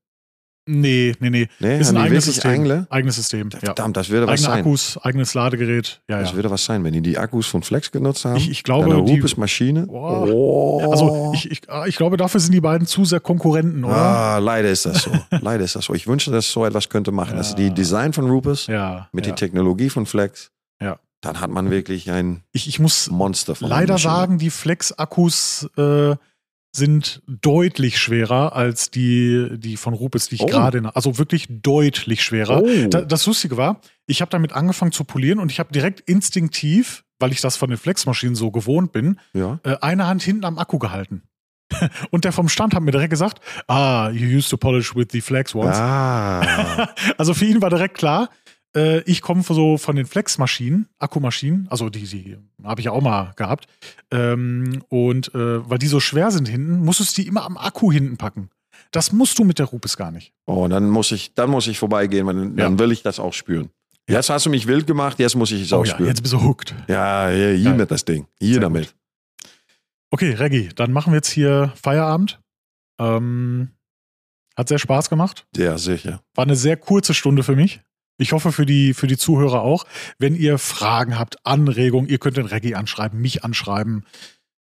Nee, 0.73 1.17
nee, 1.19 1.31
nee. 1.31 1.49
Nee, 1.59 1.81
Ist 1.81 1.89
ein 1.89 1.97
die 1.97 2.01
eigenes 2.03 2.25
System. 2.27 2.51
Engle? 2.53 2.87
Eigenes 2.91 3.17
System. 3.17 3.51
Verdammt, 3.51 3.97
das 3.97 4.09
würde 4.09 4.27
was 4.27 4.35
Eigene 4.35 4.47
sein. 4.47 4.59
Akkus, 4.61 4.99
eigenes 5.03 5.35
Ladegerät. 5.35 6.01
Ja, 6.09 6.21
Das 6.21 6.31
ja. 6.31 6.37
würde 6.37 6.51
was 6.51 6.65
sein, 6.65 6.85
wenn 6.85 6.93
die 6.93 7.01
die 7.01 7.19
Akkus 7.19 7.47
von 7.49 7.63
Flex 7.63 7.91
genutzt 7.91 8.25
haben. 8.25 8.37
Ich, 8.37 8.49
ich 8.51 8.63
glaube, 8.63 8.91
Deine 8.91 9.05
die, 9.05 9.17
Rupes 9.17 9.37
Maschine. 9.37 9.87
Boah. 9.87 10.29
Oh. 10.29 10.91
also 10.93 11.33
ich, 11.35 11.51
ich, 11.51 11.63
ich 11.87 11.97
glaube, 11.97 12.17
dafür 12.17 12.41
sind 12.41 12.53
die 12.53 12.61
beiden 12.61 12.87
zu 12.87 13.05
sehr 13.05 13.21
Konkurrenten, 13.21 13.83
oder? 13.85 13.95
Ah, 13.97 14.39
leider 14.39 14.71
ist 14.71 14.87
das 14.87 15.03
so. 15.03 15.11
leider 15.41 15.65
ist 15.65 15.75
das 15.75 15.87
so. 15.87 15.95
Ich 15.95 16.07
wünschte, 16.07 16.31
dass 16.31 16.51
so 16.53 16.65
etwas 16.65 16.89
könnte 16.89 17.11
machen. 17.11 17.37
Ja. 17.37 17.55
die 17.55 17.71
Design 17.75 18.13
von 18.13 18.31
Rupes 18.31 18.67
Ja. 18.69 19.09
mit 19.13 19.27
ja. 19.27 19.33
der 19.33 19.37
Technologie 19.37 19.91
von 19.91 20.07
Flex, 20.07 20.51
Ja. 20.81 20.99
dann 21.21 21.41
hat 21.41 21.51
man 21.51 21.71
wirklich 21.71 22.11
ein 22.11 22.43
Ich, 22.53 22.69
ich 22.69 22.79
muss 22.79 23.11
Monster 23.11 23.55
von 23.55 23.69
leider 23.69 23.99
sagen, 23.99 24.39
die 24.39 24.51
Flex-Akkus 24.51 25.69
äh, 25.77 26.15
sind 26.73 27.23
deutlich 27.27 27.99
schwerer 27.99 28.55
als 28.55 28.91
die, 28.91 29.49
die 29.59 29.77
von 29.77 29.93
Rupes, 29.95 30.29
die 30.29 30.37
ich 30.37 30.43
Oh. 30.43 30.47
gerade, 30.47 30.79
in- 30.79 30.87
also 30.87 31.19
wirklich 31.19 31.47
deutlich 31.49 32.23
schwerer. 32.23 32.63
Oh. 32.63 32.89
Da, 32.89 33.01
das 33.03 33.27
Lustige 33.27 33.57
war, 33.57 33.81
ich 34.07 34.21
habe 34.21 34.31
damit 34.31 34.53
angefangen 34.53 34.93
zu 34.93 35.05
polieren 35.05 35.41
und 35.41 35.51
ich 35.51 35.59
habe 35.59 35.73
direkt 35.73 36.01
instinktiv, 36.09 37.05
weil 37.19 37.33
ich 37.33 37.41
das 37.41 37.57
von 37.57 37.71
den 37.71 37.79
Flex-Maschinen 37.79 38.35
so 38.37 38.51
gewohnt 38.51 38.93
bin, 38.93 39.19
ja. 39.35 39.59
äh, 39.65 39.77
eine 39.81 40.07
Hand 40.07 40.23
hinten 40.23 40.45
am 40.45 40.59
Akku 40.59 40.79
gehalten. 40.79 41.23
Und 42.11 42.25
der 42.25 42.33
vom 42.33 42.49
Stand 42.49 42.75
hat 42.75 42.83
mir 42.83 42.91
direkt 42.91 43.11
gesagt, 43.11 43.41
ah, 43.69 44.11
you 44.11 44.39
used 44.39 44.51
to 44.51 44.57
polish 44.57 44.97
with 44.97 45.07
the 45.13 45.21
Flex 45.21 45.55
ones. 45.55 45.77
Ah. 45.77 46.89
Also 47.19 47.33
für 47.35 47.45
ihn 47.45 47.63
war 47.63 47.71
direkt 47.71 47.97
klar, 47.97 48.29
äh, 48.77 49.01
ich 49.03 49.21
komme 49.23 49.43
so 49.43 49.77
von 49.79 49.97
den 49.97 50.07
Flex-Maschinen, 50.07 50.89
Akkumaschinen, 50.99 51.67
also 51.71 51.89
die, 51.91 52.03
die 52.05 52.37
habe 52.65 52.81
ich 52.81 52.85
ja 52.87 52.93
auch 52.93 53.03
mal 53.03 53.33
gehabt. 53.37 53.67
Ähm, 54.11 54.83
und 54.89 55.35
äh, 55.35 55.69
weil 55.69 55.79
die 55.79 55.87
so 55.89 56.01
schwer 56.01 56.31
sind 56.31 56.49
hinten, 56.49 56.85
musstest 56.85 57.17
du 57.19 57.23
die 57.23 57.29
immer 57.29 57.45
am 57.45 57.57
Akku 57.57 57.91
hinten 57.93 58.17
packen. 58.17 58.51
Das 58.93 59.13
musst 59.13 59.39
du 59.39 59.45
mit 59.45 59.59
der 59.59 59.67
Rupes 59.67 59.97
gar 59.97 60.11
nicht. 60.11 60.33
Oh, 60.47 60.67
dann 60.69 60.89
muss 60.91 61.13
ich, 61.13 61.35
dann 61.35 61.51
muss 61.51 61.67
ich 61.67 61.79
vorbeigehen, 61.79 62.27
weil 62.27 62.35
dann, 62.35 62.57
Ja. 62.57 62.65
dann 62.65 62.79
will 62.79 62.91
ich 62.93 63.03
das 63.03 63.21
auch 63.21 63.33
spüren. 63.35 63.71
Ja. 64.09 64.17
Jetzt 64.17 64.31
hast 64.31 64.47
du 64.47 64.51
mich 64.51 64.67
wild 64.67 64.87
gemacht, 64.87 65.19
jetzt 65.21 65.37
muss 65.37 65.53
ich 65.53 65.63
es 65.63 65.73
Oh 65.73 65.77
auch 65.81 65.87
ja, 65.87 65.93
spüren. 65.95 66.09
jetzt 66.09 66.23
bist 66.23 66.35
du 66.35 66.43
hooked. 66.43 66.75
Ja, 66.89 67.29
hier, 67.29 67.53
hier 67.53 67.75
mit 67.75 67.91
das 67.91 68.05
Ding. 68.05 68.27
Hier 68.41 68.55
Sehr 68.55 68.61
damit. 68.63 68.95
Okay, 70.11 70.33
Reggi, 70.35 70.71
dann 70.75 70.93
machen 70.93 71.13
wir 71.13 71.19
jetzt 71.19 71.31
hier 71.31 71.73
Feierabend. 71.81 72.41
Ähm, 72.99 73.71
hat 74.57 74.69
sehr 74.69 74.79
Spaß 74.81 75.09
gemacht. 75.09 75.47
Ja, 75.57 75.79
sicher. 75.79 76.23
War 76.35 76.45
eine 76.45 76.57
sehr 76.57 76.77
kurze 76.77 77.15
Stunde 77.15 77.43
für 77.45 77.55
mich. 77.55 77.81
Ich 78.21 78.33
hoffe 78.33 78.53
für 78.53 78.67
die, 78.67 78.93
für 78.93 79.07
die 79.07 79.17
Zuhörer 79.17 79.63
auch. 79.63 79.85
Wenn 80.19 80.35
ihr 80.37 80.59
Fragen 80.59 81.19
habt, 81.19 81.45
Anregungen, 81.47 82.09
ihr 82.09 82.19
könnt 82.19 82.37
den 82.37 82.47
Reggae 82.47 82.75
anschreiben, 82.75 83.21
mich 83.21 83.45
anschreiben. 83.45 84.05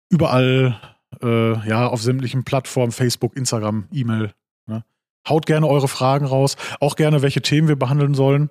Überall, 0.09 0.79
äh, 1.23 1.67
ja, 1.67 1.87
auf 1.87 2.01
sämtlichen 2.01 2.43
Plattformen, 2.43 2.91
Facebook, 2.91 3.35
Instagram, 3.37 3.87
E-Mail. 3.93 4.33
Ne? 4.67 4.83
Haut 5.27 5.45
gerne 5.45 5.67
eure 5.67 5.87
Fragen 5.87 6.25
raus. 6.25 6.57
Auch 6.81 6.95
gerne, 6.97 7.21
welche 7.21 7.41
Themen 7.41 7.67
wir 7.67 7.77
behandeln 7.77 8.13
sollen. 8.13 8.49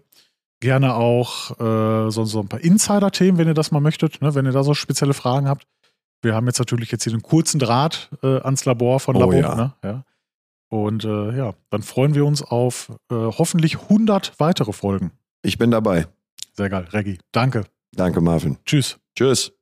Gerne 0.60 0.94
auch 0.94 1.50
äh, 1.60 2.10
so, 2.10 2.24
so 2.24 2.40
ein 2.40 2.48
paar 2.48 2.60
Insider-Themen, 2.60 3.36
wenn 3.36 3.48
ihr 3.48 3.54
das 3.54 3.70
mal 3.70 3.80
möchtet, 3.80 4.22
ne? 4.22 4.34
wenn 4.34 4.46
ihr 4.46 4.52
da 4.52 4.62
so 4.64 4.72
spezielle 4.72 5.12
Fragen 5.12 5.48
habt. 5.48 5.66
Wir 6.22 6.34
haben 6.34 6.46
jetzt 6.46 6.58
natürlich 6.58 6.90
jetzt 6.90 7.04
hier 7.04 7.12
den 7.12 7.20
kurzen 7.20 7.58
Draht 7.58 8.08
äh, 8.22 8.38
ans 8.38 8.64
Labor 8.64 8.98
von 9.00 9.16
Oh 9.16 9.20
Labor. 9.20 9.34
ja. 9.34 9.54
Ne? 9.54 9.72
Ja. 9.84 10.04
Und 10.74 11.04
äh, 11.04 11.36
ja, 11.36 11.54
dann 11.70 11.84
freuen 11.84 12.16
wir 12.16 12.26
uns 12.26 12.42
auf 12.42 12.90
äh, 13.08 13.14
hoffentlich 13.14 13.82
100 13.82 14.32
weitere 14.40 14.72
Folgen. 14.72 15.12
Ich 15.42 15.56
bin 15.56 15.70
dabei. 15.70 16.08
Sehr 16.54 16.68
geil, 16.68 16.88
Reggie. 16.90 17.18
Danke. 17.30 17.66
Danke, 17.92 18.20
Marvin. 18.20 18.58
Tschüss. 18.66 18.98
Tschüss. 19.14 19.52